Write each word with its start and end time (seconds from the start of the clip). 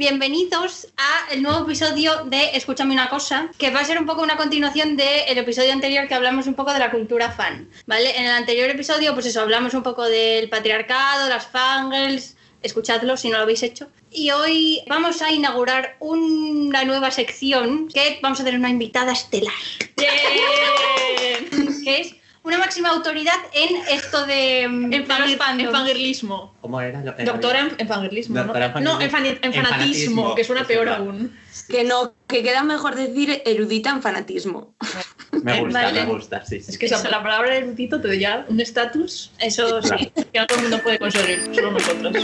Bienvenidos 0.00 0.88
a 0.96 1.30
el 1.30 1.42
nuevo 1.42 1.64
episodio 1.64 2.24
de 2.24 2.56
Escúchame 2.56 2.94
una 2.94 3.10
cosa, 3.10 3.50
que 3.58 3.68
va 3.68 3.80
a 3.80 3.84
ser 3.84 3.98
un 3.98 4.06
poco 4.06 4.22
una 4.22 4.38
continuación 4.38 4.96
del 4.96 5.36
episodio 5.36 5.74
anterior 5.74 6.08
que 6.08 6.14
hablamos 6.14 6.46
un 6.46 6.54
poco 6.54 6.72
de 6.72 6.78
la 6.78 6.90
cultura 6.90 7.30
fan, 7.30 7.68
¿vale? 7.84 8.16
En 8.16 8.24
el 8.24 8.30
anterior 8.30 8.70
episodio, 8.70 9.12
pues 9.12 9.26
eso, 9.26 9.42
hablamos 9.42 9.74
un 9.74 9.82
poco 9.82 10.06
del 10.06 10.48
patriarcado, 10.48 11.28
las 11.28 11.46
fangirls, 11.48 12.34
escuchadlo 12.62 13.18
si 13.18 13.28
no 13.28 13.36
lo 13.36 13.42
habéis 13.42 13.62
hecho. 13.62 13.90
Y 14.10 14.30
hoy 14.30 14.80
vamos 14.88 15.20
a 15.20 15.32
inaugurar 15.32 15.96
una 16.00 16.82
nueva 16.84 17.10
sección 17.10 17.88
que 17.88 18.20
vamos 18.22 18.40
a 18.40 18.44
tener 18.44 18.58
una 18.58 18.70
invitada 18.70 19.12
estelar, 19.12 19.52
que 21.84 22.00
es 22.00 22.14
una 22.42 22.58
máxima 22.58 22.88
autoridad 22.90 23.34
en 23.52 23.76
esto 23.90 24.26
de, 24.26 24.62
En, 24.62 24.90
fangir- 25.06 25.60
en 25.60 25.70
fangirlismo. 25.70 26.54
¿Cómo 26.60 26.80
era? 26.80 27.02
Lo- 27.02 27.12
Doctora 27.24 27.60
en, 27.60 27.72
en 27.78 27.86
fangirlismo, 27.88 28.34
¿no? 28.36 28.44
Doctora 28.44 28.72
en 28.76 28.84
No, 28.84 29.00
en, 29.00 29.10
fanatismo, 29.10 29.62
fanatismo, 29.62 30.34
que 30.34 30.44
suena 30.44 30.64
peor 30.64 30.88
aún. 30.88 31.36
Que 31.68 31.84
no, 31.84 32.14
que 32.26 32.42
queda 32.42 32.62
mejor 32.62 32.94
decir 32.94 33.42
erudita 33.44 33.90
en 33.90 34.02
fanatismo. 34.02 34.74
Me 35.42 35.60
gusta, 35.60 35.82
Vale. 35.82 36.04
me 36.04 36.12
gusta, 36.12 36.44
sí. 36.44 36.60
sí. 36.60 36.70
Es 36.72 36.78
que 36.78 36.88
la 36.88 37.22
palabra 37.22 37.56
erudito 37.56 38.00
te 38.00 38.08
da 38.08 38.14
ya 38.14 38.46
un 38.48 38.60
estatus 38.60 39.30
Eso 39.38 39.80
sí. 39.82 40.10
que 40.32 40.38
no 40.40 40.46
todo 40.46 40.58
el 40.58 40.62
mundo 40.64 40.82
puede 40.82 40.98
conseguir, 40.98 41.48
solo 41.54 41.70
nosotros. 41.72 42.16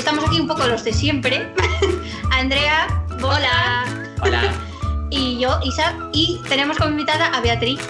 Estamos 0.00 0.24
aquí 0.24 0.40
un 0.40 0.46
poco 0.48 0.66
los 0.66 0.82
de 0.82 0.94
siempre. 0.94 1.46
Andrea, 2.30 3.04
hola. 3.22 3.84
Hola. 4.22 4.50
Y 5.10 5.38
yo, 5.38 5.58
Isa. 5.62 5.94
Y 6.14 6.40
tenemos 6.48 6.78
como 6.78 6.92
invitada 6.92 7.26
a 7.26 7.40
Beatriz, 7.42 7.80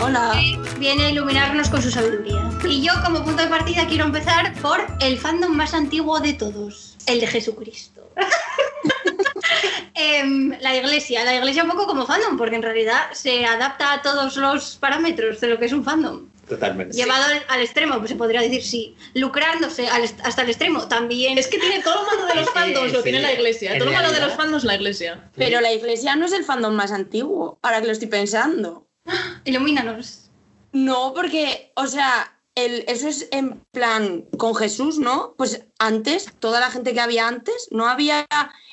Hola. 0.00 0.30
que 0.34 0.56
viene 0.78 1.06
a 1.06 1.10
iluminarnos 1.10 1.68
con 1.68 1.82
su 1.82 1.90
sabiduría. 1.90 2.48
Y 2.62 2.82
yo, 2.82 2.92
como 3.04 3.24
punto 3.24 3.42
de 3.42 3.48
partida, 3.48 3.88
quiero 3.88 4.04
empezar 4.04 4.54
por 4.60 4.86
el 5.00 5.18
fandom 5.18 5.56
más 5.56 5.74
antiguo 5.74 6.20
de 6.20 6.34
todos: 6.34 6.96
el 7.06 7.18
de 7.18 7.26
Jesucristo. 7.26 8.08
Em, 9.94 10.56
la 10.60 10.76
iglesia, 10.76 11.24
la 11.24 11.34
iglesia 11.34 11.64
un 11.64 11.70
poco 11.70 11.88
como 11.88 12.06
fandom, 12.06 12.38
porque 12.38 12.54
en 12.54 12.62
realidad 12.62 13.08
se 13.12 13.44
adapta 13.44 13.94
a 13.94 14.02
todos 14.02 14.36
los 14.36 14.76
parámetros 14.76 15.40
de 15.40 15.48
lo 15.48 15.58
que 15.58 15.64
es 15.64 15.72
un 15.72 15.82
fandom. 15.82 16.28
Totalmente. 16.48 16.96
Llevado 16.96 17.24
al, 17.24 17.44
al 17.48 17.60
extremo, 17.60 17.98
pues 17.98 18.10
se 18.10 18.16
podría 18.16 18.40
decir 18.40 18.62
sí. 18.62 18.96
Lucrándose 19.14 19.88
al 19.88 20.04
hasta 20.04 20.42
el 20.42 20.48
extremo, 20.48 20.88
también. 20.88 21.38
Es 21.38 21.46
que 21.46 21.58
tiene 21.58 21.82
todo 21.82 21.96
lo 21.96 22.02
malo 22.04 22.26
de 22.26 22.34
los 22.36 22.50
fandoms, 22.50 22.92
lo 22.92 22.98
sí, 22.98 23.04
tiene 23.04 23.20
la 23.20 23.32
iglesia. 23.32 23.78
Todo 23.78 23.86
lo 23.86 23.92
malo 23.92 24.12
de 24.12 24.20
los 24.20 24.32
fandoms, 24.34 24.64
la 24.64 24.74
iglesia. 24.74 25.30
Pero 25.36 25.60
la 25.60 25.72
iglesia 25.72 26.16
no 26.16 26.26
es 26.26 26.32
el 26.32 26.44
fandom 26.44 26.74
más 26.74 26.92
antiguo, 26.92 27.58
ahora 27.62 27.80
que 27.80 27.86
lo 27.86 27.92
estoy 27.92 28.08
pensando. 28.08 28.86
Ilumínanos. 29.44 30.30
No, 30.72 31.12
porque, 31.14 31.72
o 31.76 31.86
sea, 31.86 32.32
el, 32.54 32.84
eso 32.88 33.08
es 33.08 33.28
en 33.30 33.60
plan 33.72 34.24
con 34.36 34.54
Jesús, 34.54 34.98
¿no? 34.98 35.34
Pues 35.36 35.64
antes, 35.78 36.32
toda 36.38 36.60
la 36.60 36.70
gente 36.70 36.92
que 36.92 37.00
había 37.00 37.28
antes, 37.28 37.68
no 37.70 37.86
había 37.88 38.26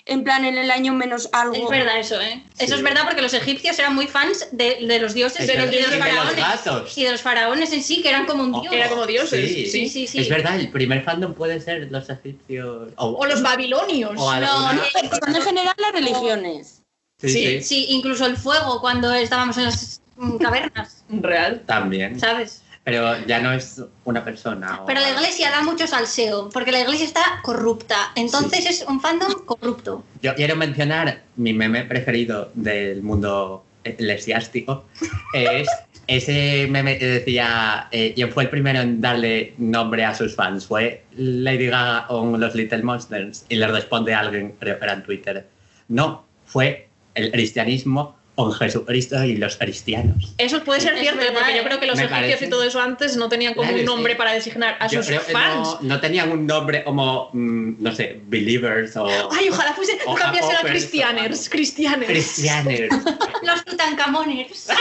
en 0.08 0.24
plan 0.24 0.46
en 0.46 0.58
el 0.58 0.70
año 0.70 0.94
menos 0.94 1.30
algo. 1.32 1.56
Es 1.56 1.68
verdad 1.70 2.00
eso, 2.00 2.22
¿eh? 2.22 2.44
Eso 2.60 2.74
Sí. 2.74 2.74
es 2.76 2.84
verdad 2.84 3.04
porque 3.06 3.22
los 3.24 3.34
egipcios 3.34 3.78
eran 3.80 3.96
muy 3.96 4.06
fans 4.08 4.48
de, 4.52 4.86
de 4.86 5.00
los 5.00 5.14
dioses 5.16 5.48
de 5.48 5.56
los 5.58 5.66
y 5.74 5.76
de 5.78 5.82
los 5.82 5.96
faraones. 5.96 6.36
gatos. 6.36 6.98
Y 6.98 7.04
de 7.06 7.12
los 7.12 7.22
faraones 7.22 7.74
en 7.74 7.82
sí, 7.82 8.02
que 8.04 8.10
eran 8.10 8.26
como 8.28 8.44
un 8.44 8.54
Oh, 8.54 8.62
dios. 8.62 8.74
Era 8.74 8.90
como 8.90 9.08
dioses. 9.08 9.50
Sí. 9.52 9.66
Sí, 9.66 9.90
sí, 9.90 10.06
sí. 10.08 10.20
Es 10.20 10.30
verdad, 10.30 10.60
el 10.60 10.70
primer 10.70 11.04
fandom 11.04 11.34
puede 11.34 11.60
ser 11.60 11.92
los 11.92 12.08
egipcios. 12.10 12.90
O, 12.98 13.06
O 13.18 13.26
los 13.26 13.42
babilonios. 13.42 14.14
o 14.16 14.30
alguna- 14.30 14.74
No, 14.74 14.82
Pero 14.94 15.10
son 15.26 15.36
en 15.36 15.42
general 15.42 15.76
las 15.78 15.92
religiones. 15.92 16.82
Sí, 17.20 17.30
sí. 17.30 17.46
sí, 17.46 17.62
Sí, 17.64 17.86
incluso 17.90 18.26
el 18.28 18.38
fuego 18.38 18.82
cuando 18.82 19.12
estábamos 19.14 19.58
en 19.58 19.66
las 19.66 20.02
cavernas, 20.40 21.04
Real. 21.10 21.64
También. 21.66 22.20
¿sabes? 22.20 22.62
Pero 22.86 23.18
ya 23.26 23.40
no 23.42 23.52
es 23.52 23.82
una 24.06 24.24
persona. 24.24 24.82
o- 24.82 24.86
Pero 24.86 25.02
la 25.02 25.10
iglesia 25.10 25.50
da 25.50 25.62
mucho 25.64 25.88
salseo, 25.88 26.50
porque 26.50 26.72
la 26.72 26.80
iglesia 26.82 27.06
está 27.06 27.42
corrupta. 27.44 28.12
Entonces 28.16 28.66
es 28.66 28.86
un 28.88 29.02
fandom 29.02 29.44
corrupto. 29.44 30.04
Yo 30.22 30.34
quiero 30.36 30.56
mencionar 30.56 31.24
mi 31.36 31.52
meme 31.52 31.84
preferido 31.84 32.52
del 32.54 33.02
mundo 33.02 33.66
eclesiástico. 33.84 34.86
Es 35.34 35.68
ese 36.08 36.68
meme 36.70 37.00
que 37.00 37.08
decía, 37.08 37.88
eh, 37.92 38.14
¿quién 38.14 38.32
fue 38.32 38.44
el 38.44 38.50
primero 38.50 38.80
en 38.80 39.02
darle 39.02 39.56
nombre 39.58 40.06
a 40.06 40.14
sus 40.14 40.36
fans? 40.36 40.68
Fue 40.68 41.04
Lady 41.18 41.66
Gaga 41.66 42.06
con 42.08 42.40
los 42.40 42.54
Little 42.54 42.84
Monsters. 42.84 43.46
Y 43.50 43.56
le 43.56 43.68
responde 43.68 44.14
alguien, 44.14 44.56
creo 44.60 44.78
que 44.78 44.86
era 44.86 44.94
en 44.94 45.04
Twitter, 45.04 45.48
no, 45.88 46.24
fue 46.46 46.88
el 47.16 47.32
cristianismo 47.32 48.16
con 48.36 48.52
Jesucristo 48.54 49.24
y 49.24 49.38
los 49.38 49.56
cristianos. 49.58 50.34
Eso 50.38 50.62
puede 50.64 50.82
ser 50.82 50.94
Es 50.96 51.00
cierto, 51.02 51.20
verdad, 51.20 51.34
porque 51.40 51.54
yo 51.56 51.62
¿eh? 51.62 51.64
creo 51.66 51.80
que 51.80 51.86
los 51.86 51.98
egipcios 52.00 52.20
parece. 52.22 52.46
y 52.46 52.50
todo 52.50 52.64
eso 52.64 52.82
antes 52.82 53.16
no 53.16 53.30
tenían 53.30 53.54
como 53.54 53.64
Claro, 53.70 53.76
un 53.78 53.80
sí. 53.82 53.86
nombre 53.86 54.16
para 54.16 54.34
designar 54.34 54.76
a 54.80 54.88
Yo 54.88 55.00
sus 55.00 55.08
creo 55.08 55.26
que 55.26 55.32
fans. 55.32 55.56
no, 55.56 55.80
no 55.82 56.00
tenían 56.02 56.32
un 56.32 56.46
nombre 56.46 56.84
como, 56.84 57.30
mm, 57.34 57.82
no 57.82 57.96
sé, 57.96 58.22
Believers 58.26 58.96
o 58.98 59.08
Ay, 59.32 59.50
ojalá 59.50 59.74
fuese, 59.74 59.98
O 60.06 60.16
cambiase 60.16 60.52
a 60.54 60.60
o- 60.60 60.64
Cristianers. 60.64 61.50
Cristianers. 61.50 62.90
Los 63.44 63.64
tutankamoners. 63.66 64.68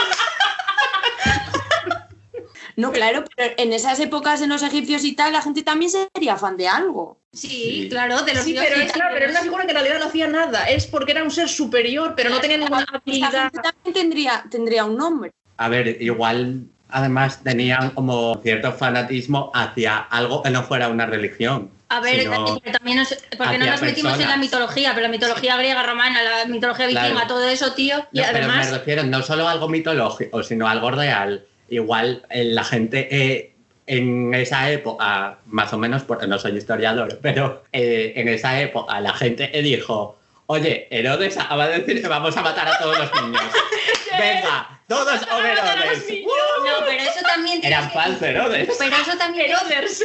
No, 2.77 2.91
claro, 2.91 3.23
pero 3.37 3.53
en 3.57 3.71
esas 3.71 3.97
épocas 4.01 4.41
en 4.41 4.49
los 4.49 4.61
egipcios 4.61 5.05
y 5.05 5.13
tal, 5.13 5.31
la 5.31 5.41
gente 5.41 5.63
también 5.63 5.89
sería 5.89 6.35
fan 6.35 6.57
de 6.57 6.67
algo. 6.67 7.21
Sí, 7.35 7.81
Sí. 7.83 7.87
claro, 7.89 8.21
de 8.23 8.33
los 8.33 8.43
Sí, 8.43 8.55
pero 8.57 8.75
es, 8.81 8.91
claro, 8.91 9.11
pero 9.13 9.25
era 9.25 9.31
una 9.33 9.41
figura 9.41 9.63
que 9.65 9.71
en 9.71 9.75
realidad 9.77 9.99
no 9.99 10.05
hacía 10.05 10.27
nada. 10.27 10.65
Es 10.65 10.87
porque 10.87 11.11
era 11.11 11.23
un 11.23 11.31
ser 11.31 11.49
superior, 11.49 12.13
pero 12.15 12.29
no 12.29 12.39
tenía 12.39 12.57
ninguna 12.57 12.85
habilidad. 12.91 13.51
también 13.51 13.93
tendría, 13.93 14.43
tendría 14.49 14.85
un 14.85 14.97
nombre. 14.97 15.31
A 15.57 15.69
ver, 15.69 16.01
igual 16.01 16.61
además 16.89 17.43
tenían 17.43 17.89
como 17.91 18.39
cierto 18.41 18.71
fanatismo 18.71 19.51
hacia 19.53 19.97
algo 19.97 20.41
que 20.41 20.49
no 20.49 20.63
fuera 20.63 20.87
una 20.87 21.05
religión. 21.05 21.69
A 21.89 21.99
ver, 21.99 22.27
pero 22.29 22.57
también 22.71 22.97
nos, 22.97 23.15
porque 23.37 23.57
no 23.57 23.65
nos 23.65 23.81
metimos 23.81 24.13
en 24.13 24.19
la 24.21 24.25
personas. 24.25 24.39
mitología, 24.39 24.91
pero 24.95 25.01
la 25.07 25.11
mitología 25.11 25.57
griega, 25.57 25.83
romana, 25.83 26.19
la 26.23 26.45
mitología 26.45 26.87
vikinga, 26.87 27.11
Claro. 27.11 27.27
todo 27.27 27.47
eso, 27.47 27.73
tío. 27.73 27.97
Y 28.11 28.19
No, 28.21 28.25
pero 28.31 28.45
además- 28.45 28.71
me 28.71 28.77
refiero 28.77 29.03
no 29.03 29.21
solo 29.21 29.47
a 29.47 29.51
algo 29.51 29.67
mitológico, 29.67 30.41
sino 30.43 30.67
algo 30.67 30.89
real. 30.91 31.45
Igual 31.69 32.23
eh, 32.29 32.45
la 32.45 32.63
gente 32.63 33.07
eh, 33.11 33.54
en 33.87 34.33
esa 34.33 34.69
época, 34.71 35.37
más 35.45 35.73
o 35.73 35.77
menos, 35.77 36.03
porque 36.03 36.27
no 36.27 36.39
soy 36.39 36.57
historiador, 36.57 37.19
pero 37.21 37.63
eh, 37.71 38.13
en 38.15 38.27
esa 38.27 38.59
época 38.59 38.99
la 38.99 39.13
gente 39.13 39.49
dijo, 39.61 40.17
oye, 40.47 40.87
Herodes 40.89 41.37
acaba 41.37 41.67
de 41.67 41.79
decir 41.79 42.01
que 42.01 42.07
vamos 42.07 42.35
a 42.35 42.41
matar 42.41 42.67
a 42.67 42.77
todos 42.79 42.97
los 42.97 43.21
niños. 43.21 43.43
Venga, 44.19 44.74
todos 44.87 45.21
Herodes. 45.23 46.07
niños. 46.07 46.31
No, 46.63 46.85
pero 46.85 47.01
eso 47.01 47.19
también 47.25 47.59
Eran 47.63 47.89
fans 47.91 48.19
de 48.19 48.29
Herodes. 48.29 48.69
Pero 48.77 48.95
eso 48.95 49.17
también 49.17 49.49
Heroders. 49.51 50.03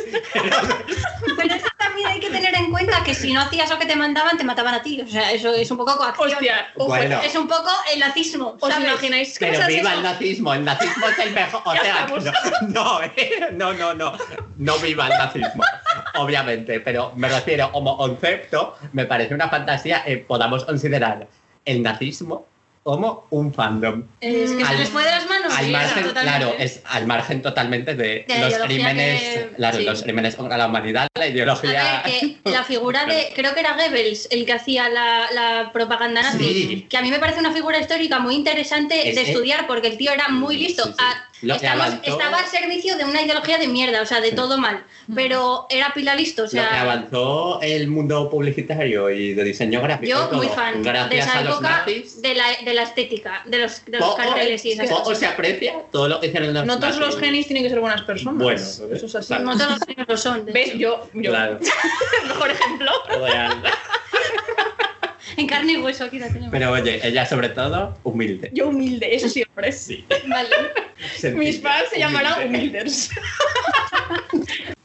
pero 1.36 1.54
eso 1.54 1.66
también 1.78 2.08
hay 2.08 2.20
que 2.20 2.30
tener 2.30 2.54
en 2.54 2.70
cuenta 2.70 3.02
que 3.04 3.14
si 3.14 3.32
no 3.32 3.40
hacías 3.42 3.68
lo 3.68 3.78
que 3.78 3.86
te 3.86 3.96
mandaban, 3.96 4.38
te 4.38 4.44
mataban 4.44 4.74
a 4.74 4.82
ti. 4.82 5.00
O 5.02 5.06
sea, 5.06 5.32
eso 5.32 5.52
es 5.52 5.70
un 5.70 5.76
poco 5.76 5.96
coacción. 5.96 6.30
Hostia, 6.32 6.68
Bueno. 6.76 7.20
Es 7.22 7.34
un 7.36 7.46
poco 7.46 7.70
el 7.92 8.00
nazismo. 8.00 8.56
¿os 8.60 8.72
¿sabes? 8.72 8.88
imagináis 8.88 9.38
que 9.38 9.46
Pero 9.46 9.66
viva 9.66 9.90
eso? 9.90 9.98
el 9.98 10.02
nazismo, 10.02 10.54
el 10.54 10.64
nazismo 10.64 11.08
es 11.08 11.18
el 11.18 11.32
mejor. 11.32 11.62
O 11.64 11.72
sea, 11.76 12.06
no, 12.08 12.68
no, 12.68 13.02
eh, 13.02 13.48
no, 13.52 13.72
no, 13.74 13.94
no, 13.94 14.12
no 14.56 14.78
viva 14.78 15.08
el 15.08 15.18
nazismo, 15.18 15.62
obviamente, 16.14 16.80
pero 16.80 17.12
me 17.16 17.28
refiero 17.28 17.70
como 17.72 17.96
concepto, 17.96 18.76
me 18.92 19.04
parece 19.04 19.34
una 19.34 19.48
fantasía 19.48 20.02
que 20.04 20.16
podamos 20.18 20.64
considerar 20.64 21.26
el 21.64 21.82
nazismo 21.82 22.46
como 22.82 23.26
un 23.30 23.52
fandom. 23.52 24.04
Es 24.20 24.52
que 24.52 24.64
se 24.64 24.70
Al- 24.70 24.78
les 24.78 24.88
fue 24.88 25.04
de 25.04 25.10
las 25.10 25.28
manos. 25.28 25.52
Al 25.54 25.68
margen, 25.70 26.04
claro, 26.12 26.54
es 26.58 26.80
al 26.86 27.06
margen 27.06 27.42
totalmente 27.42 27.94
de, 27.94 28.24
los 28.28 28.54
crímenes, 28.66 29.20
que- 29.22 29.50
claro, 29.56 29.78
sí. 29.78 29.84
los 29.84 30.02
crímenes 30.02 30.34
contra 30.36 30.56
la 30.56 30.66
humanidad, 30.66 31.06
la 31.18 31.24
A 31.24 31.28
ideología. 31.28 32.02
ver, 32.04 32.12
que 32.14 32.38
la 32.50 32.64
figura 32.64 33.04
de, 33.04 33.32
creo 33.34 33.52
que 33.54 33.60
era 33.60 33.74
Goebbels 33.74 34.28
el 34.30 34.46
que 34.46 34.52
hacía 34.54 34.88
la, 34.88 35.26
la 35.32 35.70
propaganda 35.72 36.22
nazi, 36.22 36.38
Sí. 36.44 36.86
que 36.88 36.96
a 36.96 37.02
mí 37.02 37.10
me 37.10 37.18
parece 37.18 37.40
una 37.40 37.52
figura 37.52 37.78
histórica 37.78 38.18
muy 38.18 38.34
interesante 38.34 39.10
Es- 39.10 39.14
de 39.16 39.22
es- 39.22 39.28
estudiar 39.28 39.66
porque 39.66 39.88
el 39.88 39.98
tío 39.98 40.12
era 40.12 40.28
muy 40.28 40.56
listo. 40.56 40.82
Ah, 40.98 41.14
Lo 41.42 41.54
estamos- 41.54 41.86
avanzó- 41.86 42.10
estaba 42.12 42.38
al 42.38 42.46
servicio 42.46 42.96
de 42.98 43.04
una 43.04 43.22
ideología 43.22 43.56
de 43.58 43.66
mierda, 43.66 44.02
o 44.02 44.06
sea, 44.06 44.20
de 44.20 44.32
todo 44.32 44.58
mal, 44.58 44.84
pero 45.14 45.66
era 45.70 45.92
pila 45.94 46.14
listo, 46.14 46.42
o 46.42 46.44
Lo 46.44 46.50
que 46.50 46.56
sea, 46.58 46.82
avanzó 46.82 47.60
el 47.62 47.88
mundo 47.88 48.28
publicitario 48.28 49.08
y 49.08 49.32
de 49.32 49.44
diseño 49.44 49.80
gráfico. 49.80 50.10
yo 50.10 50.26
todo, 50.26 50.36
muy 50.36 50.48
fan 50.48 50.82
de 50.82 50.88
gracias 50.90 51.26
esa 51.28 51.38
a 51.38 51.42
los 51.44 51.54
época 51.54 51.84
de 51.86 52.34
la, 52.34 52.44
de 52.64 52.74
la 52.74 52.82
estética, 52.82 53.42
de 53.46 53.58
los, 53.58 53.84
de 53.86 53.98
los 53.98 54.14
carteles 54.16 54.64
y 54.66 54.72
esas 54.72 54.88
poco 54.90 55.02
cosas. 55.04 55.18
se 55.18 55.26
aprecia 55.26 55.74
todo 55.90 56.08
lo 56.08 56.20
que 56.20 56.26
hicieron 56.26 56.52
los 56.52 56.66
No 56.66 56.78
todos 56.78 56.96
los 56.98 57.16
genis 57.18 57.46
tienen 57.46 57.62
que 57.64 57.70
ser 57.70 57.80
buenas 57.80 58.02
personas. 58.02 58.42
Bueno, 58.42 58.60
eso 58.60 58.86
es 59.06 59.14
así. 59.14 59.26
claro. 59.28 59.44
No 59.44 59.56
todos 59.56 59.70
los 59.78 59.88
niños 59.88 60.06
lo 60.08 60.16
son. 60.16 60.44
de 60.44 60.52
¿Ves? 60.52 60.74
Yo, 60.74 61.08
yo. 61.14 61.30
Claro. 61.30 61.58
Mejor 62.28 62.50
ejemplo. 62.50 62.90
En 65.40 65.46
carne 65.46 65.72
y 65.72 65.76
hueso 65.78 66.04
aquí 66.04 66.18
la 66.18 66.28
tenemos. 66.28 66.50
Pero 66.50 66.70
oye, 66.72 67.00
ella 67.06 67.24
sobre 67.26 67.48
todo, 67.48 67.96
humilde. 68.04 68.50
Yo 68.52 68.68
humilde, 68.68 69.14
eso 69.14 69.28
siempre. 69.28 69.72
Sí. 69.72 70.04
Vale. 70.28 70.48
Mis 71.34 71.60
fans 71.60 71.84
se 71.90 71.98
llamarán 71.98 72.34
humilde. 72.46 72.58
humilders. 72.82 73.10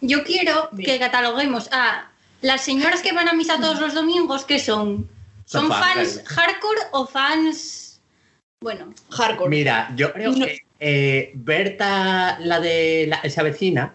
Yo 0.01 0.23
quiero 0.23 0.69
Bien. 0.71 0.85
que 0.91 0.99
cataloguemos 0.99 1.69
a 1.71 2.09
las 2.41 2.61
señoras 2.63 3.01
que 3.01 3.11
van 3.11 3.27
a 3.27 3.33
misa 3.33 3.57
todos 3.59 3.79
los 3.79 3.93
domingos, 3.93 4.45
¿qué 4.45 4.59
son? 4.59 5.09
¿Son 5.45 5.67
Son 5.67 5.69
fans 5.71 6.21
fans. 6.23 6.23
hardcore 6.27 6.81
o 6.91 7.05
fans... 7.07 8.01
Bueno, 8.61 8.93
Hardcore. 9.11 9.49
Mira, 9.49 9.91
yo 9.95 10.11
creo 10.13 10.31
No. 10.31 10.45
que 10.45 10.59
eh, 10.79 11.31
Berta, 11.35 12.37
la 12.39 12.59
de 12.59 13.05
la- 13.07 13.17
esa 13.17 13.43
vecina, 13.43 13.93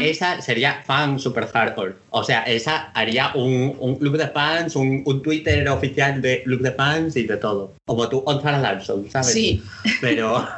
Esa 0.00 0.40
sería 0.40 0.82
fan 0.84 1.18
super 1.18 1.46
hardcore. 1.46 1.96
O 2.10 2.24
sea, 2.24 2.42
esa 2.44 2.90
haría 2.94 3.32
un, 3.34 3.76
un 3.78 3.96
club 3.96 4.16
de 4.16 4.28
fans, 4.28 4.74
un, 4.74 5.02
un 5.04 5.22
Twitter 5.22 5.68
oficial 5.68 6.22
de 6.22 6.42
club 6.44 6.62
de 6.62 6.72
fans 6.72 7.14
y 7.16 7.24
de 7.24 7.36
todo. 7.36 7.74
Como 7.84 8.08
tú, 8.08 8.22
Gonzalo 8.22 8.58
Larson, 8.58 9.10
¿sabes? 9.10 9.32
Sí. 9.32 9.62
Pero, 10.00 10.48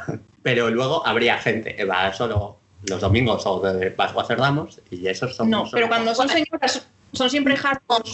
pero 0.41 0.69
luego 0.69 1.05
habría 1.05 1.37
gente 1.37 1.75
que 1.75 1.83
va 1.83 2.13
solo 2.13 2.57
los 2.87 3.01
domingos 3.01 3.45
o 3.45 3.59
de 3.59 3.91
Pascua 3.91 4.23
Cerdamos 4.25 4.79
y 4.89 5.05
esos 5.07 5.35
son. 5.35 5.49
No, 5.49 5.65
pero 5.69 5.89
cuando 5.89 6.15
son 6.15 6.29
señoras, 6.29 6.87
son 7.11 7.29
siempre 7.29 7.57
hardcore. 7.57 8.09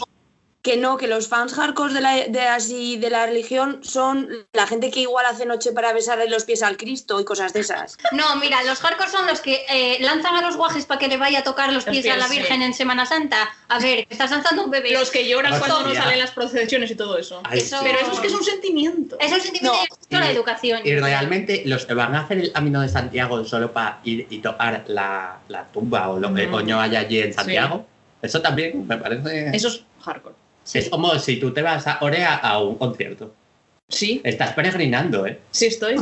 Que 0.66 0.78
no, 0.78 0.98
que 0.98 1.06
los 1.08 1.28
fans 1.28 1.54
hardcore 1.54 1.94
de 1.94 2.02
la, 2.02 2.16
de, 2.28 2.42
así, 2.42 2.98
de 2.98 3.12
la 3.12 3.28
religión 3.28 3.82
son 3.84 4.28
la 4.52 4.66
gente 4.66 4.90
que 4.90 5.02
igual 5.02 5.24
hace 5.28 5.46
noche 5.46 5.72
para 5.74 5.94
besarle 5.94 6.28
los 6.28 6.44
pies 6.44 6.64
al 6.64 6.76
Cristo 6.76 7.20
y 7.20 7.24
cosas 7.24 7.54
de 7.54 7.60
esas. 7.60 7.98
No, 8.14 8.36
mira, 8.38 8.64
los 8.64 8.80
hardcore 8.80 9.12
son 9.12 9.28
los 9.28 9.42
que 9.42 9.64
eh, 9.70 9.98
lanzan 10.02 10.36
a 10.36 10.42
los 10.42 10.58
guajes 10.58 10.88
para 10.88 10.98
que 11.00 11.08
le 11.08 11.18
vaya 11.18 11.42
a 11.42 11.44
tocar 11.44 11.68
los 11.72 11.86
Los 11.86 11.94
pies 11.96 12.10
a 12.12 12.18
la 12.18 12.28
Virgen 12.28 12.58
sí. 12.58 12.64
en 12.64 12.74
Semana 12.74 13.06
Santa. 13.06 13.48
A 13.68 13.78
ver, 13.78 14.08
estás 14.10 14.32
lanzando 14.32 14.64
un 14.64 14.72
bebé. 14.72 14.90
Los 14.94 15.12
que 15.12 15.28
lloran 15.28 15.54
Hostia. 15.54 15.68
cuando 15.72 15.88
no 15.90 15.94
salen 15.94 16.18
las 16.18 16.32
procesiones 16.32 16.90
y 16.90 16.96
todo 16.96 17.20
eso. 17.20 17.42
Ay, 17.44 17.60
Eso- 17.60 17.78
sí. 17.78 17.84
Pero 17.86 18.00
eso 18.00 18.12
es 18.14 18.20
que 18.22 18.28
es 18.28 18.34
un 18.34 18.44
sentimiento. 18.44 19.20
Es 19.20 19.32
un 19.32 19.42
sentimiento 19.42 19.78
No, 20.10 20.18
de 20.18 20.26
la 20.26 20.32
y- 20.32 20.36
educación. 20.36 20.82
Y 20.84 20.96
realmente 20.96 21.62
los 21.68 21.86
que 21.86 21.94
van 21.94 22.16
a 22.16 22.22
hacer 22.22 22.40
el 22.40 22.52
camino 22.52 22.82
de 22.82 22.90
Santiago 22.90 23.46
solo 23.46 23.72
para 23.72 24.00
ir 24.04 24.26
y 24.32 24.40
tocar 24.40 24.84
la, 24.88 25.38
la 25.48 25.66
tumba 25.66 26.10
o 26.10 26.20
lo 26.20 26.34
que 26.34 26.50
coño 26.50 26.82
hay 26.82 26.96
allí 26.96 27.20
en 27.22 27.34
Santiago, 27.36 27.86
eso 28.24 28.42
también 28.42 28.88
me 28.88 28.98
parece. 28.98 29.56
Eso 29.56 29.68
es 29.68 29.84
hardcore. 30.04 30.34
Es 30.74 30.90
como 30.90 31.18
si 31.20 31.38
tú 31.38 31.54
te 31.54 31.62
vas 31.62 31.86
a 31.88 32.00
Orea 32.02 32.36
a 32.36 32.60
un 32.62 32.76
concierto. 32.78 33.34
Sí, 33.88 34.20
Estás 34.24 34.54
peregrinando, 34.54 35.28
¿eh? 35.28 35.40
sí 35.52 35.68
estoy. 35.68 35.96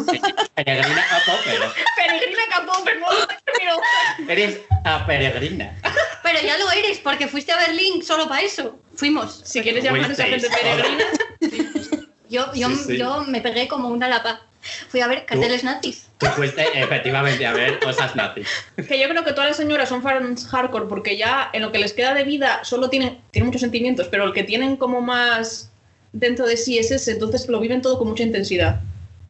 Peregrina 0.56 1.06
a 1.12 1.20
tope. 1.26 1.52
Peregrina 1.98 2.42
Capón, 2.50 2.84
pero 2.86 4.30
Eres 4.30 4.62
a 4.86 5.06
peregrina. 5.06 5.76
Pero 6.24 6.40
ya 6.42 6.58
lo 6.58 6.72
eres, 6.72 7.00
porque 7.00 7.28
fuiste 7.28 7.52
a 7.52 7.58
Berlín 7.58 8.02
solo 8.02 8.30
para 8.30 8.42
eso. 8.42 8.80
Fuimos. 8.96 9.42
si 9.44 9.62
quieres 9.62 9.84
llamar 9.84 10.10
a 10.10 10.14
esa 10.14 10.24
gente 10.24 10.48
peregrina, 10.50 11.06
Yo, 12.30 12.52
yo, 12.56 12.70
Sí, 12.70 12.76
sí. 12.88 12.98
yo 12.98 13.22
me 13.28 13.42
pegué 13.42 13.68
como 13.68 13.90
una 13.90 14.08
lapa. 14.08 14.42
Fui 14.90 15.02
a 15.02 15.08
ver 15.08 15.26
carteles 15.26 15.64
nazis. 15.64 16.08
Tú 16.18 16.28
fuiste 16.28 16.64
efectivamente 16.80 17.46
a 17.46 17.54
ver 17.54 17.80
cosas 17.80 18.16
nazis. 18.16 18.48
que 18.88 19.00
yo 19.00 19.10
creo 19.10 19.24
que 19.24 19.32
todas 19.32 19.50
las 19.50 19.58
señoras 19.58 19.90
son 19.90 20.02
fans 20.02 20.48
hardcore 20.48 20.88
porque 20.88 21.18
ya 21.18 21.50
en 21.54 21.62
lo 21.62 21.72
que 21.72 21.80
les 21.80 21.94
queda 21.94 22.14
de 22.14 22.24
vida 22.24 22.64
solo 22.64 22.90
tienen, 22.90 23.22
tienen 23.32 23.48
muchos 23.48 23.62
sentimientos, 23.62 24.08
pero 24.10 24.24
el 24.26 24.34
que 24.34 24.44
tienen 24.44 24.78
como 24.78 25.02
más 25.02 25.72
dentro 26.12 26.46
de 26.46 26.58
sí 26.58 26.78
es 26.78 26.92
ese, 26.92 27.12
entonces 27.12 27.48
lo 27.50 27.60
viven 27.60 27.82
todo 27.82 27.98
con 27.98 28.08
mucha 28.08 28.24
intensidad. 28.24 28.82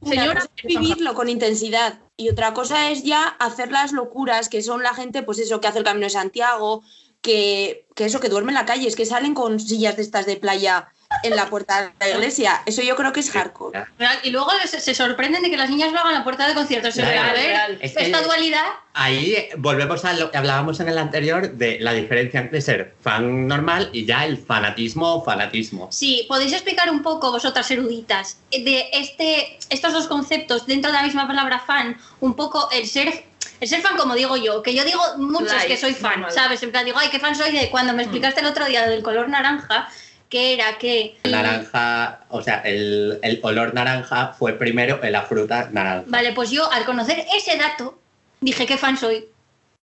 Una 0.01 0.15
Señoras 0.15 0.43
cosa 0.43 0.53
es 0.57 0.63
vivirlo 0.65 1.13
con 1.13 1.29
intensidad 1.29 1.99
y 2.17 2.29
otra 2.29 2.53
cosa 2.53 2.91
es 2.91 3.03
ya 3.03 3.23
hacer 3.23 3.71
las 3.71 3.93
locuras 3.93 4.49
que 4.49 4.61
son 4.61 4.83
la 4.83 4.93
gente, 4.93 5.23
pues 5.23 5.39
eso, 5.39 5.61
que 5.61 5.67
hace 5.67 5.79
el 5.79 5.85
Camino 5.85 6.05
de 6.05 6.11
Santiago, 6.11 6.83
que, 7.21 7.85
que 7.95 8.05
eso, 8.05 8.19
que 8.19 8.27
duerme 8.27 8.51
en 8.51 8.55
la 8.55 8.65
calle, 8.65 8.87
es 8.87 8.97
que 8.97 9.05
salen 9.05 9.33
con 9.33 9.59
sillas 9.59 9.95
de 9.95 10.03
estas 10.03 10.25
de 10.25 10.35
playa 10.35 10.89
en 11.23 11.35
la 11.35 11.47
puerta 11.47 11.81
de 11.81 11.91
la 11.99 12.09
iglesia. 12.09 12.61
Eso 12.65 12.81
yo 12.81 12.95
creo 12.95 13.13
que 13.13 13.19
es 13.19 13.29
hardcore. 13.31 13.85
Y 14.23 14.31
luego 14.31 14.49
se, 14.65 14.79
se 14.79 14.95
sorprenden 14.95 15.43
de 15.43 15.49
que 15.49 15.57
las 15.57 15.69
niñas 15.69 15.91
lo 15.91 15.99
hagan 15.99 16.15
a 16.15 16.23
puerta 16.23 16.47
de 16.47 16.53
conciertos. 16.53 16.95
Claro, 16.95 17.21
a 17.21 17.33
ver, 17.33 17.45
real. 17.47 17.77
Es 17.81 17.93
que- 17.93 18.05
esta 18.05 18.21
dualidad. 18.21 18.65
Ahí 18.95 19.33
eh, 19.33 19.49
volvemos 19.57 20.05
a 20.05 20.13
lo 20.13 20.29
que 20.29 20.37
hablábamos 20.37 20.79
en 20.79 20.87
el 20.87 20.99
anterior 20.99 21.51
de 21.53 21.79
la 21.79 21.93
diferencia 21.93 22.39
entre 22.39 22.61
ser 22.61 22.93
fan 23.01 23.47
normal 23.47 23.89
y 23.91 24.05
ya 24.05 24.23
el 24.25 24.37
fanatismo 24.37 25.15
o 25.15 25.23
fanatismo. 25.23 25.91
Sí, 25.91 26.25
podéis 26.27 26.53
explicar 26.53 26.89
un 26.91 27.01
poco, 27.01 27.31
vosotras 27.31 27.69
eruditas, 27.71 28.37
de 28.51 28.89
este, 28.93 29.57
estos 29.71 29.93
dos 29.93 30.07
conceptos 30.07 30.67
dentro 30.67 30.91
de 30.91 30.97
la 30.97 31.03
misma 31.03 31.25
palabra 31.27 31.59
fan, 31.59 31.97
un 32.19 32.35
poco 32.35 32.69
el 32.71 32.87
ser, 32.87 33.25
el 33.59 33.67
ser 33.67 33.81
fan, 33.81 33.97
como 33.97 34.13
digo 34.13 34.37
yo, 34.37 34.61
que 34.61 34.75
yo 34.75 34.85
digo 34.85 35.01
muchos 35.17 35.47
Like, 35.53 35.67
que 35.69 35.77
soy 35.77 35.95
fan. 35.95 36.25
¿sabes? 36.29 36.61
En 36.61 36.71
plan, 36.71 36.85
digo, 36.85 36.99
ay, 36.99 37.09
qué 37.09 37.19
fan 37.19 37.35
soy 37.35 37.51
de 37.51 37.71
cuando 37.71 37.93
me 37.93 38.03
explicaste 38.03 38.41
el 38.41 38.45
otro 38.45 38.65
día 38.65 38.85
del 38.87 39.01
color 39.01 39.27
naranja, 39.27 39.89
que 40.33 40.53
era 40.55 40.79
que. 40.79 41.15
El 41.23 41.31
naranja, 41.31 42.21
o 42.29 42.41
sea, 42.41 42.61
el, 42.65 43.19
el 43.21 43.39
olor 43.43 43.73
naranja 43.75 44.33
fue 44.37 44.53
primero 44.53 44.99
en 45.03 45.11
la 45.11 45.21
fruta 45.21 45.69
naranja. 45.71 46.05
Vale, 46.07 46.33
pues 46.33 46.49
yo 46.49 46.69
al 46.71 46.85
conocer 46.85 47.23
ese 47.37 47.55
dato 47.55 47.99
dije 48.41 48.65
qué 48.65 48.77
fan 48.77 48.97
soy. 48.97 49.25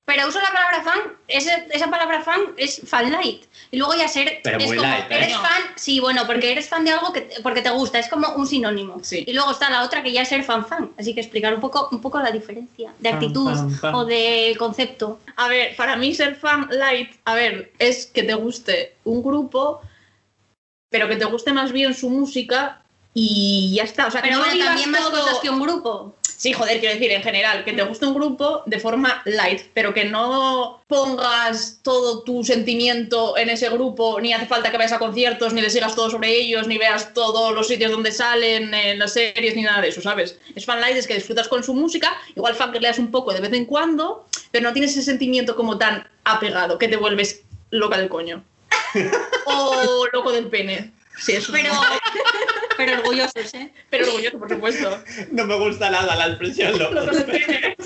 Pero 0.06 0.28
uso 0.28 0.38
la 0.38 0.52
palabra 0.52 0.82
fan, 0.82 1.00
ese- 1.28 1.66
esa 1.70 1.88
palabra 1.88 2.20
fan 2.20 2.40
es 2.58 2.82
fan 2.84 3.10
light. 3.10 3.44
Y 3.70 3.78
luego 3.78 3.94
ya 3.94 4.06
ser. 4.06 4.40
Pero 4.44 4.58
es 4.58 4.66
muy 4.66 4.76
como, 4.76 4.90
light, 4.90 5.10
¿eh? 5.10 5.14
eres 5.16 5.34
fan, 5.34 5.62
sí, 5.76 5.98
bueno, 5.98 6.26
porque 6.26 6.52
eres 6.52 6.68
fan 6.68 6.84
de 6.84 6.90
algo 6.90 7.10
que 7.10 7.22
te- 7.22 7.40
porque 7.40 7.62
te 7.62 7.70
gusta, 7.70 7.98
es 7.98 8.08
como 8.08 8.28
un 8.34 8.46
sinónimo. 8.46 8.98
Sí. 9.02 9.24
Y 9.26 9.32
luego 9.32 9.52
está 9.52 9.70
la 9.70 9.82
otra 9.82 10.02
que 10.02 10.12
ya 10.12 10.20
es 10.20 10.28
ser 10.28 10.44
fan 10.44 10.66
fan. 10.66 10.90
Así 10.98 11.14
que 11.14 11.22
explicar 11.22 11.54
un 11.54 11.60
poco, 11.62 11.88
un 11.90 12.02
poco 12.02 12.20
la 12.20 12.30
diferencia 12.30 12.92
de 12.98 13.08
Fan, 13.08 13.18
actitud 13.18 13.50
fan, 13.54 13.70
fan. 13.70 13.94
o 13.94 14.04
de 14.04 14.54
concepto. 14.58 15.20
A 15.36 15.48
ver, 15.48 15.74
para 15.74 15.96
mí 15.96 16.14
ser 16.14 16.34
fan 16.36 16.68
light, 16.70 17.12
a 17.24 17.34
ver, 17.34 17.72
es 17.78 18.04
que 18.04 18.24
te 18.24 18.34
guste 18.34 18.96
un 19.04 19.22
grupo, 19.22 19.80
pero 20.94 21.08
que 21.08 21.16
te 21.16 21.24
guste 21.24 21.52
más 21.52 21.72
bien 21.72 21.92
su 21.92 22.08
música 22.08 22.80
y 23.14 23.72
ya 23.74 23.82
está. 23.82 24.06
O 24.06 24.12
sea, 24.12 24.22
que 24.22 24.28
Pero 24.28 24.38
no 24.38 24.52
digas 24.52 24.68
también 24.68 24.92
más 24.92 25.00
todo- 25.00 25.10
cosas 25.22 25.38
que 25.40 25.50
un 25.50 25.60
grupo. 25.60 26.14
Sí, 26.36 26.52
joder, 26.52 26.78
quiero 26.78 26.94
decir, 26.94 27.10
en 27.10 27.20
general, 27.22 27.64
que 27.64 27.72
te 27.72 27.82
guste 27.82 28.06
un 28.06 28.14
grupo 28.14 28.62
de 28.66 28.78
forma 28.78 29.20
light, 29.24 29.62
pero 29.74 29.92
que 29.92 30.04
no 30.04 30.84
pongas 30.86 31.80
todo 31.82 32.22
tu 32.22 32.44
sentimiento 32.44 33.36
en 33.36 33.50
ese 33.50 33.68
grupo, 33.70 34.20
ni 34.20 34.32
hace 34.32 34.46
falta 34.46 34.70
que 34.70 34.76
vayas 34.76 34.92
a 34.92 35.00
conciertos, 35.00 35.52
ni 35.52 35.62
le 35.62 35.68
sigas 35.70 35.96
todo 35.96 36.10
sobre 36.10 36.32
ellos, 36.32 36.68
ni 36.68 36.78
veas 36.78 37.12
todos 37.12 37.52
los 37.52 37.66
sitios 37.66 37.90
donde 37.90 38.12
salen, 38.12 38.72
en 38.72 39.00
las 39.00 39.14
series, 39.14 39.56
ni 39.56 39.62
nada 39.62 39.80
de 39.80 39.88
eso, 39.88 40.00
¿sabes? 40.00 40.38
Es 40.54 40.64
fan 40.64 40.80
light, 40.80 40.96
es 40.96 41.08
que 41.08 41.14
disfrutas 41.14 41.48
con 41.48 41.64
su 41.64 41.74
música, 41.74 42.16
igual 42.36 42.54
fan 42.54 42.70
que 42.70 42.78
leas 42.78 43.00
un 43.00 43.10
poco 43.10 43.32
de 43.32 43.40
vez 43.40 43.52
en 43.52 43.64
cuando, 43.64 44.26
pero 44.52 44.62
no 44.68 44.72
tienes 44.72 44.92
ese 44.92 45.02
sentimiento 45.02 45.56
como 45.56 45.76
tan 45.76 46.06
apegado, 46.22 46.78
que 46.78 46.86
te 46.86 46.96
vuelves 46.96 47.42
loca 47.70 47.98
del 47.98 48.08
coño. 48.08 48.44
o 49.46 50.06
loco 50.12 50.32
del 50.32 50.48
pene. 50.48 50.92
Sí, 51.18 51.32
eso. 51.32 51.52
Pero, 51.52 51.72
pero 52.76 52.98
orgullosos, 52.98 53.54
¿eh? 53.54 53.72
pero 53.90 54.06
orgulloso, 54.06 54.38
por 54.38 54.48
supuesto. 54.48 54.98
No 55.30 55.44
me 55.46 55.58
gusta 55.58 55.90
nada 55.90 56.16
la 56.16 56.28
expresión 56.28 56.78
loco 56.78 56.94
Loco 56.94 57.10
del 57.12 57.24
pene. 57.24 57.76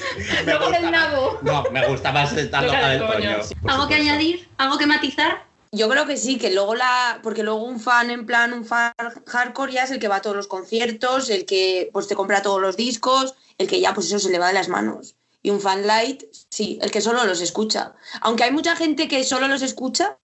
Me 0.45 0.53
Loco 0.53 0.65
gusta 0.67 0.81
del 0.81 0.91
nabo. 0.91 1.39
No, 1.43 1.65
me 1.71 1.87
gusta 1.87 2.13
más 2.13 2.33
estar 2.33 2.65
Loca 2.65 2.77
loca 2.77 2.89
del 2.89 3.01
coño, 3.01 3.33
coño. 3.33 3.45
sí. 3.45 3.55
por 3.57 3.71
¿Algo 3.71 3.89
que 3.89 3.95
añadir? 3.95 4.49
¿Algo 4.57 4.79
que 4.79 4.87
matizar? 4.87 5.49
Yo 5.73 5.89
creo 5.91 6.07
que 6.07 6.17
sí, 6.17 6.39
que 6.39 6.51
luego 6.51 6.75
la. 6.75 7.21
Porque 7.23 7.43
luego 7.43 7.63
un 7.63 7.81
fan, 7.81 8.11
en 8.11 8.25
plan, 8.25 8.53
un 8.53 8.65
fan 8.65 8.93
hardcore 9.27 9.73
ya 9.73 9.85
es 9.85 9.91
el 9.91 9.99
que 9.99 10.09
va 10.09 10.17
a 10.17 10.23
todos 10.23 10.37
los 10.37 10.47
conciertos, 10.47 11.29
el 11.29 11.45
que 11.45 11.91
pues 11.93 12.09
te 12.09 12.15
compra 12.15 12.43
todos 12.43 12.61
los 12.61 12.77
discos, 12.77 13.35
el 13.59 13.69
que 13.69 13.81
ya 13.81 13.93
pues 13.93 14.07
eso 14.07 14.19
se 14.19 14.31
le 14.31 14.39
va 14.39 14.49
de 14.49 14.55
las 14.55 14.69
manos. 14.69 15.15
Y 15.43 15.51
un 15.51 15.61
fan 15.61 15.87
light, 15.87 16.25
sí, 16.51 16.79
el 16.83 16.91
que 16.91 17.01
solo 17.01 17.25
los 17.25 17.41
escucha. 17.41 17.95
Aunque 18.23 18.45
hay 18.45 18.51
mucha 18.51 18.77
gente 18.77 19.09
que 19.09 19.23
solo 19.25 19.47
los 19.47 19.63
escucha, 19.63 20.19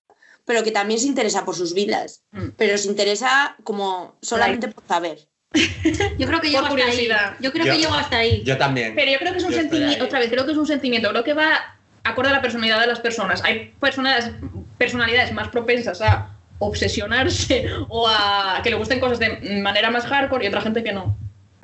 pero 0.45 0.63
que 0.63 0.71
también 0.71 1.01
se 1.01 1.07
interesa 1.07 1.45
por 1.45 1.57
sus 1.57 1.75
vidas. 1.75 2.25
Mm. 2.33 2.49
Pero 2.57 2.79
se 2.79 2.89
interesa 2.89 3.57
como 3.65 4.17
solamente 4.21 4.69
por 4.69 4.85
saber. 4.87 5.19
Yo 6.19 6.27
creo 6.27 6.41
que 6.41 6.51
llego 6.51 6.67
hasta 6.67 6.85
ahí. 6.85 7.09
Yo 7.41 7.53
creo 7.53 7.67
Yo- 7.67 7.73
que 7.73 7.79
llego 7.79 7.95
hasta 7.95 8.17
ahí. 8.19 8.43
Yo 8.45 8.59
también. 8.59 8.95
Pero 8.95 9.13
yo 9.13 9.19
creo 9.19 9.33
que 9.33 9.39
es 9.39 9.45
un 9.45 9.53
sentimiento, 9.53 10.05
otra 10.05 10.19
vez, 10.19 10.29
creo 10.29 10.45
que 10.45 10.53
es 10.53 10.59
un 10.59 10.67
sentimiento, 10.67 11.09
creo 11.11 11.23
que 11.23 11.33
va 11.33 11.77
acorde 12.03 12.31
a 12.31 12.33
la 12.33 12.43
personalidad 12.43 12.81
de 12.81 12.89
las 12.89 12.99
personas. 12.99 13.43
Hay 13.45 13.73
personas, 13.79 14.33
personalidades 14.79 15.33
más 15.33 15.49
propensas 15.49 16.01
a 16.01 16.37
obsesionarse 16.59 17.67
o 17.89 18.09
a 18.09 18.61
que 18.63 18.71
le 18.71 18.77
gusten 18.77 18.99
cosas 18.99 19.21
de 19.21 19.61
manera 19.63 19.91
más 19.91 20.05
hardcore 20.07 20.45
y 20.45 20.49
otra 20.49 20.61
gente 20.61 20.83
que 20.83 20.93
no, 20.93 21.17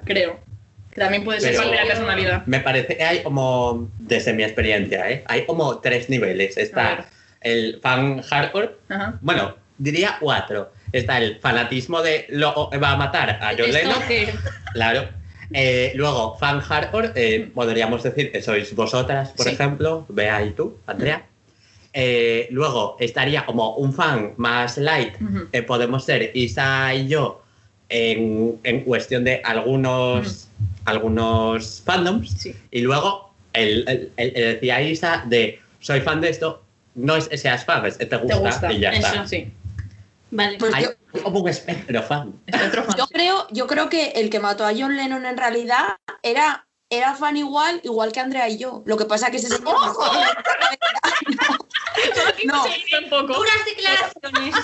creo. 0.05 0.39
Que 0.93 1.01
también 1.01 1.25
puede 1.25 1.41
ser 1.41 1.57
parte 1.57 1.71
de 1.71 1.77
la 1.77 1.87
personalidad. 1.87 2.47
Me 2.47 2.61
parece 2.61 2.97
que 2.97 3.03
hay 3.03 3.23
como, 3.23 3.91
desde 3.99 4.33
mi 4.33 4.45
experiencia, 4.45 5.11
¿eh? 5.11 5.25
hay 5.27 5.47
como 5.47 5.79
tres 5.81 6.09
niveles. 6.09 6.57
A 6.57 6.61
ver. 6.61 6.65
Está 6.65 7.07
el 7.41 7.81
fan 7.83 8.23
hardcore, 8.23 8.77
Ajá. 8.89 9.19
bueno, 9.21 9.55
diría 9.79 10.17
cuatro. 10.21 10.73
Está 10.93 11.19
el 11.19 11.39
fanatismo 11.41 12.03
de 12.03 12.27
lo 12.31 12.71
va 12.83 12.93
a 12.93 12.97
matar 12.97 13.31
a 13.41 13.51
John 13.57 13.67
Esto 13.71 13.73
Lennon, 13.73 14.03
que- 14.09 14.35
claro. 14.75 15.09
Eh, 15.53 15.93
luego, 15.97 16.37
fan 16.39 16.61
hardcore, 16.61 17.13
eh, 17.17 17.51
podríamos 17.55 18.03
decir 18.03 18.31
que 18.31 18.41
sois 18.43 18.75
vosotras, 18.75 19.31
por 19.31 19.47
Sí. 19.47 19.53
ejemplo, 19.53 20.07
Bea 20.09 20.45
y 20.45 20.51
tú, 20.51 20.79
Andrea. 20.87 21.27
Eh, 21.93 22.47
luego 22.53 22.97
estaría 23.01 23.45
como 23.47 23.75
un 23.77 23.93
fan 23.93 24.35
más 24.37 24.79
light, 24.79 25.15
eh, 25.53 25.63
podemos 25.63 26.05
ser 26.05 26.31
Isa 26.35 26.95
y 26.95 27.09
yo 27.09 27.43
en, 27.89 28.61
en 28.63 28.83
cuestión 28.83 29.25
de 29.25 29.41
algunos, 29.45 30.49
algunos 30.85 31.83
fandoms. 31.85 32.31
Sí. 32.39 32.55
Y 32.71 32.81
luego, 32.83 33.33
el, 33.53 33.85
el- 33.89 34.13
el- 34.17 34.37
el 34.37 34.55
decía 34.55 34.81
Isa 34.83 35.25
de 35.27 35.59
soy 35.81 36.01
fan 36.01 36.21
de 36.21 36.29
esto, 36.31 36.63
no 36.95 37.17
es 37.17 37.29
que 37.29 37.39
seas 37.39 37.65
fan, 37.65 37.85
es 37.87 37.99
te 37.99 38.17
gusta, 38.17 38.37
gusta. 38.37 38.73
y 38.73 38.81
ya 38.81 38.91
Eso. 38.91 39.07
está. 39.07 39.27
Sí. 39.27 39.53
Vale. 40.33 40.59
Pues 40.59 40.75
Hay 40.75 40.85
yo, 40.85 41.23
como 41.23 41.41
un 41.41 41.49
espectro 41.49 42.03
fan. 42.03 42.41
Es 42.47 42.61
otro 42.63 42.85
fan. 42.85 42.97
yo 42.97 43.07
creo, 43.09 43.47
yo 43.51 43.67
creo 43.67 43.89
que 43.89 44.11
el 44.17 44.31
que 44.31 44.39
mató 44.41 44.65
a 44.65 44.73
John 44.77 44.97
Lennon 44.97 45.27
en 45.27 45.37
realidad 45.37 45.97
era, 46.23 46.67
era 46.89 47.15
fan 47.15 47.37
igual, 47.37 47.81
igual 47.85 48.13
que 48.13 48.21
Andrea 48.21 48.49
y 48.49 48.59
yo. 48.59 48.83
Lo 48.87 48.97
que 48.97 49.07
pasa 49.07 49.31
que 49.31 49.39
ese 49.39 49.49
señor 49.49 49.75
No. 52.45 52.65
un 53.03 53.11
poco. 53.11 53.35
Duras 53.35 53.65
declaraciones. 53.67 54.55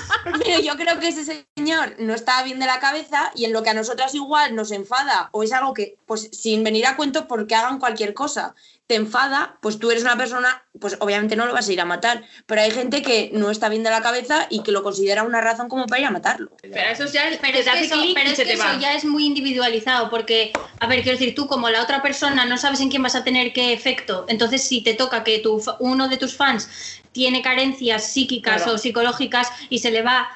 Pero 0.45 0.61
yo 0.61 0.76
creo 0.76 0.99
que 1.00 1.09
ese 1.09 1.45
señor 1.56 1.97
no 1.99 2.14
estaba 2.14 2.42
bien 2.45 2.59
de 2.61 2.66
la 2.66 2.78
cabeza 2.80 3.30
y 3.35 3.45
en 3.45 3.52
lo 3.52 3.62
que 3.62 3.71
a 3.71 3.75
nosotras 3.75 4.14
igual 4.14 4.54
nos 4.54 4.71
enfada 4.71 5.28
o 5.33 5.42
es 5.42 5.52
algo 5.52 5.75
que, 5.75 5.97
pues 6.06 6.28
sin 6.33 6.62
venir 6.64 6.87
a 6.87 6.97
cuento 6.97 7.26
porque 7.26 7.54
hagan 7.54 7.78
cualquier 7.78 8.14
cosa, 8.14 8.54
te 8.87 8.95
enfada, 8.95 9.57
pues 9.61 9.81
tú 9.81 9.90
eres 9.90 10.05
una 10.05 10.16
persona, 10.16 10.62
pues 10.81 10.97
obviamente 11.00 11.35
no 11.35 11.47
lo 11.47 11.52
vas 11.52 11.69
a 11.69 11.73
ir 11.73 11.81
a 11.81 11.85
matar, 11.85 12.23
pero 12.47 12.61
hay 12.61 12.71
gente 12.71 13.02
que 13.02 13.31
no 13.33 13.50
está 13.50 13.69
bien 13.69 13.83
de 13.83 13.90
la 13.90 14.00
cabeza 14.00 14.47
y 14.49 14.62
que 14.62 14.71
lo 14.71 14.85
considera 14.85 15.25
una 15.25 15.40
razón 15.40 15.69
como 15.69 15.87
para 15.87 16.00
ir 16.00 16.07
a 16.07 16.11
matarlo. 16.12 16.52
Pero 16.62 16.76
eso 16.90 17.05
ya 17.07 17.28
es, 17.28 17.38
Pero 17.38 17.52
que 17.55 17.59
es 17.61 17.64
te 17.64 17.71
que 17.73 17.76
hace 17.78 17.87
eso, 17.87 17.95
clic 18.00 18.14
pero 18.14 18.28
y 18.28 18.33
es 18.33 18.37
se 18.37 18.43
que 18.45 18.49
te 18.50 18.55
eso 18.55 18.64
va. 18.64 18.78
ya 18.78 18.95
es 18.95 19.05
muy 19.05 19.26
individualizado, 19.26 20.09
porque, 20.09 20.52
a 20.78 20.87
ver, 20.87 21.02
quiero 21.02 21.19
decir, 21.19 21.35
tú 21.35 21.49
como 21.49 21.69
la 21.69 21.83
otra 21.83 22.00
persona 22.00 22.45
no 22.45 22.57
sabes 22.59 22.81
en 22.81 22.88
quién 22.88 23.02
vas 23.02 23.16
a 23.16 23.25
tener 23.25 23.52
qué 23.52 23.73
efecto, 23.73 24.25
entonces 24.28 24.62
si 24.62 24.83
te 24.83 24.95
toca 24.95 25.25
que 25.25 25.40
tu, 25.40 25.59
fa- 25.59 25.76
uno 25.81 26.09
de 26.09 26.16
tus 26.16 26.37
fans 26.37 26.69
tiene 27.11 27.43
carencias 27.43 28.05
psíquicas 28.12 28.62
Claro. 28.62 28.75
o 28.75 28.78
psicológicas 28.78 29.49
y 29.69 29.81
se 29.81 29.90
le 29.90 30.02
va, 30.02 30.28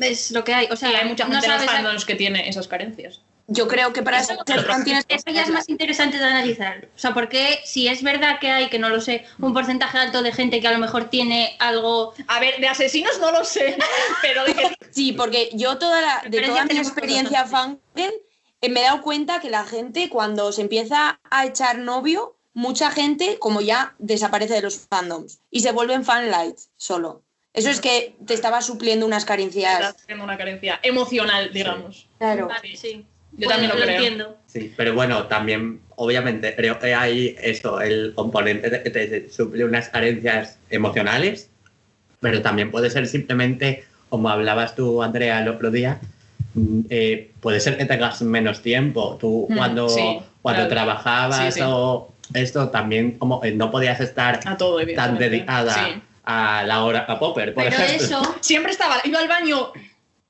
es 0.00 0.30
lo 0.30 0.44
que 0.44 0.54
hay. 0.54 0.68
O 0.70 0.76
sea, 0.76 0.92
Y 0.92 0.94
hay 0.94 1.08
mucha 1.08 1.26
no 1.26 1.38
gente 1.42 1.66
en 1.76 1.84
los 1.84 2.06
que 2.06 2.14
tiene 2.14 2.48
esas 2.48 2.68
carencias. 2.68 3.20
Yo 3.50 3.66
creo 3.66 3.94
que 3.94 4.02
para 4.02 4.20
eso 4.20 4.34
Eso- 4.34 4.42
ser 4.46 4.64
fan 4.64 4.84
tienes 4.84 5.06
que 5.06 5.14
Eso 5.14 5.30
ya 5.30 5.42
es 5.42 5.48
más 5.48 5.68
interesante 5.70 6.18
de 6.18 6.24
analizar. 6.24 6.88
O 6.94 6.98
sea, 6.98 7.14
porque 7.14 7.60
si 7.64 7.88
es 7.88 8.02
verdad 8.02 8.38
que 8.40 8.50
hay, 8.50 8.68
que 8.68 8.78
no 8.78 8.90
lo 8.90 9.00
sé, 9.00 9.24
un 9.38 9.54
porcentaje 9.54 9.96
alto 9.96 10.22
de 10.22 10.32
gente 10.32 10.60
que 10.60 10.68
a 10.68 10.72
lo 10.72 10.78
mejor 10.78 11.08
tiene 11.08 11.56
algo. 11.58 12.12
A 12.26 12.40
ver, 12.40 12.60
de 12.60 12.68
asesinos 12.68 13.18
no 13.18 13.32
lo 13.32 13.44
sé, 13.44 13.76
pero 14.22 14.44
de 14.44 14.54
que 14.54 14.68
Sí, 14.90 15.12
porque 15.12 15.50
yo 15.54 15.78
toda 15.78 16.00
la, 16.02 16.22
de 16.28 16.42
toda 16.42 16.66
mi 16.66 16.76
experiencia 16.76 17.46
fangirl 17.46 18.12
eh, 18.60 18.68
me 18.68 18.80
he 18.80 18.84
dado 18.84 19.00
cuenta 19.02 19.40
que 19.40 19.48
la 19.48 19.64
gente 19.64 20.10
cuando 20.10 20.52
se 20.52 20.60
empieza 20.60 21.18
a 21.30 21.46
echar 21.46 21.78
novio, 21.78 22.36
mucha 22.52 22.90
gente 22.90 23.38
como 23.38 23.60
ya 23.62 23.94
desaparece 23.98 24.54
de 24.54 24.62
los 24.62 24.78
fandoms 24.78 25.40
y 25.50 25.60
se 25.60 25.72
vuelven 25.72 26.04
fanlights 26.04 26.70
solo. 26.76 27.22
Eso 27.54 27.70
es 27.70 27.80
que 27.80 28.14
te 28.26 28.34
estaba 28.34 28.60
supliendo 28.60 29.06
unas 29.06 29.24
carencias. 29.24 29.96
teniendo 29.98 30.24
una 30.24 30.36
carencia 30.36 30.78
emocional, 30.82 31.50
digamos. 31.52 32.08
Claro. 32.18 32.46
Vale, 32.46 32.76
sí. 32.76 33.06
Yo 33.36 33.48
también 33.48 33.70
lo 33.70 33.76
creo. 33.76 33.96
entiendo. 33.96 34.36
Sí, 34.46 34.72
pero 34.76 34.94
bueno, 34.94 35.26
también, 35.26 35.80
obviamente, 35.96 36.54
creo 36.56 36.78
que 36.78 36.94
hay 36.94 37.36
eso, 37.40 37.80
el 37.80 38.12
componente 38.14 38.70
de 38.70 38.82
que 38.82 38.90
te 38.90 39.30
suple 39.30 39.64
unas 39.64 39.88
carencias 39.90 40.58
emocionales, 40.70 41.50
pero 42.20 42.42
también 42.42 42.70
puede 42.70 42.90
ser 42.90 43.06
simplemente, 43.06 43.84
como 44.08 44.28
hablabas 44.30 44.74
tú, 44.74 45.02
Andrea, 45.02 45.40
el 45.42 45.48
otro 45.48 45.70
día, 45.70 46.00
mm, 46.54 46.80
eh, 46.90 47.30
puede 47.40 47.60
ser 47.60 47.76
que 47.76 47.84
tengas 47.84 48.22
menos 48.22 48.62
tiempo. 48.62 49.16
Tú 49.20 49.46
Mm, 49.50 49.56
cuando, 49.56 49.88
sí, 49.88 50.18
cuando 50.42 50.62
claro. 50.62 50.68
trabajabas 50.68 51.54
Sí, 51.54 51.60
sí. 51.60 51.66
o 51.66 52.12
esto 52.34 52.70
también 52.70 53.12
como 53.18 53.44
eh, 53.44 53.52
no 53.52 53.70
podías 53.70 54.00
estar 54.00 54.40
A 54.46 54.56
todo, 54.56 54.80
tan 54.96 55.16
dedicada 55.18 55.72
Sí. 55.74 56.02
a 56.24 56.64
la 56.66 56.84
hora 56.84 57.04
a 57.08 57.18
Popper, 57.18 57.54
por 57.54 57.64
Pero 57.64 57.76
ejemplo. 57.76 58.06
eso. 58.06 58.36
Siempre 58.40 58.72
estaba, 58.72 58.96
iba 59.04 59.18
al 59.20 59.28
baño 59.28 59.72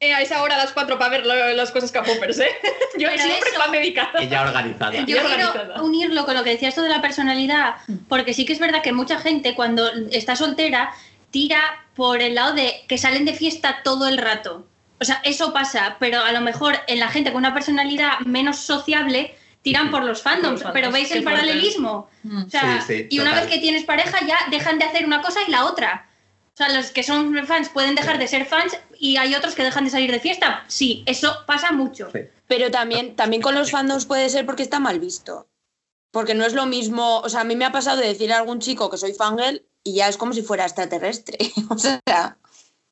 eh, 0.01 0.15
a 0.15 0.21
esa 0.23 0.43
hora 0.43 0.55
a 0.55 0.59
las 0.59 0.73
4 0.73 0.97
para 0.99 1.11
ver 1.11 1.27
lo- 1.27 1.55
las 1.55 1.71
cosas 1.73 1.91
que 1.91 2.01
poppers, 2.01 2.39
¿eh? 2.39 2.49
Yo 2.99 3.09
Pero 3.11 3.23
siempre 3.23 3.51
eso- 3.51 3.61
tan 3.61 3.73
dedicada. 3.73 4.21
Ella 4.21 4.43
organizada. 4.43 4.93
Yo 4.95 5.05
quiero 5.05 5.25
organizada. 5.27 5.83
unirlo 5.83 6.25
con 6.25 6.35
lo 6.35 6.45
que 6.45 6.51
decías 6.51 6.75
tú 6.75 6.83
de 6.83 6.89
la 6.89 7.01
personalidad, 7.03 7.77
porque 8.09 8.33
sí 8.33 8.45
que 8.47 8.53
es 8.53 8.59
verdad 8.61 8.83
que 8.83 8.93
mucha 8.93 9.19
gente 9.19 9.55
cuando 9.55 9.89
está 10.13 10.37
soltera 10.37 10.93
tira 11.31 11.61
por 11.97 12.23
el 12.23 12.37
lado 12.37 12.55
de 12.55 12.85
que 12.89 12.97
salen 12.97 13.25
de 13.25 13.35
fiesta 13.35 13.81
todo 13.83 14.07
el 14.07 14.19
rato. 14.19 14.67
O 15.01 15.05
sea, 15.05 15.21
eso 15.25 15.53
pasa, 15.53 15.97
pero 15.99 16.23
a 16.23 16.33
lo 16.33 16.41
mejor 16.41 16.77
en 16.87 17.01
la 17.01 17.09
gente 17.09 17.31
con 17.33 17.39
una 17.41 17.55
personalidad 17.55 18.21
menos 18.21 18.59
sociable 18.59 19.35
tiran 19.63 19.91
por 19.91 20.05
los 20.05 20.23
fandoms, 20.23 20.63
pero 20.73 20.91
veis 20.93 21.11
el 21.11 21.25
paralelismo. 21.25 22.09
Mm. 22.23 22.45
O 22.47 22.51
sea, 22.51 22.81
Sí, 22.83 22.95
sí, 22.99 23.07
y 23.11 23.19
una 23.21 23.35
vez 23.35 23.47
que 23.49 23.59
tienes 23.59 23.85
pareja 23.85 24.25
ya 24.27 24.37
dejan 24.51 24.79
de 24.79 24.85
hacer 24.87 25.05
una 25.05 25.21
cosa 25.23 25.41
y 25.47 25.51
la 25.51 25.65
otra. 25.67 26.08
O 26.59 26.65
sea, 26.65 26.75
los 26.77 26.91
que 26.91 27.05
son 27.05 27.37
fans 27.47 27.69
pueden 27.69 27.95
dejar 27.95 28.19
de 28.19 28.27
ser 28.27 28.45
fans 28.45 28.77
y 28.99 29.17
hay 29.17 29.33
otros 29.37 29.55
que 29.55 29.63
dejan 29.63 29.85
de 29.85 29.91
salir 29.91 30.11
de 30.11 30.19
fiesta. 30.19 30.65
Sí, 30.67 31.05
eso 31.07 31.45
pasa 31.47 31.71
mucho. 31.71 32.11
Sí. 32.13 32.19
Pero 32.49 32.69
también, 32.73 33.15
también 33.15 33.41
con 33.41 33.55
los 33.55 33.71
fandoms 33.71 34.07
puede 34.07 34.29
ser 34.29 34.45
porque 34.45 34.65
está 34.65 34.81
mal 34.81 34.99
visto. 34.99 35.47
Porque 36.11 36.35
no 36.35 36.45
es 36.45 36.55
lo 36.55 36.67
mismo, 36.67 37.19
o 37.21 37.29
sea, 37.29 37.43
a 37.43 37.45
mí 37.45 37.55
me 37.55 37.65
ha 37.65 37.71
pasado 37.71 38.01
de 38.01 38.09
decir 38.09 38.33
a 38.33 38.39
algún 38.39 38.59
chico 38.59 38.91
que 38.91 38.97
soy 38.97 39.13
fangirl 39.13 39.63
y 39.85 39.95
ya 39.95 40.09
es 40.09 40.17
como 40.17 40.33
si 40.33 40.43
fuera 40.43 40.65
extraterrestre. 40.65 41.39
O 41.71 41.79
sea, 41.79 42.37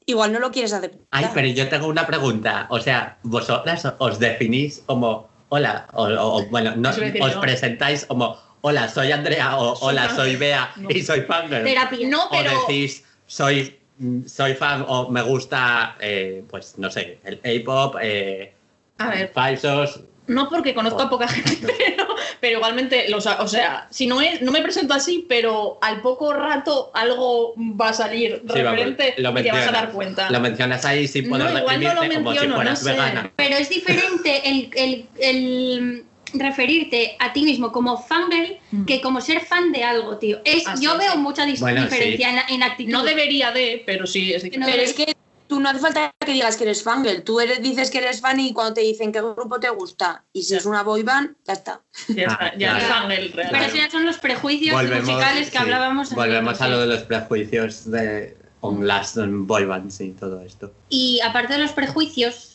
igual 0.05 0.33
no 0.33 0.39
lo 0.39 0.53
quieres 0.53 0.73
aceptar. 0.73 1.01
Ay, 1.11 1.29
pero 1.35 1.49
yo 1.49 1.69
tengo 1.69 1.89
una 1.89 2.07
pregunta. 2.07 2.69
O 2.71 2.79
sea, 2.79 3.19
vosotras 3.25 3.83
os 3.99 4.21
definís 4.21 4.85
como 4.87 5.29
hola, 5.49 5.89
o, 5.93 6.05
o- 6.05 6.37
o, 6.39 6.47
bueno, 6.51 6.75
no, 6.77 6.91
os 6.91 7.35
presentáis 7.41 8.07
como 8.07 8.39
hola, 8.61 8.89
soy 8.89 9.11
Andrea 9.11 9.57
o 9.59 9.73
hola, 9.81 10.03
fangirl. 10.03 10.17
soy 10.25 10.37
Bea 10.37 10.71
No. 10.77 10.89
y 10.91 11.03
soy 11.03 11.23
fangirl. 11.23 11.65
Terapia. 11.65 12.09
No, 12.09 12.27
O 12.27 12.31
pero 12.31 12.51
decís 12.69 13.03
soy, 13.27 13.79
soy 14.27 14.55
fan 14.55 14.85
o 14.89 15.09
me 15.11 15.23
gusta, 15.23 15.97
eh, 16.01 16.45
pues 16.49 16.75
no 16.79 16.91
sé, 16.91 17.19
el 17.25 17.41
K-pop, 17.41 17.97
eh, 18.01 18.53
A 18.99 19.11
ver. 19.11 19.31
falsos. 19.35 20.01
no 20.29 20.49
porque 20.49 20.75
conozco 20.75 21.03
a 21.03 21.11
poca 21.11 21.29
gente, 21.29 21.73
pero, 21.79 22.07
pero 22.41 22.57
igualmente, 22.59 23.09
los, 23.09 23.27
o 23.27 23.49
sea, 23.49 23.87
si 23.91 24.07
no 24.07 24.21
es, 24.21 24.43
no 24.43 24.51
me 24.53 24.61
presento 24.63 24.93
así, 24.95 25.25
pero 25.29 25.79
al 25.83 26.01
poco 26.03 26.33
rato 26.33 26.91
algo 26.95 27.55
va 27.59 27.91
a 27.91 27.93
salir 27.93 28.43
Sí, 28.47 28.53
referente 28.63 29.15
y 29.17 29.23
te 29.43 29.53
vas 29.53 29.69
a 29.69 29.73
dar 29.73 29.91
cuenta. 29.93 30.31
Lo 30.31 30.41
mencionas 30.41 30.85
ahí 30.85 31.07
sin 31.09 31.29
No, 31.29 31.39
poder 31.39 31.57
igual 31.59 31.83
no 31.83 31.95
lo 31.95 32.01
definirte 32.03 32.17
como 32.25 32.33
si 32.41 32.49
fueras 32.49 32.83
no 32.83 32.85
sé. 32.85 32.91
vegana. 32.93 33.33
Pero 33.37 33.57
es 33.57 33.69
diferente 33.69 34.49
el, 34.49 34.71
el- 34.75 35.07
el 35.21 36.05
referirte 36.35 37.17
a 37.19 37.33
ti 37.33 37.43
mismo 37.43 37.73
como 37.73 37.97
fangirl 38.03 38.59
Mm. 38.73 38.85
que 38.85 39.01
como 39.01 39.21
ser 39.21 39.41
fan 39.45 39.73
de 39.73 39.85
algo, 39.85 40.19
tío. 40.19 40.41
Es, 40.45 40.67
Ah, 40.67 40.75
yo 40.81 40.93
sí, 40.93 40.99
veo 40.99 41.13
sí. 41.13 41.19
mucha 41.19 41.47
dis- 41.47 41.61
Bueno, 41.61 41.83
diferencia 41.83 42.31
en, 42.49 42.55
en 42.55 42.63
actitud. 42.63 42.91
No 42.93 43.05
debería 43.05 43.53
de, 43.53 43.83
pero 43.87 44.07
sí 44.07 44.33
es. 44.33 44.43
Pero 44.43 44.67
es 44.83 44.93
que 44.93 45.15
tú 45.47 45.61
no 45.61 45.69
hace 45.69 45.79
falta 45.79 46.11
que 46.25 46.33
digas 46.33 46.57
que 46.57 46.65
eres 46.65 46.83
fangirl. 46.83 47.23
Tú 47.23 47.39
eres, 47.41 47.63
dices 47.63 47.91
que 47.91 47.99
eres 47.99 48.21
fan 48.21 48.41
y 48.41 48.53
cuando 48.53 48.75
te 48.75 48.81
dicen 48.81 49.13
qué 49.13 49.21
grupo 49.23 49.61
te 49.61 49.71
gusta 49.71 50.25
y 50.33 50.43
si 50.43 50.51
Ya. 50.53 50.59
es 50.59 50.67
una 50.67 50.83
boy 50.83 51.03
band, 51.05 51.37
ya 51.47 51.53
está. 51.53 51.81
Ya, 52.09 52.23
está, 52.25 52.39
Ah, 52.47 52.53
ya 52.59 52.79
claro. 52.79 52.87
fangirl, 52.95 53.33
Pero 53.35 53.51
real. 53.51 53.65
eso 53.65 53.77
ya 53.77 53.91
son 53.91 54.05
los 54.05 54.19
prejuicios 54.19 54.75
musicales 54.83 55.47
que 55.51 55.53
sí, 55.53 55.59
hablábamos. 55.59 56.13
volvemos 56.13 56.61
a 56.61 56.69
lo 56.69 56.81
de 56.81 56.87
los 56.89 57.03
prejuicios 57.05 57.89
de 57.91 58.37
las 58.81 59.17
mm, 59.17 59.47
boy 59.47 59.65
bands 59.65 60.01
y 60.01 60.11
todo 60.11 60.41
esto. 60.43 60.73
Y 60.89 61.21
aparte 61.21 61.53
de 61.53 61.61
los 61.61 61.71
prejuicios, 61.71 62.46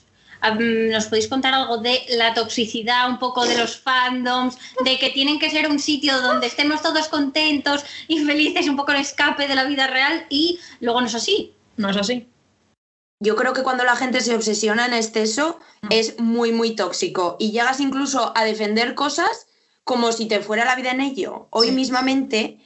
¿nos 0.59 1.05
podéis 1.05 1.27
contar 1.27 1.53
algo 1.53 1.77
de 1.77 2.01
la 2.09 2.33
toxicidad, 2.33 3.09
un 3.09 3.19
poco 3.19 3.45
de 3.45 3.57
los 3.57 3.77
fandoms, 3.77 4.57
de 4.83 4.97
que 4.97 5.11
tienen 5.11 5.39
que 5.39 5.49
ser 5.49 5.69
un 5.69 5.79
sitio 5.79 6.21
donde 6.21 6.47
estemos 6.47 6.81
todos 6.81 7.07
contentos 7.07 7.85
y 8.07 8.19
felices, 8.25 8.67
un 8.67 8.75
poco 8.75 8.91
el 8.91 9.01
escape 9.01 9.47
de 9.47 9.55
la 9.55 9.65
vida 9.65 9.87
real 9.87 10.25
y 10.29 10.59
luego 10.79 11.01
no 11.01 11.07
es 11.07 11.15
así? 11.15 11.53
No 11.77 11.89
es 11.89 11.97
así. 11.97 12.27
Yo 13.23 13.35
creo 13.35 13.53
que 13.53 13.61
cuando 13.61 13.83
la 13.83 13.95
gente 13.95 14.21
se 14.21 14.35
obsesiona 14.35 14.87
en 14.87 14.93
exceso 14.95 15.59
es 15.91 16.19
muy, 16.19 16.51
muy 16.51 16.75
tóxico 16.75 17.37
y 17.39 17.51
llegas 17.51 17.79
incluso 17.79 18.33
a 18.35 18.43
defender 18.43 18.95
cosas 18.95 19.45
como 19.83 20.11
si 20.11 20.27
te 20.27 20.39
fuera 20.39 20.65
la 20.65 20.75
vida 20.75 20.91
en 20.91 21.01
ello. 21.01 21.47
Hoy 21.51 21.67
Sí. 21.67 21.73
mismamente, 21.73 22.59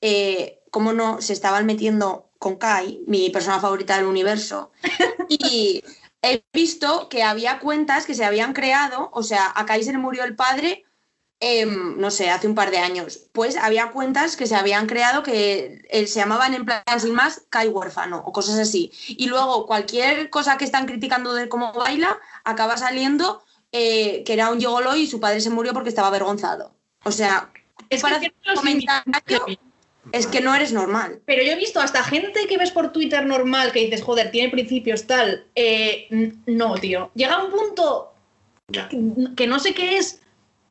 eh, 0.00 0.60
como 0.70 0.92
no, 0.92 1.20
se 1.20 1.32
estaban 1.32 1.66
metiendo 1.66 2.30
con 2.38 2.56
Kai, 2.56 3.00
mi 3.06 3.30
persona 3.30 3.58
favorita 3.58 3.96
del 3.96 4.06
universo, 4.06 4.70
y 5.28 5.82
he 6.32 6.44
visto 6.52 7.08
que 7.08 7.22
había 7.22 7.58
cuentas 7.58 8.06
que 8.06 8.14
se 8.14 8.24
habían 8.24 8.52
creado, 8.52 9.10
o 9.12 9.22
sea, 9.22 9.52
a 9.54 9.66
Kai 9.66 9.82
se 9.82 9.92
le 9.92 9.98
murió 9.98 10.24
el 10.24 10.36
padre, 10.36 10.84
em, 11.40 11.98
no 11.98 12.10
sé, 12.10 12.30
hace 12.30 12.46
un 12.46 12.54
par 12.54 12.70
de 12.70 12.78
años. 12.78 13.28
Pues 13.32 13.56
había 13.56 13.90
cuentas 13.90 14.36
que 14.36 14.46
se 14.46 14.56
habían 14.56 14.86
creado 14.86 15.22
que 15.22 15.82
eh, 15.90 16.06
se 16.06 16.20
llamaban 16.20 16.54
en 16.54 16.64
plan 16.64 16.82
sin 16.98 17.14
más 17.14 17.42
Kai 17.50 17.68
huérfano 17.68 18.22
o 18.24 18.32
cosas 18.32 18.58
así. 18.58 18.92
Y 19.08 19.26
luego 19.26 19.66
cualquier 19.66 20.30
cosa 20.30 20.56
que 20.56 20.64
están 20.64 20.86
criticando 20.86 21.34
de 21.34 21.48
cómo 21.48 21.72
baila 21.72 22.18
acaba 22.44 22.76
saliendo 22.76 23.42
eh, 23.72 24.22
que 24.24 24.32
era 24.32 24.50
un 24.50 24.58
gigolo 24.58 24.96
y 24.96 25.06
su 25.06 25.20
padre 25.20 25.40
se 25.40 25.50
murió 25.50 25.72
porque 25.74 25.90
estaba 25.90 26.08
avergonzado. 26.08 26.74
O 27.04 27.12
sea, 27.12 27.50
Es 27.90 28.02
para 28.02 28.18
que 28.18 28.26
hacer 28.26 28.38
los 28.44 28.60
comentario. 28.60 29.46
Es 30.12 30.26
que 30.26 30.40
no 30.40 30.54
eres 30.54 30.72
normal. 30.72 31.20
Pero 31.26 31.42
yo 31.42 31.52
he 31.52 31.56
visto 31.56 31.80
hasta 31.80 32.02
gente 32.04 32.46
que 32.48 32.58
ves 32.58 32.70
por 32.70 32.92
Twitter 32.92 33.24
normal 33.26 33.72
que 33.72 33.80
dices, 33.80 34.02
joder, 34.02 34.30
tiene 34.30 34.50
principios 34.50 35.06
tal. 35.06 35.44
Eh, 35.54 36.08
no, 36.46 36.74
tío. 36.76 37.10
Llega 37.14 37.42
un 37.42 37.50
punto 37.50 38.12
Ya. 38.68 38.88
que, 38.88 38.98
que 39.36 39.46
no 39.46 39.58
sé 39.58 39.74
qué 39.74 39.96
es 39.98 40.20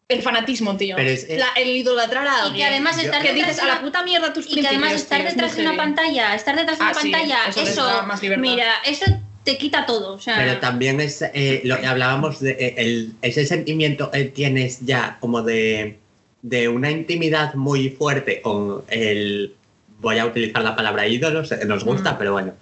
el 0.08 0.22
fanatismo, 0.22 0.78
tío. 0.78 0.96
Pero 0.96 1.10
es- 1.10 1.28
La- 1.30 1.54
el 1.58 1.70
idolatrar 1.70 2.28
a 2.28 2.32
Y 2.32 2.42
alguien. 2.42 2.56
que 2.56 2.64
además 2.66 2.96
Yo- 2.98 3.04
estar 3.04 3.22
que 3.24 3.34
dices 3.34 3.56
de 3.56 3.62
a 3.64 3.66
la 3.66 3.72
una- 3.74 3.82
puta 3.82 4.04
mierda 4.04 4.34
tus 4.34 4.46
y 4.50 4.62
que 4.62 4.68
además 4.68 4.94
estar 4.94 5.20
tío, 5.22 5.30
detrás 5.30 5.56
de 5.56 5.62
una 5.62 5.72
heavy. 5.72 5.78
pantalla, 5.84 6.36
estar 6.36 6.56
detrás 6.56 6.78
de 6.78 6.86
Ah, 6.86 6.92
una 6.92 7.02
sí, 7.02 7.12
pantalla, 7.12 7.40
eso 7.56 8.04
más 8.04 8.22
libertad. 8.22 8.42
mira, 8.42 8.72
eso 8.86 9.06
te 9.44 9.58
quita 9.58 9.86
todo. 9.86 10.14
O 10.14 10.20
sea, 10.20 10.38
Pero 10.38 10.60
también 10.60 11.00
es 11.02 11.22
eh, 11.22 11.62
lo 11.66 11.80
que 11.80 11.86
hablábamos 11.88 12.40
de 12.40 12.52
eh, 12.52 12.76
el- 12.78 13.14
ese 13.22 13.46
sentimiento 13.46 14.10
que 14.12 14.26
tienes 14.26 14.80
ya 14.86 15.18
como 15.20 15.42
de, 15.42 15.98
de 16.46 16.70
una 16.70 16.92
intimidad 16.92 17.56
muy 17.56 17.90
fuerte 17.90 18.40
con 18.40 18.84
el 18.90 19.56
voy 20.00 20.20
a 20.20 20.28
utilizar 20.28 20.62
la 20.64 20.76
palabra 20.76 21.08
ídolos, 21.08 21.52
eh, 21.52 21.66
nos 21.66 21.84
gusta, 21.84 22.14
Mm. 22.14 22.18
pero 22.20 22.34
bueno. 22.34 22.54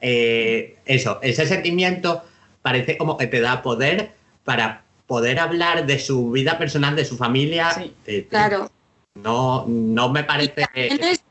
Eh, 0.00 0.76
eso, 0.84 1.18
ese 1.20 1.44
sentimiento 1.46 2.22
parece 2.62 2.96
como 2.96 3.16
que 3.16 3.26
te 3.26 3.40
da 3.40 3.60
poder 3.62 4.12
para 4.44 4.84
poder 5.08 5.40
hablar 5.40 5.84
de 5.84 5.98
su 5.98 6.30
vida 6.30 6.58
personal, 6.58 6.94
de 6.94 7.04
su 7.04 7.16
familia. 7.16 7.72
Sí. 7.72 7.92
Eh, 8.06 8.26
Claro. 8.30 8.70
No, 9.14 9.64
no 9.66 10.10
me 10.10 10.22
parece. 10.22 10.66
Entonces, 10.74 11.22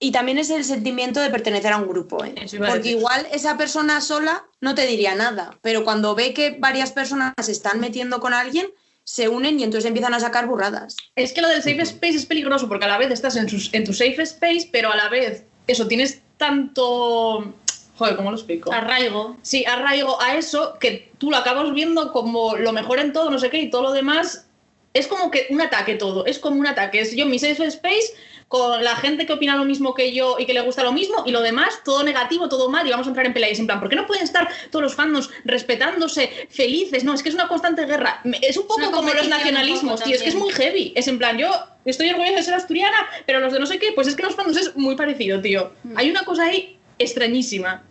y 0.00 0.10
también 0.10 0.38
es 0.38 0.50
el 0.50 0.64
sentimiento 0.64 1.20
de 1.20 1.30
pertenecer 1.30 1.72
a 1.72 1.76
un 1.76 1.86
grupo, 1.88 2.24
¿eh? 2.24 2.34
Porque 2.58 2.90
igual 2.90 3.26
esa 3.32 3.56
persona 3.56 4.00
sola 4.00 4.44
no 4.60 4.74
te 4.74 4.84
diría 4.86 5.14
nada, 5.14 5.56
pero 5.62 5.84
cuando 5.84 6.16
ve 6.16 6.34
que 6.34 6.56
varias 6.58 6.90
personas 6.90 7.34
se 7.40 7.52
están 7.52 7.78
metiendo 7.78 8.18
con 8.18 8.34
alguien, 8.34 8.66
se 9.04 9.28
unen 9.28 9.58
y 9.60 9.64
entonces 9.64 9.86
empiezan 9.88 10.14
a 10.14 10.20
sacar 10.20 10.46
burradas. 10.46 10.96
Es 11.16 11.32
que 11.32 11.40
lo 11.42 11.48
del 11.48 11.62
safe 11.62 11.82
space 11.82 12.16
es 12.16 12.26
peligroso 12.26 12.68
porque 12.68 12.84
a 12.84 12.88
la 12.88 12.98
vez 12.98 13.10
estás 13.10 13.36
en, 13.36 13.48
sus- 13.48 13.72
en 13.74 13.84
tu 13.84 13.92
safe 13.92 14.22
space, 14.22 14.68
pero 14.70 14.92
a 14.92 14.96
la 14.96 15.08
vez, 15.08 15.44
eso, 15.66 15.86
tienes 15.88 16.20
tanto. 16.36 17.52
Joder, 17.96 18.16
¿cómo 18.16 18.30
lo 18.30 18.36
explico? 18.36 18.72
Arraigo. 18.72 19.36
Sí, 19.42 19.64
arraigo 19.64 20.20
a 20.20 20.36
eso 20.36 20.76
que 20.80 21.10
tú 21.18 21.30
lo 21.30 21.36
acabas 21.36 21.72
viendo 21.74 22.12
como 22.12 22.56
lo 22.56 22.72
mejor 22.72 22.98
en 22.98 23.12
todo, 23.12 23.30
no 23.30 23.38
sé 23.38 23.50
qué, 23.50 23.58
y 23.58 23.70
todo 23.70 23.82
lo 23.82 23.92
demás 23.92 24.46
es 24.94 25.06
como 25.06 25.30
que 25.30 25.46
un 25.50 25.60
ataque 25.60 25.94
todo, 25.94 26.26
es 26.26 26.38
como 26.38 26.58
un 26.60 26.66
ataque. 26.66 27.00
Es 27.00 27.14
yo 27.14 27.26
mi 27.26 27.38
safe 27.38 27.64
space 27.66 28.12
con 28.52 28.84
la 28.84 28.96
gente 28.96 29.24
que 29.24 29.32
opina 29.32 29.56
lo 29.56 29.64
mismo 29.64 29.94
que 29.94 30.12
yo 30.12 30.36
y 30.38 30.44
que 30.44 30.52
le 30.52 30.60
gusta 30.60 30.84
lo 30.84 30.92
mismo, 30.92 31.22
y 31.24 31.30
lo 31.30 31.40
demás, 31.40 31.80
todo 31.86 32.02
negativo, 32.02 32.50
todo 32.50 32.68
mal, 32.68 32.86
y 32.86 32.90
vamos 32.90 33.06
a 33.06 33.08
entrar 33.08 33.24
en 33.24 33.32
peleas. 33.32 33.58
En 33.58 33.64
plan, 33.64 33.80
¿por 33.80 33.88
qué 33.88 33.96
no 33.96 34.06
pueden 34.06 34.24
estar 34.24 34.46
todos 34.70 34.82
los 34.82 34.94
fandoms 34.94 35.30
respetándose, 35.46 36.30
felices? 36.50 37.02
No, 37.02 37.14
es 37.14 37.22
que 37.22 37.30
es 37.30 37.34
una 37.34 37.48
constante 37.48 37.86
guerra. 37.86 38.20
Es 38.42 38.58
un 38.58 38.66
poco 38.66 38.90
como 38.90 39.10
los 39.14 39.26
nacionalismos, 39.26 40.02
tío, 40.02 40.14
es 40.14 40.22
que 40.22 40.28
es 40.28 40.34
muy 40.34 40.52
heavy. 40.52 40.92
Es 40.94 41.08
en 41.08 41.16
plan, 41.16 41.38
yo 41.38 41.48
estoy 41.86 42.10
orgullosa 42.10 42.36
de 42.36 42.42
ser 42.42 42.52
asturiana, 42.52 43.08
pero 43.24 43.40
los 43.40 43.54
de 43.54 43.58
no 43.58 43.64
sé 43.64 43.78
qué, 43.78 43.92
pues 43.92 44.06
es 44.06 44.16
que 44.16 44.22
los 44.22 44.34
fandoms 44.34 44.58
es 44.58 44.76
muy 44.76 44.96
parecido, 44.96 45.40
tío. 45.40 45.72
Mm. 45.84 45.96
Hay 45.96 46.10
una 46.10 46.22
cosa 46.26 46.44
ahí 46.44 46.76
extrañísima. 46.98 47.82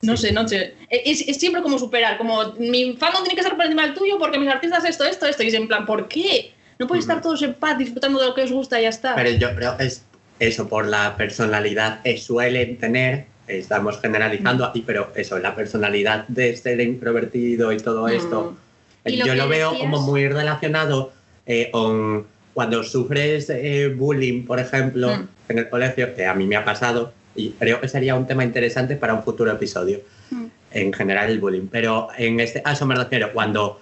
No 0.00 0.16
sé, 0.16 0.32
no 0.32 0.48
sé. 0.48 0.74
Es, 0.88 1.20
es 1.28 1.36
siempre 1.36 1.60
como 1.60 1.78
superar, 1.78 2.16
como 2.16 2.54
mi 2.58 2.96
fandom 2.96 3.24
tiene 3.24 3.34
que 3.34 3.42
estar 3.42 3.56
por 3.56 3.66
encima 3.66 3.82
del 3.82 3.92
tuyo 3.92 4.18
porque 4.18 4.38
mis 4.38 4.48
artistas 4.48 4.86
esto, 4.86 5.04
esto, 5.04 5.26
esto. 5.26 5.42
Y 5.42 5.48
es 5.48 5.54
en 5.54 5.68
plan, 5.68 5.84
¿por 5.84 6.08
qué? 6.08 6.54
No 6.78 6.86
podéis 6.86 7.04
estar 7.04 7.20
todos 7.20 7.42
en 7.42 7.54
paz 7.54 7.76
disfrutando 7.78 8.20
de 8.20 8.26
lo 8.26 8.34
que 8.34 8.42
os 8.42 8.52
gusta 8.52 8.78
y 8.78 8.84
ya 8.84 8.90
está. 8.90 9.14
Pero 9.16 9.30
yo 9.30 9.54
creo 9.54 9.76
que 9.76 9.84
es 9.86 10.04
eso, 10.38 10.68
por 10.68 10.86
la 10.86 11.16
personalidad 11.16 12.02
que 12.02 12.16
suelen 12.18 12.76
tener, 12.78 13.24
estamos 13.48 14.00
generalizando 14.00 14.64
aquí, 14.64 14.84
pero 14.86 15.10
eso, 15.16 15.38
la 15.38 15.54
personalidad 15.56 16.26
de 16.28 16.56
ser 16.56 16.80
introvertido 16.80 17.72
y 17.72 17.78
todo 17.78 18.06
esto, 18.08 18.56
Y 19.04 19.16
lo 19.16 19.26
yo 19.26 19.34
lo 19.34 19.48
veo 19.48 19.70
decías- 19.70 19.80
como 19.90 20.02
muy 20.02 20.28
relacionado 20.28 21.12
eh, 21.46 21.70
con 21.72 22.26
cuando 22.52 22.82
sufres 22.84 23.48
eh, 23.50 23.88
bullying, 23.88 24.44
por 24.44 24.58
ejemplo, 24.60 25.16
Mm. 25.16 25.28
en 25.48 25.58
el 25.58 25.68
colegio, 25.70 26.14
que 26.14 26.26
a 26.26 26.34
mí 26.34 26.44
me 26.46 26.56
ha 26.56 26.64
pasado, 26.64 27.12
y 27.34 27.50
creo 27.52 27.80
que 27.80 27.88
sería 27.88 28.14
un 28.16 28.26
tema 28.26 28.44
interesante 28.44 28.96
para 28.96 29.14
un 29.14 29.22
futuro 29.22 29.50
episodio, 29.50 30.00
Mm. 30.30 30.44
en 30.72 30.92
general 30.92 31.30
el 31.30 31.38
bullying. 31.40 31.68
Pero 31.70 32.08
en 32.18 32.38
este 32.40 32.60
caso 32.62 32.84
me 32.84 32.94
refiero 32.96 33.32
cuando 33.32 33.80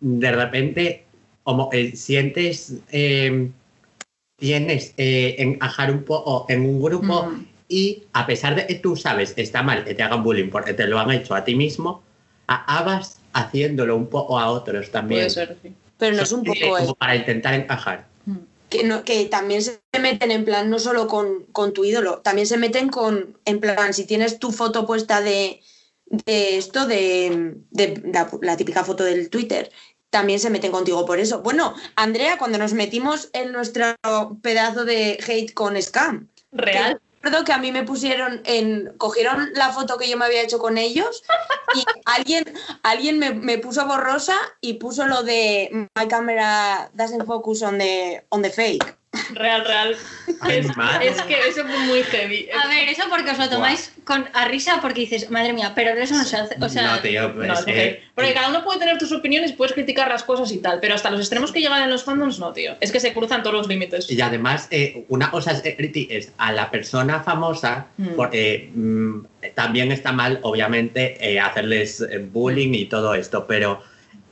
de 0.00 0.30
repente 0.30 1.04
como 1.48 1.70
eh, 1.72 1.96
sientes, 1.96 2.74
eh, 2.92 3.48
tienes 4.38 4.92
eh, 4.98 5.36
encajar 5.38 5.90
un 5.90 6.04
poco 6.04 6.44
en 6.50 6.60
un 6.60 6.78
grupo 6.82 7.22
Mm. 7.24 7.46
y 7.70 8.02
a 8.12 8.26
pesar 8.26 8.54
de 8.54 8.66
que 8.66 8.74
tú 8.74 8.96
sabes 8.96 9.32
está 9.34 9.62
mal 9.62 9.82
que 9.82 9.94
te 9.94 10.02
hagan 10.02 10.22
bullying 10.22 10.50
porque 10.50 10.74
te 10.74 10.86
lo 10.86 10.98
han 10.98 11.10
hecho 11.10 11.34
a 11.34 11.44
ti 11.44 11.54
mismo, 11.54 12.02
acabas 12.48 13.20
haciéndolo 13.32 13.96
un 13.96 14.08
poco 14.08 14.38
a 14.38 14.50
otros 14.50 14.90
también. 14.90 15.20
Puede 15.22 15.30
ser, 15.30 15.56
sí. 15.62 15.72
Pero 15.96 16.16
no 16.16 16.22
es 16.22 16.32
un 16.32 16.46
Eh, 16.46 16.52
poco 16.60 16.76
como 16.80 16.94
para 16.96 17.16
intentar 17.16 17.54
encajar. 17.54 18.06
que, 18.68 18.84
no, 18.84 19.02
que 19.02 19.24
también 19.24 19.62
se 19.62 19.80
meten 19.98 20.30
en 20.30 20.44
plan, 20.44 20.68
no 20.68 20.78
solo 20.78 21.06
con, 21.08 21.44
con 21.52 21.72
tu 21.72 21.86
ídolo, 21.86 22.18
también 22.18 22.46
se 22.46 22.58
meten 22.58 22.90
con, 22.90 23.38
en 23.46 23.58
plan, 23.58 23.94
si 23.94 24.04
tienes 24.04 24.38
tu 24.38 24.52
foto 24.52 24.86
puesta 24.86 25.22
de, 25.22 25.62
de 26.26 26.58
esto, 26.58 26.86
de, 26.86 27.54
de 27.70 28.02
la, 28.12 28.28
la 28.42 28.56
típica 28.58 28.84
foto 28.84 29.02
del 29.04 29.30
Twitter, 29.30 29.70
también 30.10 30.40
se 30.40 30.50
meten 30.50 30.72
contigo 30.72 31.04
por 31.04 31.18
eso. 31.18 31.42
Bueno, 31.42 31.74
Andrea, 31.96 32.38
cuando 32.38 32.58
nos 32.58 32.72
metimos 32.72 33.28
en 33.32 33.52
nuestro 33.52 33.94
pedazo 34.42 34.84
de 34.84 35.18
hate 35.26 35.52
con 35.52 35.80
Scam, 35.80 36.28
Real. 36.52 37.00
Recuerdo 37.20 37.44
que 37.44 37.52
a 37.52 37.58
mí 37.58 37.72
me 37.72 37.82
pusieron 37.82 38.40
en. 38.44 38.96
Cogieron 38.96 39.50
la 39.54 39.72
foto 39.72 39.98
que 39.98 40.08
yo 40.08 40.16
me 40.16 40.24
había 40.24 40.42
hecho 40.42 40.58
con 40.58 40.78
ellos 40.78 41.24
y 41.74 41.84
alguien, 42.04 42.44
alguien 42.82 43.18
me, 43.18 43.34
me 43.34 43.58
puso 43.58 43.86
borrosa 43.86 44.36
y 44.60 44.74
puso 44.74 45.06
lo 45.06 45.24
de 45.24 45.88
My 45.96 46.06
camera 46.06 46.90
doesn't 46.94 47.26
focus 47.26 47.62
on 47.62 47.78
the, 47.78 48.24
on 48.30 48.42
the 48.42 48.50
fake. 48.50 48.97
Real, 49.32 49.64
real. 49.64 49.96
Es, 50.50 50.66
es 50.66 51.22
que 51.22 51.48
eso 51.48 51.64
fue 51.64 51.78
muy 51.86 52.02
heavy. 52.02 52.48
A 52.62 52.68
ver, 52.68 52.88
eso 52.88 53.04
porque 53.08 53.30
os 53.30 53.38
lo 53.38 53.48
tomáis 53.48 53.92
con, 54.04 54.28
a 54.34 54.46
risa 54.46 54.80
porque 54.82 55.00
dices, 55.00 55.30
madre 55.30 55.52
mía, 55.54 55.72
pero 55.74 55.90
eso 55.92 56.14
no 56.14 56.24
se 56.24 56.36
hace. 56.36 56.56
O 56.60 56.68
sea, 56.68 56.94
no, 56.96 57.00
tío, 57.00 57.34
pues, 57.34 57.48
No, 57.48 57.54
es 57.54 57.64
eh. 57.66 58.02
Porque 58.14 58.34
cada 58.34 58.50
uno 58.50 58.64
puede 58.64 58.78
tener 58.80 58.98
tus 58.98 59.12
opiniones, 59.12 59.52
puedes 59.52 59.72
criticar 59.72 60.08
las 60.08 60.24
cosas 60.24 60.52
y 60.52 60.58
tal, 60.58 60.78
pero 60.80 60.94
hasta 60.94 61.10
los 61.10 61.20
extremos 61.20 61.52
que 61.52 61.60
llegan 61.60 61.82
en 61.82 61.90
los 61.90 62.04
fandoms, 62.04 62.38
no, 62.38 62.52
tío. 62.52 62.76
Es 62.80 62.92
que 62.92 63.00
se 63.00 63.14
cruzan 63.14 63.42
todos 63.42 63.56
los 63.56 63.68
límites. 63.68 64.10
Y 64.10 64.20
además, 64.20 64.68
eh, 64.70 65.04
una 65.08 65.30
cosa 65.30 65.52
es, 65.52 65.64
eh, 65.64 66.06
es 66.10 66.32
a 66.36 66.52
la 66.52 66.70
persona 66.70 67.20
famosa, 67.22 67.86
Mm. 67.96 68.08
porque 68.16 68.70
mm, 68.74 69.20
también 69.54 69.90
está 69.92 70.12
mal, 70.12 70.38
obviamente, 70.42 71.16
eh, 71.20 71.40
hacerles 71.40 72.00
eh, 72.00 72.18
bullying 72.18 72.74
y 72.74 72.86
todo 72.86 73.14
esto, 73.14 73.46
pero 73.46 73.82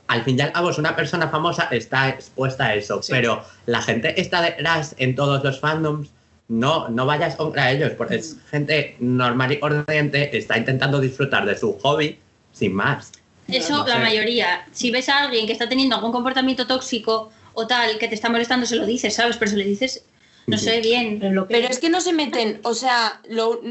al 0.07 0.23
fin 0.23 0.37
y 0.37 0.41
al 0.41 0.51
cabo, 0.53 0.71
una 0.77 0.95
persona 0.95 1.29
famosa 1.29 1.67
está 1.71 2.09
expuesta 2.09 2.67
a 2.67 2.75
eso, 2.75 3.01
Sí. 3.03 3.11
pero 3.11 3.43
la 3.65 3.81
gente 3.81 4.19
está 4.19 4.41
detrás 4.41 4.95
en 4.97 5.15
todos 5.15 5.43
los 5.43 5.59
fandoms. 5.59 6.09
No, 6.49 6.87
no 6.87 7.05
vayas 7.05 7.35
contra 7.35 7.71
ellos, 7.71 7.91
porque 7.97 8.15
es 8.15 8.35
Mm. 8.35 8.39
gente 8.49 8.95
normal 8.99 9.51
y 9.51 9.59
corriente, 9.59 10.37
está 10.37 10.57
intentando 10.57 11.01
disfrutar 11.01 11.45
de 11.45 11.57
su 11.57 11.77
hobby 11.79 12.17
sin 12.53 12.73
más. 12.73 13.11
eso 13.49 13.77
no 13.77 13.87
la 13.87 13.95
sé. 13.95 13.99
mayoría. 14.01 14.65
Si 14.73 14.91
ves 14.91 15.07
a 15.09 15.19
alguien 15.19 15.45
que 15.45 15.53
está 15.53 15.69
teniendo 15.69 15.95
algún 15.95 16.11
comportamiento 16.11 16.67
tóxico 16.67 17.31
o 17.53 17.65
tal, 17.65 17.97
que 17.97 18.07
te 18.09 18.15
está 18.15 18.29
molestando, 18.29 18.65
se 18.65 18.75
lo 18.75 18.85
dices, 18.85 19.13
¿sabes? 19.15 19.37
Pero 19.37 19.51
se 19.51 19.57
lo 19.57 19.63
dices, 19.63 20.03
no 20.47 20.57
sé, 20.57 20.81
bien. 20.81 21.19
Pero 21.49 21.67
es 21.69 21.79
que 21.79 21.89
no 21.89 22.01
se 22.01 22.11
meten, 22.13 22.59
o 22.63 22.73
sea, 22.73 23.21
lo- 23.29 23.61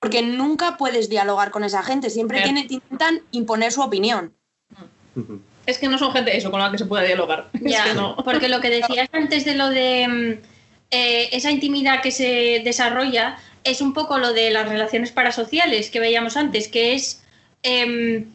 porque 0.00 0.20
nunca 0.22 0.76
puedes 0.76 1.08
dialogar 1.08 1.50
con 1.50 1.64
esa 1.64 1.82
gente, 1.82 2.10
siempre 2.10 2.42
tienen- 2.42 2.66
intentan 2.70 3.20
imponer 3.30 3.72
su 3.72 3.80
opinión. 3.82 4.32
Es 5.66 5.78
que 5.78 5.88
no 5.88 5.98
son 5.98 6.12
gente 6.12 6.36
eso 6.36 6.50
con 6.50 6.60
la 6.60 6.70
que 6.70 6.78
se 6.78 6.86
pueda 6.86 7.04
dialogar. 7.04 7.48
Ya, 7.60 7.84
Es 7.84 7.90
que 7.90 7.94
no. 7.94 8.16
porque 8.24 8.48
lo 8.48 8.60
que 8.60 8.70
decías 8.70 9.08
antes 9.12 9.44
de 9.44 9.54
lo 9.54 9.70
de 9.70 10.08
mm, 10.08 10.46
eh, 10.90 11.28
esa 11.32 11.50
intimidad 11.50 12.02
que 12.02 12.10
se 12.10 12.62
desarrolla 12.64 13.36
es 13.64 13.80
un 13.80 13.92
poco 13.94 14.18
lo 14.18 14.32
de 14.32 14.50
las 14.50 14.68
relaciones 14.68 15.12
parasociales 15.12 15.90
que 15.90 16.00
veíamos 16.00 16.36
antes, 16.36 16.66
que 16.68 16.94
es 16.94 17.22
em, 17.62 18.26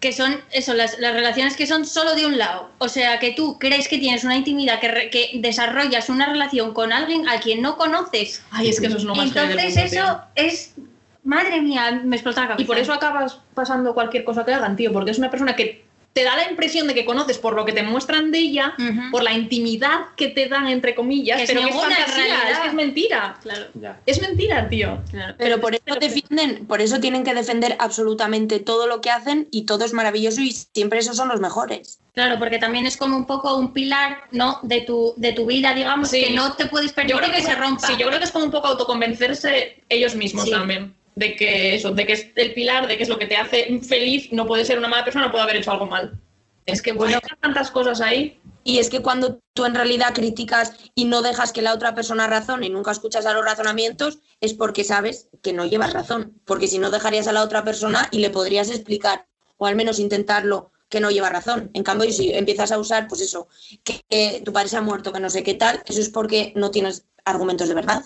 que 0.00 0.12
son 0.12 0.40
eso, 0.50 0.74
las, 0.74 0.98
las 0.98 1.12
relaciones 1.14 1.56
que 1.56 1.66
son 1.66 1.84
solo 1.86 2.14
de 2.14 2.26
un 2.26 2.38
lado. 2.38 2.70
O 2.78 2.88
sea, 2.88 3.18
que 3.20 3.32
tú 3.32 3.58
crees 3.58 3.86
que 3.86 3.98
tienes 3.98 4.24
una 4.24 4.36
intimidad, 4.36 4.80
que, 4.80 4.88
re- 4.88 5.10
que 5.10 5.30
desarrollas 5.34 6.08
una 6.08 6.26
relación 6.26 6.74
con 6.74 6.92
alguien 6.92 7.28
a 7.28 7.38
quien 7.38 7.62
no 7.62 7.76
conoces. 7.76 8.42
Ay, 8.50 8.68
es 8.70 8.80
que 8.80 8.86
eso 8.86 8.96
es 8.96 9.04
lo 9.04 9.14
más 9.14 9.26
Entonces 9.28 9.76
eso 9.76 10.22
es, 10.34 10.74
madre 11.22 11.60
mía, 11.60 12.00
me 12.02 12.16
explota 12.16 12.40
la 12.40 12.46
cabeza. 12.48 12.62
Y 12.62 12.66
por 12.66 12.78
eso 12.78 12.92
acabas 12.92 13.38
pasando 13.54 13.94
cualquier 13.94 14.24
cosa 14.24 14.44
que 14.44 14.54
hagan, 14.54 14.74
tío, 14.74 14.92
porque 14.92 15.10
es 15.12 15.18
una 15.18 15.30
persona 15.30 15.54
que 15.54 15.83
te 16.14 16.22
da 16.22 16.36
la 16.36 16.48
impresión 16.48 16.86
de 16.86 16.94
que 16.94 17.04
conoces 17.04 17.38
por 17.38 17.54
lo 17.56 17.64
que 17.64 17.72
te 17.72 17.82
muestran 17.82 18.30
de 18.30 18.38
ella, 18.38 18.74
por 19.10 19.24
la 19.24 19.32
intimidad 19.32 20.06
que 20.16 20.28
te 20.28 20.48
dan, 20.48 20.68
entre 20.68 20.94
comillas, 20.94 21.40
Que 21.40 21.46
pero 21.48 21.62
que 21.62 21.70
es 21.70 21.74
fantasía, 21.76 22.06
realidad. 22.14 22.50
es 22.52 22.58
que 22.60 22.68
es 22.68 22.74
mentira. 22.74 23.36
Claro, 23.42 23.66
Ya. 23.74 24.00
Es 24.06 24.22
mentira, 24.22 24.68
tío. 24.68 25.02
claro. 25.10 25.34
Pero 25.36 25.60
por 25.60 25.74
eso 25.74 25.82
defienden, 26.00 26.66
por 26.66 26.80
eso 26.80 27.00
tienen 27.00 27.24
que 27.24 27.34
defender 27.34 27.76
absolutamente 27.80 28.60
todo 28.60 28.86
lo 28.86 29.00
que 29.00 29.10
hacen 29.10 29.48
y 29.50 29.66
todo 29.66 29.84
es 29.84 29.92
maravilloso 29.92 30.40
y 30.40 30.52
siempre 30.52 31.00
esos 31.00 31.16
son 31.16 31.26
los 31.28 31.40
mejores. 31.40 31.98
Claro, 32.14 32.38
porque 32.38 32.58
también 32.58 32.86
es 32.86 32.96
como 32.96 33.16
un 33.16 33.26
poco 33.26 33.56
un 33.56 33.72
pilar, 33.72 34.18
¿no? 34.30 34.60
De 34.62 34.82
tu, 34.82 35.14
de 35.16 35.32
tu 35.32 35.46
vida, 35.46 35.74
digamos, 35.74 36.10
Sí. 36.10 36.22
que 36.26 36.30
no 36.30 36.52
te 36.52 36.66
puedes 36.66 36.90
Yo 36.92 36.94
permitir 36.94 37.20
creo 37.22 37.32
que, 37.34 37.42
se 37.42 37.54
rompa. 37.56 37.86
Sí, 37.88 37.94
yo 37.98 38.06
creo 38.06 38.20
que 38.20 38.24
es 38.26 38.30
como 38.30 38.44
un 38.44 38.52
poco 38.52 38.68
autoconvencerse 38.68 39.82
ellos 39.88 40.14
mismos 40.14 40.44
Sí. 40.44 40.52
también. 40.52 40.94
De 41.14 41.36
que 41.36 41.76
eso, 41.76 41.92
de 41.92 42.06
que 42.06 42.12
es 42.12 42.26
el 42.34 42.54
pilar, 42.54 42.88
de 42.88 42.96
que 42.96 43.04
es 43.04 43.08
lo 43.08 43.18
que 43.18 43.26
te 43.26 43.36
hace 43.36 43.80
feliz, 43.80 44.32
no 44.32 44.46
puede 44.46 44.64
ser 44.64 44.78
una 44.78 44.88
mala 44.88 45.04
persona, 45.04 45.26
no 45.26 45.30
puede 45.30 45.44
haber 45.44 45.56
hecho 45.56 45.70
algo 45.70 45.86
mal. 45.86 46.18
Es 46.66 46.82
que 46.82 46.92
bueno, 46.92 47.18
hay 47.22 47.36
tantas 47.40 47.70
cosas 47.70 48.00
ahí. 48.00 48.40
Y 48.64 48.78
es 48.78 48.88
que 48.88 49.02
cuando 49.02 49.40
tú 49.52 49.66
en 49.66 49.74
realidad 49.74 50.14
criticas 50.14 50.72
y 50.94 51.04
no 51.04 51.20
dejas 51.20 51.52
que 51.52 51.60
la 51.60 51.74
otra 51.74 51.94
persona 51.94 52.26
razone 52.26 52.66
y 52.66 52.70
nunca 52.70 52.90
escuchas 52.90 53.26
a 53.26 53.34
los 53.34 53.44
razonamientos, 53.44 54.18
es 54.40 54.54
porque 54.54 54.84
sabes 54.84 55.28
que 55.42 55.52
no 55.52 55.66
llevas 55.66 55.92
razón. 55.92 56.40
Porque 56.46 56.66
si 56.66 56.78
no 56.78 56.90
dejarías 56.90 57.28
a 57.28 57.32
la 57.32 57.42
otra 57.42 57.62
persona 57.62 58.08
y 58.10 58.20
le 58.20 58.30
podrías 58.30 58.70
explicar, 58.70 59.26
o 59.58 59.66
al 59.66 59.76
menos 59.76 59.98
intentarlo, 59.98 60.72
que 60.88 61.00
no 61.00 61.10
lleva 61.10 61.28
razón. 61.28 61.70
En 61.74 61.82
cambio, 61.82 62.10
si 62.10 62.32
empiezas 62.32 62.72
a 62.72 62.78
usar, 62.78 63.08
pues 63.08 63.20
eso, 63.20 63.48
que, 63.82 64.00
que 64.08 64.42
tu 64.44 64.52
padre 64.52 64.68
se 64.68 64.76
ha 64.76 64.80
muerto, 64.80 65.12
que 65.12 65.20
no 65.20 65.28
sé 65.28 65.42
qué 65.42 65.54
tal, 65.54 65.82
eso 65.86 66.00
es 66.00 66.08
porque 66.08 66.52
no 66.56 66.70
tienes 66.70 67.04
argumentos 67.24 67.68
de 67.68 67.74
verdad. 67.74 68.04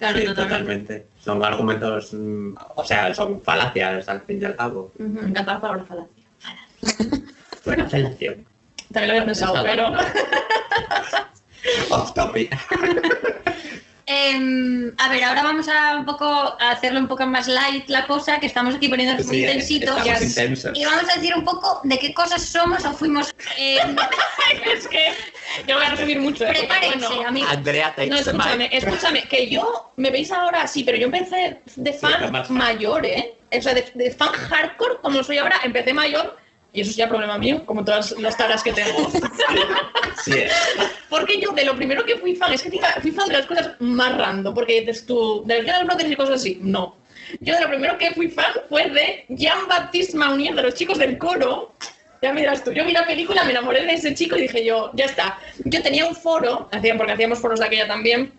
Claro, 0.00 0.18
Sí, 0.18 0.24
totalmente. 0.24 0.56
totalmente. 0.56 1.06
Son 1.22 1.44
argumentos, 1.44 2.14
mm, 2.14 2.54
o 2.76 2.84
sea, 2.84 3.12
son 3.14 3.42
falacias 3.42 4.08
al 4.08 4.22
fin 4.22 4.40
y 4.40 4.44
al 4.46 4.56
cabo. 4.56 4.90
Ujú. 4.98 5.08
Me 5.08 5.28
encanta 5.28 5.52
la 5.52 5.60
palabra 5.60 5.84
falacia. 5.84 6.24
Buena 7.66 7.84
relación. 7.84 8.46
También 8.90 9.08
lo 9.08 9.12
había 9.12 9.24
pensado, 9.26 9.62
pero. 9.62 9.92
Off 11.90 12.14
topic. 12.14 12.50
Em, 14.12 14.92
a 14.98 15.08
ver, 15.08 15.22
ahora 15.22 15.44
vamos 15.44 15.68
a 15.68 15.94
un 15.96 16.04
poco 16.04 16.24
a 16.26 16.70
hacerlo 16.72 16.98
un 16.98 17.06
poco 17.06 17.24
más 17.26 17.46
light 17.46 17.88
la 17.88 18.08
cosa, 18.08 18.40
que 18.40 18.46
estamos 18.46 18.74
aquí 18.74 18.88
poniéndonos 18.88 19.24
muy 19.26 19.36
Sí, 19.36 19.42
intensitos. 19.42 19.96
Y 20.74 20.84
vamos 20.84 21.04
a 21.08 21.14
decir 21.14 21.32
un 21.36 21.44
poco 21.44 21.80
de 21.84 21.96
qué 21.96 22.12
cosas 22.12 22.42
somos 22.44 22.84
o 22.84 22.92
fuimos. 22.92 23.32
em, 23.56 23.94
es 24.74 24.88
que 24.88 25.12
yo 25.64 25.76
voy 25.76 25.84
a 25.84 25.90
resumir 25.90 26.18
mucho. 26.18 26.44
¿eh? 26.44 26.48
prepárense, 26.48 27.06
Bueno, 27.06 27.28
amigos. 27.28 27.52
Andrea 27.52 27.86
No, 27.88 27.94
takes 27.94 28.10
the 28.24 28.30
escúchame, 28.30 28.68
escúchame, 28.72 29.22
que 29.28 29.48
yo 29.48 29.92
me 29.96 30.10
veis 30.10 30.32
ahora 30.32 30.62
así, 30.62 30.82
pero 30.82 30.98
yo 30.98 31.04
empecé 31.04 31.60
de 31.76 31.92
fan 31.92 32.32
más- 32.32 32.50
mayor, 32.50 33.06
¿eh? 33.06 33.34
O 33.56 33.62
sea, 33.62 33.74
de, 33.74 33.88
de 33.94 34.10
fan 34.10 34.32
hardcore, 34.32 34.96
como 35.02 35.22
soy 35.22 35.38
ahora, 35.38 35.60
empecé 35.62 35.94
mayor, 35.94 36.36
y 36.72 36.80
eso 36.82 36.90
es 36.90 36.96
ya 36.96 37.08
problema 37.08 37.36
mío, 37.38 37.64
como 37.66 37.84
todas 37.84 38.12
las 38.18 38.36
taras 38.36 38.62
que 38.62 38.72
tengo. 38.72 39.10
Sí. 40.24 40.34
Porque 41.08 41.40
yo 41.40 41.52
de 41.52 41.64
lo 41.64 41.74
primero 41.76 42.04
que 42.04 42.16
fui 42.18 42.36
fan, 42.36 42.52
es 42.52 42.62
que 42.62 42.70
fui 43.00 43.10
fan 43.10 43.28
de 43.28 43.34
las 43.38 43.46
cosas 43.46 43.70
más 43.78 44.16
random, 44.18 44.52
porque 44.54 44.80
dices 44.80 45.06
tú, 45.06 45.42
de 45.46 45.62
los 45.62 45.84
Brothers 45.86 46.10
y 46.10 46.16
cosas 46.16 46.34
así, 46.40 46.58
no. 46.60 46.96
Yo 47.40 47.54
de 47.54 47.60
lo 47.62 47.68
primero 47.68 47.96
que 47.96 48.10
fui 48.10 48.28
fan 48.28 48.52
fue 48.68 48.90
de 48.90 49.24
Jean-Baptiste 49.30 50.16
Maunier, 50.18 50.54
de 50.54 50.62
los 50.62 50.74
chicos 50.74 50.98
del 50.98 51.16
coro. 51.16 51.72
Ya 52.20 52.34
me 52.34 52.40
dirás 52.40 52.62
tú, 52.62 52.70
yo 52.72 52.84
vi 52.84 52.92
la 52.92 53.06
película, 53.06 53.44
me 53.44 53.52
enamoré 53.52 53.86
de 53.86 53.94
ese 53.94 54.12
chico 54.14 54.36
y 54.36 54.42
dije 54.42 54.62
yo, 54.62 54.90
ya 54.92 55.06
está. 55.06 55.38
Yo 55.64 55.80
tenía 55.80 56.04
un 56.04 56.14
foro, 56.14 56.68
hacían- 56.70 56.98
porque 56.98 57.12
hacíamos 57.12 57.38
foros 57.38 57.60
de 57.60 57.66
aquella 57.66 57.86
también, 57.86 58.30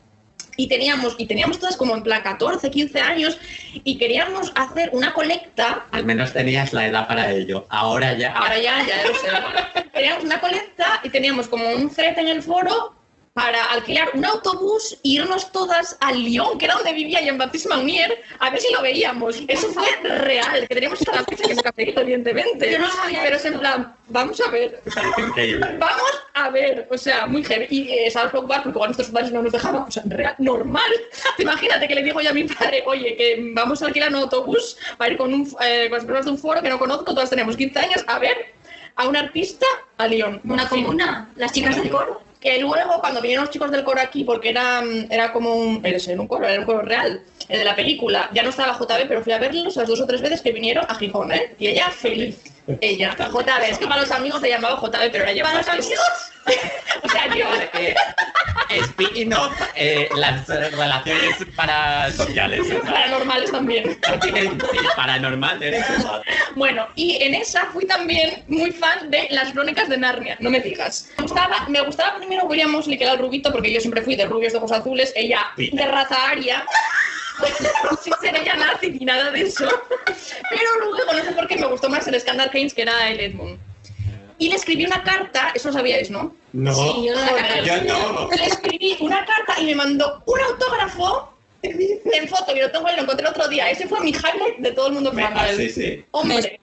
y 0.57 0.67
teníamos, 0.67 1.15
y 1.17 1.25
teníamos 1.25 1.59
todas 1.59 1.77
como 1.77 1.95
en 1.95 2.03
plan 2.03 2.21
14, 2.21 2.69
15 2.69 2.99
años, 2.99 3.37
y 3.83 3.97
queríamos 3.97 4.51
hacer 4.55 4.89
una 4.93 5.13
colecta 5.13 5.85
Al 5.91 6.05
menos 6.05 6.33
tenías 6.33 6.73
la 6.73 6.87
edad 6.87 7.07
para 7.07 7.31
ello. 7.31 7.65
Ahora 7.69 8.13
ya. 8.17 8.33
Ahora 8.33 8.57
ya, 8.57 8.85
ya 8.85 9.07
lo 9.07 9.15
sé. 9.15 9.89
Teníamos 9.93 10.23
una 10.23 10.39
colecta 10.39 10.99
y 11.03 11.09
teníamos 11.09 11.47
como 11.47 11.69
un 11.69 11.89
thread 11.89 12.17
en 12.19 12.27
el 12.27 12.43
foro 12.43 13.00
para 13.33 13.63
alquilar 13.65 14.09
un 14.13 14.25
autobús 14.25 14.97
e 15.03 15.09
irnos 15.09 15.51
todas 15.51 15.97
a 16.01 16.11
Lyon, 16.11 16.57
que 16.57 16.65
era 16.65 16.75
donde 16.75 16.91
vivía 16.91 17.21
Jean-Baptiste 17.21 17.69
Maunier, 17.69 18.21
a 18.39 18.49
ver 18.49 18.59
si 18.59 18.73
lo 18.73 18.81
veíamos. 18.81 19.41
Eso 19.47 19.69
fue 19.69 19.87
real, 20.03 20.67
que 20.67 20.75
teníamos 20.75 20.99
hasta 20.99 21.15
la 21.15 21.23
fecha 21.23 21.47
que 21.47 21.55
se 21.55 21.61
cafeíto, 21.61 22.01
evidentemente. 22.01 22.71
Yo 22.71 22.79
no 22.79 22.91
sabía 22.91 23.21
Pero 23.23 23.35
es 23.37 23.45
en 23.45 23.59
plan, 23.59 23.95
vamos 24.09 24.41
a 24.41 24.51
ver, 24.51 24.81
vamos 25.79 26.23
a 26.33 26.49
ver, 26.49 26.87
o 26.91 26.97
sea, 26.97 27.25
muy 27.25 27.43
heavy. 27.43 27.67
Y 27.69 27.89
eh, 27.89 28.07
estábamos 28.07 28.31
preocupados 28.31 28.63
porque 28.63 28.77
igual 28.77 28.89
nuestros 28.89 29.09
padres 29.09 29.31
no 29.31 29.41
nos 29.41 29.53
dejaban, 29.53 29.83
o 29.83 29.91
sea, 29.91 30.03
real, 30.07 30.35
normal. 30.37 30.91
Imagínate 31.37 31.87
que 31.87 31.95
le 31.95 32.03
digo 32.03 32.19
yo 32.19 32.31
a 32.31 32.33
mi 32.33 32.43
padre, 32.43 32.83
oye, 32.85 33.15
que 33.15 33.51
vamos 33.53 33.81
a 33.81 33.85
alquilar 33.85 34.09
un 34.09 34.15
autobús 34.15 34.77
para 34.97 35.11
ir 35.11 35.17
con, 35.17 35.33
un, 35.33 35.47
eh, 35.61 35.87
con 35.89 35.97
las 35.97 36.05
personas 36.05 36.25
de 36.25 36.31
un 36.31 36.37
foro 36.37 36.61
que 36.61 36.69
no 36.69 36.77
conozco, 36.77 37.13
todas 37.13 37.29
tenemos 37.29 37.55
15 37.55 37.79
años, 37.79 38.03
a 38.07 38.19
ver 38.19 38.53
a 38.97 39.07
un 39.07 39.15
artista 39.15 39.65
a 39.97 40.07
Lyon. 40.07 40.41
Una 40.43 40.67
comuna, 40.67 41.29
las 41.37 41.53
chicas 41.53 41.77
del 41.77 41.89
coro. 41.89 42.30
Que 42.41 42.59
luego, 42.59 42.99
cuando 42.99 43.21
vinieron 43.21 43.45
los 43.45 43.53
chicos 43.53 43.71
del 43.71 43.83
coro 43.83 44.01
aquí, 44.01 44.23
porque 44.23 44.49
era, 44.49 44.81
era 45.09 45.31
como 45.31 45.55
un. 45.55 45.85
Era 45.85 45.97
un 46.19 46.27
coro, 46.27 46.47
era 46.47 46.59
un 46.59 46.65
coro 46.65 46.81
real, 46.81 47.21
el 47.47 47.59
de 47.59 47.65
la 47.65 47.75
película, 47.75 48.29
ya 48.33 48.43
no 48.43 48.49
estaba 48.49 48.77
JB, 48.77 49.07
pero 49.07 49.23
fui 49.23 49.31
a 49.31 49.37
verlos 49.37 49.75
las 49.75 49.87
dos 49.87 50.01
o 50.01 50.07
tres 50.07 50.21
veces 50.21 50.41
que 50.41 50.51
vinieron 50.51 50.85
a 50.89 50.95
Gijón, 50.95 51.31
¿eh? 51.31 51.55
Y 51.59 51.67
ella 51.67 51.89
feliz. 51.91 52.50
Ella, 52.79 53.15
JB, 53.17 53.63
es 53.69 53.77
que 53.77 53.87
para 53.87 54.01
los 54.01 54.11
amigos 54.11 54.41
te 54.41 54.49
llamaba 54.49 54.79
JB, 54.79 55.11
pero 55.11 55.23
era 55.23 55.33
yo. 55.33 55.43
¿Para 55.43 55.57
los 55.57 55.67
amigos? 55.67 56.31
o 57.03 57.09
sea, 57.09 57.35
yo. 57.35 57.45
Speaking 58.85 59.33
of 59.33 59.51
eh, 59.75 60.07
las 60.15 60.47
relaciones 60.47 61.35
parasociales. 61.55 62.67
¿no? 62.69 62.79
Paranormales 62.81 63.51
también. 63.51 63.99
No 64.09 64.19
tienen- 64.19 64.59
sí, 64.71 64.77
paranormal 64.95 65.61
eres 65.61 65.89
eso. 65.89 66.21
Bueno, 66.55 66.87
y 66.95 67.21
en 67.21 67.35
esa 67.35 67.65
fui 67.67 67.85
también 67.85 68.43
muy 68.47 68.71
fan 68.71 69.11
de 69.11 69.27
las 69.31 69.51
crónicas 69.51 69.89
de 69.89 69.97
Narnia, 69.97 70.37
no 70.39 70.49
me 70.49 70.59
digas. 70.61 71.09
Me 71.17 71.23
gustaba, 71.23 71.65
me 71.67 71.81
gustaba 71.81 72.17
primero 72.17 72.45
William 72.45 72.71
Mosley, 72.71 72.97
que 72.97 73.03
era 73.03 73.13
el 73.13 73.19
rubito, 73.19 73.51
porque 73.51 73.71
yo 73.73 73.81
siempre 73.81 74.01
fui 74.01 74.15
de 74.15 74.25
rubios 74.25 74.53
de 74.53 74.59
ojos 74.59 74.71
azules, 74.71 75.11
ella 75.15 75.47
de 75.57 75.85
raza 75.85 76.29
aria, 76.29 76.63
sin 78.03 78.13
ser 78.21 78.35
ella 78.35 78.55
nazi 78.55 78.91
ni 78.91 79.05
nada 79.05 79.31
de 79.31 79.41
eso. 79.41 79.67
Pero 80.49 80.91
luego, 80.91 81.13
no 81.13 81.23
sé 81.23 81.31
por 81.31 81.47
qué, 81.47 81.57
me 81.57 81.67
gustó 81.67 81.89
más 81.89 82.07
el 82.07 82.19
Scandal 82.19 82.51
Keynes, 82.51 82.73
que 82.73 82.83
era 82.83 83.09
el 83.09 83.19
Edmund. 83.19 83.59
Y 84.37 84.49
le 84.49 84.55
escribí 84.55 84.85
una 84.85 85.03
carta, 85.03 85.51
eso 85.53 85.67
lo 85.67 85.73
sabíais, 85.73 86.09
¿no? 86.09 86.35
No, 86.53 86.73
Sí, 86.73 87.05
yo 87.05 87.13
no 87.13 87.63
yo 87.63 87.83
no. 87.83 88.29
Le 88.29 88.45
escribí 88.45 88.97
una 88.99 89.23
carta 89.25 89.59
y 89.61 89.65
me 89.65 89.75
mandó 89.75 90.23
un 90.25 90.39
autógrafo 90.41 91.31
en 91.63 92.27
foto, 92.27 92.55
y 92.55 92.59
lo 92.59 92.71
tengo 92.71 92.87
ahí, 92.87 92.95
lo 92.95 93.03
encontré 93.03 93.25
el 93.25 93.31
otro 93.31 93.47
día. 93.47 93.69
Ese 93.69 93.87
fue 93.87 93.99
mi 94.01 94.09
highlight 94.09 94.57
de 94.57 94.71
todo 94.71 94.87
el 94.87 94.93
mundo 94.93 95.11
Ah, 95.15 95.47
sí, 95.55 95.69
sí. 95.69 96.03
Hombre, 96.11 96.59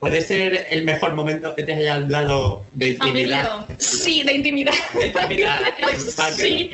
Puede 0.00 0.20
ser 0.20 0.66
el 0.70 0.84
mejor 0.84 1.14
momento 1.14 1.54
que 1.54 1.62
te 1.62 1.74
hayan 1.74 2.08
dado 2.08 2.64
de 2.72 2.90
intimidad. 2.90 3.66
Sí, 3.78 4.22
de 4.22 4.32
intimidad. 4.34 4.74
De 4.94 5.06
intimidad. 5.06 5.60
sí. 6.36 6.70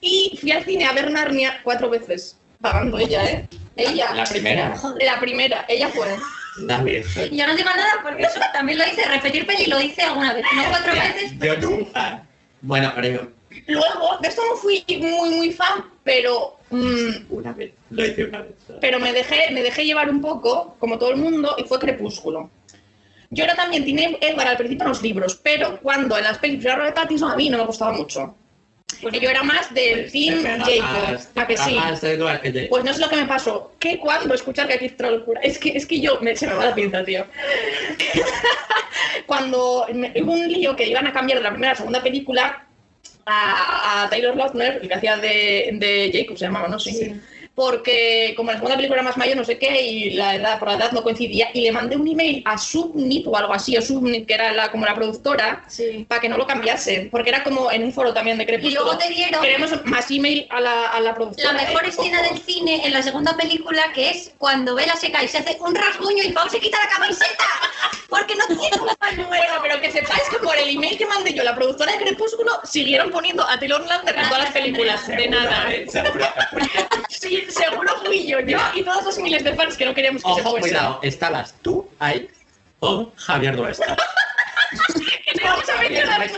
Y 0.00 0.38
fui 0.40 0.52
al 0.52 0.64
cine 0.64 0.84
a 0.86 0.92
ver 0.92 1.10
Narnia 1.10 1.60
cuatro 1.64 1.90
veces. 1.90 2.38
Pagando 2.60 2.98
ella, 2.98 3.24
¿eh? 3.28 3.48
Ella. 3.76 4.14
La 4.14 4.24
primera. 4.24 4.74
La 5.00 5.20
primera, 5.20 5.64
ella 5.68 5.88
fue. 5.88 6.16
También. 6.68 7.02
Yo 7.32 7.46
no 7.46 7.56
digo 7.56 7.70
nada 7.70 8.00
porque 8.02 8.22
eso 8.22 8.40
también 8.52 8.78
lo 8.78 8.86
hice, 8.86 9.04
repetir 9.06 9.46
peli 9.46 9.66
lo 9.66 9.80
hice 9.80 10.02
alguna 10.02 10.34
vez, 10.34 10.44
no 10.54 10.64
cuatro 10.68 10.92
veces. 10.92 11.32
Yo 11.38 11.56
nunca. 11.56 12.22
Bueno, 12.60 12.92
pero 12.94 13.32
Luego, 13.66 14.18
de 14.20 14.28
esto 14.28 14.42
no 14.50 14.56
fui 14.56 14.84
muy, 15.00 15.30
muy 15.30 15.52
fan, 15.52 15.84
pero. 16.04 16.58
mm, 16.70 17.26
una 17.30 17.52
vez. 17.52 17.72
Lo 17.92 18.04
hice 18.06 18.24
una 18.24 18.40
vez. 18.42 18.52
pero 18.80 18.98
me 18.98 19.12
dejé, 19.12 19.50
me 19.52 19.62
dejé 19.62 19.84
llevar 19.84 20.08
un 20.10 20.20
poco, 20.20 20.76
como 20.78 20.98
todo 20.98 21.10
el 21.10 21.16
mundo, 21.16 21.54
y 21.58 21.64
fue 21.64 21.78
Crepúsculo. 21.78 22.50
Yo 23.30 23.44
era 23.44 23.54
también 23.54 23.84
Tine 23.84 24.18
Edward 24.20 24.48
al 24.48 24.56
principio 24.58 24.84
en 24.84 24.88
los 24.90 25.02
libros, 25.02 25.40
pero 25.42 25.78
cuando 25.80 26.16
en 26.18 26.24
las 26.24 26.38
películas 26.38 26.84
de 26.84 26.92
Pattinson 26.92 27.30
a 27.30 27.36
mí 27.36 27.48
no 27.48 27.58
me 27.58 27.64
gustaba 27.64 27.92
mucho. 27.92 28.34
Porque 29.00 29.18
yo 29.20 29.30
era 29.30 29.42
más 29.42 29.72
del 29.72 30.12
Team 30.12 30.42
Jacob. 30.44 31.20
¿A 31.36 31.46
que 31.46 31.56
sí? 31.56 31.76
Pues 32.68 32.84
no 32.84 32.90
es 32.90 32.98
lo 32.98 33.08
que 33.08 33.16
me 33.16 33.24
pasó. 33.24 33.72
Que 33.78 33.98
cuando 33.98 34.34
escuchar 34.34 34.68
que 34.68 34.74
aquí 34.74 34.84
está 34.84 35.10
locura. 35.10 35.40
Es 35.42 35.58
que, 35.58 35.70
es 35.70 35.86
que 35.86 35.98
yo 35.98 36.20
me, 36.20 36.36
se 36.36 36.46
me 36.46 36.52
va 36.54 36.66
la 36.66 36.74
pinza, 36.74 37.02
tío. 37.04 37.24
cuando 39.26 39.86
me- 39.94 40.12
hubo 40.22 40.32
un 40.32 40.48
lío 40.48 40.76
que 40.76 40.86
iban 40.86 41.06
a 41.06 41.12
cambiar 41.12 41.38
de 41.38 41.44
la 41.44 41.50
primera 41.50 41.70
a 41.70 41.74
la 41.74 41.78
segunda 41.78 42.02
película 42.02 42.66
a, 43.26 44.02
a 44.04 44.10
Taylor 44.10 44.36
Lautner, 44.36 44.78
el 44.82 44.88
que 44.88 44.94
hacía 44.94 45.16
de, 45.16 45.70
de 45.74 46.10
Jacob, 46.12 46.36
se 46.36 46.44
llamaba, 46.44 46.68
¿no? 46.68 46.78
Sí. 46.78 47.14
Porque 47.54 48.32
como 48.34 48.50
la 48.50 48.56
segunda 48.56 48.76
película 48.76 49.00
era 49.00 49.08
más 49.08 49.18
mayor, 49.18 49.36
no 49.36 49.44
sé 49.44 49.58
qué, 49.58 49.82
y 49.82 50.10
la 50.12 50.36
edad, 50.36 50.58
por 50.58 50.68
la 50.68 50.74
edad 50.76 50.92
no 50.92 51.02
coincidía, 51.02 51.48
y 51.52 51.60
le 51.60 51.70
mandé 51.72 51.96
un 51.96 52.08
email 52.08 52.42
a 52.46 52.56
Subnit 52.56 53.26
o 53.26 53.36
algo 53.36 53.52
así, 53.52 53.76
o 53.76 53.82
Subnit, 53.82 54.26
que 54.26 54.32
era 54.34 54.52
la, 54.52 54.70
como 54.70 54.86
la 54.86 54.94
productora, 54.94 55.62
Sí. 55.68 56.06
para 56.08 56.20
que 56.22 56.30
no 56.30 56.38
lo 56.38 56.46
cambiase, 56.46 57.08
porque 57.10 57.28
era 57.28 57.44
como 57.44 57.70
en 57.70 57.84
un 57.84 57.92
foro 57.92 58.14
también 58.14 58.38
de 58.38 58.44
Y 58.44 58.46
Crepúsculo. 58.46 58.82
luego 58.84 58.98
te 58.98 59.08
dieron 59.10 59.42
Queremos 59.42 59.70
más 59.84 60.10
email 60.10 60.46
a 60.48 60.60
la, 60.60 60.88
a 60.92 61.00
la 61.00 61.14
productora. 61.14 61.52
la 61.52 61.62
mejor 61.62 61.84
¿eh? 61.84 61.88
escena 61.88 62.22
del 62.22 62.38
cine 62.38 62.86
en 62.86 62.92
la 62.94 63.02
segunda 63.02 63.36
película, 63.36 63.82
que 63.94 64.08
es 64.10 64.32
cuando 64.38 64.74
Bella 64.74 64.96
se 64.96 65.10
cae 65.12 65.26
y 65.26 65.28
se 65.28 65.38
hace 65.38 65.58
un 65.60 65.74
rasguño 65.74 66.24
y 66.24 66.32
Pau 66.32 66.48
se 66.48 66.58
quita 66.58 66.78
la 66.82 66.88
camiseta 66.90 67.44
porque 68.08 68.34
no 68.34 68.46
tiene 68.46 68.76
un 68.80 68.88
pañuelo. 68.96 69.28
Bueno, 69.28 69.54
pero 69.62 69.80
que 69.80 69.90
sepáis 69.92 70.22
que 70.30 70.38
por 70.38 70.56
el 70.56 70.70
email 70.70 70.96
que 70.96 71.04
mandé 71.06 71.34
yo 71.34 71.42
a 71.42 71.44
la 71.44 71.54
productora 71.54 71.92
de 71.92 71.98
Crepúsculo 71.98 72.50
siguieron 72.64 73.10
poniendo 73.10 73.42
a 73.46 73.58
Taylor 73.58 73.86
Lautner 73.86 74.16
en 74.16 74.24
todas 74.28 74.42
las 74.44 74.52
películas. 74.52 75.06
De 75.06 75.28
nada. 75.28 75.70
¿eh? 75.72 75.86
Seguro. 77.48 77.90
Fui 78.04 78.26
yo, 78.26 78.40
yo 78.40 78.58
y 78.74 78.82
todos 78.82 79.04
los 79.04 79.18
miles 79.18 79.44
de 79.44 79.54
fans 79.54 79.76
que 79.76 79.84
no 79.84 79.94
queríamos 79.94 80.22
que 80.22 80.34
se 80.34 80.40
Ojo, 80.40 80.50
fuese. 80.52 80.60
cuidado. 80.68 81.00
¿Estabas 81.02 81.54
tú 81.62 81.88
ahí 81.98 82.28
o 82.80 83.10
Javier 83.16 83.56
Duesta? 83.56 83.96
Que 85.26 85.38
te 85.38 85.44
vamos 85.44 85.68
a 85.68 85.76
mencionar. 85.82 86.30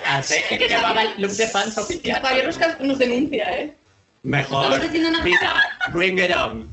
Que 0.49 0.69
llevaba 0.69 1.03
el 1.03 1.23
look 1.23 1.31
de 1.33 1.47
fans 1.47 1.75
Que 1.77 1.81
oficial. 1.81 2.21
Javier 2.23 2.47
nos, 2.47 2.81
nos 2.81 2.99
denuncia, 2.99 3.59
¿eh? 3.59 3.75
Mejor. 4.25 4.65
Estamos 4.65 4.87
haciendo 4.89 5.09
una- 5.11 5.23
Mira, 5.23 5.79
bring 5.93 6.19
it 6.19 6.35
on. 6.37 6.69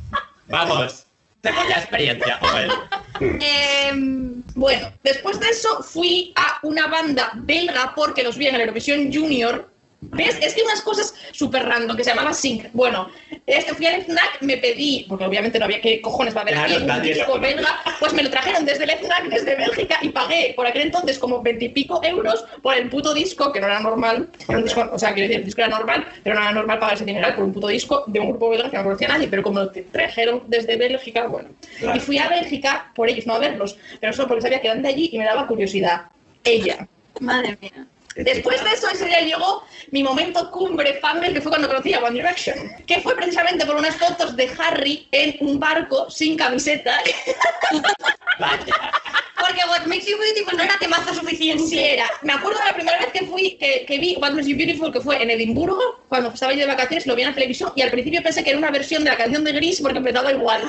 Vamos. 0.47 1.05
Tengo 1.41 1.59
ya 1.69 1.75
experiencia, 1.77 2.37
joder. 2.41 2.71
Em, 3.19 4.43
Bueno, 4.55 4.91
después 5.03 5.39
de 5.39 5.49
eso 5.49 5.81
fui 5.83 6.33
a 6.35 6.59
una 6.63 6.87
banda 6.87 7.31
belga 7.35 7.93
porque 7.95 8.23
los 8.23 8.37
vi 8.37 8.47
en 8.47 8.53
la 8.57 8.61
Eurovisión 8.61 9.11
Junior. 9.13 9.70
¿Ves? 10.01 10.37
Es 10.41 10.55
que 10.55 10.63
unas 10.63 10.81
cosas 10.81 11.13
súper 11.31 11.63
random 11.63 11.95
que 11.95 12.03
se 12.03 12.09
llamaba 12.09 12.33
Sync. 12.33 12.65
Bueno, 12.73 13.09
este, 13.45 13.73
fui 13.75 13.85
al 13.85 14.01
FNAC, 14.01 14.41
me 14.41 14.57
pedí, 14.57 15.05
porque 15.07 15.25
obviamente 15.25 15.59
no 15.59 15.65
había 15.65 15.79
qué 15.79 16.01
cojones 16.01 16.35
va 16.35 16.39
a 16.39 16.41
haber 16.41 16.55
Claro, 16.55 16.73
aquí 16.73 16.91
un 16.91 17.01
disco 17.03 17.39
belga, 17.39 17.79
pues 17.99 18.13
me 18.13 18.23
lo 18.23 18.31
trajeron 18.31 18.65
desde 18.65 18.85
el 18.85 18.91
FNAC, 18.91 19.25
desde 19.29 19.55
Bélgica, 19.55 19.99
y 20.01 20.09
pagué 20.09 20.53
por 20.55 20.65
aquel 20.65 20.83
entonces 20.83 21.19
como 21.19 21.41
veintipico 21.41 22.03
euros 22.03 22.43
por 22.63 22.75
el 22.75 22.89
puto 22.89 23.13
disco, 23.13 23.51
que 23.53 23.61
no 23.61 23.67
era 23.67 23.79
normal. 23.79 24.27
Era 24.47 24.57
un 24.57 24.63
disco, 24.63 24.89
o 24.91 24.97
sea, 24.97 25.13
quiero 25.13 25.27
decir, 25.27 25.41
el 25.41 25.45
disco 25.45 25.61
era 25.61 25.69
normal, 25.69 26.07
pero 26.23 26.35
no 26.35 26.41
era 26.41 26.51
normal 26.51 26.79
pagar 26.79 26.95
ese 26.95 27.05
dinero 27.05 27.35
por 27.35 27.43
un 27.43 27.53
puto 27.53 27.67
disco 27.67 28.03
de 28.07 28.19
un 28.19 28.29
grupo 28.29 28.49
belga 28.49 28.71
que 28.71 28.77
no 28.77 28.83
conocía 28.83 29.07
a 29.07 29.11
nadie, 29.11 29.27
pero 29.27 29.43
como 29.43 29.59
lo 29.59 29.71
trajeron 29.71 30.43
desde 30.47 30.77
Bélgica, 30.77 31.27
bueno. 31.27 31.49
Claro. 31.77 31.97
Y 31.97 31.99
fui 31.99 32.17
a 32.17 32.27
Bélgica 32.27 32.91
por 32.95 33.07
ellos, 33.07 33.27
no 33.27 33.35
a 33.35 33.39
verlos, 33.39 33.77
pero 33.99 34.13
solo 34.13 34.27
porque 34.27 34.41
sabía 34.41 34.61
que 34.61 34.67
eran 34.67 34.81
de 34.81 34.89
allí 34.89 35.09
y 35.13 35.17
me 35.19 35.25
daba 35.25 35.45
curiosidad. 35.45 36.07
Ella. 36.43 36.87
madre 37.19 37.55
mía. 37.61 37.85
Después 38.15 38.63
de 38.63 38.71
eso, 38.71 38.89
ese 38.89 39.05
día 39.05 39.21
llegó 39.21 39.63
mi 39.91 40.03
momento 40.03 40.51
cumbre 40.51 40.95
fangirl, 40.95 41.33
que 41.33 41.41
fue 41.41 41.51
cuando 41.51 41.67
conocí 41.67 41.93
a 41.93 41.99
One 41.99 42.11
Direction, 42.11 42.57
que 42.85 42.99
fue 43.01 43.15
precisamente 43.15 43.65
por 43.65 43.75
unas 43.75 43.95
fotos 43.95 44.35
de 44.35 44.49
Harry 44.57 45.07
en 45.11 45.35
un 45.39 45.59
barco 45.59 46.09
sin 46.09 46.37
camiseta. 46.37 46.99
Porque 48.37 49.61
What 49.67 49.85
Makes 49.87 50.05
You 50.05 50.17
Beautiful 50.19 50.55
no 50.55 50.63
era 50.63 50.77
temazo 50.79 51.13
suficiente. 51.15 51.63
Sí 51.65 51.79
era. 51.79 52.05
Me 52.21 52.31
acuerdo 52.33 52.59
de 52.59 52.65
la 52.65 52.73
primera 52.75 52.99
vez 52.99 53.07
que 53.11 53.25
fui, 53.25 53.57
que, 53.59 53.85
que 53.87 53.97
vi 53.97 54.15
What 54.21 54.31
Makes 54.33 54.47
You 54.49 54.55
Beautiful, 54.55 54.93
que 54.93 55.01
fue 55.01 55.21
en 55.21 55.31
Edimburgo, 55.31 55.99
cuando 56.09 56.29
estaba 56.29 56.53
yo 56.53 56.59
de 56.59 56.67
vacaciones, 56.67 57.07
lo 57.07 57.15
vi 57.15 57.23
en 57.23 57.29
la 57.29 57.33
televisión 57.33 57.73
y 57.75 57.81
al 57.81 57.89
principio 57.89 58.21
pensé 58.21 58.43
que 58.43 58.51
era 58.51 58.59
una 58.59 58.69
versión 58.69 59.03
de 59.03 59.09
la 59.09 59.17
canción 59.17 59.43
de 59.43 59.51
Gris 59.53 59.81
porque 59.81 59.97
empezaba 59.97 60.31
igual. 60.31 60.61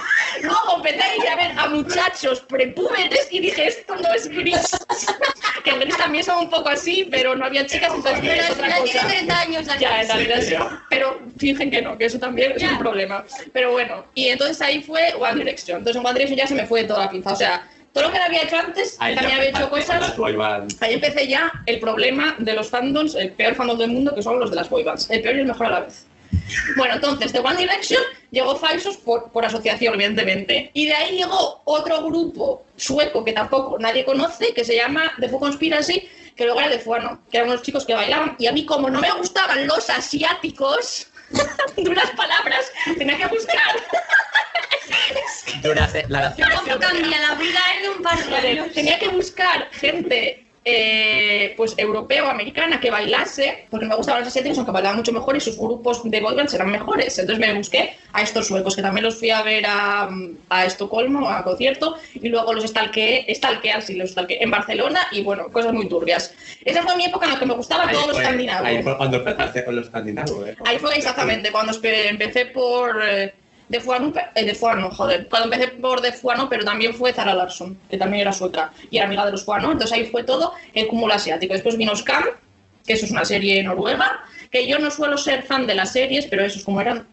Luego 0.43 0.77
empecé 0.79 1.03
a 1.03 1.17
ir 1.17 1.29
a 1.29 1.37
ver 1.37 1.59
a 1.59 1.67
muchachos 1.69 2.41
prepúberes 2.49 3.29
y 3.31 3.41
dije, 3.41 3.69
esto 3.69 3.95
no 3.95 4.13
es 4.15 4.27
Gris. 4.29 4.71
que 5.65 5.71
en 5.71 5.81
Gris 5.81 5.97
también 5.99 6.25
son 6.25 6.39
un 6.39 6.51
poco 6.51 6.71
así, 6.71 7.07
pero 7.11 7.37
no 7.37 7.45
había 7.45 7.67
chicas, 7.67 7.93
entonces 7.95 8.21
Pero 8.23 8.43
es 8.43 8.51
otra 8.51 8.69
ya 8.71 8.83
tiene 8.85 8.99
cosa. 9.01 9.09
30 9.09 9.41
años 9.41 9.67
la 9.67 9.77
Ya, 9.79 10.01
en 10.01 10.09
realidad 10.09 10.41
sí. 10.41 10.55
Pero 10.89 11.21
fingen 11.39 11.71
que 11.71 11.83
no, 11.83 11.99
que 11.99 12.07
eso 12.07 12.19
también 12.19 12.53
es 12.53 12.63
Ya. 12.63 12.71
un 12.71 12.79
problema. 12.79 13.25
Pero 13.53 13.71
bueno, 13.73 14.07
y 14.15 14.29
entonces 14.29 14.61
ahí 14.63 14.83
fue 14.83 15.13
One 15.15 15.35
Direction. 15.37 15.79
Entonces 15.79 16.01
en 16.01 16.07
One 16.07 16.15
Direction 16.15 16.39
ya 16.39 16.47
se 16.47 16.55
me 16.55 16.67
fue 16.67 16.85
toda 16.85 17.05
la 17.05 17.11
pinza. 17.11 17.33
O 17.33 17.37
sea, 17.37 17.62
todo 17.93 18.05
lo 18.05 18.13
que 18.13 18.19
había 18.19 18.43
hecho 18.43 18.57
antes, 18.57 18.97
Ahí 18.99 19.15
también 19.15 19.37
había 19.37 19.51
hecho 19.51 19.69
cosas. 19.69 20.15
Ahí 20.81 20.95
empecé 20.95 21.29
ya 21.29 21.53
el 21.67 21.79
problema 21.79 22.35
de 22.39 22.55
los 22.55 22.69
fandoms, 22.69 23.15
el 23.15 23.33
peor 23.33 23.55
fandom 23.55 23.79
del 23.79 23.91
mundo, 23.91 24.15
que 24.15 24.23
son 24.23 24.41
los 24.41 24.51
de 24.51 24.57
las 24.57 24.71
boybands. 24.71 25.11
El 25.11 25.21
peor 25.21 25.37
y 25.37 25.41
el 25.41 25.47
mejor 25.47 25.67
a 25.67 25.71
la 25.71 25.81
vez. 25.81 26.07
Bueno, 26.77 26.95
entonces 26.95 27.33
de 27.33 27.41
One 27.41 27.57
Direction 27.57 28.03
llegó 28.31 28.57
Falsos 28.57 28.97
por, 28.97 29.31
por 29.31 29.45
asociación, 29.45 29.95
evidentemente. 29.95 30.71
Y 30.73 30.87
de 30.87 30.95
ahí 30.95 31.19
llegó 31.19 31.61
otro 31.65 32.03
grupo 32.03 32.65
sueco 32.77 33.25
que 33.25 33.33
tampoco 33.33 33.79
nadie 33.79 34.05
conoce, 34.05 34.55
que 34.55 34.65
se 34.65 34.77
llama 34.77 35.13
The 35.21 35.29
Foo 35.29 35.41
Conspiracy, 35.41 36.09
que 36.35 36.45
luego 36.45 36.61
era 36.61 36.71
de 36.71 36.79
Fuano, 36.79 37.21
que 37.31 37.37
eran 37.39 37.51
unos 37.51 37.63
chicos 37.63 37.85
que 37.85 37.95
bailaban. 37.95 38.37
Y 38.39 38.47
a 38.47 38.53
mí, 38.53 38.65
como 38.65 38.89
no 38.89 39.01
me 39.01 39.11
gustaban 39.13 39.67
los 39.67 39.91
asiáticos, 39.91 41.09
duras 41.77 42.11
palabras, 42.17 42.73
tenía 42.97 43.19
que 43.19 43.27
buscar. 43.27 43.77
Durante 45.63 46.05
la 46.09 46.33
¿Cómo 46.35 46.79
cambia 46.79 47.21
la 47.21 47.35
vida 47.35 47.61
en 47.83 47.91
un 47.97 48.03
par 48.03 48.25
de 48.25 48.37
años? 48.37 48.73
Tenía 48.73 48.99
que 48.99 49.09
buscar 49.09 49.69
gente 49.73 50.39
eh, 50.65 51.55
pues 51.57 51.75
europea 51.77 52.25
o 52.25 52.29
americana 52.29 52.79
que 52.79 52.89
bailase, 52.89 53.67
porque 53.69 53.85
me 53.87 53.97
gustaban 53.97 54.21
los 54.21 54.29
asiáticos, 54.29 54.59
aunque 54.59 54.71
bailaban 54.71 54.99
mucho 54.99 55.13
mejor 55.13 55.37
y 55.37 55.41
sus 55.41 55.59
grupos 55.59 56.03
de 56.09 56.21
boybands 56.21 56.55
eran 56.55 56.71
mejores. 56.71 57.19
Entonces 57.19 57.45
me 57.45 57.53
busqué 57.53 57.97
a 58.13 58.23
estos 58.23 58.47
suecos, 58.47 58.77
que 58.77 58.83
también 58.83 59.05
los 59.05 59.19
fui 59.19 59.31
a 59.31 59.43
ver 59.43 59.65
a, 59.67 60.09
a 60.51 60.65
Estocolmo, 60.65 61.29
a 61.29 61.43
concierto, 61.43 61.97
y 62.15 62.29
luego 62.29 62.55
los 62.55 62.63
stalkeé, 62.65 63.27
stalkear, 63.35 63.83
sí, 63.83 63.95
los 63.97 64.11
stalkeé 64.13 64.41
en 64.41 64.53
Barcelona, 64.53 65.01
y 65.11 65.23
bueno, 65.25 65.49
cosas 65.49 65.73
muy 65.73 65.89
turbias. 65.89 66.33
Esa 66.65 66.83
fue 66.83 66.95
mi 66.97 67.07
época 67.07 67.27
en 67.27 67.33
la 67.33 67.39
que 67.41 67.47
me 67.47 67.55
gustaban 67.55 67.89
Ahí 67.89 67.95
todos 67.95 68.07
los 68.09 68.17
fue- 68.17 68.23
escandinavos. 68.25 68.69
Ahí 68.69 68.83
fue 68.85 68.97
cuando 68.97 69.17
empezaste 69.17 69.65
con 69.65 69.75
los 69.77 69.87
escandinavos. 69.87 70.49
¿eh? 70.49 70.57
Ahí 70.65 70.79
fue 70.79 70.97
exactamente 70.97 71.51
cuando 71.51 71.73
empecé 71.83 72.47
por 72.47 73.03
eh, 73.05 73.35
de 73.73 73.81
Fuano, 73.81 74.13
eh, 74.35 74.45
de 74.45 74.55
Fuano, 74.55 74.91
joder, 74.91 75.27
cuando 75.29 75.53
empecé 75.53 75.73
por 75.73 76.01
de 76.01 76.13
Fuano, 76.13 76.49
pero 76.49 76.65
también 76.65 76.93
fue 76.95 77.13
Zara 77.13 77.35
Larsson, 77.35 77.77
que 77.91 77.97
también 77.97 78.21
era 78.21 78.33
sueca 78.33 78.71
y 78.91 78.99
era 78.99 79.07
amiga 79.07 79.25
de 79.27 79.33
los 79.33 79.45
Fuano, 79.45 79.73
entonces 79.73 79.97
ahí 79.97 80.07
fue 80.07 80.23
todo 80.25 80.53
el 80.75 80.87
cúmulo 80.87 81.15
asiático. 81.15 81.55
Después 81.55 81.77
vino 81.77 81.97
Scam, 81.97 82.25
que 82.87 82.93
eso 82.93 83.07
es 83.07 83.11
una 83.11 83.25
serie 83.25 83.63
noruega, 83.63 84.25
que 84.51 84.67
yo 84.69 84.79
no 84.79 84.91
suelo 84.91 85.17
ser 85.17 85.43
fan 85.45 85.67
de 85.67 85.75
las 85.75 85.93
series, 85.93 86.27
pero 86.27 86.45
esos 86.45 86.63
como 86.65 86.81
eran 86.83 87.07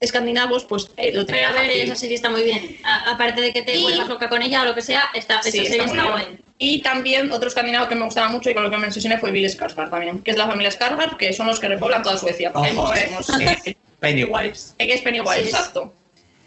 escandinavos, 0.00 0.64
pues 0.64 0.90
eh, 0.96 1.12
lo 1.12 1.26
Pero 1.26 1.38
tenía 1.38 1.48
a 1.50 1.52
ver, 1.52 1.70
esa 1.70 1.94
serie 1.94 2.16
está 2.16 2.30
muy 2.30 2.42
bien. 2.42 2.78
A- 2.82 3.12
aparte 3.12 3.42
de 3.42 3.52
que 3.52 3.60
te 3.62 3.76
Y- 3.76 3.82
vuelvas 3.82 4.08
loca 4.08 4.28
con 4.30 4.40
ella 4.40 4.62
o 4.62 4.64
lo 4.64 4.74
que 4.74 4.80
sea, 4.80 5.04
está, 5.14 5.40
esa 5.40 5.50
Sí, 5.50 5.66
serie 5.66 5.84
está 5.84 6.16
bien. 6.16 6.40
Y 6.56 6.80
también 6.82 7.30
otro 7.32 7.48
escandinavo 7.48 7.88
que 7.88 7.94
me 7.94 8.04
gustaba 8.06 8.28
mucho 8.30 8.48
y 8.50 8.54
con 8.54 8.62
lo 8.62 8.70
que 8.70 8.78
me 8.78 8.86
obsesioné 8.86 9.18
fue 9.18 9.30
Bill 9.30 9.46
Skarsgård 9.50 9.90
también, 9.90 10.22
que 10.22 10.30
es 10.30 10.36
la 10.38 10.46
familia 10.46 10.70
Skarsgård, 10.70 11.16
que 11.18 11.32
son 11.34 11.46
los 11.46 11.60
que 11.60 11.68
repoblan 11.68 12.02
toda 12.02 12.16
Suecia. 12.16 12.50
porque 12.52 12.70
eh, 12.70 13.76
Pennywise. 14.00 14.74
Que 14.78 14.94
es 14.94 15.02
Pennywise, 15.02 15.42
Sí. 15.42 15.48
exacto. 15.50 15.92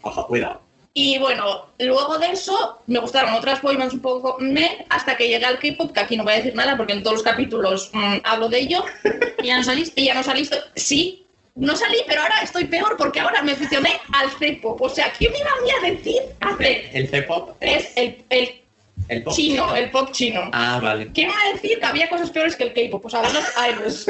Ojo, 0.02 0.26
cuidado. 0.26 0.60
Y 0.96 1.18
bueno, 1.18 1.66
luego 1.80 2.18
de 2.18 2.28
eso 2.30 2.80
me 2.86 3.00
gustaron 3.00 3.34
otras 3.34 3.60
boybands 3.62 3.94
un 3.94 4.00
poco 4.00 4.36
me 4.38 4.86
hasta 4.90 5.16
que 5.16 5.26
llegué 5.28 5.44
al 5.44 5.58
K-pop, 5.58 5.90
que 5.92 5.98
aquí 6.00 6.16
no 6.16 6.22
voy 6.22 6.34
a 6.34 6.36
decir 6.36 6.54
nada 6.54 6.76
porque 6.76 6.92
en 6.92 7.02
todos 7.02 7.14
los 7.16 7.22
capítulos 7.24 7.90
mm, 7.92 8.18
hablo 8.22 8.48
de 8.48 8.60
ello. 8.60 8.84
¿Y 9.42 9.46
ya 9.48 9.56
no 9.56 9.64
saliste? 9.64 10.00
Y 10.00 10.04
ya 10.04 10.14
no 10.14 10.22
salí, 10.22 10.48
sí, 10.76 11.26
no 11.56 11.74
salí, 11.74 11.98
pero 12.06 12.22
ahora 12.22 12.40
estoy 12.42 12.66
peor 12.66 12.96
porque 12.96 13.18
ahora 13.18 13.42
me 13.42 13.52
aficioné 13.52 14.00
al 14.12 14.30
C-pop. 14.38 14.80
O 14.82 14.88
sea, 14.88 15.10
¿quién 15.18 15.32
me 15.32 15.38
iba 15.38 15.50
a 15.50 15.90
decir 15.90 16.22
hace? 16.40 16.90
El 16.92 17.08
C-pop 17.08 17.56
Es 17.60 17.92
el, 17.96 18.24
el 18.30 18.60
el 19.08 19.22
pop. 19.24 19.34
chino, 19.34 19.74
el 19.74 19.90
pop 19.90 20.12
chino. 20.12 20.48
Ah, 20.52 20.78
vale. 20.80 21.10
¿Quién 21.12 21.26
me 21.26 21.32
iba 21.34 21.42
a 21.42 21.52
decir 21.54 21.78
que 21.80 21.84
había 21.86 22.08
cosas 22.08 22.30
peores 22.30 22.54
que 22.54 22.62
el 22.64 22.72
K-pop? 22.72 23.02
Pues 23.02 23.14
a 23.14 23.22
ver 23.22 23.32
los 23.34 23.44
idols. 23.68 24.06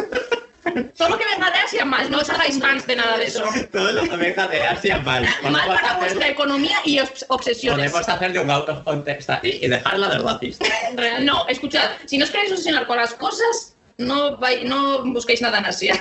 Todo 0.97 1.09
lo 1.11 1.19
que 1.19 1.25
venga 1.27 1.51
de 1.51 1.59
Asia 1.59 1.85
más, 1.85 2.09
no 2.11 2.19
os 2.19 2.31
hagáis 2.31 2.59
fans 2.59 2.87
de 2.87 2.97
nada 2.97 3.19
de 3.19 3.27
eso. 3.27 3.45
Todo 3.71 3.93
lo 3.93 4.03
que 4.03 4.17
venga 4.17 4.47
de 4.49 4.63
Asia, 4.63 4.99
mal. 4.99 5.23
Mal 5.43 5.67
para 5.67 5.79
hacer, 5.91 5.99
vuestra 5.99 6.29
economía 6.29 6.79
y 6.85 6.99
obs- 6.99 7.25
obsesiones. 7.29 7.91
podemos 7.91 8.09
hacer 8.09 8.33
de 8.33 8.39
un 8.41 8.51
out 8.51 8.69
of 8.69 8.83
context 8.85 9.29
ahí 9.31 9.59
y 9.63 9.69
dejarla 9.69 10.09
de 10.09 10.19
racista. 10.19 10.67
No, 11.21 11.47
escuchad, 11.49 11.91
si 12.07 12.17
no 12.19 12.25
os 12.25 12.31
queréis 12.31 12.51
obsesionar 12.53 12.87
con 12.87 12.97
las 12.97 13.15
cosas, 13.15 13.77
no, 13.99 14.39
vai- 14.39 14.63
no 14.65 15.05
busquéis 15.05 15.41
nada 15.43 15.59
en 15.59 15.67
Asia. 15.67 15.95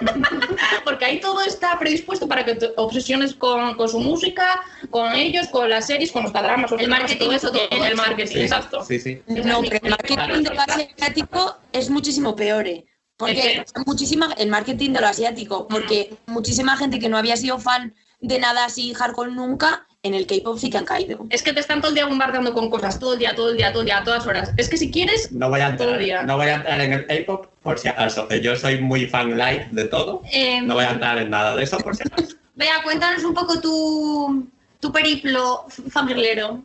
Porque 0.84 1.04
ahí 1.04 1.20
todo 1.20 1.40
está 1.42 1.78
predispuesto 1.78 2.28
para 2.28 2.44
que 2.44 2.54
te 2.54 2.70
obsesiones 2.76 3.34
con, 3.34 3.74
con 3.74 3.88
su 3.88 4.00
música, 4.00 4.60
con 4.90 5.12
ellos, 5.14 5.48
con 5.48 5.68
las 5.68 5.86
series, 5.86 6.12
con 6.12 6.22
los 6.24 6.32
dramas, 6.32 6.70
El 6.72 6.88
marketing 6.88 7.18
todo 7.18 7.32
eso, 7.32 7.50
todo, 7.50 7.68
el 7.84 7.96
marketing, 7.96 8.36
exacto. 8.38 8.84
Sí, 8.84 8.98
sí. 9.00 9.22
No, 9.26 9.60
pero 9.62 9.78
el 9.82 9.90
marketing 9.90 10.42
de 10.42 10.58
asiático 10.58 11.58
es 11.72 11.90
muchísimo 11.90 12.34
peor. 12.36 12.66
¿eh? 12.66 12.84
Porque 13.16 13.64
¿El 13.74 13.84
muchísima, 13.86 14.32
el 14.38 14.48
marketing 14.48 14.90
de 14.92 15.00
lo 15.00 15.06
asiático, 15.06 15.68
porque 15.68 16.14
muchísima 16.26 16.76
gente 16.76 16.98
que 16.98 17.08
no 17.08 17.16
había 17.16 17.36
sido 17.36 17.58
fan 17.58 17.94
de 18.20 18.38
nada 18.38 18.64
así 18.64 18.92
hardcore 18.94 19.30
nunca, 19.32 19.86
en 20.02 20.14
el 20.14 20.26
K-pop 20.26 20.58
sí 20.58 20.68
que 20.70 20.78
han 20.78 20.84
caído. 20.84 21.24
Es 21.30 21.42
que 21.42 21.52
te 21.52 21.60
están 21.60 21.80
todo 21.80 21.90
el 21.90 21.94
día 21.94 22.06
bombardeando 22.06 22.52
con 22.52 22.68
cosas, 22.70 22.98
todo 22.98 23.14
el 23.14 23.18
día, 23.18 23.34
todo 23.34 23.50
el 23.50 23.56
día, 23.56 23.70
todo 23.72 23.80
el 23.82 23.86
día, 23.86 23.98
a 23.98 24.04
todas 24.04 24.26
horas. 24.26 24.50
Es 24.56 24.68
que 24.68 24.76
si 24.76 24.90
quieres, 24.90 25.30
No 25.32 25.48
voy 25.48 25.60
a 25.60 25.76
Todo 25.76 25.88
el 25.90 25.94
entrar, 25.94 25.98
día. 26.04 26.22
no 26.24 26.36
voy 26.36 26.46
a 26.48 26.54
entrar 26.56 26.80
en 26.80 26.92
el 26.92 27.06
K-pop 27.06 27.46
por 27.62 27.78
si 27.78 27.88
acaso. 27.88 28.26
que 28.28 28.40
Yo 28.40 28.56
soy 28.56 28.80
muy 28.80 29.06
fan 29.06 29.36
light 29.38 29.62
de 29.70 29.84
todo. 29.84 30.22
Eh, 30.32 30.60
No 30.62 30.74
voy 30.74 30.84
a 30.84 30.90
entrar 30.90 31.18
en 31.18 31.30
nada 31.30 31.54
de 31.56 31.62
eso 31.62 31.78
por 31.78 31.96
si 31.96 32.02
acaso. 32.02 32.34
Vea, 32.56 32.82
cuéntanos 32.82 33.24
un 33.24 33.34
poco 33.34 33.60
tu, 33.60 34.46
tu 34.80 34.92
periplo 34.92 35.64
familiero. 35.90 36.62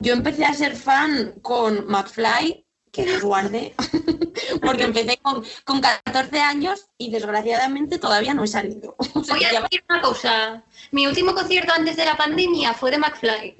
Yo 0.00 0.12
empecé 0.12 0.44
a 0.44 0.52
ser 0.54 0.76
fan 0.76 1.32
con 1.42 1.86
McFly, 1.88 2.64
que 2.98 3.04
Dios 3.10 3.22
guarde, 3.22 3.74
porque 4.62 4.82
empecé 4.84 5.16
con, 5.18 5.44
con 5.64 5.80
14 5.80 6.40
años 6.40 6.86
y 6.98 7.10
desgraciadamente 7.10 7.98
todavía 7.98 8.34
no 8.34 8.42
he 8.44 8.48
salido. 8.48 8.96
O 9.14 9.22
sea, 9.24 9.34
Voy 9.36 9.44
a 9.44 9.52
ya- 9.52 9.60
decir 9.62 9.84
una 9.88 10.00
cosa. 10.00 10.64
Mi 10.90 11.06
último 11.06 11.32
concierto 11.34 11.72
antes 11.72 11.96
de 11.96 12.04
la 12.04 12.16
pandemia 12.16 12.74
fue 12.74 12.90
de 12.90 12.98
McFly. 12.98 13.56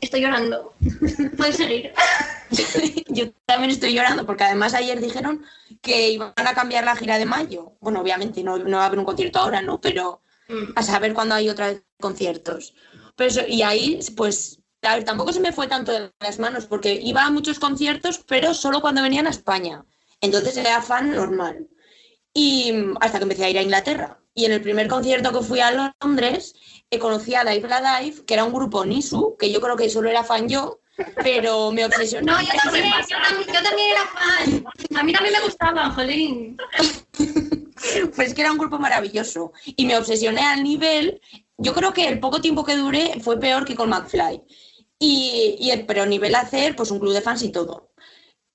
Estoy 0.00 0.20
llorando. 0.20 0.74
Puedes 1.36 1.56
seguir. 1.56 1.92
Yo 3.08 3.32
también 3.46 3.70
estoy 3.70 3.94
llorando 3.94 4.24
porque 4.26 4.44
además 4.44 4.74
ayer 4.74 5.00
dijeron 5.00 5.44
que 5.80 6.10
iban 6.10 6.32
a 6.36 6.54
cambiar 6.54 6.84
la 6.84 6.94
gira 6.96 7.18
de 7.18 7.24
mayo. 7.26 7.72
Bueno, 7.80 8.00
obviamente 8.00 8.42
no, 8.44 8.58
no 8.58 8.76
va 8.78 8.84
a 8.84 8.86
haber 8.86 8.98
un 9.00 9.04
concierto 9.04 9.38
ahora, 9.40 9.60
¿no? 9.62 9.80
Pero 9.80 10.20
Mm. 10.48 10.72
a 10.74 10.82
saber 10.82 11.14
cuándo 11.14 11.36
hay 11.36 11.48
otra 11.48 11.68
vez 11.68 11.82
conciertos. 12.00 12.74
Pero 13.16 13.30
eso- 13.30 13.46
y 13.46 13.62
ahí, 13.62 14.00
pues, 14.16 14.58
a 14.82 14.94
ver, 14.96 15.04
tampoco 15.04 15.32
se 15.32 15.40
me 15.40 15.52
fue 15.52 15.68
tanto 15.68 15.92
de 15.92 16.10
las 16.20 16.38
manos 16.38 16.66
porque 16.66 16.94
iba 16.94 17.24
a 17.24 17.30
muchos 17.30 17.58
conciertos, 17.58 18.22
pero 18.26 18.52
solo 18.52 18.80
cuando 18.80 19.02
venían 19.02 19.26
a 19.26 19.30
España. 19.30 19.84
Entonces 20.20 20.56
era 20.56 20.82
fan 20.82 21.12
normal. 21.12 21.68
Y 22.34 22.72
mm, 22.72 22.96
hasta 23.00 23.18
que 23.18 23.24
empecé 23.24 23.44
a 23.44 23.50
ir 23.50 23.58
a 23.58 23.62
Inglaterra. 23.62 24.18
Y 24.34 24.46
en 24.46 24.52
el 24.52 24.62
primer 24.62 24.88
concierto 24.88 25.32
que 25.32 25.44
fui 25.44 25.60
a 25.60 25.92
Londres, 26.00 26.54
eh, 26.90 26.98
conocí 26.98 27.34
a 27.34 27.44
Dive 27.44 27.68
La 27.68 28.00
Dive, 28.00 28.24
que 28.24 28.34
era 28.34 28.44
un 28.44 28.52
grupo 28.52 28.84
Nisu, 28.84 29.36
que 29.38 29.52
yo 29.52 29.60
creo 29.60 29.76
que 29.76 29.90
solo 29.90 30.08
era 30.08 30.24
fan 30.24 30.48
yo, 30.48 30.80
pero 31.22 31.70
me 31.70 31.84
obsesionó. 31.84 32.32
No, 32.32 32.40
yo 32.40 32.48
también, 32.62 32.84
yo 32.86 33.16
también, 33.22 33.54
yo 33.54 33.62
también 33.62 33.90
era 33.90 34.06
fan. 34.06 34.64
A 34.96 35.02
mí 35.02 35.12
también 35.12 35.34
me 35.34 35.44
gustaban, 35.44 35.92
jolín. 35.92 36.56
Pues 38.14 38.32
que 38.32 38.42
era 38.42 38.52
un 38.52 38.58
grupo 38.58 38.78
maravilloso. 38.78 39.52
Y 39.64 39.86
me 39.86 39.96
obsesioné 39.96 40.42
al 40.42 40.62
nivel. 40.62 41.20
Yo 41.58 41.74
creo 41.74 41.92
que 41.92 42.06
el 42.06 42.20
poco 42.20 42.40
tiempo 42.40 42.64
que 42.64 42.76
duré 42.76 43.20
fue 43.20 43.40
peor 43.40 43.64
que 43.64 43.74
con 43.74 43.88
McFly. 43.88 44.40
Y, 45.08 45.70
el- 45.70 45.86
pero 45.86 46.06
nivel 46.06 46.34
hacer, 46.34 46.76
pues 46.76 46.90
un 46.90 47.00
club 47.00 47.12
de 47.14 47.22
fans 47.22 47.42
y 47.42 47.52
todo. 47.52 47.90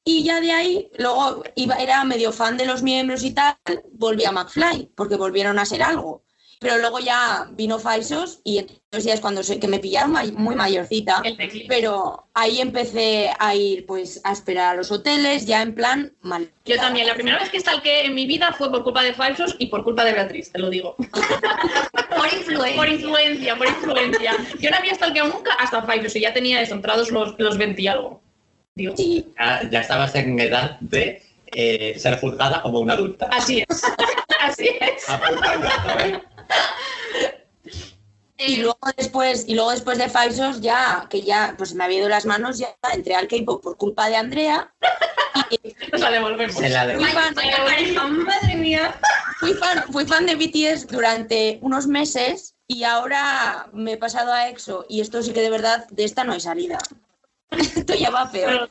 Y 0.05 0.23
ya 0.25 0.41
de 0.41 0.51
ahí, 0.53 0.91
luego 0.99 1.43
iba, 1.55 1.75
era 1.77 2.03
medio 2.05 2.33
fan 2.33 2.57
de 2.57 2.67
los 2.67 2.83
miembros 2.83 3.23
y 3.23 3.33
tal, 3.33 3.57
volví 3.93 4.25
a 4.25 4.33
McFly, 4.33 4.93
porque 4.97 5.17
volvieron 5.17 5.59
a 5.59 5.65
ser 5.67 5.83
algo. 5.83 6.25
Pero 6.59 6.77
luego 6.79 6.99
ya 6.99 7.47
vino 7.51 7.77
Faisos 7.77 8.39
y 8.43 8.57
entonces 8.57 9.03
ya 9.03 9.13
es 9.13 9.19
cuando 9.19 9.43
sé 9.43 9.59
que 9.59 9.67
me 9.67 9.79
pillaron 9.79 10.15
muy 10.35 10.55
mayorcita. 10.55 11.21
Pero 11.67 12.27
ahí 12.33 12.59
empecé 12.61 13.29
a 13.37 13.53
ir 13.53 13.85
pues 13.85 14.19
a 14.23 14.31
esperar 14.31 14.73
a 14.73 14.77
los 14.77 14.91
hoteles, 14.91 15.45
ya 15.45 15.61
en 15.61 15.75
plan 15.75 16.13
mal. 16.21 16.51
Yo 16.65 16.77
también, 16.77 17.05
la 17.05 17.13
primera 17.13 17.37
vez 17.37 17.49
que 17.49 17.59
stalqué 17.59 18.05
en 18.05 18.15
mi 18.15 18.25
vida 18.25 18.53
fue 18.57 18.71
por 18.71 18.83
culpa 18.83 19.03
de 19.03 19.13
Falsos 19.13 19.55
y 19.59 19.67
por 19.67 19.83
culpa 19.83 20.03
de 20.03 20.13
Beatriz, 20.13 20.51
te 20.51 20.59
lo 20.59 20.69
digo. 20.69 20.95
Por 22.17 22.33
influencia. 22.33 22.75
Por 22.75 22.89
influencia, 22.89 23.55
por 23.55 23.67
influencia. 23.67 24.31
Yo 24.59 24.71
no 24.71 24.77
había 24.77 24.95
stalkeado 24.95 25.29
nunca 25.29 25.53
hasta 25.59 25.83
Falsos 25.83 26.15
y 26.15 26.21
ya 26.21 26.33
tenía 26.33 26.61
eso, 26.61 26.73
entrados 26.73 27.11
los, 27.11 27.35
los 27.37 27.57
20 27.57 27.81
y 27.81 27.87
algo. 27.87 28.21
Digo, 28.73 28.95
Sí, 28.97 29.27
Ya, 29.37 29.69
ya 29.69 29.81
estabas 29.81 30.15
en 30.15 30.39
edad 30.39 30.79
de 30.79 31.21
eh, 31.47 31.95
ser 31.99 32.19
juzgada 32.19 32.61
como 32.61 32.79
una 32.79 32.93
adulta. 32.93 33.27
así 33.31 33.63
es. 33.67 33.83
Así 34.39 34.69
es. 34.79 35.09
Apunta 35.09 35.53
el 35.53 35.61
dato, 35.61 35.99
¿eh? 35.99 36.21
Eh, 38.39 38.51
Y 38.51 38.55
luego 38.57 38.77
después, 38.95 39.45
y 39.47 39.55
luego 39.55 39.71
después 39.71 39.97
de 39.97 40.09
Faisos 40.09 40.61
ya, 40.61 41.07
que 41.09 41.21
ya 41.23 41.55
pues 41.57 41.73
me 41.73 41.83
había 41.83 41.99
ido 41.99 42.09
las 42.09 42.25
manos, 42.27 42.59
ya 42.59 42.75
entré 42.93 43.15
al 43.15 43.27
K-pop 43.27 43.63
por 43.63 43.77
culpa 43.77 44.09
de 44.09 44.15
Andrea. 44.15 44.71
Y 45.49 45.75
Nos 45.91 46.01
la 46.01 46.11
devolvemos. 46.11 46.55
Se 46.55 46.69
la 46.69 46.85
de- 46.85 46.95
fui 46.97 47.05
fan, 47.05 47.33
vaya 47.33 47.57
pareja, 47.65 48.07
madre 48.07 48.55
mía. 48.55 48.95
fui 49.39 49.53
fan, 49.55 49.83
fui 49.91 50.05
fan 50.05 50.25
de 50.27 50.35
BTS 50.35 50.87
durante 50.87 51.57
unos 51.61 51.87
meses 51.87 52.55
y 52.67 52.83
ahora 52.83 53.69
me 53.73 53.93
he 53.93 53.97
pasado 53.97 54.31
a 54.33 54.49
EXO 54.49 54.85
y 54.89 55.01
esto 55.01 55.21
sí 55.23 55.31
que 55.33 55.41
de 55.41 55.49
verdad, 55.49 55.87
de 55.89 56.03
esta 56.03 56.23
no 56.23 56.33
hay 56.33 56.39
salida. 56.41 56.77
Esto 57.51 57.93
ya 57.95 58.09
va 58.11 58.29
peor. 58.31 58.67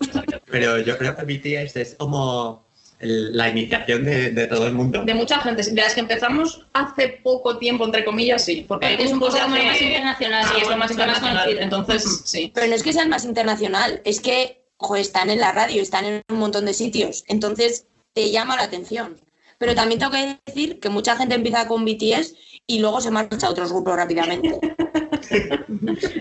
Pero 0.51 0.79
yo 0.79 0.97
creo 0.99 1.17
que 1.17 1.25
BTS 1.25 1.77
es 1.81 1.95
como 1.95 2.66
la 3.01 3.51
iniciación 3.51 4.05
de, 4.05 4.31
de 4.31 4.47
todo 4.47 4.67
el 4.67 4.73
mundo. 4.73 5.05
De 5.05 5.15
mucha 5.15 5.39
gente, 5.41 5.63
de 5.63 5.81
las 5.81 5.95
que 5.95 6.01
empezamos 6.01 6.67
hace 6.73 7.21
poco 7.23 7.59
tiempo, 7.59 7.85
entre 7.85 8.05
comillas, 8.05 8.45
sí. 8.45 8.65
Porque 8.67 8.87
hay 8.87 8.95
Es 8.95 9.13
un 9.13 9.21
poco 9.21 9.37
más 9.49 9.81
internacional. 9.81 10.47
Sí, 10.47 10.63
es 10.63 10.69
lo 10.69 10.77
más 10.77 10.91
internacional. 10.91 11.59
Entonces, 11.59 12.23
sí. 12.25 12.51
Pero 12.55 12.67
no 12.69 12.75
es 12.75 12.83
que 12.83 12.93
sean 12.93 13.09
más 13.09 13.25
internacional, 13.25 14.01
es 14.05 14.21
que 14.21 14.63
ojo, 14.79 14.97
están 14.97 15.31
en 15.31 15.41
la 15.41 15.53
radio, 15.53 15.83
están 15.83 16.05
en 16.05 16.23
un 16.29 16.39
montón 16.39 16.67
de 16.67 16.75
sitios. 16.75 17.25
Entonces 17.29 17.87
te 18.13 18.31
llama 18.31 18.57
la 18.57 18.65
atención. 18.65 19.17
Pero 19.59 19.75
también 19.75 19.99
tengo 19.99 20.13
que 20.13 20.39
decir 20.45 20.81
que 20.81 20.91
mucha 20.91 21.17
gente 21.17 21.35
empieza 21.35 21.67
con 21.67 21.85
BTS 21.85 22.35
y 22.67 22.81
luego 22.81 23.01
se 23.01 23.11
marcha 23.11 23.47
a 23.47 23.51
otros 23.51 23.73
grupos 23.73 23.97
rápidamente. 23.97 24.59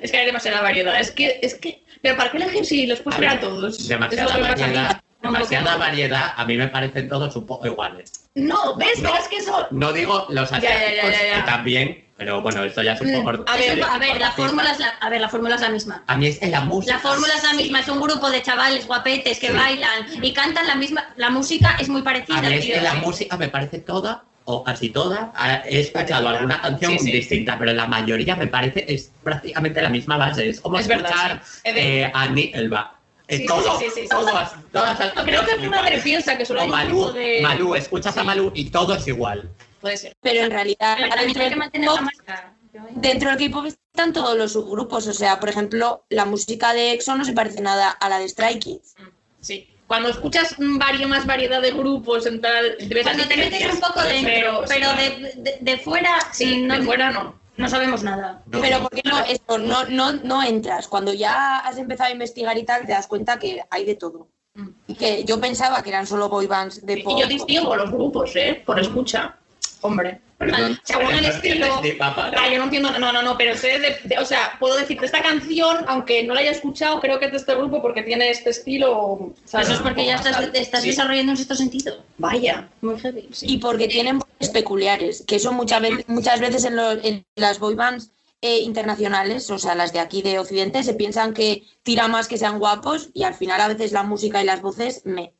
Es 0.02 0.12
que 0.12 0.18
hay 0.18 0.26
demasiada 0.26 0.62
variedad. 0.62 1.00
Es 1.00 1.12
que, 1.12 1.40
es 1.44 1.54
que. 1.54 1.84
Pero 2.02 2.18
¿para 2.18 2.32
qué 2.32 2.38
elegir 2.38 2.66
si 2.66 2.88
los 2.88 3.02
puedes 3.02 3.18
A 3.18 3.22
ver 3.22 3.30
a 3.30 3.40
todos? 3.40 3.88
Demasiada 3.88 4.38
variedad, 4.38 5.02
demasiada 5.32 5.78
variedad, 5.78 6.34
a 6.36 6.46
mí 6.46 6.58
me 6.58 6.68
parecen 6.68 7.08
todos 7.10 7.36
un 7.36 7.46
poco 7.46 7.68
iguales. 7.68 8.12
No, 8.36 8.76
¿ves? 8.76 9.02
No. 9.02 9.16
Es 9.16 9.28
que 9.28 9.38
eso. 9.38 9.68
No 9.72 9.92
digo 9.94 10.26
los 10.30 10.52
asiáticos 10.52 11.12
ya, 11.12 11.28
ya. 11.28 11.36
que 11.36 11.42
también, 11.44 12.06
pero 12.18 12.42
bueno, 12.42 12.64
esto 12.64 12.82
ya 12.84 12.94
es 12.94 13.02
un 13.02 13.12
Mm, 13.12 13.24
poco... 13.24 13.30
a 13.50 13.56
ver, 13.56 13.84
A 13.84 13.98
ver, 13.98 14.20
la 14.20 14.32
fórmula 14.32 14.72
es 14.72 14.80
la, 14.80 14.88
a 15.00 15.10
ver, 15.10 15.22
la 15.22 15.30
fórmula 15.30 15.56
es 15.56 15.62
la 15.62 15.70
misma. 15.70 16.04
A 16.08 16.16
mí 16.18 16.28
es 16.28 16.42
en 16.42 16.52
la 16.52 16.62
música. 16.62 16.94
La 16.96 17.00
fórmula 17.00 17.34
es 17.36 17.44
la 17.44 17.54
misma, 17.54 17.80
es 17.80 17.88
un 17.88 18.00
grupo 18.02 18.30
de 18.30 18.42
chavales 18.42 18.86
guapetes 18.88 19.40
que 19.40 19.52
bailan 19.52 20.06
y 20.22 20.34
cantan 20.34 20.68
la 20.68 20.76
misma. 20.76 21.06
La 21.16 21.30
música 21.30 21.76
es 21.80 21.88
muy 21.90 22.02
parecida. 22.02 22.38
A 22.38 22.42
mí 22.42 22.54
es 22.56 22.66
que 22.66 22.82
la 22.82 22.96
música 22.96 23.38
me 23.38 23.48
parece 23.50 23.80
toda, 23.80 24.24
o 24.48 24.64
casi 24.64 24.90
toda, 24.90 25.34
he 25.66 25.80
escuchado 25.80 26.28
alguna 26.30 26.62
canción 26.62 26.92
Sí, 27.00 27.06
sí. 27.06 27.12
distinta, 27.12 27.58
pero 27.58 27.74
la 27.74 27.88
mayoría 27.88 28.36
me 28.36 28.48
parece 28.48 28.86
es 28.88 29.12
prácticamente 29.24 29.82
la 29.82 29.90
misma 29.90 30.18
base. 30.18 30.50
Es 30.50 30.62
como 30.62 30.78
Es 30.78 30.88
verdad, 30.88 31.10
escuchar 31.10 31.42
sí. 31.44 31.60
He 31.64 31.74
de- 31.74 32.02
eh, 32.04 32.12
a 32.14 32.26
Elba. 32.26 32.95
Es 33.28 33.40
Sí, 33.40 33.46
todo, 33.48 33.80
sí, 33.80 33.86
sí, 33.94 34.02
sí, 34.04 34.08
todo 34.08 34.28
sí. 34.30 34.36
así, 34.36 34.56
todas 34.72 35.14
Creo 35.24 35.46
que 35.46 35.58
mi 35.58 35.68
madre 35.68 36.00
piensa 36.00 36.38
que 36.38 36.46
solo 36.46 36.62
hay 36.62 36.68
un 36.68 36.72
Malú, 36.72 37.12
de. 37.12 37.40
Malú, 37.42 37.76
escuchas 37.76 38.16
a 38.18 38.24
Malú 38.24 38.52
y 38.54 38.70
todo 38.70 38.94
es 38.96 39.08
igual. 39.08 39.50
Puede 39.82 39.98
ser. 39.98 40.16
Pero 40.22 40.42
en 40.46 40.52
realidad 40.52 40.96
Pero 41.00 41.16
dentro 41.24 41.42
hay 41.42 41.50
del 41.50 41.50
que 41.50 41.56
mantener 41.56 41.90
la 41.92 42.02
marca. 42.02 42.54
dentro 42.92 43.30
del 43.36 43.50
K-pop 43.52 43.66
están 43.66 44.14
todos 44.14 44.38
los 44.38 44.54
subgrupos. 44.54 45.08
O 45.08 45.14
sea, 45.14 45.40
por 45.40 45.50
ejemplo, 45.50 46.06
la 46.10 46.26
música 46.26 46.74
de 46.74 46.92
EXO 46.94 47.16
no 47.16 47.26
se 47.26 47.34
parece 47.34 47.62
nada 47.62 47.90
a 47.90 48.10
la 48.10 48.20
de 48.20 48.30
Stray 48.30 48.60
Kids. 48.60 48.96
Sí. 49.42 49.70
Cuando 49.88 50.10
escuchas 50.10 50.56
mm, 50.60 50.78
vario, 50.80 51.08
más 51.08 51.26
variedad 51.28 51.62
de 51.62 51.72
grupos 51.72 52.26
en 52.26 52.42
tal. 52.42 52.76
Cuando 53.04 53.26
te 53.28 53.38
metes 53.38 53.74
un 53.74 53.80
poco 53.80 54.02
dentro, 54.02 54.64
pero, 54.68 54.92
sí. 54.98 55.04
de, 55.04 55.34
de, 55.38 55.58
de 55.62 55.78
fuera, 55.78 56.18
Sí, 56.32 56.62
no, 56.64 56.76
de 56.78 56.84
fuera 56.84 57.12
no. 57.12 57.40
No 57.58 57.70
sabemos 57.70 58.04
nada. 58.04 58.44
No, 58.48 58.62
Pero 58.62 58.78
no. 58.80 58.90
¿por 58.90 58.92
qué 59.02 59.10
no 59.10 59.20
esto? 59.20 59.58
No, 59.58 59.86
no, 59.86 60.14
no 60.14 60.44
entras. 60.44 60.88
Cuando 60.88 61.14
ya 61.14 61.60
has 61.60 61.78
empezado 61.78 62.10
a 62.10 62.14
investigar 62.14 62.58
y 62.58 62.64
tal, 62.64 62.86
te 62.86 62.92
das 62.92 63.08
cuenta 63.08 63.38
que 63.40 63.62
hay 63.70 63.86
de 63.86 63.96
todo. 63.96 64.28
Mm. 64.56 64.68
Y 64.88 64.96
que 64.96 65.24
yo 65.26 65.40
pensaba 65.40 65.82
que 65.84 65.90
eran 65.90 66.08
solo 66.08 66.30
boy 66.30 66.48
bands 66.48 66.86
de 66.86 67.00
Y 67.00 67.04
pop. 67.04 67.20
yo 67.20 67.28
distingo 67.28 67.76
los 67.76 67.92
grupos, 67.92 68.36
¿eh? 68.36 68.62
Por 68.66 68.80
escucha. 68.80 69.38
Hombre. 69.82 70.22
Perdón, 70.38 70.78
Según 70.84 71.14
el 71.14 71.26
estilo. 71.26 71.80
sí, 71.84 71.92
papá, 71.94 72.30
¿no? 72.30 72.38
Ah, 72.40 72.50
yo 72.52 72.58
no 72.58 72.66
entiendo, 72.66 72.92
no, 73.00 73.14
no, 73.14 73.22
no, 73.22 73.38
pero 73.38 73.56
sé 73.56 73.80
de, 73.80 73.98
de- 74.04 74.18
o 74.20 74.26
sea, 74.26 74.58
puedo 74.60 74.76
decirte 74.76 75.06
esta 75.06 75.22
canción, 75.22 75.86
aunque 75.88 76.24
no 76.24 76.34
la 76.34 76.42
haya 76.42 76.52
escuchado, 76.52 77.00
creo 77.00 77.20
que 77.20 77.26
es 77.26 77.32
de 77.32 77.38
este 77.38 77.56
grupo 77.56 77.82
porque 77.82 78.04
tiene 78.04 78.30
este 78.30 78.50
estilo. 78.50 79.34
Eso 79.46 79.60
es 79.60 79.80
porque 79.80 80.06
ya 80.06 80.16
estás, 80.16 80.50
estás 80.54 80.82
Sí. 80.82 80.90
desarrollando 80.90 81.32
un 81.32 81.38
sexto 81.38 81.56
sentido. 81.56 82.04
Vaya. 82.18 82.68
Muy 82.82 83.00
heavy. 83.00 83.30
Sí. 83.32 83.46
Y 83.50 83.58
porque 83.60 83.88
tienen 83.88 84.20
voces 84.20 84.50
peculiares, 84.50 85.24
que 85.26 85.38
eso 85.38 85.54
muchas 85.54 85.82
veces, 85.82 86.08
muchas 86.10 86.40
veces 86.42 86.66
en, 86.66 86.76
los- 86.76 87.04
en 87.06 87.26
las 87.36 87.60
boy 87.60 87.76
bands 87.76 88.12
eh, 88.42 88.60
internacionales, 88.60 89.50
o 89.50 89.58
sea, 89.58 89.74
las 89.74 89.94
de 89.94 90.00
aquí 90.00 90.22
de 90.22 90.38
Occidente, 90.38 90.84
se 90.84 90.94
piensan 90.94 91.34
que 91.34 91.64
tira 91.82 92.08
más 92.10 92.28
que 92.28 92.38
sean 92.38 92.60
guapos 92.60 93.10
y 93.14 93.24
al 93.24 93.34
final 93.34 93.60
a 93.62 93.70
veces 93.70 93.94
la 93.94 94.04
música 94.04 94.42
y 94.44 94.46
las 94.46 94.62
voces 94.62 95.02
me. 95.06 95.34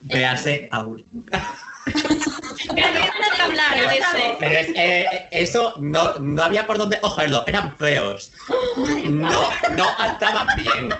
Véase 0.00 0.68
Auri. 0.70 1.04
Pero 4.38 4.70
eso 5.30 5.74
no, 5.78 6.14
no 6.18 6.42
había 6.42 6.66
por 6.66 6.78
dónde 6.78 7.00
cogerlo, 7.00 7.44
eran 7.46 7.76
feos. 7.76 8.32
No, 9.04 9.50
no 9.76 9.86
cantaban 9.96 10.46
bien. 10.56 10.94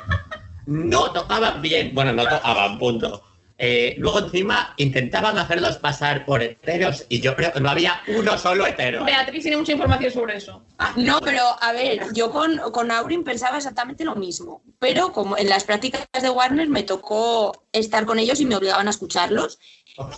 No 0.67 1.11
tocaban 1.13 1.63
bien. 1.63 1.95
Bueno, 1.95 2.13
no 2.13 2.25
tocaban, 2.29 2.79
punto. 2.79 3.30
Eh, 3.63 3.95
luego 3.99 4.21
encima 4.21 4.73
intentaban 4.79 5.37
hacerlos 5.37 5.77
pasar 5.77 6.25
por 6.25 6.43
heteros 6.43 7.05
y 7.11 7.21
yo 7.21 7.37
creo 7.37 7.53
que 7.53 7.61
no 7.61 7.69
había 7.69 8.01
uno 8.07 8.39
solo 8.39 8.67
hetero. 8.67 9.05
Beatriz 9.05 9.43
tiene 9.43 9.59
mucha 9.59 9.73
información 9.73 10.11
sobre 10.11 10.39
eso. 10.39 10.63
No, 10.97 11.21
pero 11.21 11.43
a 11.61 11.73
ver, 11.73 12.07
yo 12.15 12.31
con, 12.31 12.57
con 12.73 12.91
Aurin 12.91 13.23
pensaba 13.23 13.59
exactamente 13.59 14.03
lo 14.03 14.17
mismo, 14.17 14.63
pero 14.79 15.13
como 15.13 15.37
en 15.37 15.51
las 15.51 15.65
prácticas 15.65 16.07
de 16.23 16.31
Warner 16.31 16.71
me 16.71 16.85
tocó 16.85 17.67
estar 17.71 18.07
con 18.07 18.19
ellos 18.19 18.41
y 18.41 18.47
me 18.47 18.57
obligaban 18.57 18.87
a 18.87 18.93
escucharlos. 18.93 19.59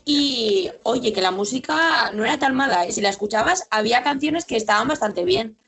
Y 0.04 0.70
oye, 0.84 1.12
que 1.12 1.20
la 1.20 1.32
música 1.32 2.12
no 2.14 2.24
era 2.24 2.38
tan 2.38 2.54
mala, 2.54 2.86
¿eh? 2.86 2.92
si 2.92 3.00
la 3.00 3.08
escuchabas 3.08 3.66
había 3.72 4.04
canciones 4.04 4.44
que 4.44 4.56
estaban 4.56 4.86
bastante 4.86 5.24
bien. 5.24 5.58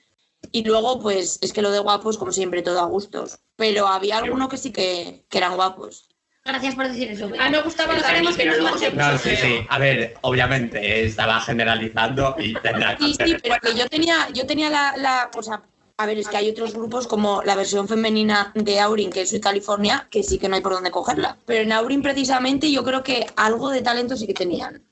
Y 0.52 0.62
luego, 0.62 1.00
pues 1.00 1.40
es 1.42 1.52
que 1.52 1.62
lo 1.62 1.72
de 1.72 1.80
guapos, 1.80 2.18
como 2.18 2.30
siempre, 2.30 2.62
todo 2.62 2.78
a 2.78 2.86
gustos. 2.86 3.40
Pero 3.56 3.88
había 3.88 4.18
alguno 4.18 4.48
que 4.48 4.58
sí 4.58 4.70
que, 4.70 5.24
que 5.28 5.38
eran 5.38 5.56
guapos. 5.56 6.13
Gracias 6.46 6.74
por 6.74 6.88
decir 6.88 7.10
eso. 7.10 7.24
A 7.24 7.28
mí 7.28 7.50
me 7.50 7.62
gustaba 7.62 7.94
la 7.94 8.02
queremos 8.06 8.36
que 8.36 8.44
luego 8.44 8.76
se 8.76 8.92
No, 8.92 9.16
sí, 9.16 9.34
sí. 9.34 9.66
A 9.68 9.78
ver, 9.78 10.14
obviamente 10.20 11.04
estaba 11.04 11.40
generalizando 11.40 12.36
y 12.38 12.52
tendrá 12.54 12.98
Sí, 12.98 13.14
sí, 13.24 13.36
pero 13.42 13.56
que 13.62 13.74
yo 13.74 13.88
tenía, 13.88 14.28
yo 14.34 14.46
tenía 14.46 14.68
la, 14.68 14.94
la, 14.98 15.30
o 15.34 15.42
sea, 15.42 15.62
a 15.96 16.04
ver, 16.06 16.18
es 16.18 16.28
que 16.28 16.36
hay 16.36 16.50
otros 16.50 16.74
grupos 16.74 17.06
como 17.06 17.42
la 17.44 17.54
versión 17.54 17.88
femenina 17.88 18.52
de 18.54 18.78
Aurin, 18.78 19.10
que 19.10 19.22
es 19.22 19.30
Soy 19.30 19.40
California, 19.40 20.06
que 20.10 20.22
sí 20.22 20.38
que 20.38 20.50
no 20.50 20.56
hay 20.56 20.60
por 20.60 20.72
dónde 20.72 20.90
cogerla. 20.90 21.38
Pero 21.46 21.62
en 21.62 21.72
Aurin 21.72 22.02
precisamente 22.02 22.70
yo 22.70 22.84
creo 22.84 23.02
que 23.02 23.26
algo 23.36 23.70
de 23.70 23.80
talento 23.80 24.14
sí 24.14 24.26
que 24.26 24.34
tenían. 24.34 24.82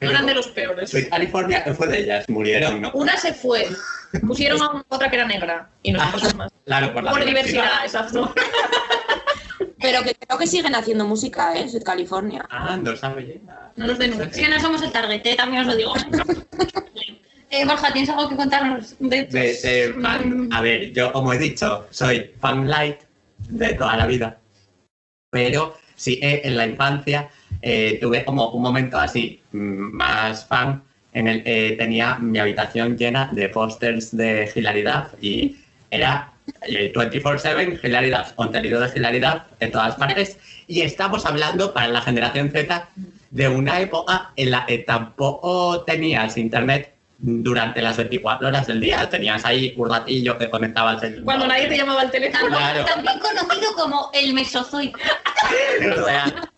No 0.00 0.10
eran 0.10 0.24
de 0.24 0.34
los 0.34 0.48
peores. 0.48 0.88
Soy 0.88 1.06
California, 1.06 1.64
¿qué 1.64 1.74
fue 1.74 1.88
de 1.88 1.98
ellas? 1.98 2.24
Murieron, 2.28 2.80
¿no? 2.80 2.92
Una 2.94 3.16
se 3.18 3.34
fue. 3.34 3.68
Pusieron 4.26 4.62
a 4.62 4.82
otra 4.88 5.10
que 5.10 5.16
era 5.16 5.26
negra. 5.26 5.68
Y 5.82 5.92
no 5.92 6.00
Ah, 6.00 6.14
más. 6.36 6.50
Claro, 6.64 6.94
por 6.94 7.02
la 7.02 7.10
Por 7.10 7.26
diversidad, 7.26 7.84
exacto. 7.84 8.32
Pero 9.80 10.02
que 10.02 10.14
creo 10.14 10.38
que 10.38 10.46
siguen 10.46 10.74
haciendo 10.74 11.04
música, 11.04 11.56
¿eh? 11.56 11.68
Soy 11.68 11.82
California. 11.82 12.46
Ah, 12.50 12.76
no 12.76 12.96
sabe 12.96 13.40
ya. 13.44 13.72
No 13.76 13.86
nos 13.86 13.98
denuncies. 13.98 14.36
Es 14.36 14.36
que 14.36 14.48
no 14.48 14.60
somos 14.60 14.82
el 14.82 14.90
target, 14.90 15.24
¿eh? 15.24 15.36
también 15.36 15.62
os 15.62 15.68
lo 15.68 15.76
digo. 15.76 15.94
Eh, 17.50 17.64
Borja, 17.64 17.90
¿tienes 17.90 18.10
algo 18.10 18.28
que 18.28 18.36
contarnos 18.36 18.94
de 18.98 19.24
De, 19.24 19.54
de 19.54 19.94
fan, 20.02 20.50
a 20.52 20.60
ver, 20.60 20.92
yo 20.92 21.10
como 21.12 21.32
he 21.32 21.38
dicho, 21.38 21.86
soy 21.88 22.30
fan 22.38 22.68
light 22.68 22.98
de 23.48 23.72
toda 23.72 23.96
la 23.96 24.06
vida. 24.06 24.38
Pero 25.30 25.74
sí, 25.94 26.18
eh, 26.22 26.42
en 26.44 26.58
la 26.58 26.66
infancia 26.66 27.30
eh, 27.62 27.98
tuve 28.02 28.24
como 28.26 28.50
un 28.50 28.62
momento 28.62 28.98
así, 28.98 29.42
mm, 29.52 29.96
más 29.96 30.46
fan, 30.46 30.82
en 31.12 31.26
el 31.26 31.42
que 31.42 31.74
tenía 31.78 32.16
mi 32.18 32.38
habitación 32.38 32.98
llena 32.98 33.30
de 33.32 33.48
pósters 33.48 34.14
de 34.14 34.50
hilaridad 34.54 35.10
y 35.20 35.56
era 35.90 36.32
eh, 36.62 36.92
24-7 36.94 37.80
hilaridad, 37.82 38.34
contenido 38.34 38.80
de 38.80 38.90
hilaridad 38.96 39.46
en 39.60 39.70
todas 39.70 39.94
partes. 39.96 40.38
Y 40.66 40.82
estamos 40.82 41.24
hablando 41.26 41.72
para 41.72 41.88
la 41.88 42.00
generación 42.02 42.50
Z 42.50 42.88
de 43.30 43.48
una 43.48 43.80
época 43.80 44.32
en 44.36 44.50
la 44.50 44.66
que 44.66 44.78
tampoco 44.78 45.82
tenías 45.82 46.36
internet 46.36 46.94
durante 47.18 47.82
las 47.82 47.96
24 47.96 48.48
horas 48.48 48.66
del 48.66 48.80
día. 48.80 49.08
Tenías 49.08 49.44
ahí 49.44 49.74
un 49.76 49.90
ratillo 49.90 50.38
que 50.38 50.48
conectabas 50.48 51.02
el... 51.02 51.24
Cuando 51.24 51.46
nadie 51.46 51.66
te 51.66 51.76
llamaba 51.76 52.02
al 52.02 52.10
teléfono. 52.10 52.48
Claro. 52.48 52.84
También 52.84 53.18
conocido 53.18 53.74
como 53.74 54.10
el 54.14 54.32
Mesozoico. 54.34 54.98
O 55.98 56.04
sea, 56.04 56.50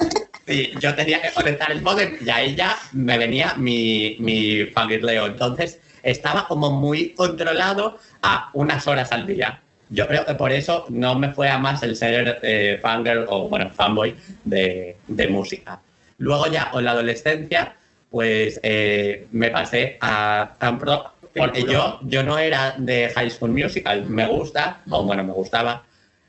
sí, 0.47 0.73
yo 0.81 0.95
tenía 0.95 1.21
que 1.21 1.31
conectar 1.33 1.71
el 1.71 1.83
modem 1.83 2.17
y 2.25 2.31
a 2.31 2.41
ella 2.41 2.77
me 2.93 3.19
venía 3.19 3.55
mi, 3.57 4.17
mi 4.19 4.65
fangirleo. 4.67 5.27
Entonces 5.27 5.81
estaba 6.03 6.47
como 6.47 6.71
muy 6.71 7.11
controlado 7.11 7.99
a 8.23 8.51
unas 8.53 8.87
horas 8.87 9.13
al 9.13 9.27
día. 9.27 9.61
Yo 9.91 10.07
creo 10.07 10.25
que 10.25 10.35
por 10.35 10.53
eso 10.53 10.87
no 10.89 11.19
me 11.19 11.33
fue 11.33 11.49
a 11.49 11.59
más 11.59 11.83
el 11.83 11.97
ser 11.97 12.39
eh, 12.43 12.79
fangirl 12.81 13.25
o, 13.29 13.49
bueno, 13.49 13.71
fanboy 13.71 14.15
de, 14.45 14.97
de 15.09 15.29
música. 15.29 15.81
Luego 16.19 16.47
ya 16.47 16.71
con 16.71 16.85
la 16.85 16.93
adolescencia, 16.93 17.75
pues 18.11 18.61
eh, 18.63 19.27
me 19.33 19.51
pasé 19.51 19.99
a 20.01 20.51
rock 20.79 21.11
porque 21.35 21.63
yo, 21.65 21.99
yo 22.03 22.23
no 22.23 22.39
era 22.39 22.75
de 22.79 23.09
High 23.15 23.31
School 23.31 23.51
Musical. 23.53 24.05
Me 24.07 24.27
gusta, 24.27 24.81
o 24.91 25.03
bueno, 25.05 25.25
me 25.25 25.33
gustaba, 25.33 25.83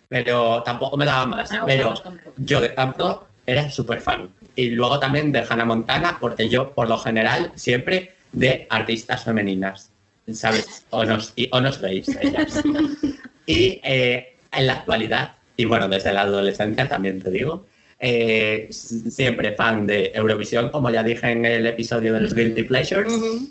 pero 0.08 0.62
tampoco 0.63 0.97
me 0.97 1.06
daba 1.06 1.26
más. 1.26 1.50
Pero 1.65 1.93
yo 2.38 2.62
de 2.62 2.73
Camp 2.73 2.98
Rock 2.98 3.25
era 3.46 3.69
súper 3.69 4.00
fan. 4.02 4.29
Y 4.56 4.69
luego 4.71 5.00
también 5.00 5.31
de 5.31 5.44
Hannah 5.48 5.65
Montana, 5.65 6.17
porque 6.19 6.50
yo, 6.50 6.71
por 6.71 6.88
lo 6.90 6.98
general, 6.98 7.52
siempre 7.56 8.13
de 8.31 8.65
artistas 8.69 9.23
femeninas. 9.23 9.90
¿sabes? 10.33 10.86
O 10.92 11.04
nos, 11.04 11.33
y- 11.36 11.50
o 11.52 11.60
nos 11.60 11.81
veis 11.81 12.08
ellas. 12.21 12.62
Y 13.46 13.79
eh, 13.83 14.35
en 14.52 14.67
la 14.67 14.73
actualidad, 14.73 15.33
y 15.58 15.65
bueno, 15.65 15.87
desde 15.87 16.13
la 16.13 16.21
adolescencia 16.21 16.87
también 16.87 17.21
te 17.21 17.29
digo, 17.31 17.65
eh, 18.00 18.67
siempre 18.71 19.54
fan 19.54 19.85
de 19.87 20.12
Eurovisión, 20.13 20.69
como 20.69 20.89
ya 20.89 21.04
dije 21.04 21.31
en 21.31 21.46
el 21.46 21.65
episodio 21.67 22.13
de 22.13 22.21
los 22.21 22.33
Guilty 22.33 22.63
Pleasures. 22.63 23.12
Ujú. 23.12 23.50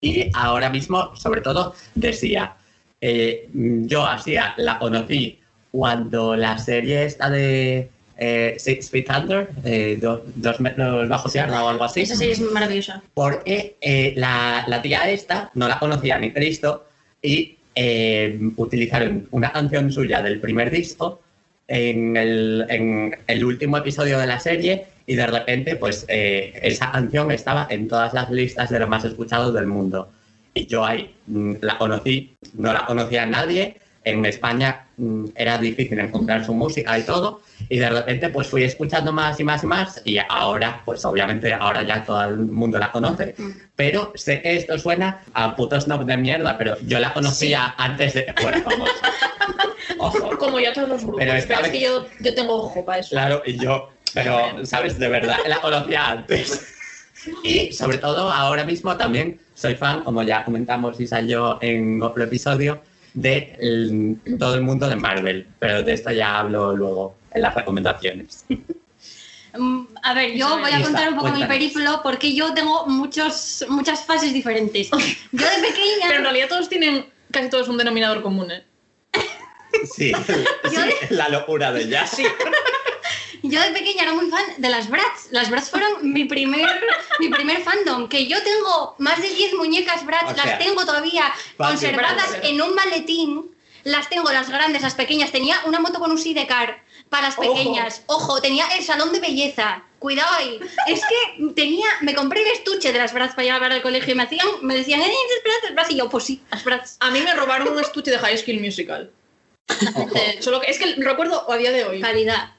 Y 0.00 0.30
ahora 0.34 0.70
mismo, 0.70 1.14
sobre 1.16 1.40
todo, 1.40 1.74
decía, 1.94 2.54
eh, 3.00 3.48
yo 3.52 4.06
hacía, 4.06 4.54
la 4.56 4.78
conocí 4.78 5.38
cuando 5.70 6.36
la 6.36 6.58
serie 6.58 7.04
esta 7.04 7.30
de 7.30 7.88
eh, 8.18 8.56
Six 8.58 8.90
Feet 8.90 9.06
Under, 9.10 9.48
eh, 9.64 9.98
do- 10.00 10.24
dos 10.34 10.60
metros 10.60 11.08
bajo 11.08 11.28
tierra 11.30 11.64
o 11.64 11.68
algo 11.68 11.84
así, 11.84 12.02
Esa 12.02 12.16
serie 12.16 12.32
es 12.34 12.40
maravillosa. 12.40 13.02
porque 13.14 13.76
eh, 13.80 14.12
la, 14.16 14.64
la 14.66 14.82
tía 14.82 15.08
esta 15.10 15.50
no 15.54 15.68
la 15.68 15.78
conocía 15.78 16.18
ni 16.18 16.32
Cristo 16.32 16.86
y 17.22 17.56
eh, 17.82 18.38
utilizaron 18.56 19.26
una 19.30 19.52
canción 19.52 19.90
suya 19.90 20.20
del 20.20 20.38
primer 20.38 20.70
disco 20.70 21.22
en 21.66 22.14
el, 22.14 22.66
en 22.68 23.16
el 23.26 23.42
último 23.42 23.78
episodio 23.78 24.18
de 24.18 24.26
la 24.26 24.38
serie 24.38 24.84
y 25.06 25.14
de 25.14 25.26
repente 25.26 25.76
pues 25.76 26.04
eh, 26.08 26.52
esa 26.62 26.92
canción 26.92 27.30
estaba 27.30 27.66
en 27.70 27.88
todas 27.88 28.12
las 28.12 28.30
listas 28.30 28.68
de 28.68 28.80
los 28.80 28.88
más 28.90 29.06
escuchados 29.06 29.54
del 29.54 29.66
mundo. 29.66 30.10
Y 30.52 30.66
yo 30.66 30.84
ahí 30.84 31.14
mm, 31.26 31.54
la 31.62 31.78
conocí, 31.78 32.36
no 32.52 32.70
la 32.70 32.84
conocía 32.84 33.24
nadie, 33.24 33.78
en 34.02 34.24
España 34.24 34.86
mm, 34.96 35.26
era 35.34 35.58
difícil 35.58 35.98
encontrar 35.98 36.44
su 36.44 36.54
música 36.54 36.98
y 36.98 37.02
todo, 37.02 37.42
y 37.68 37.78
de 37.78 37.90
repente 37.90 38.30
pues 38.30 38.48
fui 38.48 38.64
escuchando 38.64 39.12
más 39.12 39.38
y 39.40 39.44
más 39.44 39.62
y 39.62 39.66
más, 39.66 40.02
y 40.04 40.18
ahora 40.28 40.80
pues 40.84 41.04
obviamente 41.04 41.52
ahora 41.52 41.82
ya 41.82 42.02
todo 42.04 42.22
el 42.24 42.36
mundo 42.38 42.78
la 42.78 42.90
conoce, 42.90 43.34
pero 43.76 44.12
sé 44.14 44.40
que 44.40 44.56
esto 44.56 44.78
suena 44.78 45.22
a 45.34 45.54
puto 45.54 45.78
snob 45.80 46.04
de 46.06 46.16
mierda, 46.16 46.56
pero 46.56 46.76
yo 46.86 46.98
la 46.98 47.12
conocía 47.12 47.74
antes 47.76 48.14
de... 48.14 48.34
Bueno, 48.42 48.62
vamos. 48.66 48.90
Ojo, 49.98 50.38
Como 50.38 50.58
ya 50.60 50.72
todos 50.72 50.88
los 50.88 51.02
grupos. 51.02 51.18
Pero 51.18 51.32
Pero, 51.32 51.42
esta 51.42 51.54
es 51.56 51.62
vez- 51.62 51.72
que 51.72 51.80
yo, 51.80 52.06
yo 52.20 52.34
tengo 52.34 52.54
ojo 52.54 52.84
para 52.84 52.98
eso. 53.00 53.10
Claro, 53.10 53.42
y 53.44 53.58
yo, 53.58 53.90
pero, 54.14 54.64
¿sabes? 54.64 54.98
De 54.98 55.08
verdad, 55.08 55.36
la 55.46 55.60
conocía 55.60 56.08
antes. 56.10 56.74
Y 57.44 57.72
sobre 57.72 57.98
todo 57.98 58.30
ahora 58.30 58.64
mismo 58.64 58.96
también 58.96 59.38
soy 59.54 59.74
fan, 59.74 60.02
como 60.04 60.22
ya 60.22 60.42
comentamos 60.44 60.98
y 61.00 61.06
salió 61.06 61.58
en 61.60 62.02
otro 62.02 62.24
episodio, 62.24 62.80
de 63.14 63.56
el- 63.60 64.18
todo 64.38 64.54
el 64.54 64.62
mundo 64.62 64.88
de 64.88 64.96
Marvel. 64.96 65.46
Pero 65.58 65.82
de 65.82 65.92
esto 65.92 66.10
ya 66.10 66.38
hablo 66.40 66.76
luego 66.76 67.16
en 67.32 67.42
las 67.42 67.54
recomendaciones. 67.54 68.44
Mm, 69.56 69.82
A 70.02 70.14
ver, 70.14 70.32
yo 70.34 70.58
voy 70.60 70.70
a 70.70 70.80
contar 70.80 71.08
un 71.08 71.16
poco 71.18 71.30
mi 71.32 71.44
periplo 71.44 72.00
porque 72.04 72.32
yo 72.34 72.54
tengo 72.54 72.86
muchos, 72.86 73.64
muchas 73.68 74.04
fases 74.04 74.32
diferentes. 74.32 74.88
Yo 74.90 74.98
de 74.98 75.06
Pero 75.32 75.50
en 75.54 75.62
pequeña, 75.62 76.20
realidad 76.20 76.48
todos 76.48 76.68
tienen, 76.68 77.06
casi 77.32 77.48
todos 77.50 77.68
un 77.68 77.76
denominador 77.76 78.22
común, 78.22 78.50
¿eh? 78.52 78.64
Sí, 79.92 80.12
sí, 80.70 80.76
la 81.10 81.28
locura 81.28 81.72
de 81.72 81.82
ella. 81.82 82.06
Sí. 82.06 82.24
Yo 83.42 83.60
de 83.60 83.70
pequeña 83.70 84.02
era 84.02 84.12
muy 84.12 84.28
fan 84.30 84.44
de 84.58 84.68
las 84.68 84.88
Bratz. 84.88 85.28
Las 85.30 85.50
Bratz 85.50 85.70
fueron 85.70 86.12
mi 86.12 86.24
primer, 86.24 86.68
mi 87.18 87.28
primer 87.28 87.62
fandom. 87.62 88.08
Que 88.08 88.26
yo 88.26 88.42
tengo 88.42 88.94
más 88.98 89.20
de 89.20 89.28
10 89.28 89.54
muñecas 89.54 90.04
Bratz, 90.04 90.32
O 90.32 90.34
sea, 90.34 90.46
las 90.46 90.58
tengo 90.58 90.84
todavía 90.84 91.24
fácil, 91.56 91.56
conservadas 91.90 92.26
fácil. 92.26 92.40
en 92.44 92.62
un 92.62 92.74
maletín. 92.74 93.54
Las 93.84 94.10
tengo, 94.10 94.30
las 94.30 94.50
grandes, 94.50 94.82
las 94.82 94.94
pequeñas. 94.94 95.32
Tenía 95.32 95.56
una 95.64 95.80
moto 95.80 95.98
con 96.00 96.10
un 96.10 96.18
sidecar 96.18 96.82
para 97.08 97.28
las 97.28 97.38
Ojo. 97.38 97.54
pequeñas. 97.54 98.02
Ojo, 98.06 98.40
tenía 98.40 98.66
el 98.76 98.84
salón 98.84 99.12
de 99.12 99.20
belleza. 99.20 99.82
Cuidado 99.98 100.34
ahí. 100.36 100.58
Es 100.86 101.00
que 101.00 101.46
tenía, 101.54 101.86
me 102.02 102.14
compré 102.14 102.42
el 102.42 102.48
estuche 102.48 102.92
de 102.92 102.98
las 102.98 103.12
Bratz 103.12 103.34
para 103.34 103.44
llevar 103.44 103.72
al 103.72 103.82
colegio 103.82 104.12
y 104.12 104.16
me 104.16 104.22
hacían, 104.24 104.46
me 104.62 104.74
decían, 104.74 105.00
¡eh, 105.00 105.10
es 105.66 105.74
Bratz! 105.74 105.90
Y 105.90 105.96
yo, 105.96 106.08
pues 106.08 106.24
sí, 106.24 106.42
las 106.50 106.62
Bratz. 106.64 106.96
A 107.00 107.10
mí 107.10 107.20
me 107.20 107.34
robaron 107.34 107.68
un 107.68 107.80
estuche 107.80 108.10
de 108.10 108.18
High 108.18 108.38
School 108.38 108.60
Musical. 108.60 109.10
Ojo. 109.94 110.10
Solo 110.40 110.60
que 110.60 110.70
es 110.70 110.78
que 110.78 110.94
recuerdo 110.98 111.50
a 111.50 111.56
día 111.56 111.72
de 111.72 111.84
hoy. 111.84 112.00
calidad. 112.00 112.52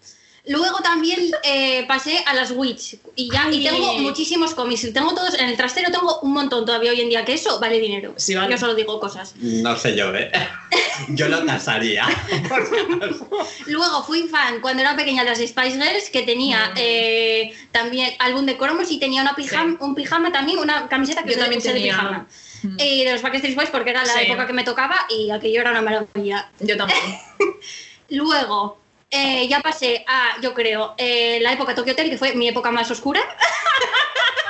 Luego 0.47 0.79
también 0.79 1.19
eh, 1.43 1.85
pasé 1.87 2.23
a 2.25 2.33
las 2.33 2.49
Witch 2.51 2.95
y 3.15 3.29
ya 3.31 3.47
y 3.51 3.63
tengo 3.63 3.93
muchísimos 3.99 4.55
cómics. 4.55 4.83
y 4.85 4.91
Tengo 4.91 5.13
todos 5.13 5.35
en 5.37 5.49
el 5.49 5.55
trastero, 5.55 5.91
tengo 5.91 6.19
un 6.21 6.33
montón 6.33 6.65
todavía 6.65 6.91
hoy 6.91 7.01
en 7.01 7.09
día, 7.09 7.23
que 7.23 7.33
eso 7.33 7.59
vale 7.59 7.79
dinero. 7.79 8.13
Sí, 8.17 8.33
vale. 8.33 8.49
Yo 8.51 8.57
solo 8.57 8.73
digo 8.73 8.99
cosas. 8.99 9.35
No 9.37 9.77
sé 9.77 9.95
yo, 9.95 10.13
¿eh? 10.15 10.31
Yo 11.09 11.27
lo 11.29 11.43
tasaría. 11.45 12.07
Luego 13.67 14.03
fui 14.03 14.23
fan 14.27 14.61
cuando 14.61 14.81
era 14.81 14.95
pequeña 14.95 15.23
de 15.23 15.29
las 15.31 15.39
Spice 15.39 15.71
Girls, 15.81 16.09
que 16.09 16.23
tenía 16.23 16.69
Mm. 16.69 16.73
eh, 16.77 17.53
también 17.71 18.13
álbum 18.19 18.45
de 18.45 18.57
cromos 18.57 18.89
y 18.91 18.99
tenía 18.99 19.21
una 19.21 19.35
pijama, 19.35 19.77
un 19.79 19.95
pijama 19.95 20.31
también, 20.31 20.59
una 20.59 20.87
camiseta 20.89 21.23
que 21.23 21.33
Yo 21.33 21.39
también 21.39 21.59
usé 21.59 21.69
de 21.69 21.73
tenía. 21.75 21.93
pijama. 21.93 22.27
Mm. 22.63 22.79
Y 22.79 23.03
de 23.03 23.11
los 23.13 23.21
Backstreet 23.21 23.55
Boys 23.55 23.69
porque 23.69 23.89
era 23.91 24.03
la 24.05 24.13
Sí. 24.13 24.19
época 24.21 24.47
que 24.47 24.53
me 24.53 24.63
tocaba 24.63 24.95
y 25.09 25.29
aquello 25.31 25.61
era 25.61 25.71
una 25.71 25.81
maravilla. 25.81 26.49
Yo 26.59 26.77
también. 26.77 26.99
Luego, 28.09 28.77
eh, 29.11 29.47
ya 29.47 29.59
pasé 29.59 30.03
a, 30.07 30.39
yo 30.41 30.53
creo, 30.53 30.95
eh, 30.97 31.39
la 31.41 31.53
época 31.53 31.75
Tokyo 31.75 31.93
Hotel, 31.93 32.09
que 32.09 32.17
fue 32.17 32.33
mi 32.33 32.47
época 32.47 32.71
más 32.71 32.89
oscura, 32.89 33.21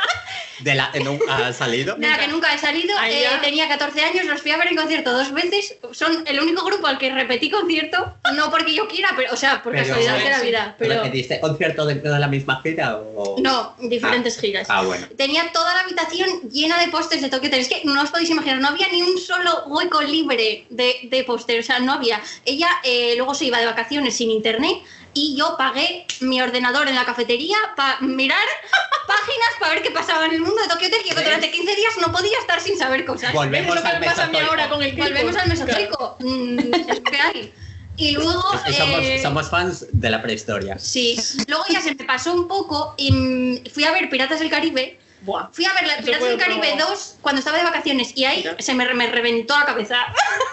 De 0.64 0.76
la 0.76 0.92
que 0.92 1.00
nunca 1.00 1.48
ha 1.48 1.54
salido. 1.54 1.96
de 1.96 2.08
la 2.08 2.18
que 2.18 2.28
nunca 2.28 2.54
he 2.54 2.58
salido. 2.58 2.96
Eh, 3.06 3.28
tenía 3.42 3.68
14 3.68 4.02
años, 4.02 4.26
los 4.26 4.42
fui 4.42 4.52
a 4.52 4.58
ver 4.58 4.68
en 4.68 4.76
concierto 4.76 5.12
dos 5.14 5.32
veces. 5.32 5.76
Son 5.92 6.24
el 6.28 6.40
único 6.40 6.64
grupo 6.66 6.88
al 6.88 6.98
que 6.98 7.12
repetí 7.12 7.50
concierto, 7.50 8.16
no 8.36 8.52
porque 8.52 8.74
yo 8.74 8.88
quiera, 8.88 9.10
pero, 9.16 9.34
o 9.34 9.36
sea, 9.36 9.62
por 9.64 9.74
Pero, 9.74 9.86
casualidad 9.86 10.18
de 10.18 10.30
la 10.30 10.40
vida. 10.42 10.76
Pero 10.78 10.96
¿Repetiste 10.96 11.40
concierto 11.40 11.86
dentro 11.86 12.14
de 12.14 12.20
la 12.20 12.28
misma 12.28 12.62
gira 12.62 12.98
o...? 12.98 13.36
no, 13.40 13.76
diferentes 13.80 14.40
giras. 14.40 14.68
Ah, 14.70 14.84
bueno. 14.84 15.08
Tenía 15.18 15.52
toda 15.52 15.74
la 15.74 15.82
habitación 15.82 16.50
llena 16.52 16.80
de 16.80 16.88
pósters 16.90 17.22
de 17.22 17.30
Tokyo 17.30 17.48
Hotel. 17.48 17.62
Es 17.62 17.70
que 17.70 17.82
no 17.84 18.02
os 18.02 18.12
podéis 18.12 18.30
imaginar, 18.30 18.60
no 18.60 18.68
había 18.68 18.88
ni 18.90 19.02
un 19.02 19.18
solo 19.18 19.66
hueco 19.68 20.02
libre 20.02 20.66
de, 20.70 20.96
de 21.04 21.24
póster. 21.24 21.60
O 21.60 21.64
sea, 21.64 21.80
no 21.80 21.94
había. 21.94 22.22
Ella 22.46 22.70
eh, 22.84 23.14
luego 23.18 23.34
se 23.34 23.46
iba 23.46 23.60
de 23.60 23.66
vacaciones 23.66 24.16
sin 24.16 24.32
internet 24.32 24.78
y 25.14 25.36
yo 25.38 25.56
pagué 25.58 26.06
mi 26.22 26.42
ordenador 26.42 26.88
en 26.88 26.96
la 26.96 27.06
cafetería 27.06 27.58
para 27.76 28.00
mirar 28.02 28.46
páginas 29.08 29.50
para 29.60 29.74
ver 29.74 29.84
qué 29.84 29.92
pasaba 29.92 30.26
en 30.26 30.34
el 30.34 30.42
mundo 30.42 30.62
de 30.62 30.68
Tokyo 30.68 30.88
Hotel. 30.88 31.02
Que 31.04 31.14
durante 31.16 31.52
15 31.52 31.76
días 31.76 31.94
no 32.00 32.12
podía 32.12 32.38
estar 32.40 32.60
sin 32.62 32.78
saber 32.78 33.06
cosas. 33.06 33.34
Volvemos 33.34 33.76
lo 33.76 33.82
que 33.82 33.88
al 33.88 34.00
me 34.00 34.06
pasa 34.06 34.24
a 34.24 34.28
mí 34.28 34.38
ahora 34.40 34.70
con 34.70 34.82
el. 34.82 34.96
Volvemos 34.96 35.36
al 35.36 35.50
mesozoico. 35.50 36.18
Mm, 36.20 36.58
que 36.58 37.18
hay. 37.18 37.54
Y 37.98 38.12
luego. 38.14 38.54
Es 38.54 38.62
que 38.62 38.74
somos, 38.74 39.00
eh, 39.02 39.20
somos 39.22 39.50
fans 39.50 39.86
de 39.92 40.10
la 40.10 40.22
prehistoria. 40.22 40.80
Sí, 40.80 41.20
luego 41.48 41.64
ya 41.70 41.82
se 41.82 41.94
me 41.94 42.06
pasó 42.06 42.34
un 42.34 42.48
poco 42.48 42.94
y 42.98 43.12
mm, 43.12 43.70
fui 43.74 43.84
a 43.84 43.92
ver 43.92 44.10
Piratas 44.10 44.40
del 44.40 44.50
Caribe. 44.50 44.98
Buah. 45.24 45.50
Fui 45.52 45.66
a 45.66 45.74
ver 45.74 45.86
la- 45.86 45.98
Piratas 45.98 46.28
del 46.30 46.38
Caribe 46.40 46.74
otro- 46.74 46.88
2 46.88 47.16
cuando 47.22 47.40
estaba 47.40 47.58
de 47.58 47.64
vacaciones 47.64 48.12
y 48.16 48.26
ahí 48.26 48.38
Mira. 48.40 48.56
se 48.60 48.74
me, 48.74 48.92
me 48.94 49.08
reventó 49.08 49.60
la 49.60 49.66
cabeza. 49.66 49.98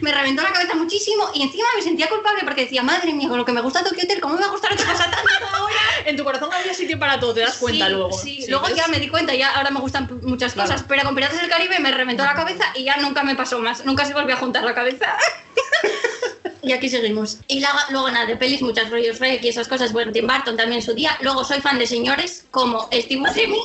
me 0.00 0.12
reventó 0.12 0.42
la 0.42 0.52
cabeza 0.52 0.74
muchísimo 0.74 1.30
y 1.34 1.42
encima 1.42 1.64
me 1.76 1.82
sentía 1.82 2.08
culpable 2.08 2.42
porque 2.44 2.62
decía, 2.62 2.82
madre 2.82 3.12
mía, 3.12 3.28
con 3.28 3.38
lo 3.38 3.44
que 3.44 3.52
me 3.52 3.60
gusta 3.60 3.82
Tokyo 3.84 4.02
Hotel, 4.04 4.20
¿cómo 4.20 4.34
me 4.34 4.40
va 4.40 4.46
a 4.46 4.50
gustar 4.50 4.72
otra 4.72 4.86
cosa 4.86 5.04
tanto 5.10 5.46
ahora? 5.54 5.74
En 6.06 6.16
tu 6.16 6.22
corazón 6.24 6.50
había 6.52 6.72
sitio 6.74 6.98
para 6.98 7.18
todo, 7.18 7.34
te 7.34 7.40
das 7.40 7.56
cuenta 7.56 7.86
Sí, 7.86 7.92
luego. 7.92 8.12
Sí, 8.12 8.44
luego 8.48 8.66
¿ves? 8.66 8.76
ya 8.76 8.86
me 8.88 9.00
di 9.00 9.08
cuenta, 9.08 9.34
ya 9.34 9.54
ahora 9.56 9.70
me 9.70 9.80
gustan 9.80 10.08
muchas 10.22 10.52
Claro. 10.52 10.68
cosas, 10.70 10.84
pero 10.88 11.02
con 11.02 11.14
Piratas 11.14 11.40
del 11.40 11.50
Caribe 11.50 11.78
me 11.80 11.90
reventó 11.90 12.24
la 12.24 12.34
cabeza 12.34 12.64
y 12.74 12.84
ya 12.84 12.96
nunca 12.98 13.22
me 13.24 13.34
pasó 13.34 13.58
más, 13.58 13.84
nunca 13.84 14.04
se 14.04 14.14
volvió 14.14 14.34
a 14.36 14.38
juntar 14.38 14.62
la 14.64 14.74
cabeza. 14.74 15.06
y 16.66 16.72
aquí 16.72 16.88
seguimos. 16.88 17.38
Y 17.46 17.62
luego 17.90 18.10
nada, 18.10 18.26
de 18.26 18.36
pelis, 18.36 18.60
muchas 18.60 18.90
rollos 18.90 19.20
Rec 19.20 19.42
y 19.44 19.48
esas 19.48 19.68
cosas, 19.68 19.92
bueno, 19.92 20.10
Tim 20.10 20.26
Burton 20.26 20.56
también 20.56 20.82
su 20.82 20.92
día. 20.94 21.16
Luego 21.20 21.44
soy 21.44 21.60
fan 21.60 21.78
de 21.78 21.86
señores 21.86 22.44
como 22.50 22.88
Steve 22.92 23.20
Buscemi 23.20 23.60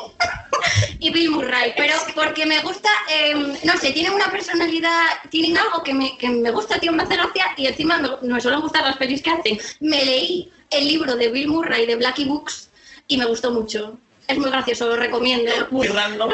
y 0.99 1.09
Bill 1.09 1.31
Murray, 1.31 1.73
pero 1.75 1.95
porque 2.13 2.45
me 2.45 2.59
gusta, 2.59 2.89
eh, 3.11 3.33
no 3.63 3.75
sé, 3.77 3.91
tienen 3.91 4.13
una 4.13 4.29
personalidad, 4.29 5.05
tienen 5.31 5.57
algo 5.57 5.81
que 5.81 5.95
me, 5.95 6.15
que 6.19 6.29
me 6.29 6.51
gusta, 6.51 6.79
tío, 6.79 6.91
me 6.91 7.01
hace 7.01 7.15
y 7.57 7.65
encima 7.65 7.97
me, 7.97 8.09
me 8.21 8.39
suelen 8.39 8.61
gustar 8.61 8.83
las 8.83 8.97
pelis 8.97 9.23
que 9.23 9.31
hacen. 9.31 9.59
Me 9.79 10.05
leí 10.05 10.51
el 10.69 10.87
libro 10.87 11.15
de 11.15 11.29
Bill 11.29 11.47
Murray 11.47 11.87
de 11.87 11.95
Blackie 11.95 12.25
Books 12.25 12.69
y 13.07 13.17
me 13.17 13.25
gustó 13.25 13.49
mucho. 13.49 13.97
Es 14.31 14.37
muy 14.37 14.49
gracioso, 14.49 14.87
lo 14.87 14.95
recomiendo. 14.95 15.51
Muy 15.71 15.87
random. 15.87 16.31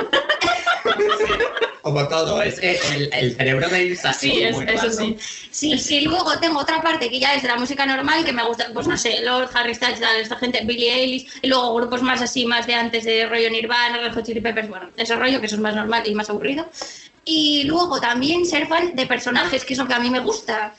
Como 1.81 2.07
todo, 2.07 2.41
es 2.41 2.59
que 2.59 2.77
el, 2.95 3.09
el 3.13 3.35
cerebro 3.35 3.69
de 3.69 3.85
Ilsa 3.85 4.13
Sí, 4.13 4.41
es, 4.43 4.55
muy 4.55 4.65
eso 4.65 4.87
random. 4.87 5.15
sí. 5.19 5.47
Sí, 5.51 5.79
sí, 5.79 6.01
luego 6.01 6.37
tengo 6.39 6.59
otra 6.59 6.81
parte 6.81 7.09
que 7.09 7.19
ya 7.19 7.33
es 7.33 7.41
de 7.41 7.47
la 7.47 7.55
música 7.55 7.85
normal, 7.85 8.23
que 8.25 8.33
me 8.33 8.43
gusta, 8.43 8.67
pues 8.73 8.87
no 8.87 8.97
sé, 8.97 9.21
Lord, 9.23 9.49
Harry 9.53 9.73
Styles, 9.73 9.99
tal, 9.99 10.17
esta 10.17 10.35
gente, 10.35 10.61
Billie 10.65 10.93
Eilish, 10.93 11.27
y 11.41 11.47
luego 11.47 11.73
grupos 11.75 12.01
más 12.01 12.21
así, 12.21 12.45
más 12.45 12.67
de 12.67 12.75
antes 12.75 13.05
de 13.05 13.25
rollo 13.27 13.49
Nirvana, 13.49 13.97
Red 13.97 14.13
Hot 14.13 14.25
Chili 14.25 14.41
Peppers, 14.41 14.69
bueno, 14.69 14.89
ese 14.97 15.15
rollo, 15.15 15.39
que 15.39 15.45
eso 15.47 15.55
es 15.55 15.61
más 15.61 15.75
normal 15.75 16.03
y 16.05 16.13
más 16.13 16.29
aburrido. 16.29 16.69
Y 17.25 17.63
luego 17.63 17.99
también 17.99 18.45
ser 18.45 18.67
fan 18.67 18.95
de 18.95 19.05
personajes, 19.05 19.65
que 19.65 19.73
es 19.73 19.79
lo 19.79 19.87
que 19.87 19.93
a 19.93 19.99
mí 19.99 20.09
me 20.09 20.19
gusta. 20.19 20.73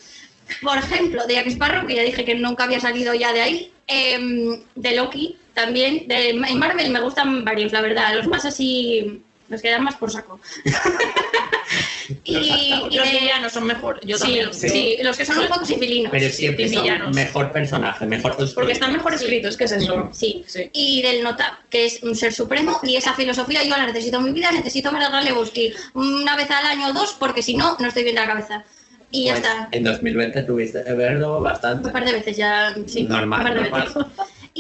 Por 0.63 0.79
ejemplo, 0.79 1.27
de 1.27 1.35
Jack 1.35 1.47
Sparrow, 1.49 1.87
que 1.87 1.95
ya 1.97 2.03
dije 2.03 2.25
que 2.25 2.35
nunca 2.35 2.65
había 2.65 2.81
salido 2.81 3.13
ya 3.15 3.33
de 3.33 3.41
ahí, 3.43 3.73
em, 3.87 4.63
de 4.75 4.95
Loki 4.95 5.37
también, 5.63 6.07
de 6.09 6.31
en 6.31 6.59
Marvel 6.59 6.91
me 6.91 7.01
gustan 7.01 7.45
varios, 7.45 7.73
la 7.73 7.81
verdad, 7.81 8.15
los 8.15 8.27
más 8.29 8.45
así 8.45 9.23
los 9.49 9.63
que 9.63 9.71
dan 9.71 9.83
más 9.83 9.97
por 9.97 10.11
saco. 10.11 10.39
y, 12.25 12.37
y 12.91 12.97
Los 12.97 13.11
de- 13.13 13.19
villanos 13.21 13.53
son 13.53 13.65
mejores. 13.65 14.03
Yo 14.05 14.17
sí, 14.19 14.23
también. 14.25 14.53
sí, 14.55 14.97
los 15.03 15.17
que 15.17 15.25
son 15.25 15.39
un 15.39 15.49
poco 15.49 15.65
civilinos. 15.65 16.11
Pero 16.11 16.29
siempre 16.31 16.69
son 16.69 16.83
villanos. 16.83 17.15
mejor 17.17 17.51
personaje, 17.53 18.07
mejor 18.07 18.37
Porque 18.55 18.73
están 18.73 18.93
mejor 18.93 19.15
escritos, 19.15 19.57
¿qué 19.57 19.65
es 19.65 19.73
eso? 19.73 20.11
Sí. 20.13 20.45
Sí. 20.47 20.69
Y 20.73 21.03
del 21.03 21.23
Nota, 21.23 21.61
que 21.71 21.87
es 21.87 22.03
un 22.03 22.15
ser 22.15 22.33
supremo, 22.33 22.79
y 22.83 22.97
esa 22.97 23.15
filosofía 23.15 23.63
yo 23.65 23.71
la 23.71 23.87
necesito 23.87 24.19
en 24.19 24.25
mi 24.25 24.33
vida, 24.33 24.53
necesito 24.53 24.93
ver 24.93 25.03
a 25.03 25.11
Galebowski 25.11 25.73
una 25.95 26.37
vez 26.37 26.51
al 26.51 26.67
año 26.67 26.89
o 26.89 26.93
dos, 26.93 27.17
porque 27.19 27.43
si 27.43 27.57
no, 27.57 27.77
no 27.81 27.89
estoy 27.89 28.03
bien 28.05 28.15
de 28.17 28.21
la 28.23 28.27
cabeza. 28.27 28.65
Y 29.11 29.25
ya 29.25 29.33
Pues, 29.37 29.45
está. 29.47 29.69
En 29.73 29.85
2020 29.85 30.43
tuviste 30.43 30.85
que 30.85 30.93
verlo 30.93 31.41
bastante. 31.41 31.87
Un 31.87 31.93
par 31.95 32.05
de 32.05 32.13
veces 32.13 32.37
ya, 32.37 32.75
sí. 32.87 33.05
Normal, 33.05 33.41
un 33.41 33.47
par 33.47 33.55
de 33.55 33.61
normal. 33.71 33.83
veces. 33.95 34.05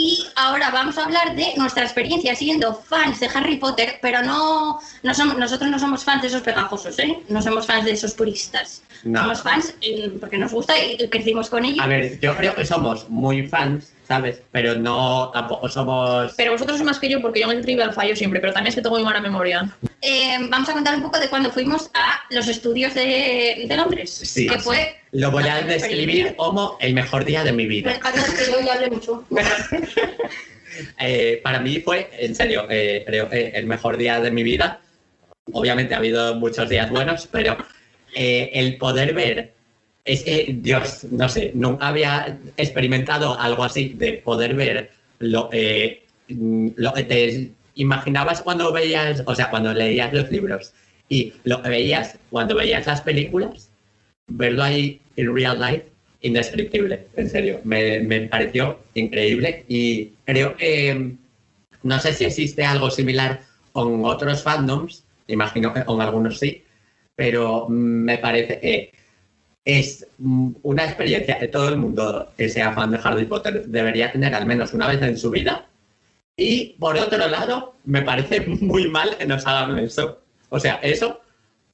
Y 0.00 0.24
ahora 0.36 0.70
vamos 0.70 0.96
a 0.96 1.06
hablar 1.06 1.34
de 1.34 1.54
nuestra 1.56 1.82
experiencia 1.82 2.32
siendo 2.36 2.72
fans 2.72 3.18
de 3.18 3.26
Harry 3.34 3.56
Potter, 3.56 3.98
pero 4.00 4.22
no, 4.22 4.78
no 5.02 5.12
somos, 5.12 5.36
nosotros 5.36 5.68
no 5.68 5.76
somos 5.80 6.04
fans 6.04 6.22
de 6.22 6.28
esos 6.28 6.42
pegajosos, 6.42 6.96
¿eh? 7.00 7.18
No 7.28 7.42
somos 7.42 7.66
fans 7.66 7.84
de 7.84 7.90
esos 7.90 8.14
puristas. 8.14 8.80
No. 9.02 9.22
Somos 9.22 9.42
fans 9.42 9.74
eh, 9.80 10.08
porque 10.20 10.38
nos 10.38 10.52
gusta 10.52 10.74
y 10.80 11.08
crecimos 11.08 11.50
con 11.50 11.64
ellos. 11.64 11.84
A 11.84 11.88
ver, 11.88 12.20
yo 12.20 12.36
creo 12.36 12.54
que 12.54 12.64
somos 12.64 13.10
muy 13.10 13.48
fans, 13.48 13.92
¿sabes? 14.06 14.40
Pero 14.52 14.76
no, 14.76 15.32
tampoco 15.34 15.68
somos... 15.68 16.32
Pero 16.36 16.52
vosotros 16.52 16.78
sois 16.78 16.86
más 16.86 17.00
que 17.00 17.08
yo 17.08 17.20
porque 17.20 17.40
yo 17.40 17.50
en 17.50 17.58
el 17.58 17.64
trivial 17.64 17.92
fallo 17.92 18.14
siempre, 18.14 18.38
pero 18.38 18.52
también 18.52 18.68
es 18.68 18.76
que 18.76 18.82
tengo 18.82 18.94
muy 18.94 19.04
mala 19.04 19.20
memoria. 19.20 19.68
Eh, 20.00 20.36
vamos 20.48 20.68
a 20.68 20.72
contar 20.72 20.94
un 20.94 21.02
poco 21.02 21.18
de 21.18 21.28
cuando 21.28 21.50
fuimos 21.50 21.90
a 21.94 22.20
los 22.30 22.46
estudios 22.46 22.94
de, 22.94 23.64
de 23.66 23.76
Londres, 23.76 24.10
Sí. 24.10 24.46
que 24.46 24.58
fue... 24.58 24.94
Lo 25.12 25.30
voy 25.30 25.44
a 25.48 25.62
describir 25.62 26.36
como 26.36 26.76
el 26.80 26.94
mejor 26.94 27.24
día 27.24 27.42
de 27.42 27.50
mi 27.52 27.64
Me 27.64 27.68
vida. 27.68 27.98
que 27.98 28.50
yo 28.52 28.60
ya 28.64 28.74
hablé 28.74 28.90
mucho. 28.90 29.24
Eh, 31.00 31.40
para 31.42 31.58
mí 31.58 31.80
fue, 31.80 32.08
en 32.20 32.36
serio, 32.36 32.66
eh, 32.70 33.02
creo 33.04 33.28
que 33.28 33.48
el 33.48 33.66
mejor 33.66 33.96
día 33.96 34.20
de 34.20 34.30
mi 34.30 34.44
vida. 34.44 34.80
Obviamente 35.52 35.94
ha 35.94 35.98
habido 35.98 36.36
muchos 36.36 36.68
días 36.68 36.88
buenos, 36.90 37.26
pero 37.32 37.56
eh, 38.14 38.50
el 38.52 38.76
poder 38.76 39.12
ver, 39.12 39.54
es 40.04 40.22
que, 40.22 40.54
Dios, 40.60 41.04
no 41.10 41.28
sé, 41.28 41.50
nunca 41.54 41.88
había 41.88 42.38
experimentado 42.56 43.38
algo 43.40 43.64
así 43.64 43.88
de 43.96 44.12
poder 44.14 44.54
ver 44.54 44.90
lo, 45.18 45.48
eh, 45.52 46.04
lo 46.28 46.92
que 46.92 47.02
te 47.02 47.50
imaginabas 47.78 48.42
cuando 48.42 48.72
veías, 48.72 49.22
o 49.24 49.34
sea, 49.34 49.50
cuando 49.50 49.72
leías 49.72 50.12
los 50.12 50.30
libros 50.30 50.74
y 51.08 51.32
lo 51.44 51.62
que 51.62 51.70
veías 51.70 52.18
cuando 52.30 52.54
veías 52.54 52.86
las 52.86 53.00
películas, 53.00 53.70
verlo 54.26 54.62
ahí 54.62 55.00
en 55.16 55.34
real 55.34 55.58
life, 55.58 55.86
indescriptible, 56.20 57.06
en 57.16 57.30
serio, 57.30 57.60
me, 57.64 58.00
me 58.00 58.22
pareció 58.22 58.78
increíble 58.94 59.64
y 59.68 60.12
creo 60.24 60.56
que 60.56 61.14
no 61.82 62.00
sé 62.00 62.12
si 62.12 62.24
existe 62.24 62.64
algo 62.64 62.90
similar 62.90 63.40
con 63.72 64.04
otros 64.04 64.42
fandoms, 64.42 65.04
imagino 65.28 65.72
que 65.72 65.84
con 65.84 66.00
algunos 66.00 66.38
sí, 66.38 66.64
pero 67.14 67.68
me 67.68 68.18
parece 68.18 68.60
que 68.60 68.92
es 69.64 70.06
una 70.18 70.84
experiencia 70.84 71.38
que 71.38 71.48
todo 71.48 71.68
el 71.68 71.76
mundo 71.76 72.32
que 72.36 72.48
sea 72.48 72.72
fan 72.72 72.90
de 72.90 73.00
Harry 73.04 73.26
Potter 73.26 73.66
debería 73.66 74.10
tener 74.10 74.34
al 74.34 74.46
menos 74.46 74.72
una 74.72 74.88
vez 74.88 75.02
en 75.02 75.18
su 75.18 75.30
vida. 75.30 75.66
Y 76.38 76.76
por 76.78 76.96
otro 76.96 77.26
lado, 77.28 77.74
me 77.84 78.00
parece 78.00 78.40
muy 78.46 78.88
mal 78.88 79.16
que 79.18 79.26
nos 79.26 79.44
hagan 79.44 79.76
eso. 79.80 80.20
O 80.50 80.58
sea, 80.58 80.76
eso 80.76 81.20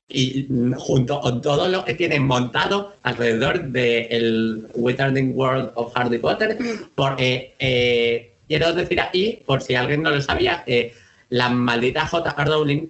y 0.09 0.49
junto 0.77 1.21
con 1.21 1.41
todo 1.41 1.69
lo 1.69 1.85
que 1.85 1.95
tienen 1.95 2.27
montado 2.27 2.95
alrededor 3.03 3.63
del 3.65 4.67
Wizarding 4.75 5.33
World 5.37 5.73
of 5.75 5.93
Harry 5.95 6.19
Potter, 6.19 6.59
porque 6.95 7.55
eh, 7.59 8.37
quiero 8.49 8.73
decir 8.73 9.01
aquí, 9.01 9.43
por 9.47 9.63
si 9.63 9.75
alguien 9.75 10.03
no 10.03 10.11
lo 10.11 10.21
sabía, 10.21 10.65
eh, 10.67 10.95
la 11.29 11.51
maldita 11.51 12.07
J.K. 12.07 12.45
Rowling, 12.45 12.89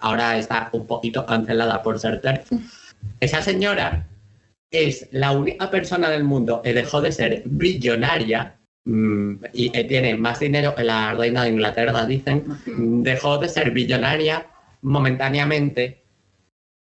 ahora 0.00 0.36
está 0.38 0.70
un 0.72 0.86
poquito 0.86 1.24
cancelada 1.24 1.82
por 1.82 1.98
ser 1.98 2.20
TERF, 2.20 2.50
esa 3.20 3.42
señora 3.42 4.08
es 4.70 5.08
la 5.12 5.32
única 5.32 5.70
persona 5.70 6.10
del 6.10 6.24
mundo 6.24 6.62
que 6.62 6.74
dejó 6.74 7.00
de 7.00 7.12
ser 7.12 7.42
billonaria 7.44 8.56
y 8.84 9.70
que 9.70 9.84
tiene 9.84 10.16
más 10.16 10.40
dinero 10.40 10.74
que 10.74 10.82
la 10.84 11.14
reina 11.14 11.44
de 11.44 11.50
Inglaterra, 11.50 12.04
dicen, 12.04 12.44
dejó 13.02 13.38
de 13.38 13.48
ser 13.48 13.70
billonaria 13.70 14.46
momentáneamente 14.82 16.02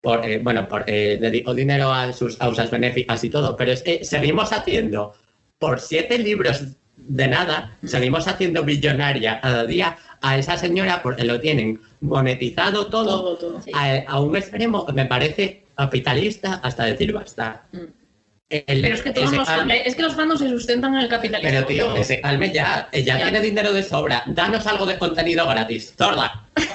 por, 0.03 0.25
eh, 0.25 0.39
bueno, 0.39 0.69
por, 0.69 0.85
eh, 0.87 1.17
dedicó 1.21 1.55
dinero 1.55 1.93
a 1.93 2.13
sus 2.13 2.37
causas 2.37 2.71
benéficas 2.71 3.23
y 3.25 3.31
todo, 3.31 3.57
pero 3.57 3.73
es 3.73 3.83
que 3.83 4.05
seguimos 4.05 4.53
haciendo 4.53 5.15
por 5.59 5.81
siete 5.81 6.19
libros 6.19 6.65
de 6.97 7.29
nada, 7.29 7.77
seguimos 7.85 8.27
haciendo 8.29 8.65
billonaria 8.65 9.41
cada 9.41 9.65
día 9.65 9.97
a 10.21 10.37
esa 10.37 10.57
señora 10.59 11.01
porque 11.03 11.25
lo 11.25 11.41
tienen 11.41 11.81
monetizado 12.01 12.87
todo, 12.89 13.37
Todo, 13.37 13.37
todo. 13.39 13.61
a, 13.73 13.97
a 14.07 14.21
un 14.21 14.37
extremo 14.37 14.85
que 14.85 14.93
me 14.93 15.07
parece 15.07 15.65
capitalista 15.77 16.55
hasta 16.63 16.85
decir 16.85 17.13
basta. 17.13 17.67
Mm. 17.73 18.04
El- 18.67 18.81
Pero 18.83 18.95
es 18.95 19.03
que 19.03 19.11
todos 19.11 19.33
los, 19.33 19.49
es 19.85 19.95
que 19.97 20.03
los 20.03 20.15
fandoms 20.15 20.41
se 20.41 20.49
sustentan 20.49 20.95
en 20.95 21.01
el 21.01 21.09
capitalismo. 21.09 21.51
pero 21.51 21.67
tío, 21.67 21.97
ese 21.97 22.21
calme 22.21 22.53
ya, 22.53 22.89
eh, 22.93 23.03
ya 23.03 23.19
Ya. 23.19 23.25
tiene 23.25 23.41
dinero 23.41 23.73
de 23.73 23.83
sobra. 23.83 24.23
Danos 24.27 24.67
algo 24.67 24.87
de 24.87 24.99
contenido 24.99 25.47
gratis. 25.49 25.95
Zorda. 25.97 26.45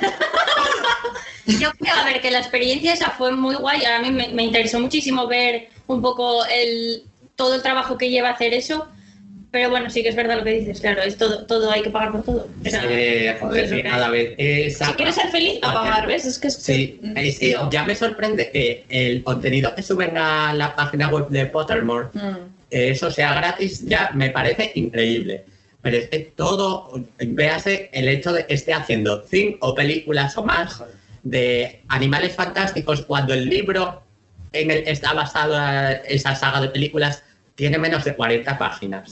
Yo 1.46 1.72
creo, 1.74 1.96
a 1.96 2.06
ver, 2.06 2.22
que 2.22 2.30
la 2.32 2.40
experiencia 2.40 2.94
esa 2.94 3.10
fue 3.12 3.32
muy 3.32 3.56
guay. 3.56 3.84
A 3.86 4.00
mí 4.00 4.12
me, 4.12 4.28
me 4.30 4.44
interesó 4.44 4.80
muchísimo 4.80 5.28
ver 5.28 5.70
un 5.88 6.02
poco 6.02 6.46
el, 6.46 7.04
todo 7.36 7.56
el 7.56 7.64
trabajo 7.64 7.98
que 7.98 8.10
lleva 8.10 8.30
hacer 8.30 8.54
eso. 8.54 8.88
Pero 9.52 9.72
bueno, 9.72 9.90
sí 9.90 10.04
que 10.04 10.10
es 10.10 10.16
verdad 10.16 10.38
lo 10.38 10.44
que 10.44 10.52
dices, 10.60 10.80
claro, 10.80 11.02
es 11.02 11.18
todo, 11.18 11.46
todo 11.48 11.72
hay 11.72 11.82
que 11.82 11.90
pagar 11.90 12.12
por 12.12 12.24
todo. 12.24 12.48
O 12.66 12.70
sea, 12.70 12.84
Eh, 12.88 13.36
joder, 13.40 13.68
que- 13.70 13.82
cada 13.84 14.10
vez 14.10 14.36
esa- 14.38 14.86
Si 14.88 14.94
quieres 14.94 15.16
ser 15.16 15.30
feliz, 15.30 15.58
a 15.64 15.74
pagar, 15.74 16.06
¿ves? 16.06 16.26
Es 16.26 16.38
que 16.38 16.50
es 16.50 16.56
Sí, 16.56 17.02
es 17.16 17.40
Tío. 17.40 17.68
ya 17.72 17.84
me 17.84 17.96
sorprende 17.96 18.52
que 18.52 18.86
el 18.90 19.24
contenido 19.24 19.74
que 19.74 19.82
suben 19.82 20.18
a 20.20 20.54
la 20.54 20.76
página 20.76 21.08
web 21.10 21.30
de 21.30 21.48
Pottermore, 21.48 22.10
Mm. 22.14 22.20
eh, 22.70 22.90
eso 22.92 23.10
sea 23.10 23.34
gratis, 23.34 23.84
ya 23.88 24.12
me 24.14 24.30
parece 24.30 24.72
increíble. 24.76 25.46
Pero 25.82 25.98
es 25.98 26.10
que 26.10 26.20
todo, 26.36 26.92
véase 27.20 27.90
el 27.92 28.08
hecho 28.08 28.32
de 28.34 28.46
que 28.46 28.54
esté 28.54 28.74
haciendo 28.74 29.24
cinco 29.28 29.74
películas 29.74 30.38
o 30.38 30.44
más 30.44 30.84
de 31.24 31.82
animales 31.88 32.36
fantásticos 32.36 33.02
cuando 33.02 33.34
el 33.34 33.50
libro 33.50 34.04
en 34.54 34.70
el 34.72 34.84
que 34.84 34.92
está 34.92 35.14
basada 35.14 35.94
esa 35.94 36.36
saga 36.36 36.62
de 36.62 36.68
películas 36.70 37.24
tiene 37.60 37.78
menos 37.78 38.06
de 38.06 38.16
40 38.16 38.58
páginas. 38.58 39.12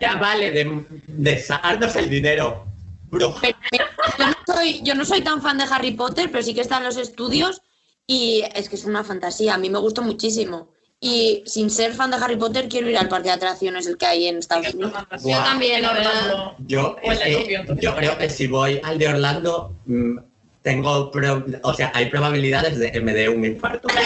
Ya 0.00 0.14
vale 0.14 0.52
de, 0.52 0.84
de 1.08 1.38
sacarnos 1.40 1.96
el 1.96 2.08
dinero. 2.08 2.64
Bruja. 3.10 3.48
Yo 3.48 3.84
no, 4.28 4.34
soy, 4.54 4.80
yo 4.84 4.94
no 4.94 5.04
soy 5.04 5.20
tan 5.20 5.42
fan 5.42 5.58
de 5.58 5.64
Harry 5.64 5.90
Potter, 5.90 6.30
pero 6.30 6.40
sí 6.44 6.54
que 6.54 6.60
están 6.60 6.84
los 6.84 6.96
estudios 6.96 7.62
y 8.06 8.44
es 8.54 8.68
que 8.68 8.76
es 8.76 8.84
una 8.84 9.02
fantasía. 9.02 9.54
A 9.54 9.58
mí 9.58 9.68
me 9.70 9.80
gustó 9.80 10.02
muchísimo. 10.02 10.68
Y 11.00 11.42
sin 11.46 11.68
ser 11.70 11.94
fan 11.94 12.12
de 12.12 12.18
Harry 12.18 12.36
Potter, 12.36 12.68
quiero 12.68 12.88
ir 12.88 12.96
al 12.96 13.08
parque 13.08 13.30
de 13.30 13.34
atracciones, 13.34 13.88
el 13.88 13.96
que 13.98 14.06
hay 14.06 14.28
en 14.28 14.36
Estados 14.38 14.72
Unidos. 14.72 14.92
Yo 15.24 15.36
también, 15.42 15.82
la 15.82 15.92
verdad. 15.92 16.12
Orlando. 16.14 16.54
Yo, 16.68 16.96
eh, 17.02 17.64
yo 17.80 17.96
creo 17.96 18.16
que 18.18 18.30
si 18.30 18.46
voy 18.46 18.80
al 18.84 18.98
de 19.00 19.08
Orlando, 19.08 19.74
mm, 19.86 20.16
tengo, 20.62 21.10
pro- 21.10 21.44
o 21.64 21.74
sea, 21.74 21.90
hay 21.92 22.06
probabilidades 22.06 22.78
de 22.78 22.92
que 22.92 23.00
me 23.00 23.12
dé 23.14 23.28
un 23.28 23.44
infarto. 23.44 23.88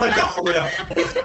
Os 0.00 0.16
lo 0.16 0.22
juro. 0.28 0.62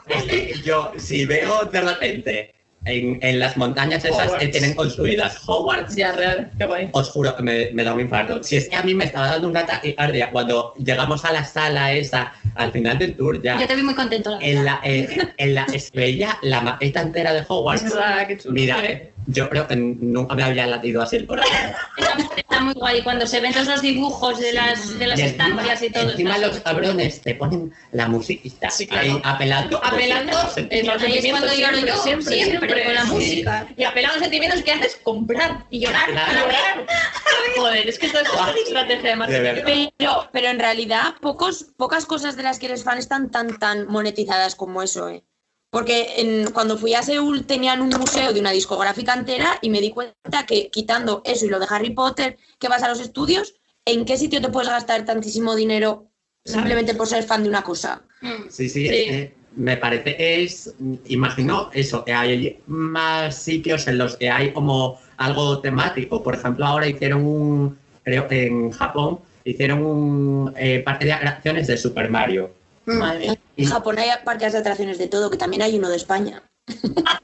Es 0.07 0.23
que 0.23 0.53
yo, 0.63 0.91
si 0.97 1.25
veo 1.25 1.65
de 1.65 1.81
repente 1.81 2.53
en, 2.83 3.19
en 3.21 3.37
las 3.39 3.57
montañas 3.57 4.03
esas 4.03 4.31
que 4.33 4.47
tienen 4.47 4.73
construidas 4.73 5.37
Hogwarts, 5.47 5.95
Ya, 5.95 6.13
real, 6.13 6.49
qué 6.57 6.65
guay. 6.65 6.89
os 6.93 7.09
juro 7.11 7.35
que 7.35 7.43
me, 7.43 7.69
me 7.73 7.83
da 7.83 7.93
un 7.93 7.99
infarto. 8.01 8.41
Si 8.43 8.55
es 8.57 8.67
que 8.69 8.75
a 8.75 8.81
mí 8.81 8.95
me 8.95 9.05
estaba 9.05 9.27
dando 9.27 9.49
una 9.49 9.65
taquicardia 9.67 10.31
cuando 10.31 10.73
llegamos 10.83 11.23
a 11.25 11.31
la 11.31 11.43
sala 11.45 11.93
esa, 11.93 12.33
al 12.55 12.71
final 12.71 12.97
del 12.97 13.15
tour 13.15 13.39
ya, 13.41 13.59
Yo 13.59 13.67
te 13.67 13.75
vi 13.75 13.83
muy 13.83 13.93
contento, 13.93 14.31
la 14.31 14.37
verdad. 14.39 14.49
en 14.57 14.65
la, 14.65 14.79
en, 14.83 15.33
en 15.37 15.53
la, 15.55 15.67
veía 15.93 16.37
la 16.41 16.61
maqueta 16.61 17.01
entera 17.01 17.33
de 17.33 17.43
Hogwarts. 17.47 17.85
Ah, 18.03 18.25
qué 18.27 18.37
chulo. 18.37 18.53
Mira, 18.55 18.83
eh, 18.83 19.11
yo 19.27 19.49
creo 19.49 19.67
que 19.67 19.75
nunca 19.75 20.35
me 20.35 20.43
había 20.43 20.67
latido 20.67 21.01
así 21.01 21.17
el 21.17 21.27
corazón. 21.27 21.51
Está, 22.37 22.59
muy 22.61 22.73
guay 22.73 23.01
cuando 23.01 23.25
se 23.25 23.39
ven 23.39 23.53
todos 23.53 23.67
los 23.67 23.81
dibujos 23.81 24.39
de 24.39 24.53
las, 24.53 24.99
de 24.99 25.07
las 25.07 25.19
Y 25.19 25.23
estancias 25.23 25.81
y 25.83 25.89
todo. 25.89 26.09
encima 26.11 26.37
los 26.37 26.59
cabrones 26.59 27.21
te 27.21 27.35
ponen 27.35 27.73
la 27.91 28.07
musiquita 28.07 28.69
Sí, 28.69 28.85
claro. 28.87 29.13
ahí 29.13 29.21
apelando. 29.23 29.83
Apelando 29.83 30.37
en 30.55 30.85
los 30.87 31.01
Ahí 31.01 31.17
es 31.17 31.27
cuando 31.29 31.47
sentimientos 31.49 31.57
lloro 31.57 31.77
yo, 31.87 32.03
siempre, 32.03 32.43
siempre, 32.43 32.83
con 32.83 32.93
la 32.93 33.05
sí. 33.05 33.11
música. 33.11 33.67
Y 33.77 33.83
apelando 33.83 34.13
a 34.13 34.17
los 34.17 34.23
sentimientos 34.23 34.63
que 34.63 34.71
haces 34.71 34.99
comprar 35.03 35.65
y 35.69 35.79
llorar. 35.79 36.09
Claro. 36.09 36.39
llorar. 36.41 36.85
Joder, 37.57 37.89
es 37.89 37.99
que 37.99 38.05
esto 38.07 38.19
es 38.19 38.29
una 38.29 38.51
estrategia 38.51 39.03
de 39.03 39.09
De 39.09 39.15
marketing. 39.15 39.89
Pero, 39.97 40.29
pero 40.31 40.47
en 40.49 40.59
realidad, 40.59 41.15
pocos, 41.21 41.67
pocas 41.77 42.05
cosas 42.05 42.35
de 42.35 42.43
las 42.43 42.59
que 42.59 42.67
eres 42.67 42.83
fan 42.83 42.97
están 42.97 43.31
tan, 43.31 43.57
tan 43.59 43.87
monetizadas 43.87 44.55
como 44.55 44.81
eso, 44.81 45.09
¿eh? 45.09 45.23
Porque 45.71 46.15
en- 46.17 46.51
cuando 46.51 46.77
fui 46.77 46.93
a 46.93 47.01
Seúl 47.01 47.45
tenían 47.45 47.81
un 47.81 47.89
museo 47.89 48.33
de 48.33 48.39
una 48.41 48.51
discográfica 48.51 49.13
entera 49.13 49.57
y 49.61 49.69
me 49.69 49.79
di 49.81 49.89
cuenta 49.89 50.45
que 50.45 50.69
quitando 50.69 51.21
eso 51.25 51.45
y 51.45 51.49
lo 51.49 51.59
de 51.59 51.67
Harry 51.69 51.91
Potter, 51.91 52.37
que 52.59 52.67
vas 52.67 52.83
a 52.83 52.89
los 52.89 52.99
estudios, 52.99 53.55
¿en 53.85 54.03
qué 54.05 54.17
sitio 54.17 54.41
te 54.41 54.49
puedes 54.49 54.69
gastar 54.69 55.05
tantísimo 55.05 55.55
dinero 55.55 56.07
simplemente 56.43 56.93
por 56.93 57.07
ser 57.07 57.23
fan 57.23 57.43
de 57.43 57.49
una 57.49 57.63
cosa? 57.63 58.01
Mm. 58.21 58.49
Sí, 58.49 58.67
sí, 58.69 58.83
que 58.83 59.33
me 59.55 59.77
parece 59.77 60.43
es, 60.43 60.73
imagino 61.05 61.69
eso, 61.73 62.03
que 62.03 62.13
hay 62.13 62.59
más 62.67 63.35
sitios 63.41 63.87
en 63.87 63.97
los 63.97 64.17
que 64.17 64.29
hay 64.29 64.51
como 64.51 64.99
algo 65.17 65.59
temático. 65.61 66.21
Por 66.21 66.35
ejemplo, 66.35 66.65
ahora 66.65 66.87
hicieron 66.87 67.25
un, 67.25 67.77
creo 68.03 68.27
que 68.27 68.47
en 68.47 68.71
Japón 68.71 69.19
hicieron 69.45 69.83
un 69.85 70.53
eh, 70.57 70.79
parque 70.79 71.05
de 71.05 71.13
atracciones 71.13 71.67
de 71.67 71.77
Super 71.77 72.09
Mario. 72.09 72.51
Madre 72.85 73.19
mía. 73.19 73.39
En 73.57 73.65
Japón 73.65 73.99
hay 73.99 74.09
parques 74.23 74.53
de 74.53 74.59
atracciones 74.59 74.97
de 74.97 75.07
todo, 75.07 75.29
que 75.29 75.37
también 75.37 75.61
hay 75.61 75.77
uno 75.77 75.89
de 75.89 75.97
España. 75.97 76.41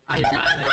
¡Ay, 0.05 0.21
madre! 0.23 0.65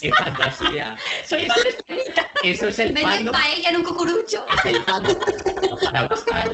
¡Qué 0.00 0.12
fantasía! 0.12 0.96
Soy 1.26 1.42
España. 1.42 2.30
Eso 2.42 2.68
es 2.68 2.78
el 2.78 2.98
fandom. 2.98 3.32
paella 3.32 3.70
en 3.70 3.76
un 3.76 3.84
cucurucho. 3.84 4.44
Es 4.58 4.64
el 4.74 4.82
fandom 4.82 5.16
para 5.84 6.08
buscar. 6.08 6.50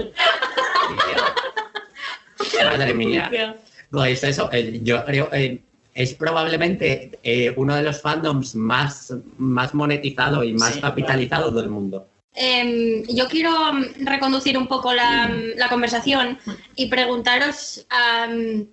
Madre 2.64 2.94
mía. 2.94 3.56
Pues 3.90 4.22
eso, 4.22 4.50
eh, 4.52 4.80
yo 4.82 5.04
creo 5.04 5.28
eh, 5.32 5.62
es 5.94 6.14
probablemente 6.14 7.18
eh, 7.22 7.52
uno 7.56 7.74
de 7.74 7.82
los 7.82 8.00
fandoms 8.00 8.54
más, 8.54 9.14
más 9.38 9.74
monetizado 9.74 10.44
y 10.44 10.52
más 10.52 10.74
Sí, 10.74 10.80
capitalizado 10.80 11.50
del 11.50 11.68
mundo. 11.68 12.06
Em, 12.40 13.02
yo 13.08 13.26
quiero 13.28 13.50
mm, 13.72 14.06
reconducir 14.06 14.56
un 14.56 14.68
poco 14.68 14.92
la, 14.94 15.28
la 15.56 15.68
conversación 15.68 16.38
y 16.76 16.86
preguntaros 16.86 17.84
a 17.90 18.28
mm, 18.28 18.64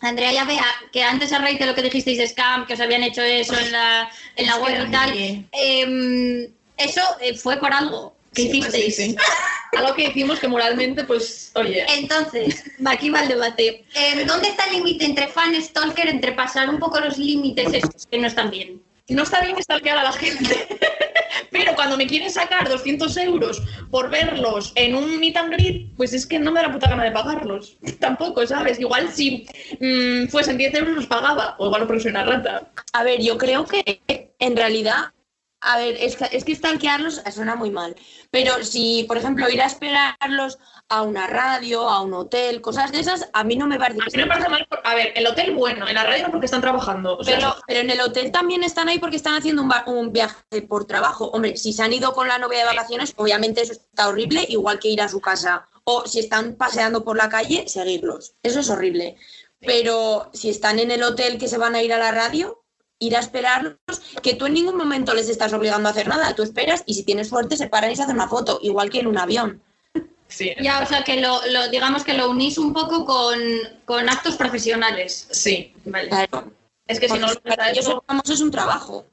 Andrea 0.00 0.32
y 0.32 0.36
a 0.38 0.44
Bea, 0.44 0.66
que 0.92 1.04
antes 1.04 1.32
a 1.32 1.38
raíz 1.38 1.58
de 1.60 1.66
lo 1.66 1.74
que 1.76 1.82
dijisteis 1.82 2.18
de 2.18 2.26
Scam, 2.26 2.66
que 2.66 2.74
os 2.74 2.80
habían 2.80 3.04
hecho 3.04 3.22
eso 3.22 3.56
en 3.56 3.70
la, 3.70 4.10
en 4.34 4.46
la 4.46 4.56
web 4.56 4.88
y 4.88 4.90
tal, 4.90 5.12
sí. 5.12 5.46
em, 5.52 6.48
eso 6.76 7.00
eh, 7.20 7.34
fue 7.34 7.56
por 7.58 7.72
algo 7.72 8.16
que 8.34 8.42
Sí, 8.42 8.48
pues 8.48 8.74
hicisteis. 8.74 8.96
sí, 8.96 9.10
sí. 9.10 9.16
Algo 9.78 9.94
que 9.94 10.06
hicimos 10.08 10.40
que 10.40 10.48
moralmente, 10.48 11.04
pues, 11.04 11.52
oye. 11.54 11.84
Entonces, 11.88 12.64
aquí 12.84 13.10
va 13.10 13.20
el 13.22 13.28
debate. 13.28 13.84
Em, 13.94 14.26
¿Dónde 14.26 14.48
está 14.48 14.64
el 14.66 14.72
límite 14.74 15.04
entre 15.04 15.28
fan 15.28 15.54
stalker, 15.62 16.08
entre 16.08 16.32
pasar 16.32 16.68
un 16.68 16.78
poco 16.80 16.98
los 17.00 17.16
límites 17.16 17.72
estos 17.72 18.06
que 18.06 18.18
no 18.18 18.26
están 18.26 18.50
bien? 18.50 18.82
No 19.08 19.22
está 19.22 19.40
bien 19.40 19.60
stalkear 19.62 19.98
a 19.98 20.02
la 20.04 20.12
gente. 20.12 20.66
Cuando 21.84 21.98
me 21.98 22.06
quieren 22.06 22.30
sacar 22.30 22.66
200 22.66 23.14
euros 23.18 23.62
por 23.90 24.08
verlos 24.08 24.72
en 24.74 24.94
un 24.94 25.20
meet 25.20 25.36
and 25.36 25.52
greet, 25.52 25.94
pues 25.98 26.14
es 26.14 26.24
que 26.26 26.38
no 26.38 26.50
me 26.50 26.60
da 26.60 26.68
la 26.68 26.72
puta 26.72 26.88
gana 26.88 27.04
de 27.04 27.10
pagarlos. 27.10 27.76
Tampoco, 28.00 28.46
¿sabes? 28.46 28.80
Igual 28.80 29.12
si 29.12 29.46
mm, 29.80 30.28
fuesen 30.28 30.56
10 30.56 30.76
euros 30.76 30.94
los 30.94 31.06
pagaba. 31.06 31.56
O 31.58 31.66
igual 31.66 31.86
porque 31.86 32.00
soy 32.00 32.12
una 32.12 32.24
rata. 32.24 32.72
A 32.94 33.04
ver, 33.04 33.20
yo 33.20 33.36
creo 33.36 33.66
que 33.66 34.00
en 34.38 34.56
realidad, 34.56 35.12
a 35.60 35.76
ver, 35.76 35.98
es 36.00 36.16
que, 36.16 36.26
es 36.32 36.42
que 36.42 36.54
stalkearlos 36.54 37.20
suena 37.30 37.54
muy 37.54 37.70
mal, 37.70 37.94
pero 38.30 38.64
si, 38.64 39.04
por 39.06 39.18
ejemplo, 39.18 39.50
ir 39.50 39.60
a 39.60 39.66
esperarlos 39.66 40.58
a 40.88 41.02
una 41.02 41.26
radio, 41.26 41.88
a 41.88 42.02
un 42.02 42.12
hotel, 42.14 42.60
cosas 42.60 42.92
de 42.92 43.00
esas, 43.00 43.28
a 43.32 43.42
mí 43.42 43.56
no 43.56 43.66
me 43.66 43.78
parece 43.78 44.00
A 44.02 44.04
mí 44.06 44.22
me 44.22 44.26
parece 44.26 44.48
mal. 44.48 44.66
por- 44.68 44.80
A 44.84 44.94
ver, 44.94 45.12
el 45.16 45.26
hotel 45.26 45.54
bueno, 45.54 45.88
en 45.88 45.94
la 45.94 46.04
radio 46.04 46.24
no 46.24 46.30
porque 46.30 46.46
están 46.46 46.60
trabajando. 46.60 47.16
O 47.16 47.24
sea, 47.24 47.36
Pero, 47.36 47.56
pero 47.66 47.80
en 47.80 47.90
el 47.90 48.00
hotel 48.00 48.30
también 48.30 48.62
están 48.62 48.88
ahí 48.88 48.98
porque 48.98 49.16
están 49.16 49.34
haciendo 49.34 49.62
un, 49.62 49.70
va- 49.70 49.84
un 49.86 50.12
viaje 50.12 50.62
por 50.68 50.84
trabajo. 50.86 51.26
Hombre, 51.30 51.56
si 51.56 51.72
se 51.72 51.82
han 51.82 51.92
ido 51.92 52.12
con 52.12 52.28
la 52.28 52.38
novia 52.38 52.60
de 52.60 52.64
vacaciones, 52.66 53.14
obviamente 53.16 53.62
eso 53.62 53.72
está 53.72 54.08
horrible, 54.08 54.44
igual 54.48 54.78
que 54.78 54.88
ir 54.88 55.00
a 55.00 55.08
su 55.08 55.20
casa. 55.20 55.66
O 55.84 56.06
si 56.06 56.18
están 56.20 56.54
paseando 56.54 57.02
por 57.02 57.16
la 57.16 57.28
calle, 57.28 57.64
seguirlos. 57.66 58.34
Eso 58.42 58.60
es 58.60 58.68
horrible. 58.70 59.16
Pero 59.60 60.30
si 60.32 60.50
están 60.50 60.78
en 60.78 60.90
el 60.90 61.02
hotel 61.02 61.38
que 61.38 61.48
se 61.48 61.58
van 61.58 61.74
a 61.74 61.82
ir 61.82 61.92
a 61.94 61.98
la 61.98 62.10
radio, 62.10 62.62
ir 62.98 63.16
a 63.16 63.20
esperarlos, 63.20 63.76
que 64.22 64.34
tú 64.34 64.46
en 64.46 64.54
ningún 64.54 64.76
momento 64.76 65.14
les 65.14 65.28
estás 65.28 65.52
obligando 65.54 65.88
a 65.88 65.92
hacer 65.92 66.06
nada. 66.08 66.34
Tú 66.34 66.42
esperas 66.42 66.82
y 66.86 66.94
si 66.94 67.02
tienes 67.04 67.28
suerte 67.28 67.56
se 67.56 67.68
paran 67.68 67.90
y 67.90 67.96
se 67.96 68.02
hacen 68.02 68.16
una 68.16 68.28
foto, 68.28 68.58
igual 68.62 68.90
que 68.90 69.00
en 69.00 69.06
un 69.06 69.18
avión. 69.18 69.62
Sí. 70.28 70.52
Ya, 70.60 70.80
o 70.80 70.86
sea, 70.86 71.04
que 71.04 71.20
lo, 71.20 71.40
lo- 71.46 71.68
digamos 71.68 72.04
que 72.04 72.14
lo 72.14 72.30
unís 72.30 72.58
un 72.58 72.72
poco 72.72 73.04
con, 73.04 73.38
con 73.84 74.08
actos 74.08 74.36
profesionales. 74.36 75.28
Sí. 75.30 75.72
Vale. 75.84 76.08
Claro. 76.08 76.52
Es 76.86 77.00
que 77.00 77.08
si 77.08 77.18
no, 77.18 77.28
para 77.46 77.70
ellos 77.70 77.84
ser 77.86 77.96
famoso 78.06 78.32
es 78.34 78.40
un 78.40 78.50
trabajo. 78.50 79.06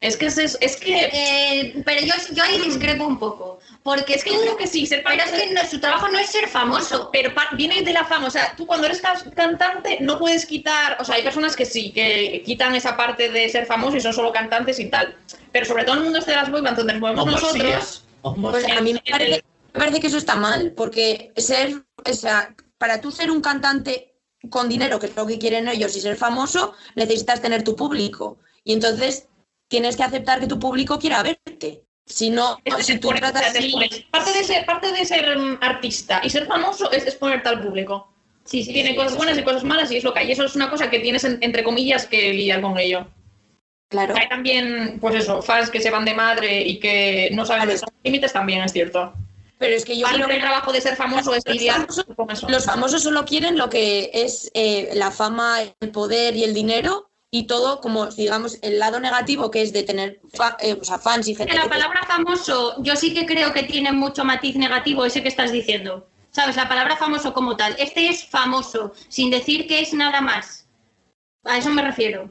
es 0.00 0.16
que 0.16 0.26
es, 0.26 0.36
es, 0.36 0.58
es 0.60 0.76
que 0.76 1.08
Eh, 1.12 1.82
pero 1.84 2.00
yo, 2.04 2.12
yo 2.32 2.42
ahí 2.42 2.58
discrepo 2.60 3.06
un 3.06 3.18
poco, 3.18 3.60
porque 3.84 4.14
es 4.14 4.24
que 4.24 4.32
yo 4.34 4.40
creo 4.40 4.56
que 4.56 4.66
sí, 4.66 4.84
ser 4.86 5.02
pero 5.04 5.22
es 5.22 5.30
que 5.30 5.52
no- 5.54 5.64
su 5.66 5.78
trabajo 5.80 6.08
no 6.08 6.18
es 6.18 6.28
ser 6.30 6.48
famoso. 6.48 7.08
Pero 7.12 7.32
viene 7.52 7.82
de 7.82 7.92
la 7.92 8.04
fama, 8.04 8.26
o 8.26 8.30
sea, 8.30 8.54
tú 8.56 8.66
cuando 8.66 8.86
eres 8.86 9.00
cantante 9.34 9.98
no 10.00 10.18
puedes 10.18 10.44
quitar, 10.44 10.96
o 11.00 11.04
sea, 11.04 11.14
hay 11.14 11.22
personas 11.22 11.54
que 11.56 11.64
sí, 11.64 11.92
que 11.92 12.42
quitan 12.44 12.74
esa 12.74 12.96
parte 12.96 13.28
de 13.30 13.48
ser 13.48 13.64
famoso 13.66 13.96
y 13.96 14.00
son 14.00 14.12
solo 14.12 14.32
cantantes 14.32 14.78
y 14.80 14.86
tal, 14.86 15.14
pero 15.52 15.64
sobre 15.66 15.84
todo 15.84 15.92
en 15.94 15.98
el 15.98 16.04
mundo 16.04 16.18
este 16.18 16.32
de 16.32 16.36
las 16.38 16.50
boybands 16.50 16.78
donde 16.78 16.92
nos 16.94 17.00
movemos 17.00 17.26
nosotros, 17.26 18.04
Pues 18.40 18.64
a 18.70 18.80
mí 18.80 18.92
me 18.94 19.02
parece, 19.10 19.44
me 19.74 19.80
parece 19.80 20.00
que 20.00 20.06
eso 20.06 20.18
está 20.18 20.36
mal, 20.36 20.72
porque 20.76 21.32
ser, 21.36 21.82
o 22.08 22.12
sea, 22.14 22.54
para 22.78 23.00
tú 23.00 23.10
ser 23.10 23.30
un 23.30 23.40
cantante 23.40 24.14
con 24.50 24.68
dinero, 24.68 24.98
que 24.98 25.06
es 25.06 25.16
lo 25.16 25.26
que 25.26 25.38
quieren 25.38 25.68
ellos, 25.68 25.96
y 25.96 26.00
ser 26.00 26.16
famoso, 26.16 26.74
necesitas 26.94 27.42
tener 27.42 27.64
tu 27.64 27.74
público. 27.76 28.38
Y 28.62 28.72
entonces 28.72 29.28
tienes 29.68 29.96
que 29.96 30.02
aceptar 30.04 30.40
que 30.40 30.46
tu 30.46 30.58
público 30.58 30.98
quiera 30.98 31.22
verte. 31.22 31.82
Si 32.06 32.28
no, 32.30 32.58
es, 32.64 32.78
es 32.78 32.86
si 32.86 32.98
tú 32.98 33.08
tratas 33.08 33.42
parte 34.10 34.32
de 34.32 34.44
ser, 34.44 34.66
parte 34.66 34.92
de 34.92 35.04
ser 35.06 35.38
mm, 35.38 35.58
artista 35.62 36.20
y 36.22 36.28
ser 36.30 36.46
famoso 36.46 36.90
es 36.92 37.04
exponerte 37.04 37.48
al 37.48 37.62
público. 37.62 38.12
Sí, 38.44 38.62
sí, 38.62 38.74
Tiene 38.74 38.90
sí, 38.90 38.96
cosas 38.96 39.16
buenas 39.16 39.38
y 39.38 39.42
cosas 39.42 39.64
malas 39.64 39.90
y 39.90 39.96
es 39.96 40.04
lo 40.04 40.12
que 40.12 40.20
hay. 40.20 40.30
Eso 40.30 40.44
es 40.44 40.54
una 40.54 40.68
cosa 40.68 40.90
que 40.90 41.00
tienes, 41.00 41.24
en- 41.24 41.38
entre 41.40 41.64
comillas, 41.64 42.06
que 42.06 42.32
lidiar 42.34 42.60
con 42.60 42.78
ello. 42.78 43.06
Claro. 43.88 44.14
Hay 44.18 44.28
también, 44.28 44.98
pues 45.00 45.14
eso, 45.14 45.40
fans 45.40 45.70
que 45.70 45.80
se 45.80 45.90
van 45.90 46.04
de 46.04 46.12
madre 46.14 46.60
y 46.62 46.78
que 46.78 47.30
no 47.32 47.46
saben 47.46 47.68
los 47.68 47.82
límites 48.02 48.32
también, 48.34 48.62
es 48.62 48.72
cierto. 48.72 49.14
Pero 49.58 49.76
es 49.76 49.84
que 49.84 49.96
yo 49.96 50.04
Parte 50.04 50.16
creo 50.22 50.28
que 50.28 50.40
trabajo 50.40 50.72
de 50.72 50.80
ser 50.80 50.96
famoso 50.96 51.34
es 51.34 51.42
Los 51.46 51.54
lidiar 51.54 51.86
famosos- 51.86 52.04
con 52.16 52.30
eso. 52.30 52.48
los 52.48 52.64
famosos 52.64 53.02
solo 53.02 53.24
quieren 53.24 53.56
lo 53.56 53.70
que 53.70 54.10
es 54.12 54.50
eh, 54.54 54.90
la 54.94 55.10
fama, 55.10 55.58
el 55.80 55.90
poder 55.90 56.36
y 56.36 56.44
el 56.44 56.54
dinero, 56.54 57.08
y 57.30 57.46
todo 57.46 57.80
como, 57.80 58.06
digamos, 58.06 58.58
el 58.62 58.78
lado 58.78 59.00
negativo 59.00 59.50
que 59.50 59.62
es 59.62 59.72
de 59.72 59.82
tener 59.82 60.20
fa- 60.32 60.56
eh, 60.60 60.76
o 60.80 60.84
sea, 60.84 60.98
fans 60.98 61.26
y 61.28 61.34
gente. 61.34 61.54
La 61.54 61.68
palabra 61.68 62.00
famoso, 62.06 62.76
yo 62.82 62.94
sí 62.96 63.12
que 63.14 63.26
creo 63.26 63.52
que 63.52 63.62
tiene 63.64 63.92
mucho 63.92 64.24
matiz 64.24 64.56
negativo 64.56 65.04
ese 65.04 65.22
que 65.22 65.28
estás 65.28 65.50
diciendo. 65.52 66.08
¿Sabes? 66.30 66.56
La 66.56 66.68
palabra 66.68 66.96
famoso 66.96 67.32
como 67.32 67.56
tal. 67.56 67.76
Este 67.78 68.08
es 68.08 68.24
famoso, 68.24 68.92
sin 69.08 69.30
decir 69.30 69.68
que 69.68 69.80
es 69.80 69.92
nada 69.94 70.20
más. 70.20 70.66
A 71.44 71.58
eso 71.58 71.70
me 71.70 71.82
refiero. 71.82 72.30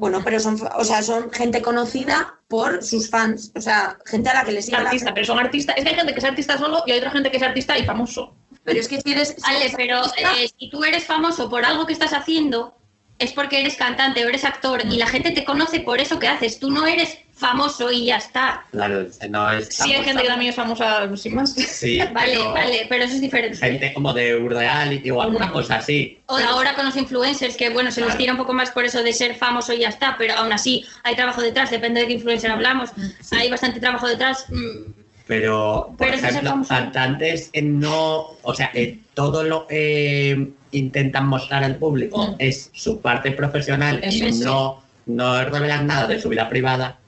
Bueno, 0.00 0.22
pero 0.24 0.40
son, 0.40 0.58
o 0.76 0.82
sea, 0.82 1.02
son 1.02 1.30
gente 1.30 1.60
conocida 1.60 2.34
por 2.48 2.82
sus 2.82 3.10
fans, 3.10 3.52
o 3.54 3.60
sea, 3.60 3.98
gente 4.06 4.30
a 4.30 4.34
la 4.34 4.44
que 4.44 4.52
les 4.52 4.64
sigue 4.64 4.78
la 4.78 4.84
artista, 4.88 5.12
pero 5.12 5.26
son 5.26 5.38
artistas. 5.38 5.76
Es 5.76 5.84
que 5.84 5.90
hay 5.90 5.94
gente 5.94 6.14
que 6.14 6.20
es 6.20 6.24
artista 6.24 6.56
solo 6.56 6.82
y 6.86 6.92
hay 6.92 6.98
otra 7.00 7.10
gente 7.10 7.30
que 7.30 7.36
es 7.36 7.42
artista 7.42 7.76
y 7.76 7.84
famoso. 7.84 8.34
Pero 8.64 8.80
es 8.80 8.88
que 8.88 8.98
si 8.98 9.12
eres... 9.12 9.34
si 9.36 9.42
Vale, 9.42 9.58
eres 9.58 9.74
pero 9.76 9.98
artista, 9.98 10.32
eh, 10.40 10.50
si 10.58 10.70
tú 10.70 10.84
eres 10.84 11.04
famoso 11.04 11.50
por 11.50 11.66
algo 11.66 11.84
que 11.86 11.92
estás 11.92 12.14
haciendo, 12.14 12.74
es 13.18 13.34
porque 13.34 13.60
eres 13.60 13.76
cantante 13.76 14.24
o 14.24 14.28
eres 14.30 14.46
actor 14.46 14.80
y 14.86 14.96
la 14.96 15.06
gente 15.06 15.32
te 15.32 15.44
conoce 15.44 15.80
por 15.80 16.00
eso 16.00 16.18
que 16.18 16.28
haces. 16.28 16.58
Tú 16.58 16.70
no 16.70 16.86
eres 16.86 17.18
famoso 17.40 17.90
y 17.90 18.04
ya 18.06 18.18
está. 18.18 18.64
Claro, 18.70 19.06
no 19.28 19.50
es. 19.50 19.68
Sí, 19.70 19.92
hay 19.92 20.04
gente 20.04 20.22
que 20.22 20.28
también 20.28 20.50
es 20.50 20.56
famosa 20.56 21.08
sin 21.16 21.34
más. 21.34 21.52
Sí, 21.54 21.98
Vale, 22.12 22.32
pero 22.36 22.52
vale, 22.52 22.86
pero 22.88 23.04
eso 23.04 23.14
es 23.14 23.20
diferente. 23.20 23.56
Gente 23.58 23.92
como 23.92 24.12
de 24.12 24.36
Urreality 24.36 25.10
o 25.10 25.20
alguna 25.22 25.50
cosa 25.50 25.76
así. 25.76 26.18
O 26.26 26.36
de 26.36 26.44
ahora 26.44 26.74
con 26.74 26.84
los 26.84 26.96
influencers, 26.96 27.56
que 27.56 27.70
bueno, 27.70 27.90
se 27.90 28.02
les 28.02 28.16
tira 28.16 28.32
un 28.32 28.38
poco 28.38 28.52
más 28.52 28.70
por 28.70 28.84
eso 28.84 29.02
de 29.02 29.12
ser 29.12 29.34
famoso 29.34 29.72
y 29.72 29.78
ya 29.80 29.88
está, 29.88 30.14
pero 30.18 30.34
aún 30.34 30.52
así 30.52 30.84
hay 31.02 31.16
trabajo 31.16 31.40
detrás, 31.42 31.70
depende 31.70 32.00
de 32.02 32.06
qué 32.06 32.12
influencer 32.12 32.50
hablamos. 32.50 32.90
Hay 33.32 33.50
bastante 33.50 33.80
trabajo 33.80 34.06
detrás. 34.06 34.44
mm, 34.50 34.92
Pero, 35.26 35.86
por 35.96 36.06
Pero 36.08 36.14
es 36.16 36.22
ejemplo, 36.24 36.62
cantantes 36.68 37.50
no. 37.62 38.36
O 38.42 38.54
sea, 38.54 38.70
que 38.72 38.98
todo 39.14 39.42
lo 39.44 39.66
que 39.66 40.48
intentan 40.72 41.26
mostrar 41.26 41.64
al 41.64 41.76
público 41.76 42.28
Mm. 42.28 42.34
es 42.38 42.70
su 42.74 43.00
parte 43.00 43.32
profesional 43.32 44.00
sí. 44.10 44.30
no, 44.44 44.82
no 45.06 45.44
revelan 45.44 45.86
nada 45.86 46.06
de 46.06 46.20
su 46.20 46.28
vida 46.28 46.48
privada. 46.48 46.98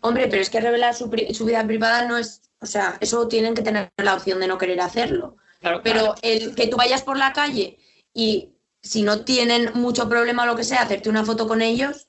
Hombre, 0.00 0.28
pero 0.28 0.40
es 0.42 0.50
que 0.50 0.60
revelar 0.60 0.94
su, 0.94 1.10
pri- 1.10 1.34
su 1.34 1.44
vida 1.44 1.64
privada 1.66 2.06
no 2.06 2.16
es... 2.18 2.42
O 2.60 2.66
sea, 2.66 2.96
eso 3.00 3.28
tienen 3.28 3.54
que 3.54 3.62
tener 3.62 3.90
la 3.96 4.14
opción 4.14 4.40
de 4.40 4.46
no 4.48 4.58
querer 4.58 4.80
hacerlo. 4.80 5.36
Claro, 5.60 5.80
Pero 5.82 6.14
el 6.22 6.54
que 6.54 6.66
tú 6.68 6.76
vayas 6.76 7.02
por 7.02 7.16
la 7.16 7.32
calle 7.32 7.78
y 8.14 8.50
si 8.82 9.02
no 9.02 9.20
tienen 9.24 9.70
mucho 9.74 10.08
problema 10.08 10.44
o 10.44 10.46
lo 10.46 10.56
que 10.56 10.64
sea, 10.64 10.82
hacerte 10.82 11.08
una 11.08 11.24
foto 11.24 11.46
con 11.48 11.62
ellos, 11.62 12.06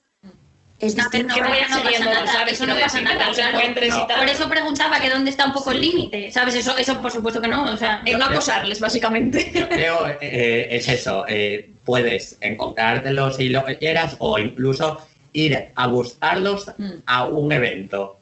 es 0.80 0.96
No, 0.96 1.04
pero 1.12 1.24
distinto. 1.28 1.34
que 1.36 1.42
no, 1.42 1.50
vayan 1.50 1.70
no 1.72 1.76
pasa 1.78 1.90
siguiendo, 1.90 2.14
nada, 2.14 2.32
¿sabes? 2.32 2.54
eso 2.54 2.66
no 2.68 2.80
pasa 2.80 3.02
nada, 3.02 3.28
los 3.28 3.38
y 3.38 3.90
No. 3.90 4.08
Por 4.08 4.30
eso 4.30 4.50
preguntaba 4.50 5.00
que 5.00 5.10
dónde 5.10 5.30
está 5.32 5.46
un 5.46 5.54
poco 5.54 5.72
el 5.72 5.82
límite, 5.82 6.32
¿sabes? 6.32 6.56
Eso, 6.56 6.78
eso 6.78 7.02
por 7.02 7.12
supuesto 7.12 7.42
que 7.42 7.48
no. 7.48 7.74
O 7.74 7.78
sea, 7.78 8.02
En 8.06 8.18
no 8.18 8.26
acosarles, 8.26 8.80
básicamente. 8.80 9.52
Yo 9.54 9.68
creo 9.68 10.08
eh, 10.22 10.68
es 10.72 10.88
eso. 10.88 11.26
eh, 11.28 11.74
puedes 11.84 12.38
encontrártelos 12.42 13.36
si 13.36 13.50
lo 13.50 13.66
quieras 13.78 14.16
o 14.20 14.40
incluso 14.40 15.00
ir 15.34 15.72
a 15.76 15.88
buscarlos 15.88 16.68
Mm. 16.78 16.90
a 17.06 17.26
un 17.26 17.52
evento. 17.52 18.20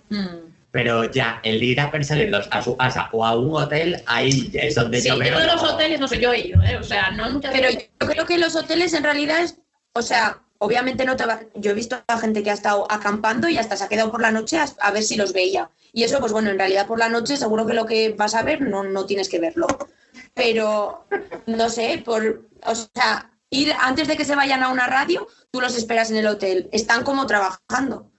Pero 0.72 1.06
ya, 1.12 1.40
el 1.44 1.64
ir 1.64 1.80
a 1.82 1.90
perseguirlos 1.90 2.48
a 2.52 2.62
su 2.62 2.76
casa 2.78 3.10
o 3.12 3.26
a 3.26 3.36
un 3.36 3.56
hotel, 3.56 4.04
ahí 4.06 4.52
es 4.54 4.76
donde 4.76 5.02
Sí, 5.02 5.08
yo 5.08 5.16
yo 5.16 5.20
veo. 5.20 5.40
de 5.40 5.46
los 5.48 5.56
como- 5.56 5.72
hoteles 5.74 6.00
no 6.00 6.08
sé, 6.08 6.20
yo 6.20 6.32
he 6.34 6.48
ido, 6.48 6.62
¿eh? 6.62 6.78
O 6.78 6.84
sea, 6.84 7.10
no 7.12 7.30
muchas 7.32 7.52
Pero 7.52 7.68
veces. 7.70 7.90
yo 8.00 8.08
creo 8.08 8.26
que 8.26 8.38
los 8.38 8.56
hoteles 8.56 8.94
en 8.94 9.04
realidad 9.04 9.42
es, 9.44 9.58
o 9.94 10.02
sea, 10.02 10.40
obviamente 10.60 11.06
no 11.06 11.16
te 11.16 11.26
va, 11.26 11.40
yo 11.56 11.72
he 11.72 11.74
visto 11.74 11.98
a 12.08 12.20
gente 12.20 12.44
que 12.44 12.52
ha 12.52 12.54
estado 12.54 12.86
acampando 12.92 13.48
y 13.50 13.58
hasta 13.58 13.76
se 13.78 13.86
ha 13.86 13.88
quedado 13.90 14.12
por 14.12 14.22
la 14.22 14.32
noche 14.32 14.58
a, 14.60 14.66
a 14.82 14.92
ver 14.92 15.04
si 15.04 15.16
los 15.16 15.34
veía. 15.34 15.70
Y 15.94 16.04
eso, 16.04 16.20
pues 16.20 16.32
bueno, 16.32 16.50
en 16.52 16.60
realidad 16.60 16.86
por 16.86 17.00
la 17.00 17.10
noche 17.10 17.38
seguro 17.38 17.66
que 17.66 17.74
lo 17.74 17.86
que 17.86 18.10
vas 18.10 18.36
a 18.36 18.44
ver 18.44 18.62
no, 18.62 18.84
no 18.84 19.06
tienes 19.06 19.30
que 19.30 19.40
verlo. 19.40 19.66
Pero, 20.34 21.06
no 21.48 21.70
sé, 21.70 22.02
por, 22.06 22.44
o 22.64 22.76
sea, 22.76 23.32
ir 23.50 23.74
antes 23.80 24.08
de 24.08 24.18
que 24.18 24.26
se 24.26 24.36
vayan 24.36 24.64
a 24.64 24.70
una 24.70 24.88
radio, 24.88 25.28
tú 25.52 25.62
los 25.62 25.76
esperas 25.76 26.12
en 26.12 26.18
el 26.18 26.28
hotel. 26.28 26.70
Están 26.72 27.04
como 27.04 27.26
trabajando. 27.28 28.12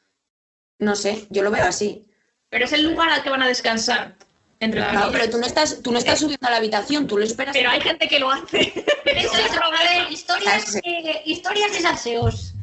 No 0.78 0.94
sé, 0.96 1.26
yo 1.30 1.42
lo 1.42 1.50
veo 1.50 1.64
así. 1.64 2.06
Pero 2.50 2.64
es 2.64 2.72
el 2.72 2.84
lugar 2.84 3.10
al 3.10 3.22
que 3.22 3.30
van 3.30 3.42
a 3.42 3.48
descansar. 3.48 4.16
Entre 4.60 4.80
Claro. 4.80 5.10
Pero 5.12 5.30
tú 5.30 5.38
no 5.38 5.46
estás, 5.46 5.82
tú 5.82 5.92
no 5.92 5.98
estás 5.98 6.18
subiendo 6.18 6.46
a 6.46 6.50
la 6.50 6.56
habitación, 6.56 7.06
tú 7.06 7.16
lo 7.16 7.24
esperas. 7.24 7.54
Pero 7.54 7.70
hay 7.70 7.80
gente 7.80 8.08
que 8.08 8.18
lo 8.18 8.30
hace. 8.30 8.60
Eso 9.04 9.36
es, 9.36 9.52
ver, 9.52 10.10
historias, 10.12 10.74
eh, 10.82 11.22
historias 11.26 11.72
de 11.72 11.80
salseos. 11.80 12.54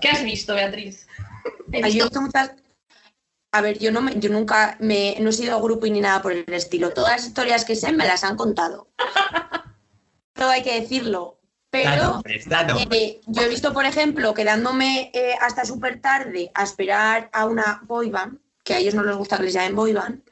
¿Qué 0.00 0.08
has 0.08 0.24
visto, 0.24 0.54
Beatriz? 0.54 1.06
He 1.70 1.80
yo 1.80 1.86
visto- 1.86 2.04
visto 2.04 2.20
muchas. 2.22 2.52
A 3.52 3.60
ver, 3.60 3.78
yo 3.78 3.92
no 3.92 4.00
me, 4.00 4.18
yo 4.18 4.30
nunca 4.30 4.76
me, 4.80 5.16
no 5.20 5.30
he 5.30 5.32
sido 5.32 5.60
grupo 5.60 5.86
ni 5.86 6.00
nada 6.00 6.22
por 6.22 6.32
el 6.32 6.44
estilo. 6.52 6.90
Todas 6.90 7.12
las 7.12 7.26
historias 7.26 7.64
que 7.64 7.76
sé 7.76 7.92
me 7.92 8.06
las 8.06 8.24
han 8.24 8.36
contado. 8.36 8.88
Todo 10.32 10.48
hay 10.50 10.62
que 10.62 10.80
decirlo. 10.80 11.38
Pero 11.72 12.04
nombres, 12.04 12.46
eh, 12.90 13.20
yo 13.26 13.42
he 13.42 13.48
visto, 13.48 13.72
por 13.72 13.86
ejemplo, 13.86 14.34
quedándome 14.34 15.10
eh, 15.14 15.32
hasta 15.40 15.64
súper 15.64 16.02
tarde 16.02 16.50
a 16.52 16.64
esperar 16.64 17.30
a 17.32 17.46
una 17.46 17.80
boyband, 17.86 18.38
que 18.62 18.74
a 18.74 18.78
ellos 18.78 18.94
no 18.94 19.02
les 19.02 19.16
gusta 19.16 19.38
que 19.38 19.44
les 19.44 19.54
llamen 19.54 19.74
boyband. 19.74 20.22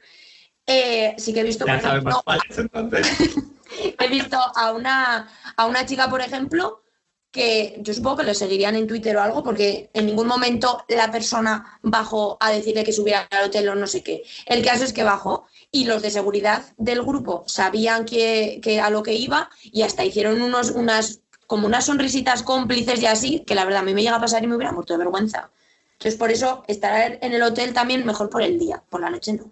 eh, 0.67 1.15
sí 1.17 1.33
que 1.33 1.39
he 1.39 1.43
visto, 1.43 1.65
por 1.65 1.73
ejemplo, 1.73 2.23
he 3.99 4.07
visto 4.07 4.37
a 4.37 4.71
una, 4.71 5.27
a 5.57 5.65
una 5.65 5.83
chica, 5.83 6.07
por 6.11 6.21
ejemplo, 6.21 6.83
que 7.31 7.79
yo 7.79 7.93
supongo 7.93 8.17
que 8.17 8.23
le 8.23 8.35
seguirían 8.35 8.75
en 8.75 8.87
Twitter 8.87 9.15
o 9.15 9.21
algo, 9.21 9.41
porque 9.41 9.89
en 9.93 10.05
ningún 10.05 10.27
momento 10.27 10.83
la 10.89 11.11
persona 11.11 11.79
bajó 11.81 12.37
a 12.39 12.51
decirle 12.51 12.83
que 12.83 12.91
subiera 12.91 13.27
al 13.31 13.45
hotel 13.45 13.69
o 13.69 13.75
no 13.75 13.87
sé 13.87 14.03
qué. 14.03 14.23
El 14.45 14.63
caso 14.63 14.83
es 14.83 14.91
que 14.91 15.03
bajó 15.03 15.47
y 15.71 15.85
los 15.85 16.01
de 16.01 16.11
seguridad 16.11 16.65
del 16.77 17.01
grupo 17.01 17.45
sabían 17.47 18.03
que, 18.05 18.59
que 18.61 18.81
a 18.81 18.89
lo 18.89 19.01
que 19.01 19.13
iba 19.13 19.49
y 19.63 19.83
hasta 19.83 20.03
hicieron 20.03 20.41
unos, 20.41 20.71
unas, 20.71 21.20
como 21.51 21.67
unas 21.67 21.85
sonrisitas 21.87 22.43
cómplices 22.43 23.01
y 23.01 23.07
así, 23.07 23.41
que 23.41 23.55
la 23.55 23.65
verdad 23.65 23.81
a 23.81 23.83
mí 23.83 23.93
me 23.93 24.01
llega 24.01 24.15
a 24.15 24.21
pasar 24.21 24.41
y 24.41 24.47
me 24.47 24.55
hubiera 24.55 24.71
muerto 24.71 24.93
de 24.93 24.99
vergüenza. 24.99 25.51
Entonces, 25.91 26.17
por 26.17 26.31
eso 26.31 26.63
estar 26.69 27.19
en 27.21 27.33
el 27.33 27.43
hotel 27.43 27.73
también 27.73 28.05
mejor 28.05 28.29
por 28.29 28.41
el 28.41 28.57
día, 28.57 28.81
por 28.87 29.01
la 29.01 29.09
noche 29.09 29.33
no. 29.33 29.51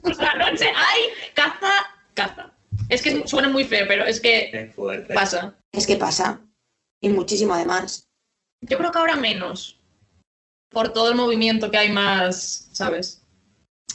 Por 0.00 0.16
la 0.22 0.34
noche 0.36 0.64
hay 0.64 1.02
caza, 1.34 1.72
caza. 2.14 2.54
Es 2.88 3.02
que 3.02 3.28
suena 3.28 3.50
muy 3.50 3.64
feo, 3.64 3.84
pero 3.86 4.06
es 4.06 4.18
que 4.18 4.72
fuerte. 4.74 5.12
pasa. 5.12 5.56
Es 5.72 5.86
que 5.86 5.96
pasa. 5.96 6.40
Y 7.02 7.10
muchísimo 7.10 7.52
además. 7.52 8.08
Yo 8.62 8.78
creo 8.78 8.92
que 8.92 8.98
ahora 9.00 9.16
menos. 9.16 9.78
Por 10.70 10.90
todo 10.94 11.10
el 11.10 11.16
movimiento 11.16 11.70
que 11.70 11.76
hay 11.76 11.92
más, 11.92 12.70
¿sabes? 12.72 13.20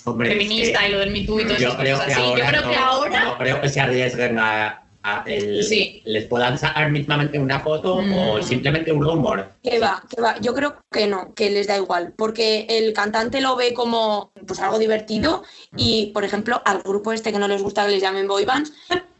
Hombre, 0.06 0.28
es 0.28 0.34
Feminista 0.38 0.82
que 0.82 0.90
y 0.90 0.92
lo 0.92 1.00
del 1.00 1.10
Me 1.10 1.26
Too 1.26 1.40
y 1.40 1.44
todas 1.46 1.60
yo 1.60 1.70
esas 1.70 1.82
creo 1.82 1.98
que 1.98 2.12
así. 2.12 2.22
ahora 2.22 2.44
Yo 2.44 2.50
creo 2.50 2.62
no, 2.62 2.70
que 2.70 2.76
ahora 2.78 3.24
no 3.24 3.38
creo 3.40 3.62
que 3.62 3.70
se 3.70 3.82
arriesguen 3.82 4.38
a, 4.38 4.89
a 5.04 5.24
el- 5.28 5.64
Sí. 5.64 6.02
les 6.06 6.26
puedan 6.26 6.58
sacar 6.58 6.92
mismamente 6.92 7.40
una 7.40 7.60
foto 7.60 8.02
Mm. 8.02 8.14
o 8.18 8.44
simplemente 8.44 8.92
un 8.92 9.04
rumor. 9.04 9.54
Que 9.64 9.80
va, 9.80 10.04
que 10.10 10.22
va. 10.22 10.38
Yo 10.40 10.54
creo 10.54 10.78
que 10.92 11.08
no, 11.08 11.34
que 11.34 11.50
les 11.50 11.68
da 11.68 11.78
igual, 11.78 12.14
porque 12.18 12.66
el 12.70 12.94
cantante 12.94 13.40
lo 13.42 13.56
ve 13.56 13.74
como 13.74 14.32
pues 14.46 14.60
algo 14.60 14.78
divertido 14.80 15.44
y, 15.78 16.08
por 16.14 16.24
ejemplo, 16.26 16.62
al 16.66 16.82
grupo 16.82 17.14
este 17.14 17.32
que 17.32 17.40
no 17.40 17.48
les 17.48 17.62
gusta 17.64 17.86
que 17.86 17.92
les 17.94 18.02
llamen 18.02 18.28
boy 18.28 18.46
bands, 18.46 18.74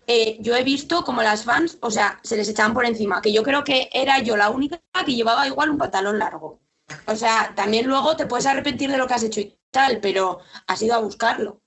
eh, 0.08 0.38
yo 0.42 0.56
he 0.56 0.64
visto 0.64 1.04
como 1.04 1.22
las 1.22 1.44
fans, 1.44 1.78
o 1.82 1.92
sea, 1.92 2.20
se 2.24 2.36
les 2.36 2.50
echaban 2.50 2.74
por 2.74 2.86
encima, 2.86 3.22
que 3.22 3.32
yo 3.32 3.44
creo 3.44 3.64
que 3.64 3.90
era 3.94 4.20
yo 4.20 4.36
la 4.36 4.50
única 4.50 4.82
que 5.06 5.14
llevaba 5.16 5.48
igual 5.48 5.70
un 5.70 5.78
pantalón 5.78 6.18
largo. 6.20 6.60
O 7.06 7.16
sea, 7.16 7.54
también 7.56 7.86
luego 7.86 8.16
te 8.16 8.26
puedes 8.26 8.48
arrepentir 8.48 8.90
de 8.92 8.98
lo 8.98 9.06
que 9.08 9.14
has 9.14 9.24
hecho 9.24 9.40
y 9.40 9.56
tal, 9.72 10.00
pero 10.00 10.40
has 10.66 10.82
ido 10.82 10.96
a 10.96 11.00
buscarlo. 11.00 11.62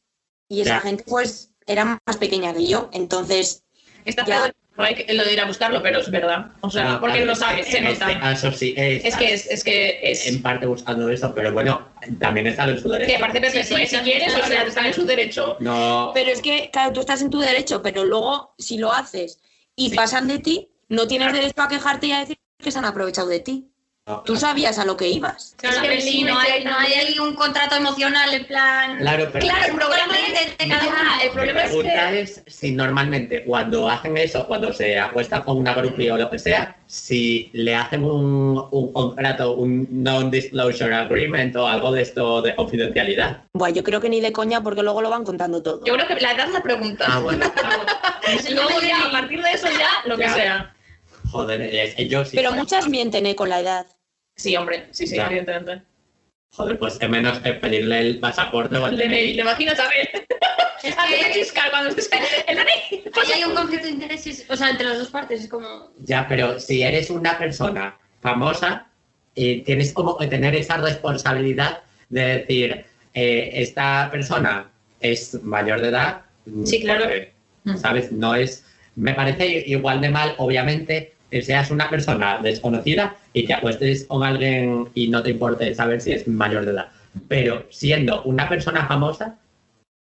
Y 0.48 0.60
esa 0.62 0.74
Ya. 0.74 0.80
gente, 0.80 1.04
pues, 1.06 1.54
era 1.64 1.84
más 1.84 2.16
pequeña 2.18 2.52
que 2.52 2.66
yo, 2.66 2.88
entonces, 2.92 3.61
está 4.05 4.24
que- 4.24 5.12
lo 5.14 5.24
de 5.24 5.32
ir 5.34 5.40
a 5.40 5.44
buscarlo, 5.44 5.82
pero 5.82 6.00
es 6.00 6.11
verdad. 6.11 6.46
O 6.62 6.70
sea, 6.70 6.98
porque 6.98 7.16
claro, 7.18 7.26
lo 7.26 7.34
sabes, 7.36 7.66
se 7.66 7.78
en 7.78 7.86
este 7.88 8.05
nota. 8.07 8.20
caso 8.20 8.50
sí 8.53 8.74
es, 8.76 9.05
Es 9.05 9.16
que 9.16 9.32
es, 9.34 9.46
es 9.46 9.62
que 9.64 10.00
es. 10.03 10.26
en 10.26 10.40
parte 10.42 10.66
buscando 10.66 11.09
eso, 11.11 11.34
pero 11.34 11.53
bueno, 11.53 11.88
también 12.18 12.46
está 12.46 12.64
en 12.64 12.80
su 12.80 12.88
derecho. 12.88 13.12
Que 13.12 13.18
perfecto. 13.18 13.50
Sí, 13.50 13.59
¿eh? 13.59 13.86
sí, 13.86 13.96
si 13.96 14.03
quieres, 14.03 14.34
o 14.34 14.46
sea, 14.46 14.62
están 14.62 14.86
en 14.86 14.94
su 14.94 15.05
derecho. 15.05 15.57
No, 15.61 16.11
Pero 16.14 16.30
es 16.30 16.40
que, 16.40 16.70
claro, 16.72 16.92
tú 16.92 17.00
estás 17.00 17.20
en 17.22 17.30
tu 17.30 17.38
derecho, 17.40 17.82
pero 17.82 18.05
luego, 18.05 18.55
si 18.59 18.78
lo 18.78 18.92
haces 18.92 19.40
y 19.76 19.90
Sí. 19.90 19.96
pasan 19.96 20.26
de 20.26 20.38
ti, 20.38 20.70
no 20.88 21.07
tienes 21.07 21.32
derecho 21.32 21.61
a 21.62 21.68
quejarte 21.68 22.07
y 22.07 22.12
a 22.12 22.20
decir 22.20 22.38
que 22.59 22.70
se 22.70 22.78
han 22.78 22.84
aprovechado 22.86 23.28
de 23.28 23.40
ti. 23.40 23.68
No. 24.05 24.20
Tú 24.22 24.34
sabías 24.36 24.80
a 24.80 24.84
lo 24.84 24.96
que 24.96 25.09
ibas. 25.09 25.55
Claro, 25.59 25.76
Es 25.76 25.82
que 25.82 25.88
pero 25.88 26.00
el 26.00 26.03
sí, 26.03 26.24
no 26.24 26.36
hay, 26.36 26.64
no 26.64 26.76
hay 26.76 26.92
ahí 26.92 27.18
un 27.20 27.34
contrato 27.36 27.76
emocional 27.76 28.34
en 28.34 28.44
plan. 28.46 28.98
Claro, 28.98 29.28
pero 29.32 29.44
Claro, 29.46 29.64
el 29.66 29.76
problema 29.76 30.14
es 30.18 30.59
de 30.59 30.68
cada 30.68 31.22
el 31.22 31.30
problema 31.30 31.61
es 31.62 31.66
pregunta 31.68 32.11
que 32.11 32.20
es 32.22 32.42
si 32.48 32.72
normalmente 32.72 33.44
cuando 33.44 33.88
hacen 33.88 34.16
eso, 34.16 34.44
cuando 34.48 34.72
se 34.72 34.98
acuestan 34.98 35.42
con 35.42 35.57
una 35.57 35.72
groupie 35.74 36.11
o 36.11 36.16
lo 36.16 36.28
que 36.30 36.40
sea, 36.40 36.76
si 36.86 37.48
le 37.53 37.76
hacen 37.76 38.03
un, 38.03 38.66
un 38.72 38.92
contrato, 38.92 39.53
un 39.53 39.86
non-disclosure 39.90 40.92
agreement 40.94 41.55
o 41.55 41.68
algo 41.68 41.92
de 41.92 42.03
esto 42.03 42.42
de 42.42 42.57
confidencialidad. 42.57 43.44
Bueno, 43.53 43.76
yo 43.76 43.84
creo 43.84 44.00
que 44.00 44.09
ni 44.09 44.20
de 44.20 44.32
coña 44.32 44.62
porque 44.64 44.82
luego 44.82 45.00
lo 45.00 45.11
van 45.11 45.22
contando 45.24 45.62
todo. 45.62 45.80
yo 45.84 45.94
creo 45.94 46.09
que 46.09 46.14
la 46.16 46.32
edad 46.32 46.48
es 46.48 46.53
la 46.55 46.62
pregunta. 46.62 47.05
Ah, 47.09 47.20
bueno. 47.20 47.46
Luego 48.53 48.80
ya, 48.80 49.07
a 49.07 49.11
partir 49.12 49.42
de 49.42 49.50
eso 49.53 49.68
ya, 49.68 49.88
lo 50.09 50.16
que 50.16 50.22
Ya. 50.24 50.34
sea. 50.34 50.74
Joder, 51.33 51.95
que 51.97 52.09
yo 52.09 52.24
sí. 52.24 52.37
Pero 52.37 52.53
muchas 52.53 52.89
mienten 52.89 53.24
¿eh? 53.26 53.35
con 53.35 53.49
la 53.49 53.61
edad. 53.61 53.87
Sí, 54.37 54.55
hombre, 54.57 54.89
sí, 54.91 55.07
sí, 55.07 55.16
Ya. 55.16 55.26
evidentemente. 55.26 55.83
Joder, 56.51 56.78
pues 56.78 56.99
que 56.99 57.09
menos 57.09 57.39
que 57.39 57.55
pedirle 57.55 58.01
el 58.01 58.20
pasaporte 58.20 58.76
o 58.76 58.87
el 58.87 58.99
DNI, 58.99 59.35
¿te 59.35 59.41
imaginas 59.41 59.78
a 59.80 59.89
ver? 59.89 60.26
Es 60.83 60.95
que 60.95 61.33
fiscal, 61.41 61.70
cuando 61.70 61.89
estés 61.91 62.11
el 62.47 62.57
DNI. 62.57 63.05
ahí 63.24 63.33
hay 63.37 63.45
un 63.45 63.55
conflicto 63.55 63.87
de 63.87 63.93
intereses, 63.93 64.45
o 64.51 64.57
sea, 64.57 64.68
entre 64.70 64.87
las 64.89 64.99
dos 64.99 65.09
partes. 65.09 65.43
Es 65.45 65.49
como. 65.49 65.91
Ya, 66.05 66.26
pero 66.28 66.61
si 66.61 66.83
eres 66.83 67.09
una 67.09 67.39
persona 67.39 67.97
famosa, 68.20 68.87
eh, 69.35 69.62
tienes 69.64 69.93
como 69.95 70.18
que 70.18 70.26
tener 70.26 70.55
esa 70.55 70.76
responsabilidad 70.76 71.83
de 72.11 72.39
decir, 72.39 72.85
eh, 73.14 73.51
esta 73.55 74.11
persona 74.11 74.70
es 75.01 75.43
mayor 75.43 75.80
de 75.80 75.89
edad. 75.89 76.22
Sí, 76.66 76.80
claro. 76.83 77.05
porque, 77.05 77.33
¿Sabes? 77.78 78.12
No 78.12 78.35
es. 78.35 78.66
Me 78.95 79.14
parece 79.14 79.47
igual 79.66 80.03
de 80.03 80.11
mal, 80.11 80.35
obviamente, 80.37 81.11
seas 81.41 81.70
una 81.70 81.89
persona 81.89 82.39
desconocida 82.43 83.16
y 83.33 83.47
te 83.47 83.55
acuestes 83.55 84.05
con 84.05 84.22
alguien 84.22 84.89
y 84.95 85.09
no 85.09 85.22
te 85.22 85.30
importe 85.30 85.74
saber 85.74 86.01
si 86.03 86.12
es 86.12 86.28
mayor 86.28 86.66
de 86.66 86.72
edad. 86.72 86.89
Pero 87.28 87.66
siendo 87.70 88.22
una 88.24 88.49
persona 88.49 88.87
famosa, 88.87 89.39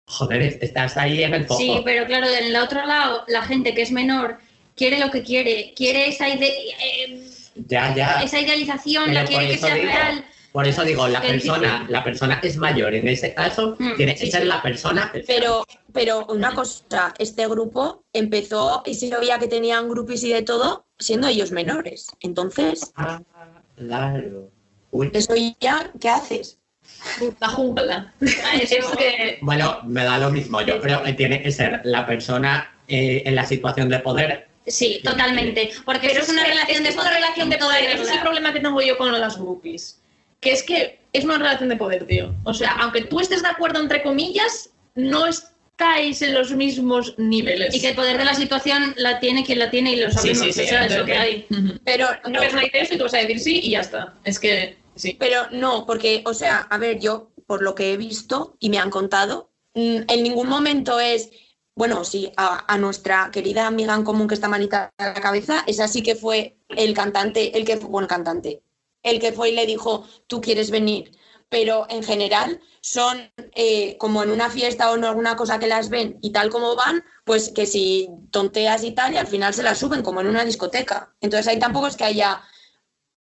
joder, 0.08 0.42
es- 0.42 0.58
estás 0.62 0.96
ahí 0.96 1.24
en 1.24 1.34
el 1.34 1.44
foco. 1.46 1.60
Sí, 1.60 1.80
pero 1.84 2.06
claro, 2.06 2.26
en 2.28 2.46
el 2.46 2.56
otro 2.56 2.86
lado, 2.86 3.24
la 3.26 3.42
gente 3.42 3.74
que 3.74 3.82
es 3.82 3.90
menor 3.90 4.38
quiere 4.76 5.00
lo 5.00 5.10
que 5.10 5.22
quiere, 5.22 5.72
quiere 5.74 6.08
esa, 6.08 6.28
ide- 6.28 6.52
eh, 6.80 7.20
Ya, 7.66 7.94
ya. 7.94 8.20
esa 8.22 8.38
idealización, 8.40 9.04
Pero 9.06 9.14
la 9.14 9.24
quiere 9.24 9.48
que 9.48 9.58
sea 9.58 9.74
digo, 9.74 9.86
real. 9.86 10.24
Por 10.56 10.66
eso 10.66 10.84
digo, 10.84 11.06
la 11.06 11.20
persona, 11.20 11.84
la 11.90 12.02
persona 12.02 12.40
que 12.40 12.48
es 12.48 12.56
mayor 12.56 12.94
en 12.94 13.06
ese 13.08 13.34
caso 13.34 13.76
Mm, 13.78 13.94
tiene 13.94 14.14
que 14.14 14.24
sí, 14.24 14.30
ser 14.30 14.40
sí. 14.40 14.48
la 14.48 14.62
persona. 14.62 15.12
Pero, 15.26 15.66
pero 15.92 16.24
una 16.30 16.54
cosa, 16.54 17.12
este 17.18 17.46
grupo 17.46 18.04
empezó 18.14 18.82
y 18.86 18.94
se 18.94 19.14
veía 19.14 19.38
que 19.38 19.48
tenían 19.48 19.86
grupos 19.86 20.24
y 20.24 20.32
de 20.32 20.40
todo, 20.40 20.86
siendo 20.98 21.28
ellos 21.28 21.50
menores. 21.52 22.06
Entonces, 22.20 22.90
Ah, 22.96 23.20
claro. 23.76 24.48
Uy. 24.92 25.10
eso 25.12 25.34
ya, 25.60 25.90
¿qué 26.00 26.08
haces? 26.08 26.58
La 27.38 27.48
jungla. 27.48 28.14
Es 28.58 28.70
que 28.96 29.38
Bueno, 29.42 29.80
me 29.84 30.04
da 30.04 30.16
lo 30.16 30.30
mismo. 30.30 30.62
Yo 30.62 30.80
creo 30.80 31.02
que 31.02 31.12
tiene 31.12 31.42
que 31.42 31.52
ser 31.52 31.82
la 31.84 32.06
persona 32.06 32.74
eh, 32.88 33.24
en 33.26 33.34
la 33.34 33.44
situación 33.44 33.90
de 33.90 33.98
poder. 33.98 34.48
Sí, 34.66 35.02
totalmente. 35.04 35.70
Porque 35.84 36.08
Pero 36.08 36.22
eso 36.22 36.32
es 36.32 36.38
una 36.38 36.46
relación 36.46 36.78
es 36.78 36.78
de 36.78 36.82
que 36.84 36.88
es 36.88 36.94
una 36.94 37.04
poder 37.04 37.14
relación 37.20 37.50
de 37.50 37.58
poder. 37.58 37.84
Ese 37.90 38.02
es 38.04 38.10
el 38.10 38.20
problema 38.20 38.54
que 38.54 38.60
tengo 38.60 38.80
yo 38.80 38.96
con 38.96 39.12
las 39.20 39.36
groupies. 39.36 40.00
Que 40.40 40.52
es 40.52 40.62
que 40.62 41.00
es 41.12 41.24
una 41.24 41.38
relación 41.38 41.68
de 41.68 41.76
poder, 41.76 42.06
tío. 42.06 42.34
O 42.44 42.52
sea, 42.52 42.72
aunque 42.72 43.02
tú 43.02 43.20
estés 43.20 43.42
de 43.42 43.48
acuerdo, 43.48 43.80
entre 43.80 44.02
comillas, 44.02 44.70
no 44.94 45.26
estáis 45.26 46.22
en 46.22 46.34
los 46.34 46.52
mismos 46.52 47.14
niveles. 47.18 47.74
Y 47.74 47.80
que 47.80 47.90
el 47.90 47.94
poder 47.94 48.18
de 48.18 48.24
la 48.24 48.34
situación 48.34 48.94
la 48.96 49.18
tiene 49.20 49.44
quien 49.44 49.58
la 49.58 49.70
tiene 49.70 49.92
y 49.92 49.96
lo 49.96 50.10
sabemos. 50.10 50.38
sí, 50.38 50.52
sí, 50.52 50.62
o 50.62 50.66
sea, 50.66 50.86
es 50.86 50.96
lo 50.96 51.04
que 51.04 51.14
hay. 51.16 51.46
Pero 51.84 52.08
Una 52.24 52.34
no, 52.34 52.40
persona 52.40 52.62
dice 52.62 52.80
esto 52.80 52.94
y 52.94 52.98
tú 52.98 53.04
vas 53.04 53.14
a 53.14 53.18
decir 53.18 53.40
sí 53.40 53.60
y 53.62 53.70
ya 53.70 53.80
está. 53.80 54.14
Es 54.24 54.38
que 54.38 54.76
sí. 54.94 55.16
Pero 55.18 55.48
no, 55.52 55.86
porque, 55.86 56.22
o 56.26 56.34
sea, 56.34 56.58
a 56.70 56.78
ver, 56.78 56.98
yo, 56.98 57.30
por 57.46 57.62
lo 57.62 57.74
que 57.74 57.92
he 57.92 57.96
visto 57.96 58.56
y 58.58 58.70
me 58.70 58.78
han 58.78 58.90
contado, 58.90 59.50
mm, 59.74 60.02
en 60.08 60.22
ningún 60.22 60.48
momento 60.48 61.00
es, 61.00 61.30
bueno, 61.74 62.04
sí, 62.04 62.32
a, 62.36 62.72
a 62.72 62.78
nuestra 62.78 63.30
querida 63.30 63.66
amiga 63.66 63.94
en 63.94 64.02
común 64.02 64.28
que 64.28 64.34
está 64.34 64.48
manita 64.48 64.90
a 64.98 65.08
la 65.08 65.20
cabeza, 65.20 65.62
esa 65.66 65.88
sí 65.88 66.02
que 66.02 66.14
fue 66.14 66.56
el 66.70 66.94
cantante, 66.94 67.56
el 67.56 67.64
que 67.64 67.76
fue, 67.76 67.90
bueno, 67.90 68.08
cantante, 68.08 68.62
el 69.06 69.20
que 69.20 69.32
fue 69.32 69.50
y 69.50 69.54
le 69.54 69.66
dijo, 69.66 70.06
tú 70.26 70.40
quieres 70.40 70.70
venir. 70.70 71.12
Pero 71.48 71.86
en 71.88 72.02
general 72.02 72.60
son 72.80 73.30
eh, 73.54 73.96
como 73.98 74.22
en 74.22 74.30
una 74.32 74.50
fiesta 74.50 74.90
o 74.90 74.96
en 74.96 75.04
alguna 75.04 75.36
cosa 75.36 75.58
que 75.60 75.68
las 75.68 75.88
ven 75.90 76.18
y 76.20 76.30
tal 76.32 76.50
como 76.50 76.74
van, 76.74 77.04
pues 77.24 77.50
que 77.50 77.66
si 77.66 78.08
tonteas 78.32 78.82
y 78.82 78.90
tal, 78.92 79.14
y 79.14 79.16
al 79.16 79.28
final 79.28 79.54
se 79.54 79.62
las 79.62 79.78
suben 79.78 80.02
como 80.02 80.20
en 80.20 80.26
una 80.26 80.44
discoteca. 80.44 81.14
Entonces 81.20 81.46
ahí 81.46 81.58
tampoco 81.60 81.86
es 81.86 81.96
que 81.96 82.04
haya 82.04 82.42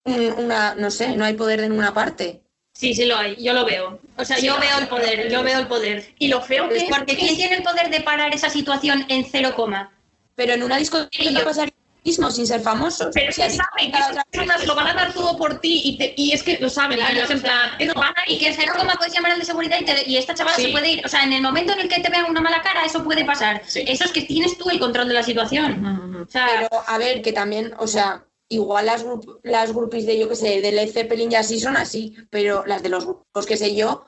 un- 0.05 0.33
una, 0.45 0.75
no 0.75 0.91
sé, 0.91 1.17
no 1.17 1.25
hay 1.25 1.35
poder 1.35 1.61
de 1.61 1.69
ninguna 1.69 1.93
parte. 1.93 2.43
Sí, 2.73 2.95
sí 2.95 3.05
lo 3.05 3.17
hay, 3.17 3.37
yo 3.43 3.53
lo 3.53 3.65
veo. 3.65 4.01
O 4.17 4.25
sea, 4.25 4.37
Sí, 4.37 4.47
yo 4.47 4.59
veo 4.59 4.79
el 4.79 4.89
poder, 4.89 5.31
yo 5.31 5.43
veo 5.43 5.59
el 5.61 5.67
poder. 5.69 6.15
Y 6.19 6.29
lo 6.29 6.41
feo 6.43 6.69
que 6.69 6.77
Es 6.77 6.85
porque 6.85 7.17
¿quién 7.17 7.37
tiene 7.37 7.57
el 7.57 7.63
poder 7.63 7.91
de 7.91 8.01
parar 8.01 8.35
esa 8.35 8.51
situación 8.51 9.07
en 9.09 9.25
cero 9.25 9.53
coma? 9.57 9.93
Pero 10.35 10.53
en 10.55 10.63
una 10.63 10.77
discoteca 10.79 11.45
pasaría 11.45 11.74
mismo 12.05 12.31
sin 12.31 12.47
ser 12.47 12.61
famosos. 12.61 13.09
Pero 13.15 13.31
es 13.31 13.37
Si 13.37 13.43
a 13.43 13.47
que 13.49 13.51
saben 13.55 13.93
que 13.93 13.99
esas 13.99 14.25
personas 14.31 14.67
lo 14.67 14.75
van 14.75 14.89
a 14.89 14.95
dar 14.95 15.13
todo 15.15 15.37
por 15.37 15.61
ti 15.61 15.81
y, 15.85 15.97
te- 15.99 16.15
y 16.17 16.33
es 16.33 16.43
que 16.43 16.59
lo 16.59 16.69
saben, 16.69 16.99
Claro, 16.99 17.15
ellos 17.15 17.31
en 17.31 17.39
o 17.39 17.41
sea, 17.41 17.51
plan, 17.51 17.71
"Eh, 17.81 17.87
no, 17.87 17.95
van 17.95 18.11
a 18.17 18.31
Y 18.31 18.39
que 18.39 18.49
el 18.49 18.55
cero 18.55 18.73
coma 18.77 18.95
puedes 18.97 19.15
llamar 19.15 19.33
al 19.33 19.39
de 19.39 19.45
seguridad 19.45 19.79
y, 19.81 19.85
te- 19.85 20.09
y 20.09 20.17
esta 20.17 20.35
chavala 20.35 20.57
Sí. 20.57 20.65
se 20.67 20.69
puede 20.73 20.91
ir. 20.91 21.03
O 21.05 21.09
sea, 21.09 21.25
en 21.25 21.33
el 21.33 21.43
momento 21.43 21.73
en 21.73 21.81
el 21.81 21.89
que 21.89 22.01
te 22.01 22.11
vean 22.11 22.27
una 22.31 22.41
mala 22.41 22.61
cara, 22.63 22.85
eso 22.85 23.03
puede 23.03 23.25
pasar. 23.25 23.63
Sí. 23.67 23.85
Eso 23.87 24.05
es 24.05 24.13
que 24.13 24.23
tienes 24.23 24.57
tú 24.59 24.69
el 24.71 24.79
control 24.79 25.09
de 25.09 25.15
la 25.15 25.23
situación. 25.23 26.25
O 26.27 26.31
sea, 26.31 26.47
Pero 26.71 26.83
a 26.87 26.99
ver, 26.99 27.23
que 27.23 27.33
también, 27.33 27.75
o 27.79 27.87
sea, 27.87 28.25
igual 28.49 28.87
las, 28.87 29.05
grup- 29.05 29.41
las 29.43 29.73
groupies 29.73 30.05
de 30.07 30.19
yo 30.19 30.29
que 30.29 30.37
sé, 30.37 30.61
de 30.61 30.73
Led 30.73 30.91
Zeppelin 30.93 31.33
y 31.33 31.35
así 31.37 31.59
son 31.59 31.77
así, 31.77 32.15
pero 32.31 32.65
las 32.67 32.83
de 32.83 32.91
los 32.91 33.05
grupos 33.05 33.47
que 33.47 33.57
sé 33.57 33.75
yo, 33.75 34.05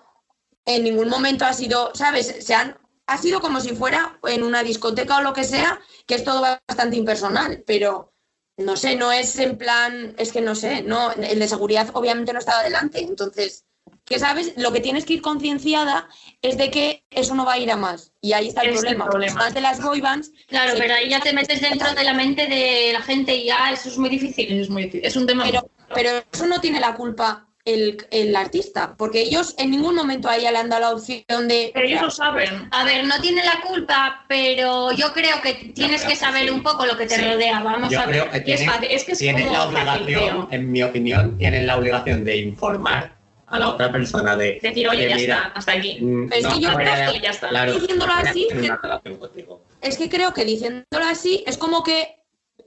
en 0.67 0.85
ningún 0.85 1.09
momento 1.09 1.45
ha 1.47 1.53
sido, 1.53 1.93
¿sabes? 1.95 2.37
Se 2.41 2.55
han, 2.55 2.77
ha 3.07 3.19
sido 3.19 3.41
como 3.41 3.61
si 3.61 3.75
fuera 3.75 4.19
en 4.25 4.43
una 4.43 4.63
discoteca 4.63 5.19
o 5.19 5.23
lo 5.23 5.33
que 5.33 5.45
sea, 5.45 5.81
que 6.07 6.15
es 6.15 6.25
todo 6.25 6.41
bastante 6.41 6.97
impersonal, 6.97 7.63
pero 7.67 8.13
no 8.57 8.77
sé, 8.77 8.97
no 8.97 9.13
es 9.13 9.39
en 9.39 9.59
plan, 9.59 10.15
es 10.19 10.33
que 10.33 10.41
no 10.41 10.55
sé, 10.55 10.83
no, 10.83 11.13
el 11.13 11.39
de 11.39 11.49
seguridad 11.49 11.91
obviamente 11.93 12.33
no 12.33 12.39
estaba 12.39 12.63
delante, 12.63 13.01
entonces, 13.01 13.67
que 14.05 14.19
sabes, 14.19 14.55
lo 14.57 14.73
que 14.73 14.81
tienes 14.81 15.05
que 15.05 15.15
ir 15.15 15.23
concienciada 15.23 16.09
es 16.43 16.57
de 16.57 16.71
que 16.71 17.05
eso 17.11 17.35
no 17.35 17.45
va 17.45 17.55
a 17.55 17.59
ir 17.59 17.71
a 17.71 17.77
más, 17.77 18.13
y 18.21 18.33
ahí 18.33 18.49
está 18.49 18.63
el 18.63 18.71
es 18.71 18.81
problema. 18.81 19.05
problema. 19.05 19.35
Más 19.35 19.55
de 19.55 19.61
las 19.61 19.83
boybands, 19.83 20.33
claro, 20.49 20.73
pero 20.79 20.95
ahí 20.95 21.11
ya 21.11 21.21
te 21.21 21.33
metes 21.33 21.61
dentro 21.61 21.93
de 21.95 22.05
la 22.05 22.15
mente 22.15 22.47
de 22.47 22.93
la 22.93 23.03
gente 23.03 23.37
y 23.37 23.47
ya 23.47 23.71
eso 23.73 23.89
es 23.89 23.99
muy 23.99 24.09
difícil. 24.09 24.61
Es 24.61 24.71
muy 24.71 24.85
difícil. 24.85 25.07
Es 25.07 25.17
un 25.17 25.27
tema. 25.27 25.45
Pero, 25.45 25.71
pero 25.95 26.11
eso 26.33 26.47
no 26.47 26.61
tiene 26.61 26.81
la 26.81 26.95
culpa 26.95 27.46
el, 27.67 28.07
el 28.11 28.35
artista, 28.37 28.95
porque 28.97 29.21
ellos 29.21 29.55
en 29.59 29.73
ningún 29.73 29.95
momento 29.97 30.29
a 30.29 30.37
ella 30.37 30.53
le 30.53 30.59
han 30.59 30.71
dado 30.71 30.83
la 30.83 30.91
opción 30.93 31.49
de... 31.49 31.71
Pero 31.75 31.87
ellos 31.87 32.01
lo 32.03 32.11
saben. 32.11 32.69
A 32.71 32.85
ver, 32.85 33.05
no 33.05 33.21
tiene 33.21 33.45
la 33.45 33.61
culpa, 33.61 34.25
pero 34.29 34.93
yo 34.93 35.13
creo 35.13 35.41
que 35.43 35.55
tienes 35.75 36.03
creo 36.03 36.13
que 36.13 36.15
que 36.15 36.17
saber 36.17 36.45
sí. 36.45 36.51
un 36.51 36.63
poco 36.63 36.87
lo 36.87 36.97
que 36.97 37.07
te 37.07 37.17
Sí. 37.17 37.23
rodea. 37.25 37.61
Vamos 37.61 37.91
Yo 37.91 38.01
a 38.01 38.07
ver. 38.07 38.21
creo 38.21 38.31
que 38.31 38.39
es 38.39 38.45
tienen, 38.45 38.67
fácil, 38.71 38.89
es 38.91 39.05
que 39.05 39.13
es 39.13 39.19
tienen 39.19 39.47
como 39.49 39.59
la 39.59 39.65
obligación, 39.67 40.49
en 40.53 40.71
mi 40.73 40.83
opinión, 40.83 41.37
tienen 41.39 41.67
la 41.67 41.77
obligación 41.77 42.25
de 42.25 42.37
informar 42.39 43.17
a 43.49 43.59
la 43.59 43.69
otra 43.69 43.91
persona 43.93 44.37
de 44.37 44.59
Decir, 44.63 44.89
oye, 44.89 45.01
"Oye, 45.01 45.09
ya 45.09 45.17
mira, 45.17 45.37
está, 45.37 45.49
hasta 45.59 45.73
aquí. 45.73 45.99
mm, 46.01 46.29
Pero 46.29 46.49
es 46.49 46.55
que 46.55 46.61
yo 46.61 46.75
creo 46.75 47.13
que 47.13 47.21
ya 47.21 47.31
está. 47.31 47.49
Claro, 47.49 47.73
Diciéndolo 47.75 48.13
así, 48.13 48.49
que- 48.51 48.59
una 48.59 48.77
relación 48.83 49.17
contigo. 49.19 49.61
Es 49.83 49.97
que 49.99 50.09
creo 50.09 50.33
que 50.33 50.45
diciéndolo 50.45 51.05
así 51.05 51.43
es 51.47 51.57
como 51.59 51.83
que 51.83 52.17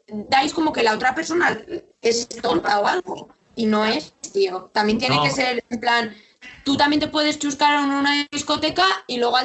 dais 0.07 0.53
como 0.53 0.71
que 0.73 0.83
la 0.83 0.93
otra 0.93 1.15
persona 1.15 1.57
es 2.01 2.27
tonta 2.27 2.79
o 2.79 2.87
algo. 2.87 3.29
Y 3.55 3.65
no 3.65 3.85
es, 3.85 4.13
tío. 4.33 4.69
También 4.73 4.97
tiene 4.97 5.15
No. 5.15 5.23
que 5.23 5.31
ser 5.31 5.63
en 5.69 5.79
plan... 5.79 6.15
Tú 6.63 6.77
también 6.77 6.99
te 7.01 7.07
puedes 7.07 7.37
chuscar 7.39 7.83
en 7.83 7.89
una 7.91 8.25
discoteca 8.31 8.85
y 9.07 9.17
luego 9.17 9.37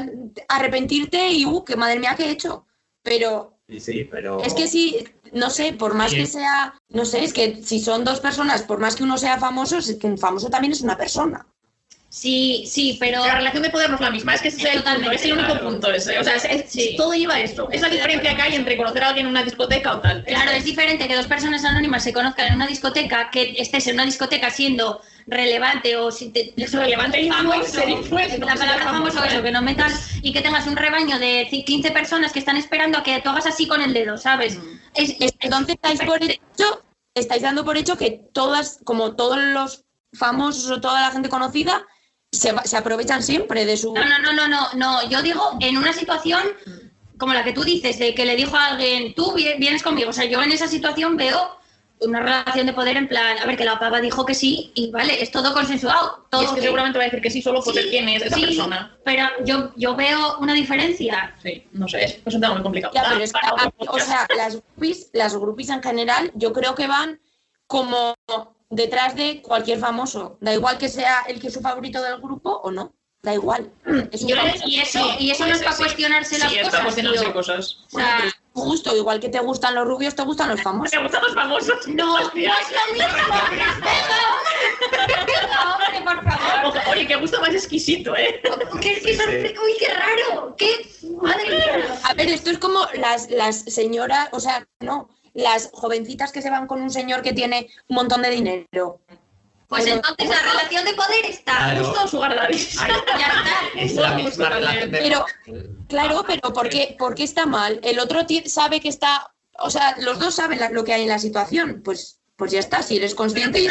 arrepentirte 0.49 1.31
y, 1.31 1.45
uh, 1.47 1.65
que 1.65 1.77
madre 1.77 1.99
mía, 1.99 2.15
¿qué 2.17 2.27
he 2.27 2.31
hecho? 2.31 2.67
Pero 3.03 3.59
Sí, 3.69 3.81
sí, 3.81 4.05
pero... 4.11 4.41
Es 4.43 4.53
que 4.55 4.69
sí, 4.69 5.05
no 5.33 5.49
sé, 5.51 5.73
por 5.73 5.95
más 5.95 6.11
Sí. 6.11 6.19
que 6.19 6.27
sea, 6.27 6.75
no 6.91 7.05
sé, 7.05 7.25
es 7.25 7.33
que 7.33 7.63
si 7.65 7.81
son 7.81 8.05
dos 8.05 8.21
personas, 8.21 8.63
por 8.63 8.79
más 8.79 8.95
que 8.95 9.03
uno 9.05 9.17
sea 9.17 9.39
famoso, 9.39 9.79
es 9.79 9.97
que 9.97 10.07
un 10.07 10.19
famoso 10.19 10.51
también 10.51 10.73
es 10.73 10.83
una 10.83 10.97
persona. 10.99 11.47
Sí, 12.15 12.63
sí, 12.69 12.97
pero 13.01 13.27
La 13.27 13.35
relación 13.35 13.65
de 13.65 13.71
poder 13.71 13.89
no 13.91 13.97
es 13.97 14.01
la 14.01 14.11
misma, 14.11 14.35
es 14.35 14.41
que 14.41 14.47
ese 14.47 14.59
es 14.69 14.77
el 14.77 14.83
punto, 14.85 15.11
es 15.11 15.25
el 15.25 15.33
único 15.33 15.49
claro. 15.49 15.65
punto 15.69 15.91
ese. 15.93 16.17
O 16.21 16.23
sea, 16.23 16.37
es- 16.37 16.45
es- 16.45 16.71
Sí. 16.71 16.95
todo 16.97 17.13
lleva 17.13 17.35
a 17.35 17.41
esto. 17.41 17.69
Es 17.73 17.81
la 17.83 17.89
diferencia 17.89 18.37
que 18.37 18.41
hay 18.43 18.55
entre 18.55 18.77
conocer 18.77 19.03
a 19.03 19.09
alguien 19.09 19.27
en 19.27 19.31
una 19.33 19.43
discoteca 19.43 19.97
o 19.97 20.01
tal. 20.01 20.23
Claro, 20.25 20.53
es 20.53 20.65
diferente 20.65 21.09
que 21.09 21.17
dos 21.17 21.27
personas 21.27 21.65
anónimas 21.65 22.05
se 22.05 22.13
conozcan 22.13 22.47
en 22.47 22.55
una 22.55 22.69
discoteca, 22.69 23.31
que 23.33 23.57
estés 23.59 23.89
en 23.89 23.95
una 23.95 24.05
discoteca 24.05 24.49
siendo 24.51 25.01
relevante 25.27 25.97
o 25.97 26.13
si 26.13 26.31
te, 26.31 26.55
Es 26.57 26.73
relevante 26.73 27.21
y 27.21 27.27
influencer, 27.27 27.89
la 28.39 28.55
palabra 28.55 28.85
famoso, 28.85 29.13
famoso, 29.15 29.25
eso, 29.35 29.43
que 29.43 29.51
no 29.51 29.61
metas 29.63 30.11
y 30.23 30.33
que 30.33 30.41
tengas 30.41 30.69
un 30.69 30.77
rebaño 30.77 31.19
de 31.19 31.49
ci- 31.51 31.65
15 31.65 31.91
personas 31.91 32.33
que 32.33 32.39
están 32.39 32.57
esperando 32.57 32.99
a 32.99 33.03
que 33.03 33.21
tú 33.23 33.31
hagas 33.31 33.47
así 33.47 33.67
con 33.67 33.81
el 33.83 33.93
dedo, 33.93 34.19
¿sabes? 34.19 34.57
Mm. 34.57 34.81
Es, 34.95 35.17
es- 35.19 35.35
Entonces 35.41 35.75
estáis 35.75 36.01
por 36.03 36.23
hecho, 36.23 36.85
estáis 37.13 37.43
dando 37.43 37.65
por 37.65 37.77
hecho 37.77 37.99
que 37.99 38.21
todas, 38.33 38.79
como 38.85 39.17
todos 39.17 39.39
los 39.39 39.85
famosos 40.13 40.71
o 40.71 40.81
toda 40.81 41.01
la 41.01 41.11
gente 41.11 41.29
conocida, 41.29 41.85
se, 42.35 42.53
va- 42.53 42.65
se 42.65 42.77
aprovechan 42.77 43.23
siempre 43.23 43.65
de 43.65 43.77
su. 43.77 43.93
No, 43.95 44.05
no, 44.05 44.19
no, 44.19 44.33
no, 44.33 44.49
no, 44.49 44.69
no. 44.75 45.09
Yo 45.09 45.23
digo 45.23 45.57
en 45.61 45.77
una 45.77 45.93
situación 45.93 46.43
como 47.19 47.33
la 47.33 47.45
que 47.45 47.53
tú 47.53 47.63
dices, 47.65 47.99
de 47.99 48.15
que 48.15 48.25
le 48.25 48.37
dijo 48.37 48.57
a 48.57 48.67
alguien, 48.67 49.15
tú 49.15 49.33
vi- 49.35 49.55
vienes 49.59 49.83
conmigo. 49.83 50.11
O 50.11 50.13
sea, 50.13 50.25
yo 50.25 50.43
en 50.43 50.53
esa 50.53 50.67
situación 50.67 51.17
veo 51.17 51.59
una 52.01 52.21
relación 52.21 52.67
de 52.67 52.73
poder 52.73 52.97
en 52.97 53.07
plan, 53.09 53.39
a 53.39 53.47
ver, 53.47 53.57
que 53.57 53.65
la 53.65 53.79
pava 53.79 54.01
dijo 54.01 54.27
que 54.27 54.35
sí 54.35 54.73
y 54.75 54.91
vale, 54.91 55.23
es 55.23 55.31
todo 55.31 55.55
consensuado. 55.55 56.27
Todo 56.29 56.43
Y 56.43 56.45
es 56.47 56.51
que 56.51 56.61
seguramente 56.61 56.99
va 56.99 57.05
a 57.05 57.07
decir 57.07 57.23
que 57.23 57.31
sí 57.31 57.41
solo 57.41 57.63
por 57.63 57.73
ser 57.73 57.85
Sí, 57.85 57.91
quién 57.91 58.09
es 58.09 58.23
esa 58.23 58.35
sí, 58.35 58.43
persona. 58.47 58.99
Pero 59.05 59.27
yo, 59.45 59.73
yo 59.77 59.95
veo 59.95 60.39
una 60.39 60.53
diferencia. 60.55 61.35
Sí, 61.41 61.65
no 61.73 61.87
sé, 61.89 62.05
es, 62.05 62.19
es 62.27 62.35
un 62.35 62.41
tema 62.41 62.55
muy 62.55 62.63
complicado. 62.65 62.93
Ya, 62.95 63.05
pero 63.09 63.23
es 63.25 63.33
que, 63.33 63.39
para 63.41 63.63
a- 63.63 63.73
otro 63.79 63.93
o 63.95 63.99
sea, 64.01 64.27
las 64.37 64.55
groupies, 64.57 65.09
las 65.13 65.35
groupies 65.37 65.69
en 65.71 65.83
general, 65.83 66.31
yo 66.35 66.53
creo 66.53 66.75
que 66.75 66.89
van 66.89 67.21
como 67.69 68.15
detrás 68.71 69.15
de 69.15 69.43
cualquier 69.43 69.79
famoso. 69.79 70.37
Da 70.41 70.53
igual 70.55 70.79
que 70.79 70.89
sea 70.89 71.23
el 71.29 71.41
que 71.41 71.49
es 71.49 71.55
su 71.55 71.61
favorito 71.61 72.03
del 72.03 72.21
grupo 72.21 72.51
o 72.63 72.71
no. 72.71 72.93
Da 73.23 73.33
igual. 73.35 73.71
Es 74.13 74.23
un 74.23 74.29
Yo- 74.29 74.37
famoso. 74.37 74.65
y 74.67 74.81
eso, 74.81 74.99
y 75.19 75.31
eso 75.31 75.47
no 75.47 75.53
es 75.53 75.59
Sí, 75.59 75.65
para 75.65 75.77
sí. 75.77 75.83
cuestionarse 75.83 76.39
las 76.39 76.53
cosas. 76.53 76.81
cuestionarse 76.83 77.33
cosas. 77.33 77.79
O 77.93 77.99
sea, 77.99 78.19
es 78.27 78.35
justo, 78.53 78.95
igual 78.95 79.19
que 79.19 79.29
te 79.31 79.41
gustan 79.41 79.75
los 79.75 79.87
rubios, 79.87 80.15
te 80.15 80.23
gustan 80.23 80.51
los 80.51 80.61
famosos. 80.63 80.93
Me 80.97 81.03
gustan 81.03 81.23
los 81.23 81.35
famosos. 81.35 81.79
no, 81.89 82.19
no 82.19 82.19
es 82.19 82.25
lo 82.35 82.93
mismo. 82.93 83.09
Venga, 85.17 85.75
hombre, 85.75 86.01
por 86.05 86.31
favor. 86.31 86.81
Oye, 86.91 87.07
qué 87.07 87.17
gusto 87.17 87.41
más 87.41 87.51
exquisito, 87.55 88.15
¿eh? 88.17 88.41
¿Qué 88.81 88.93
es 88.93 89.03
que 89.03 89.17
son- 89.17 89.31
Uy, 89.65 89.73
qué 89.79 89.89
raro. 89.89 90.55
Qué 90.57 90.87
madre 91.23 91.49
mía. 91.51 92.01
A 92.05 92.15
ver, 92.15 92.29
esto 92.29 92.51
es 92.51 92.59
como 92.59 92.81
las, 92.95 93.31
las 93.31 93.57
señoras, 93.61 94.29
o 94.33 94.41
sea, 94.41 94.67
no, 94.81 95.09
las 95.35 95.71
jovencitas 95.73 96.33
que 96.33 96.41
se 96.43 96.51
van 96.51 96.67
con 96.67 96.81
un 96.81 96.91
señor 96.91 97.21
que 97.23 97.33
tiene 97.33 97.69
un 97.89 97.97
montón 97.97 98.23
de 98.23 98.31
dinero. 98.31 99.01
Pues 99.69 99.85
Pero- 99.85 99.97
entonces 99.97 100.29
la 100.29 100.41
relación 100.43 100.85
de 100.85 100.95
poder 100.95 101.25
está. 101.27 101.57
Claro. 101.57 101.85
Justo 101.85 102.09
su 102.09 102.19
daddy. 102.21 102.69
Ay, 102.81 102.93
Ya 103.19 103.27
está. 103.27 103.81
es 103.81 103.95
la 103.95 104.09
Justo 104.11 104.25
misma 104.25 104.49
también. 104.51 104.61
relación 104.69 104.91
de... 104.93 104.99
Pero, 104.99 105.27
claro, 105.89 106.25
pero 106.27 106.53
¿por 106.53 106.69
qué, 106.69 106.97
por 106.99 107.15
qué 107.15 107.25
está 107.25 107.47
mal? 107.47 107.81
El 107.83 107.99
otro 107.99 108.21
sabe 108.47 108.81
que 108.81 108.89
está, 108.89 109.33
o 109.59 109.71
sea, 109.71 109.97
los 109.99 110.19
dos 110.19 110.35
saben 110.35 110.61
la- 110.61 110.71
lo 110.71 110.85
que 110.85 110.93
hay 110.95 111.03
en 111.03 111.09
la 111.09 111.19
situación. 111.19 111.83
Pues, 111.85 112.21
pues 112.37 112.51
ya 112.51 112.59
está, 112.59 112.83
si 112.83 112.97
eres 112.97 113.15
consciente 113.15 113.61
y 113.61 113.69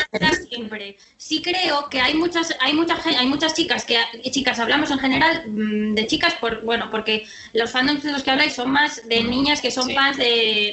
siempre. 0.50 0.98
Sí 1.18 1.42
creo 1.42 1.90
que 1.90 2.00
hay 2.00 2.14
muchas, 2.14 2.56
hay 2.62 2.74
mucha 2.74 2.96
gen- 2.96 3.16
hay 3.18 3.28
muchas 3.28 3.54
chicas 3.54 3.84
que 3.84 3.98
chicas 4.32 4.58
hablamos 4.60 4.90
en 4.92 5.00
general 5.00 5.44
mm, 5.48 5.96
de 5.96 6.08
chicas 6.08 6.34
por 6.36 6.62
bueno 6.64 6.90
porque 6.90 7.26
los 7.54 7.72
fandoms 7.72 8.04
de 8.04 8.14
los 8.14 8.24
que 8.24 8.32
habláis 8.32 8.54
son 8.54 8.72
más 8.72 9.06
de 9.08 9.22
niñas 9.24 9.60
que 9.62 9.70
son 9.72 9.88
Sí. 9.88 9.94
fans 9.96 10.16
de, 10.18 10.24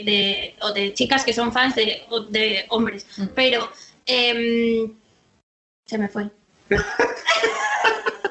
de- 0.05 0.55
o 0.63 0.73
de 0.73 0.95
chicas 0.95 1.25
que 1.25 1.33
son 1.33 1.53
fans 1.53 1.75
de, 1.75 2.03
de 2.29 2.65
hombres. 2.69 3.07
Mm. 3.17 3.27
Pero 3.35 3.71
em, 4.07 4.95
se 5.87 5.99
me 5.99 6.09
fue. 6.09 6.31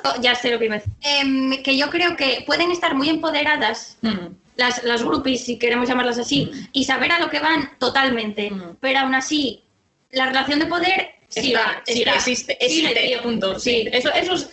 Oh, 0.05 0.21
ya 0.21 0.33
sé 0.33 0.49
lo 0.49 0.57
que 0.57 0.65
iba 0.65 0.75
a 0.75 0.77
decir. 0.79 0.93
Em, 1.01 1.61
que 1.61 1.77
yo 1.77 1.89
creo 1.89 2.15
que 2.15 2.43
pueden 2.47 2.71
estar 2.71 2.95
muy 2.95 3.09
empoderadas 3.09 3.97
Mm. 4.01 4.27
Las, 4.59 4.83
las 4.83 5.01
groupies, 5.03 5.43
si 5.45 5.57
queremos 5.57 5.87
llamarlas 5.89 6.19
así, 6.19 6.51
y 6.73 6.83
saber 6.83 7.11
a 7.11 7.19
lo 7.19 7.29
que 7.29 7.39
van 7.39 7.71
totalmente. 7.79 8.51
Mm. 8.51 8.75
Pero 8.79 8.99
aún 8.99 9.15
así, 9.15 9.63
la 10.11 10.25
relación 10.27 10.59
de 10.59 10.65
poder 10.67 11.09
sí, 11.29 11.53
Está, 11.53 11.59
va, 11.63 11.83
sí, 11.85 11.99
está. 11.99 12.15
existe, 12.15 12.57
Sí, 12.59 12.65
existe, 12.85 13.07
tío. 13.07 13.21
punto. 13.23 13.59
Sí. 13.59 13.71
Sí, 13.83 13.89
eso, 13.91 14.13
eso 14.13 14.33
es, 14.35 14.49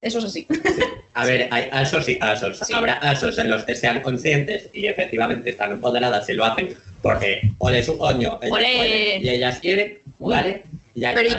eso 0.00 0.18
es 0.18 0.24
así. 0.24 0.46
A 1.14 1.24
ver, 1.24 1.48
hay 1.50 1.68
casos 1.70 2.08
y 2.08 2.18
casos. 2.18 2.58
Sí. 2.64 2.72
Habrá 2.72 2.98
casos 3.00 3.38
en 3.38 3.50
los 3.50 3.64
que 3.64 3.74
sean 3.74 4.00
conscientes 4.02 4.68
y 4.72 4.86
efectivamente 4.86 5.50
están 5.50 5.72
empoderadas 5.72 6.28
y 6.28 6.32
lo 6.34 6.44
hacen 6.44 6.74
porque 7.02 7.40
ole 7.58 7.82
su 7.82 7.98
coño 7.98 8.38
ellas 8.42 8.48
pueden 8.50 9.24
y 9.24 9.28
ellas 9.28 9.58
quieren, 9.60 9.98
¿vale? 10.18 10.62
Y 10.94 11.04
hay 11.04 11.14
Pero- 11.14 11.38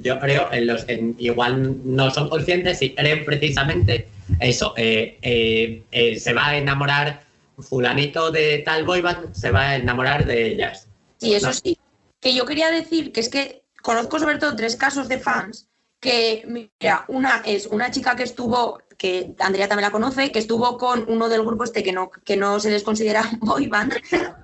yo 0.00 0.18
creo 0.20 0.48
en 0.52 0.66
los 0.66 0.86
en, 0.88 1.16
igual 1.18 1.76
no 1.84 2.10
son 2.10 2.28
conscientes 2.28 2.80
y 2.82 2.94
creen 2.94 3.24
precisamente 3.24 4.06
eso. 4.38 4.74
eh, 4.76 5.16
eh, 5.22 5.82
eh, 5.90 6.18
se 6.20 6.32
va 6.34 6.48
a 6.48 6.56
enamorar 6.58 7.22
fulanito 7.62 8.30
de 8.30 8.58
tal 8.58 8.84
boyband, 8.84 9.34
se 9.34 9.50
va 9.50 9.70
a 9.70 9.76
enamorar 9.76 10.24
de 10.26 10.46
ellas. 10.52 10.88
Sí, 11.18 11.34
eso 11.34 11.48
No. 11.48 11.52
sí. 11.52 11.78
Que 12.20 12.34
yo 12.34 12.44
quería 12.46 12.70
decir 12.70 13.12
que 13.12 13.20
es 13.20 13.28
que 13.28 13.62
conozco 13.82 14.18
sobre 14.18 14.38
todo 14.38 14.56
tres 14.56 14.76
casos 14.76 15.08
de 15.08 15.18
fans 15.18 15.68
que, 16.00 16.44
mira, 16.46 17.04
una 17.08 17.42
es 17.44 17.66
una 17.66 17.90
chica 17.90 18.14
que 18.14 18.22
estuvo, 18.22 18.80
que 18.96 19.34
Andrea 19.38 19.68
también 19.68 19.86
la 19.86 19.92
conoce, 19.92 20.30
que 20.30 20.38
estuvo 20.38 20.78
con 20.78 21.04
uno 21.08 21.28
del 21.28 21.44
grupo 21.44 21.64
este 21.64 21.82
que 21.82 21.92
no, 21.92 22.10
que 22.10 22.36
no 22.36 22.60
se 22.60 22.70
les 22.70 22.82
considera 22.82 23.28
boy 23.40 23.66
band, 23.66 23.94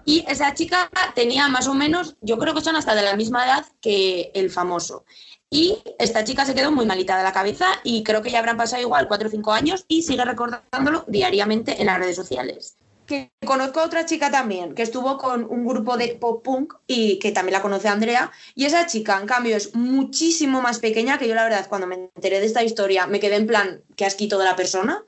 y 0.04 0.24
esa 0.28 0.54
chica 0.54 0.90
tenía 1.14 1.48
más 1.48 1.68
o 1.68 1.74
menos, 1.74 2.16
yo 2.20 2.38
creo 2.38 2.54
que 2.54 2.60
son 2.60 2.76
hasta 2.76 2.94
de 2.94 3.02
la 3.02 3.16
misma 3.16 3.44
edad 3.44 3.66
que 3.80 4.30
el 4.34 4.50
famoso. 4.50 5.04
Y 5.50 5.78
esta 6.00 6.24
chica 6.24 6.44
se 6.44 6.54
quedó 6.54 6.72
muy 6.72 6.86
malita 6.86 7.16
de 7.16 7.22
la 7.22 7.32
cabeza 7.32 7.66
y 7.84 8.02
creo 8.02 8.22
que 8.22 8.30
ya 8.30 8.40
habrán 8.40 8.56
pasado 8.56 8.82
igual 8.82 9.06
cuatro 9.06 9.28
o 9.28 9.30
cinco 9.30 9.52
años 9.52 9.84
y 9.86 10.02
sigue 10.02 10.24
recordándolo 10.24 11.04
diariamente 11.06 11.80
en 11.80 11.86
las 11.86 11.98
redes 11.98 12.16
sociales 12.16 12.76
que 13.06 13.32
conozco 13.46 13.80
a 13.80 13.84
otra 13.84 14.06
chica 14.06 14.30
también, 14.30 14.74
que 14.74 14.82
estuvo 14.82 15.18
con 15.18 15.44
un 15.44 15.66
grupo 15.66 15.96
de 15.96 16.08
pop 16.16 16.42
punk 16.44 16.74
y 16.86 17.18
que 17.18 17.32
también 17.32 17.54
la 17.54 17.62
conoce 17.62 17.88
Andrea. 17.88 18.30
Y 18.54 18.64
esa 18.64 18.86
chica, 18.86 19.18
en 19.20 19.26
cambio, 19.26 19.56
es 19.56 19.74
muchísimo 19.74 20.60
más 20.62 20.78
pequeña 20.78 21.18
que 21.18 21.28
yo, 21.28 21.34
la 21.34 21.44
verdad, 21.44 21.66
cuando 21.68 21.86
me 21.86 21.96
enteré 21.96 22.40
de 22.40 22.46
esta 22.46 22.62
historia, 22.64 23.06
me 23.06 23.20
quedé 23.20 23.36
en 23.36 23.46
plan, 23.46 23.82
qué 23.96 24.04
asquito 24.06 24.38
de 24.38 24.44
la 24.44 24.56
persona. 24.56 25.04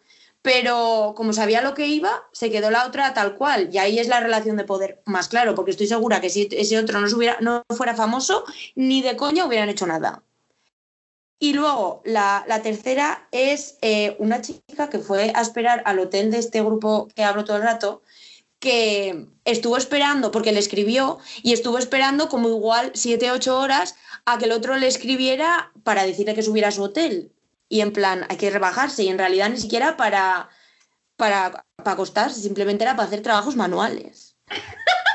pero 0.47 1.15
como 1.17 1.33
sabía 1.33 1.61
lo 1.61 1.75
que 1.75 1.89
iba, 1.89 2.29
se 2.31 2.53
quedó 2.53 2.71
la 2.71 2.87
otra 2.87 3.13
tal 3.15 3.35
cual. 3.35 3.69
Y 3.73 3.79
ahí 3.79 3.99
es 3.99 4.07
la 4.07 4.21
relación 4.21 4.57
de 4.57 4.63
poder 4.63 5.03
más 5.05 5.27
claro, 5.27 5.57
porque 5.57 5.73
estoy 5.73 5.89
segura 5.89 6.21
que 6.21 6.31
si 6.31 6.49
ese 6.53 6.79
otro 6.79 7.01
no, 7.01 7.09
no 7.41 7.65
fuera 7.77 7.97
famoso, 7.97 8.45
ni 8.77 9.03
de 9.03 9.17
coña 9.17 9.45
hubieran 9.45 9.71
hecho 9.71 9.89
nada. 9.89 10.23
Y 11.39 11.53
luego, 11.53 12.01
la, 12.05 12.45
la 12.49 12.63
tercera 12.63 13.29
es 13.31 13.77
eh, 13.83 14.17
una 14.19 14.41
chica 14.41 14.89
que 14.89 14.99
fue 14.99 15.33
a 15.35 15.43
esperar 15.43 15.83
al 15.85 15.99
hotel 15.99 16.31
de 16.31 16.39
este 16.39 16.63
grupo 16.63 17.09
que 17.15 17.25
hablo 17.25 17.45
todo 17.45 17.59
el 17.59 17.63
rato, 17.63 18.03
que 18.59 19.27
estuvo 19.45 19.77
esperando, 19.77 20.31
porque 20.31 20.53
le 20.53 20.61
escribió, 20.61 21.19
y 21.43 21.53
estuvo 21.53 21.79
esperando 21.79 22.29
como 22.29 22.49
igual 22.49 22.91
7, 22.95 23.31
8 23.31 23.59
horas 23.59 23.97
a 24.25 24.39
que 24.39 24.47
el 24.47 24.53
otro 24.53 24.77
le 24.77 24.87
escribiera 24.87 25.73
para 25.85 26.05
decirle 26.05 26.35
que 26.35 26.43
subiera 26.43 26.69
a 26.69 26.73
su 26.73 26.83
hotel. 26.83 27.33
Y 27.69 27.81
en 27.81 27.93
plan, 27.93 28.25
hay 28.31 28.39
que 28.39 28.51
rebajarse, 28.51 29.03
y 29.03 29.09
en 29.09 29.19
realidad 29.19 29.51
ni 29.51 29.59
siquiera 29.59 29.97
para, 29.99 30.49
para, 31.17 31.67
para 31.77 31.93
acostarse, 31.93 32.41
simplemente 32.41 32.85
era 32.85 32.97
para 32.97 33.09
hacer 33.09 33.21
trabajos 33.21 33.57
manuales. 33.57 34.37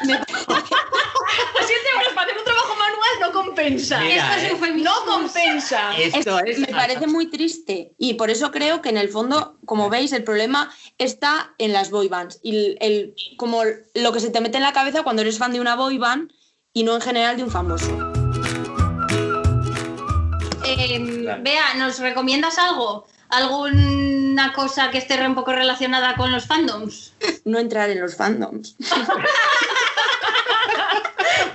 Me 0.06 0.16
parece- 0.18 0.46
7 0.46 1.82
horas 1.98 2.14
para 2.16 2.28
hacer 2.28 2.38
un 2.38 2.44
trabajo 2.44 2.76
manual 2.76 3.10
no 3.22 3.32
compensa. 3.32 4.00
Mira, 4.02 4.36
Esto 4.38 4.56
es 4.66 4.70
eh. 4.70 4.74
No 4.76 4.94
compensa. 5.06 5.96
Esto 5.98 6.40
es. 6.40 6.60
me 6.60 6.68
parece 6.68 7.08
muy 7.08 7.28
triste 7.30 7.94
y 7.98 8.16
por 8.16 8.30
eso 8.30 8.52
creo 8.52 8.82
que 8.82 8.90
en 8.90 8.98
el 8.98 9.10
fondo, 9.10 9.58
como 9.66 9.90
veis, 9.90 10.12
el 10.14 10.24
problema 10.24 10.74
está 10.98 11.54
en 11.58 11.72
las 11.74 11.90
boy 11.92 12.08
bands 12.08 12.40
y 12.44 12.56
el, 12.56 12.78
el- 12.82 13.16
como 13.38 13.62
lo 13.96 14.12
que 14.12 14.20
se 14.20 14.30
te 14.30 14.42
mete 14.42 14.58
en 14.58 14.64
la 14.64 14.74
cabeza 14.74 15.04
cuando 15.04 15.22
eres 15.22 15.38
fan 15.38 15.54
de 15.54 15.60
una 15.62 15.76
boy 15.76 15.98
band 15.98 16.32
y 16.74 16.84
no 16.84 16.96
en 16.96 17.02
general 17.02 17.38
de 17.38 17.44
un 17.44 17.52
famoso. 17.52 17.92
Eh, 20.66 21.18
Claro. 21.22 21.44
Bea, 21.44 21.74
¿nos 21.76 22.00
recomiendas 22.00 22.58
algo? 22.58 23.06
¿Alguna 23.32 24.54
cosa 24.54 24.92
que 24.92 24.98
esté 24.98 25.26
un 25.26 25.36
poco 25.36 25.54
relacionada 25.54 26.16
con 26.16 26.32
los 26.32 26.46
fandoms? 26.46 27.14
No 27.46 27.60
entrar 27.60 27.90
en 27.90 28.02
los 28.02 28.16
fandoms. 28.16 28.76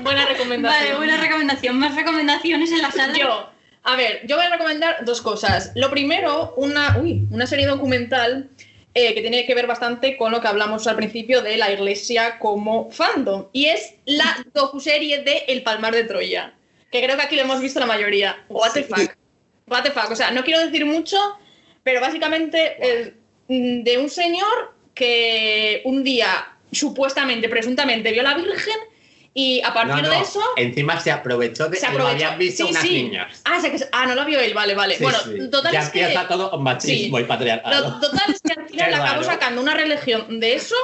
Buena 0.00 0.26
recomendación. 0.26 0.82
Vale, 0.82 0.94
buena 0.96 1.16
recomendación. 1.16 1.78
Más 1.78 1.94
recomendaciones 1.94 2.70
en 2.70 2.80
la 2.80 2.90
sala. 2.92 3.12
Yo, 3.18 3.50
a 3.82 3.96
ver, 3.96 4.22
yo 4.26 4.36
voy 4.36 4.46
a 4.46 4.50
recomendar 4.50 5.04
dos 5.04 5.20
cosas. 5.20 5.72
Lo 5.74 5.90
primero, 5.90 6.54
una, 6.56 6.98
uy, 6.98 7.26
una 7.30 7.46
serie 7.46 7.66
documental 7.66 8.48
eh, 8.94 9.14
que 9.14 9.20
tiene 9.20 9.44
que 9.46 9.54
ver 9.54 9.66
bastante 9.66 10.16
con 10.16 10.32
lo 10.32 10.40
que 10.40 10.48
hablamos 10.48 10.86
al 10.86 10.96
principio 10.96 11.42
de 11.42 11.56
la 11.56 11.70
iglesia 11.72 12.38
como 12.38 12.90
fandom. 12.90 13.46
Y 13.52 13.66
es 13.66 13.94
la 14.06 14.44
docuserie 14.54 15.22
de 15.22 15.44
El 15.48 15.62
Palmar 15.62 15.94
de 15.94 16.04
Troya. 16.04 16.54
Que 16.90 17.02
creo 17.02 17.16
que 17.16 17.22
aquí 17.22 17.36
lo 17.36 17.42
hemos 17.42 17.60
visto 17.60 17.80
la 17.80 17.86
mayoría. 17.86 18.42
What 18.48 18.72
the 18.72 18.84
fuck. 18.84 19.14
What 19.66 19.82
the 19.82 19.90
fuck. 19.90 20.10
O 20.10 20.16
sea, 20.16 20.30
no 20.30 20.44
quiero 20.44 20.64
decir 20.64 20.86
mucho, 20.86 21.18
pero 21.86 22.00
básicamente 22.00 22.76
es 22.80 23.12
mm, 23.46 23.84
de 23.84 23.98
un 23.98 24.10
señor 24.10 24.74
que 24.92 25.82
un 25.84 26.02
día 26.02 26.48
supuestamente, 26.72 27.48
presuntamente 27.48 28.10
vio 28.10 28.22
a 28.22 28.24
la 28.24 28.34
Virgen 28.34 28.74
y 29.32 29.60
a 29.62 29.72
partir 29.72 29.94
No, 29.94 30.02
no, 30.02 30.08
de 30.10 30.18
eso 30.20 30.40
Encima 30.56 30.98
se 31.00 31.12
aprovechó 31.12 31.68
de 31.68 31.76
se 31.76 31.86
que 31.86 31.92
lo 31.92 31.98
aprovechó. 32.00 32.24
habían 32.26 32.38
visto 32.40 32.64
Sí, 32.64 32.70
unas 32.72 32.82
sí. 32.82 33.02
niñas. 33.04 33.40
Ah, 33.44 33.60
se- 33.60 33.88
ah, 33.92 34.04
no 34.06 34.16
lo 34.16 34.24
vio 34.24 34.40
él, 34.40 34.52
vale, 34.52 34.74
vale. 34.74 34.96
Sí, 34.96 35.04
bueno, 35.04 35.18
total 35.48 35.72
ya 35.72 35.80
es 35.82 35.90
que. 35.90 36.00
empieza 36.00 36.26
todo 36.26 36.50
con 36.50 36.62
machismo 36.64 37.20
y 37.20 37.24
patriarcado. 37.24 38.00
total 38.00 38.30
es 38.34 38.40
que 38.42 38.60
al 38.60 38.68
final 38.68 38.94
acabó 39.00 39.22
sacando 39.22 39.60
una 39.62 39.74
religión 39.74 40.40
de 40.40 40.54
eso, 40.54 40.74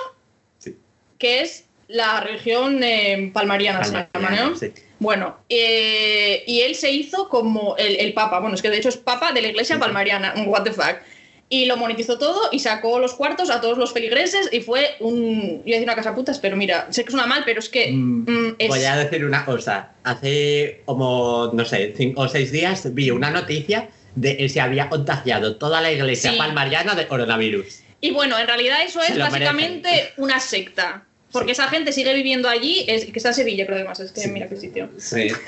que 1.18 1.40
es 1.40 1.64
la 1.88 2.20
religión 2.20 2.80
eh, 2.84 3.30
palmariana, 3.34 3.82
se 3.82 3.92
llama, 4.14 4.30
¿no? 4.30 4.52
Bueno, 5.02 5.38
eh, 5.48 6.44
y 6.46 6.60
él 6.60 6.74
se 6.76 6.90
hizo 6.92 7.28
como 7.28 7.76
el, 7.76 7.96
el 7.96 8.12
papa, 8.14 8.38
bueno, 8.38 8.54
es 8.54 8.62
que 8.62 8.70
de 8.70 8.76
hecho 8.78 8.88
es 8.88 8.96
papa 8.96 9.32
de 9.32 9.42
la 9.42 9.48
iglesia 9.48 9.78
palmariana, 9.78 10.32
what 10.46 10.62
the 10.62 10.72
fuck. 10.72 10.96
Y 11.48 11.66
lo 11.66 11.76
monetizó 11.76 12.16
todo 12.18 12.48
y 12.50 12.60
sacó 12.60 12.98
los 12.98 13.12
cuartos 13.12 13.50
a 13.50 13.60
todos 13.60 13.76
los 13.76 13.92
feligreses 13.92 14.48
y 14.52 14.60
fue 14.60 14.94
un. 15.00 15.62
Yo 15.66 15.66
iba 15.66 15.76
a 15.76 15.80
decir 15.80 15.82
una 15.88 15.96
casa 15.96 16.14
putas, 16.14 16.38
pero 16.38 16.56
mira, 16.56 16.86
sé 16.90 17.04
que 17.04 17.10
suena 17.10 17.26
mal, 17.26 17.42
pero 17.44 17.58
es 17.60 17.68
que. 17.68 17.92
Mm, 17.92 18.24
mm, 18.26 18.54
es- 18.58 18.68
Voy 18.68 18.84
a 18.84 18.96
decir 18.96 19.24
una 19.24 19.44
cosa. 19.44 19.90
Hace 20.04 20.80
como, 20.86 21.50
no 21.52 21.64
sé, 21.66 21.92
cinco 21.94 22.22
o 22.22 22.28
seis 22.28 22.52
días 22.52 22.94
vi 22.94 23.10
una 23.10 23.30
noticia 23.30 23.90
de 24.14 24.36
que 24.38 24.48
se 24.48 24.60
había 24.62 24.88
contagiado 24.88 25.56
toda 25.56 25.80
la 25.82 25.92
iglesia 25.92 26.30
Sí. 26.32 26.38
palmariana 26.38 26.94
de 26.94 27.06
coronavirus. 27.06 27.80
Y 28.00 28.12
bueno, 28.12 28.38
en 28.38 28.46
realidad 28.46 28.78
eso 28.86 29.02
es 29.02 29.18
básicamente 29.18 30.12
una 30.16 30.40
secta. 30.40 31.04
Porque 31.32 31.52
esa 31.52 31.68
gente 31.68 31.92
sigue 31.92 32.14
viviendo 32.14 32.48
allí, 32.48 32.84
es, 32.88 33.06
que 33.06 33.18
está 33.18 33.30
en 33.30 33.34
Sevilla, 33.34 33.64
creo 33.66 33.76
además, 33.76 34.00
es 34.00 34.12
que 34.12 34.28
mira 34.28 34.48
qué 34.48 34.56
sitio. 34.56 34.90
Sí. 34.98 35.28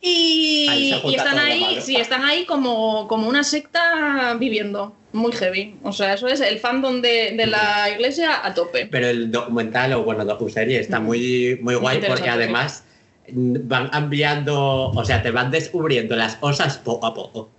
Y, 0.00 0.68
Ahí 0.68 1.14
están 1.14 1.38
ahí, 1.38 1.78
sí, 1.82 1.96
están 1.96 2.24
ahí 2.24 2.44
como, 2.46 3.08
como 3.08 3.28
una 3.28 3.42
secta 3.42 4.36
viviendo. 4.38 4.94
Muy 5.12 5.32
heavy. 5.32 5.76
O 5.82 5.92
sea, 5.92 6.14
eso 6.14 6.28
es 6.28 6.40
el 6.40 6.58
fandom 6.60 7.00
de, 7.00 7.32
de 7.32 7.46
la 7.46 7.90
iglesia 7.90 8.46
a 8.46 8.54
tope. 8.54 8.86
Pero 8.86 9.08
el 9.08 9.32
documental 9.32 9.92
o 9.94 10.04
bueno, 10.04 10.24
docuserie 10.24 10.78
está 10.78 11.00
muy, 11.00 11.58
muy 11.62 11.74
guay 11.74 12.00
porque 12.06 12.28
además 12.28 12.84
van 13.32 13.88
cambiando, 13.88 14.90
o 14.90 15.04
sea, 15.04 15.22
te 15.22 15.30
van 15.30 15.50
descubriendo 15.50 16.14
las 16.14 16.36
cosas 16.36 16.78
poco 16.78 17.06
a 17.06 17.14
poco. 17.14 17.50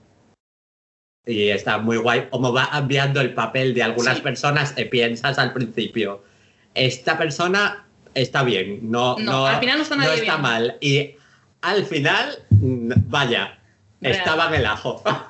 Y 1.26 1.50
está 1.50 1.78
muy 1.78 1.98
guay 1.98 2.28
como 2.30 2.52
va 2.54 2.70
cambiando 2.72 3.22
el 3.22 3.34
papel 3.34 3.74
de 3.74 3.84
algunas 3.84 4.18
Sí. 4.18 4.24
personas 4.24 4.72
que 4.72 4.86
piensas 4.86 5.38
al 5.38 5.54
principio. 5.54 6.24
Esta 6.74 7.18
persona 7.18 7.86
está 8.16 8.44
bien, 8.44 8.80
no, 8.90 9.18
No, 9.20 9.32
no, 9.32 9.46
al 9.48 9.60
final 9.60 9.78
no 9.78 9.84
está 9.84 9.96
nadie 9.96 10.14
está 10.16 10.34
bien. 10.38 10.42
mal. 10.42 10.78
Y 10.82 11.12
al 11.62 11.86
final, 11.86 12.38
vaya, 12.52 13.60
Real. 14.02 14.16
estaba 14.16 14.48
en 14.48 14.54
el 14.56 14.66
ajo. 14.66 15.04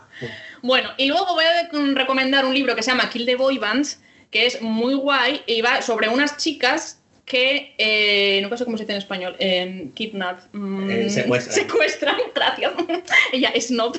Bueno, 0.62 0.90
y 0.98 1.08
luego 1.08 1.34
voy 1.36 1.46
a 1.46 1.70
recomendar 1.96 2.46
un 2.46 2.54
libro 2.54 2.76
que 2.76 2.84
se 2.84 2.92
llama 2.92 3.10
Kill 3.10 3.26
the 3.26 3.36
Boy 3.38 3.58
Bands, 3.60 4.02
que 4.30 4.46
es 4.46 4.62
muy 4.62 4.94
guay 4.94 5.42
y 5.48 5.62
va 5.62 5.82
sobre 5.82 6.10
unas 6.10 6.36
chicas 6.36 6.99
que, 7.30 7.76
eh, 7.78 8.42
no 8.42 8.58
sé 8.58 8.66
cómo 8.66 8.76
se 8.76 8.84
dice 8.84 8.94
en 8.94 8.98
español, 8.98 9.36
eh, 9.40 9.90
kidnap, 9.94 10.42
mm, 10.52 10.90
Eh, 10.90 11.10
secuestran. 11.12 11.56
secuestran, 11.62 12.18
gracias, 12.36 12.74
ella 13.32 13.50
es 13.54 13.70
not, 13.72 13.98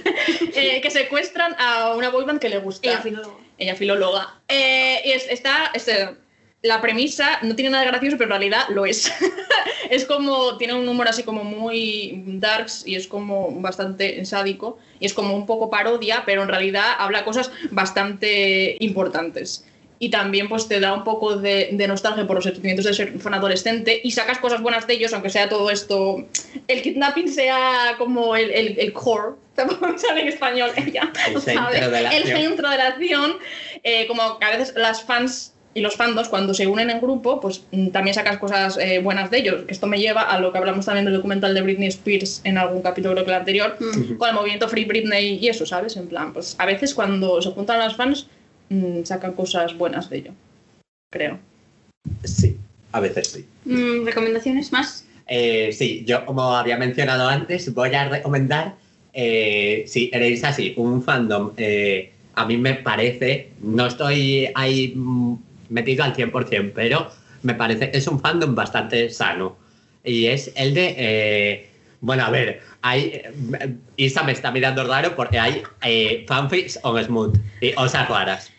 eh, 0.54 0.80
que 0.82 0.90
secuestran 0.90 1.54
a 1.58 1.94
una 1.94 2.10
boy 2.10 2.24
band 2.24 2.40
que 2.40 2.48
le 2.48 2.58
gusta. 2.58 2.90
Ella 2.90 3.00
filólogo. 3.00 3.40
Ella 3.56 3.74
filóloga. 3.76 4.34
Eh, 4.48 5.00
y 5.04 5.10
es- 5.12 5.28
está, 5.30 5.70
es, 5.74 5.86
eh, 5.86 6.10
la 6.62 6.80
premisa 6.80 7.38
no 7.42 7.54
tiene 7.54 7.70
nada 7.70 7.84
de 7.84 7.90
gracioso, 7.90 8.18
pero 8.18 8.26
en 8.34 8.40
realidad 8.40 8.64
lo 8.70 8.84
es. 8.84 9.10
es 9.90 10.04
como, 10.04 10.56
tiene 10.58 10.74
un 10.74 10.86
humor 10.88 11.06
así 11.08 11.22
como 11.22 11.44
muy 11.44 12.22
darks 12.26 12.84
y 12.86 12.96
es 12.96 13.06
como 13.06 13.50
bastante 13.60 14.24
sádico 14.24 14.78
y 14.98 15.06
es 15.06 15.14
como 15.14 15.34
un 15.36 15.46
poco 15.46 15.70
parodia, 15.70 16.24
pero 16.26 16.42
en 16.42 16.48
realidad 16.48 16.96
habla 16.98 17.24
cosas 17.24 17.50
bastante 17.70 18.76
importantes. 18.80 19.64
Y 20.02 20.08
también 20.08 20.48
pues 20.48 20.66
te 20.66 20.80
da 20.80 20.94
un 20.94 21.04
poco 21.04 21.36
de, 21.36 21.68
de 21.72 21.86
nostalgia 21.86 22.26
por 22.26 22.34
los 22.36 22.44
sentimientos 22.44 22.86
de 22.86 22.94
ser 22.94 23.18
fan 23.20 23.34
adolescente 23.34 24.00
y 24.02 24.10
sacas 24.12 24.38
cosas 24.38 24.62
buenas 24.62 24.86
de 24.86 24.94
ellos, 24.94 25.12
aunque 25.12 25.28
sea 25.28 25.50
todo 25.50 25.70
esto, 25.70 26.26
el 26.68 26.80
kidnapping 26.80 27.28
sea 27.28 27.96
como 27.98 28.34
el, 28.34 28.50
el, 28.50 28.78
el 28.80 28.92
core, 28.94 29.34
tampoco 29.54 29.88
en 30.16 30.28
español 30.28 30.70
ella, 30.74 31.12
El 31.28 31.38
¿sabes? 31.38 31.44
centro 31.44 31.90
de 31.90 32.02
la 32.02 32.10
el 32.16 32.22
acción. 32.22 32.40
centro 32.40 32.70
de 32.70 32.76
la 32.78 32.86
acción, 32.86 33.36
eh, 33.84 34.06
como 34.06 34.38
que 34.38 34.46
a 34.46 34.56
veces 34.56 34.72
las 34.74 35.02
fans 35.04 35.52
y 35.74 35.82
los 35.82 35.94
fandos 35.96 36.28
cuando 36.30 36.54
se 36.54 36.66
unen 36.66 36.88
en 36.88 36.98
grupo, 37.00 37.38
pues 37.38 37.62
mm, 37.70 37.88
también 37.90 38.14
sacas 38.14 38.38
cosas 38.38 38.78
eh, 38.78 39.00
buenas 39.00 39.30
de 39.30 39.36
ellos. 39.38 39.64
Esto 39.68 39.86
me 39.86 39.98
lleva 40.00 40.22
a 40.22 40.40
lo 40.40 40.50
que 40.50 40.58
hablamos 40.58 40.86
también 40.86 41.04
del 41.04 41.14
documental 41.14 41.54
de 41.54 41.60
Britney 41.60 41.88
Spears 41.88 42.40
en 42.44 42.56
algún 42.56 42.80
capítulo 42.80 43.12
creo 43.12 43.24
que 43.26 43.30
el 43.32 43.36
anterior, 43.36 43.76
con 44.18 44.28
el 44.30 44.34
movimiento 44.34 44.66
Free 44.66 44.86
Britney 44.86 45.38
y 45.40 45.48
eso, 45.48 45.66
¿sabes? 45.66 45.96
En 45.96 46.08
plan, 46.08 46.32
pues 46.32 46.56
a 46.58 46.64
veces 46.64 46.94
cuando 46.94 47.40
se 47.42 47.50
juntan 47.50 47.78
las 47.78 47.94
fans 47.96 48.26
mm, 48.70 49.04
sacan 49.04 49.34
cosas 49.34 49.76
buenas 49.76 50.08
de 50.08 50.16
ello, 50.16 50.32
creo. 51.12 51.38
Sí, 52.24 52.56
a 52.92 53.00
veces 53.00 53.28
sí. 53.28 53.46
Mm, 53.66 54.06
¿Recomendaciones 54.06 54.72
más? 54.72 55.04
Eh, 55.26 55.70
sí, 55.72 56.02
yo 56.06 56.24
como 56.24 56.56
había 56.56 56.76
mencionado 56.76 57.28
antes, 57.28 57.72
voy 57.74 57.94
a 57.94 58.08
recomendar, 58.08 58.76
eh, 59.12 59.84
si 59.86 60.10
eres 60.12 60.42
así, 60.44 60.72
un 60.76 61.02
fandom, 61.02 61.52
eh, 61.56 62.12
a 62.34 62.46
mí 62.46 62.56
me 62.56 62.74
parece, 62.74 63.50
no 63.60 63.86
estoy 63.86 64.48
ahí 64.54 64.94
mm, 64.96 65.34
metido 65.68 66.04
al 66.04 66.14
100%, 66.14 66.72
pero 66.74 67.10
me 67.42 67.54
parece 67.54 67.90
es 67.94 68.06
un 68.06 68.20
fandom 68.20 68.54
bastante 68.54 69.10
sano. 69.10 69.56
Y 70.04 70.26
es 70.26 70.52
el 70.56 70.74
de, 70.74 70.94
eh, 70.96 71.70
bueno, 72.00 72.24
a 72.24 72.30
ver, 72.30 72.62
hay, 72.82 73.22
Isa 73.96 74.22
me 74.22 74.32
está 74.32 74.50
mirando 74.50 74.84
raro 74.84 75.14
porque 75.14 75.38
hay 75.38 75.62
eh, 75.82 76.24
fanfics 76.26 76.78
on 76.82 77.02
Smooth 77.02 77.38
y 77.60 77.72
cosas 77.72 78.08
raras. 78.08 78.50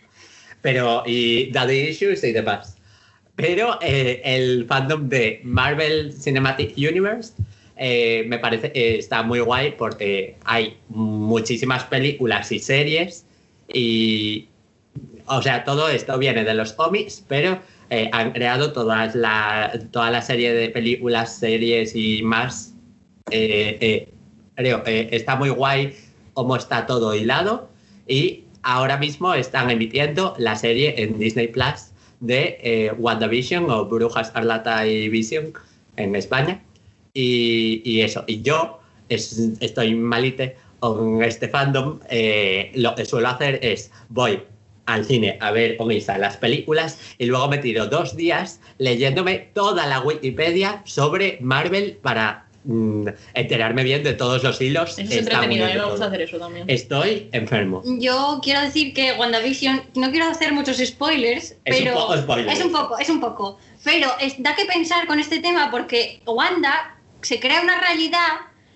Pero, 0.62 1.04
y 1.06 1.52
Daddy 1.52 1.90
Issues 1.90 2.24
y 2.24 2.32
demás. 2.32 2.78
Pero 3.36 3.80
eh, 3.82 4.22
el 4.24 4.66
fandom 4.66 5.10
de 5.10 5.42
Marvel 5.44 6.14
Cinematic 6.14 6.78
Universe 6.78 7.34
eh, 7.78 8.26
me 8.28 8.38
parece 8.38 8.72
que 8.72 9.00
está 9.00 9.24
muy 9.24 9.40
guay 9.40 9.72
porque 9.78 10.36
hay 10.46 10.78
muchísimas 10.90 11.84
películas 11.86 12.52
y 12.52 12.60
series 12.60 13.26
y, 13.74 14.50
o 15.26 15.42
sea, 15.42 15.64
todo 15.64 15.90
esto 15.90 16.18
viene 16.20 16.44
de 16.44 16.54
los 16.54 16.74
cómics, 16.74 17.24
pero 17.28 17.60
eh, 17.90 18.10
han 18.14 18.32
creado 18.32 18.72
todas 18.72 19.16
la, 19.16 19.72
toda 19.92 20.12
la 20.12 20.22
serie 20.22 20.54
de 20.54 20.70
películas, 20.70 21.38
series 21.38 21.96
y 21.96 22.22
más. 22.24 22.74
Eh, 23.32 23.78
eh, 23.82 24.14
creo, 24.56 24.84
eh, 24.86 25.10
está 25.12 25.36
muy 25.36 25.50
guay 25.50 25.96
cómo 26.34 26.56
está 26.56 26.86
todo 26.86 27.16
hilado 27.16 27.70
y 28.08 28.44
ahora 28.64 28.98
mismo 28.98 29.34
están 29.34 29.70
emitiendo 29.70 30.34
la 30.38 30.56
serie 30.56 31.02
en 31.02 31.18
Disney 31.20 31.48
Plus 31.48 31.92
de 32.20 32.58
eh, 32.62 32.92
WandaVision 32.98 33.70
o 33.70 33.86
Brujas 33.86 34.32
Arlata 34.36 34.86
y 34.88 35.10
Vision 35.10 35.54
en 35.98 36.16
España. 36.16 36.62
Y, 37.14 37.82
y 37.84 38.02
eso, 38.02 38.24
y 38.28 38.42
yo 38.42 38.80
es- 39.10 39.52
estoy 39.60 39.96
malite 39.96 40.56
con 40.80 41.24
este 41.24 41.48
fandom. 41.48 42.00
eh, 42.10 42.72
lo 42.76 42.96
que 42.96 43.06
suelo 43.06 43.28
hacer 43.30 43.60
es 43.64 43.92
voy 44.10 44.42
al 44.86 45.06
cine 45.06 45.38
a 45.42 45.52
ver 45.52 45.78
con 45.78 45.92
Isa 45.92 46.18
las 46.18 46.38
películas 46.38 47.00
y 47.18 47.26
luego 47.26 47.48
me 47.48 47.60
tiro 47.60 47.88
dos 47.88 48.16
días 48.16 48.60
leyéndome 48.78 49.50
toda 49.54 49.86
la 49.88 50.00
Wikipedia 50.02 50.82
sobre 50.86 51.38
Marvel 51.42 51.98
para 52.02 52.48
mm, 52.64 53.08
enterarme 53.34 53.84
bien 53.84 54.04
de 54.04 54.14
todos 54.14 54.44
los 54.44 54.60
hilos. 54.62 54.92
Eso 54.92 55.02
es 55.02 55.10
Está 55.12 55.20
entretenido, 55.20 55.42
a 55.42 55.48
muy 55.48 55.56
mí 55.56 55.60
me 55.60 55.66
bien 55.68 55.78
gusta 55.84 55.96
todo. 55.98 56.08
hacer 56.08 56.22
eso 56.22 56.38
también. 56.40 56.66
Estoy 56.70 57.30
enfermo. 57.32 57.82
Yo 58.00 58.40
quiero 58.44 58.62
decir 58.62 58.94
que 58.94 59.14
WandaVision, 59.14 59.82
no 59.96 60.12
quiero 60.12 60.28
hacer 60.28 60.54
muchos 60.54 60.78
spoilers, 60.78 61.56
Es 61.66 61.78
un 61.80 61.84
pero 61.86 61.94
poco 61.96 62.18
spoiler. 62.18 62.50
es 62.54 62.64
un 62.64 62.72
poco, 62.72 62.98
es 63.00 63.10
un 63.10 63.20
poco. 63.20 63.58
Pero 63.84 64.10
es- 64.20 64.36
da 64.42 64.56
que 64.56 64.66
pensar 64.66 65.08
con 65.08 65.20
este 65.20 65.40
tema 65.40 65.70
porque 65.72 66.22
Wanda 66.26 66.96
se 67.22 67.40
crea 67.40 67.62
una 67.62 67.80
realidad 67.80 68.20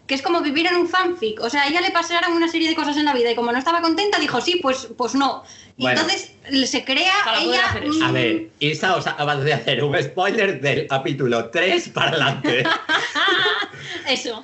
que 0.08 0.14
es 0.16 0.22
como 0.22 0.41
vivir 0.41 0.68
en 0.68 0.76
un 0.76 0.88
fanfic. 0.88 1.39
O 1.41 1.49
sea, 1.49 1.64
a 1.64 1.68
ella 1.68 1.82
le 1.82 1.91
pasaron 1.91 2.34
una 2.34 2.47
serie 2.47 2.70
de 2.70 2.76
cosas 2.76 2.95
en 2.97 3.06
la 3.06 3.14
vida 3.14 3.32
y 3.32 3.36
como 3.36 3.51
no 3.51 3.58
estaba 3.58 3.82
contenta, 3.82 4.20
dijo 4.20 4.39
sí, 4.41 4.60
pues, 4.62 4.88
pues 4.97 5.16
no. 5.16 5.43
Y 5.78 5.84
Bueno. 5.84 6.01
entonces 6.01 6.32
se 6.70 6.86
crea 6.86 7.14
ella. 7.41 7.66
hacer 7.66 7.84
eso. 7.86 8.06
A 8.06 8.12
ver, 8.12 8.49
Isa 8.60 8.95
os 8.95 9.08
acaba 9.08 9.36
de 9.36 9.53
hacer 9.53 9.84
un 9.84 10.01
spoiler 10.01 10.62
del 10.62 10.88
capítulo 10.88 11.49
3 11.49 11.89
para 11.89 12.10
adelante. 12.12 12.64
Eso. 14.08 14.43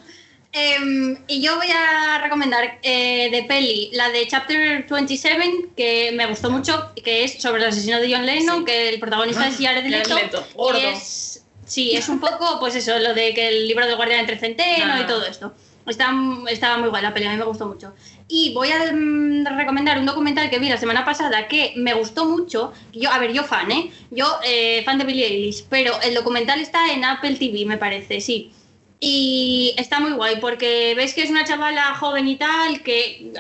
Em, 0.54 1.18
y 1.28 1.42
yo 1.42 1.56
voy 1.56 1.68
a 1.72 2.20
recomendar 2.22 2.80
eh, 2.84 3.30
de 3.32 3.44
peli 3.44 3.90
la 3.94 4.10
de 4.10 4.28
Chapter 4.28 4.86
27, 4.90 5.70
que 5.78 6.12
me 6.14 6.26
gustó 6.26 6.50
mucho, 6.50 6.92
que 7.02 7.24
es 7.24 7.42
sobre 7.42 7.62
el 7.62 7.70
asesino 7.70 8.02
de 8.02 8.14
John 8.14 8.26
Lennon, 8.26 8.60
Sí. 8.60 8.66
que 8.66 8.90
el 8.90 9.00
protagonista 9.00 9.48
es 9.48 9.56
Jared 9.58 9.84
Jared 9.90 10.08
Leto. 10.08 10.16
Leto, 10.16 10.46
y 10.78 10.86
es, 10.88 11.31
sí, 11.72 11.96
es 11.96 12.10
un 12.10 12.20
poco, 12.20 12.58
pues 12.60 12.76
eso, 12.76 12.98
lo 13.00 13.14
de 13.14 13.34
que 13.34 13.48
el 13.48 13.68
libro 13.68 13.86
del 13.86 13.96
guardián 13.96 14.20
entre 14.22 14.38
centeno 14.38 14.94
Ah. 14.94 15.02
y 15.02 15.08
todo 15.08 15.26
esto. 15.26 15.54
Está, 15.88 16.14
estaba 16.50 16.78
muy 16.78 16.90
guay 16.90 17.02
la 17.02 17.14
peli, 17.14 17.26
a 17.26 17.32
mí 17.32 17.38
me 17.38 17.44
gustó 17.46 17.66
mucho. 17.68 17.94
Y 18.28 18.54
voy 18.54 18.70
a 18.72 18.92
mm, 18.94 19.46
recomendar 19.58 19.98
un 19.98 20.06
documental 20.06 20.50
que 20.50 20.60
vi 20.60 20.70
la 20.70 20.78
semana 20.78 21.04
pasada 21.04 21.48
que 21.48 21.74
me 21.76 21.94
gustó 21.96 22.26
mucho. 22.26 22.72
Yo, 22.94 23.10
a 23.12 23.18
ver, 23.18 23.34
yo 23.34 23.44
fan, 23.44 23.72
¿eh? 23.72 23.92
Yo 24.12 24.28
eh, 24.46 24.84
fan 24.86 25.00
de 25.00 25.06
Billie 25.06 25.26
Eilish, 25.26 25.66
pero 25.70 26.00
el 26.02 26.14
documental 26.14 26.60
está 26.60 26.94
en 26.94 27.04
Apple 27.04 27.36
TV, 27.36 27.66
me 27.66 27.78
parece, 27.78 28.22
sí. 28.22 28.52
Y 29.00 29.74
está 29.78 30.00
muy 30.00 30.12
guay 30.12 30.36
porque 30.40 30.94
ves 30.96 31.16
que 31.16 31.24
es 31.24 31.32
una 31.32 31.44
chavala 31.46 31.96
joven 31.96 32.28
y 32.28 32.36
tal 32.36 32.84
que 32.84 33.32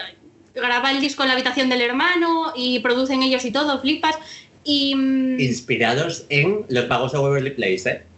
graba 0.55 0.89
el 0.91 0.99
disco 0.99 1.21
en 1.21 1.27
la 1.27 1.33
habitación 1.35 1.69
del 1.69 1.81
hermano 1.81 2.53
y 2.55 2.79
producen 2.79 3.21
ellos 3.21 3.45
y 3.45 3.51
todo, 3.51 3.79
flipas. 3.79 4.15
Y 4.63 4.95
mm, 4.95 5.39
Inspirados 5.39 6.25
en 6.29 6.65
los 6.69 6.85
pagos 6.85 7.11
de 7.11 7.19
Waverly 7.19 7.51
Place, 7.51 7.89
¿eh? 7.89 8.10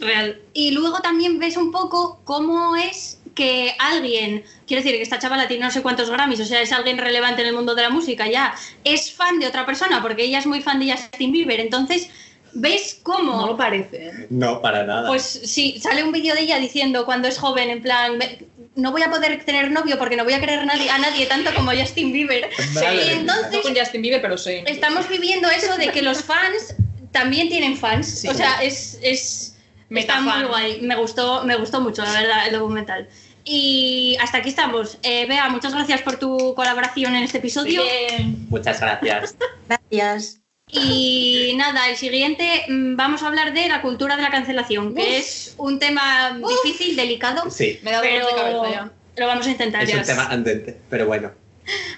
Real. 0.00 0.38
Y 0.52 0.70
luego 0.72 1.00
también 1.00 1.38
ves 1.38 1.56
un 1.56 1.72
poco 1.72 2.20
cómo 2.24 2.76
es 2.76 3.18
que 3.34 3.74
alguien, 3.78 4.44
quiero 4.66 4.82
decir 4.82 4.96
que 4.96 5.02
esta 5.02 5.18
chavala 5.18 5.48
tiene 5.48 5.64
no 5.64 5.70
sé 5.70 5.82
cuántos 5.82 6.10
Grammys, 6.10 6.40
o 6.40 6.44
sea, 6.44 6.60
es 6.62 6.70
alguien 6.72 6.98
relevante 6.98 7.42
en 7.42 7.48
el 7.48 7.54
mundo 7.54 7.74
de 7.74 7.82
la 7.82 7.90
música 7.90 8.28
ya, 8.28 8.54
es 8.84 9.10
fan 9.12 9.40
de 9.40 9.46
otra 9.48 9.66
persona 9.66 10.00
porque 10.02 10.24
ella 10.24 10.38
es 10.38 10.46
muy 10.46 10.60
fan 10.60 10.78
de 10.78 10.92
Justin 10.92 11.32
Bieber, 11.32 11.58
entonces 11.58 12.10
ves 12.52 13.00
cómo... 13.02 13.32
No 13.40 13.46
lo 13.48 13.56
parece. 13.56 14.06
¿eh? 14.08 14.26
No, 14.30 14.60
para 14.62 14.84
nada. 14.84 15.08
Pues 15.08 15.22
sí, 15.24 15.80
sale 15.82 16.04
un 16.04 16.12
vídeo 16.12 16.34
de 16.36 16.42
ella 16.42 16.58
diciendo 16.60 17.04
cuando 17.04 17.26
es 17.26 17.38
joven, 17.38 17.70
en 17.70 17.82
plan, 17.82 18.16
"Me- 18.18 18.38
no 18.76 18.92
voy 18.92 19.02
a 19.02 19.10
poder 19.10 19.44
tener 19.44 19.72
novio 19.72 19.98
porque 19.98 20.14
no 20.16 20.22
voy 20.22 20.34
a 20.34 20.40
querer 20.40 20.64
nadie- 20.64 20.90
a 20.90 20.98
nadie 20.98 21.26
tanto 21.26 21.52
como 21.54 21.72
Justin 21.72 22.12
Bieber. 22.12 22.48
Y 22.60 23.10
entonces 23.10 23.52
No 23.52 23.62
con 23.62 23.74
Justin 23.74 24.02
Bieber, 24.02 24.22
pero 24.22 24.38
sí. 24.38 24.62
estamos 24.66 25.08
viviendo 25.08 25.48
eso 25.50 25.76
de 25.76 25.88
que 25.88 26.02
los 26.02 26.22
fans 26.22 26.76
también 27.14 27.48
tienen 27.48 27.78
fans. 27.78 28.06
Sí. 28.06 28.28
o 28.28 28.34
sea, 28.34 28.62
es, 28.62 28.98
es 29.00 29.56
está 29.88 30.20
muy 30.20 30.44
guay. 30.44 30.80
Me 30.82 30.96
gustó, 30.96 31.44
me 31.44 31.56
gustó 31.56 31.80
mucho, 31.80 32.02
la 32.02 32.12
verdad, 32.12 32.46
el 32.48 32.52
documental. 32.52 33.08
Y 33.44 34.16
hasta 34.20 34.38
aquí 34.38 34.48
estamos. 34.48 34.98
Eh, 35.02 35.26
Bea, 35.26 35.48
muchas 35.48 35.72
gracias 35.72 36.02
por 36.02 36.16
tu 36.18 36.54
colaboración 36.54 37.14
en 37.14 37.22
este 37.22 37.38
episodio. 37.38 37.82
Bien. 37.82 38.46
Muchas 38.50 38.80
gracias. 38.80 39.36
Gracias. 39.68 40.40
Y 40.70 41.52
nada, 41.56 41.88
el 41.88 41.96
siguiente 41.96 42.64
mm, 42.68 42.96
vamos 42.96 43.22
a 43.22 43.28
hablar 43.28 43.52
de 43.52 43.68
la 43.68 43.80
cultura 43.82 44.16
de 44.16 44.22
la 44.22 44.30
cancelación, 44.30 44.94
que 44.94 45.02
Uf. 45.02 45.08
es 45.08 45.54
un 45.58 45.78
tema 45.78 46.38
difícil, 46.64 46.96
delicado, 46.96 47.50
Sí, 47.50 47.78
Me 47.82 47.92
da 47.92 47.98
dolor 47.98 48.12
pero 48.12 48.26
de 48.26 48.34
cabeza 48.34 48.70
ya. 48.70 48.92
lo 49.16 49.26
vamos 49.26 49.46
a 49.46 49.50
intentar. 49.50 49.82
es 49.84 49.90
ya. 49.90 49.98
un 49.98 50.04
tema 50.04 50.26
andente, 50.26 50.80
pero 50.90 51.06
bueno. 51.06 51.30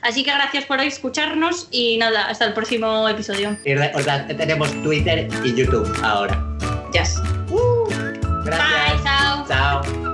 Así 0.02 0.24
que 0.24 0.32
gracias 0.32 0.64
por 0.64 0.80
escucharnos 0.80 1.68
y 1.70 1.98
nada, 1.98 2.28
hasta 2.28 2.44
el 2.44 2.52
próximo 2.52 3.08
episodio. 3.08 3.56
Y 3.64 3.74
tenemos 4.34 4.70
Twitter 4.82 5.28
y 5.44 5.54
YouTube 5.54 5.90
ahora. 6.02 6.42
Yes. 6.92 7.20
Uh, 7.50 7.88
gracias. 8.44 8.94
Bye, 8.94 9.02
chao. 9.02 9.46
Chao. 9.48 10.05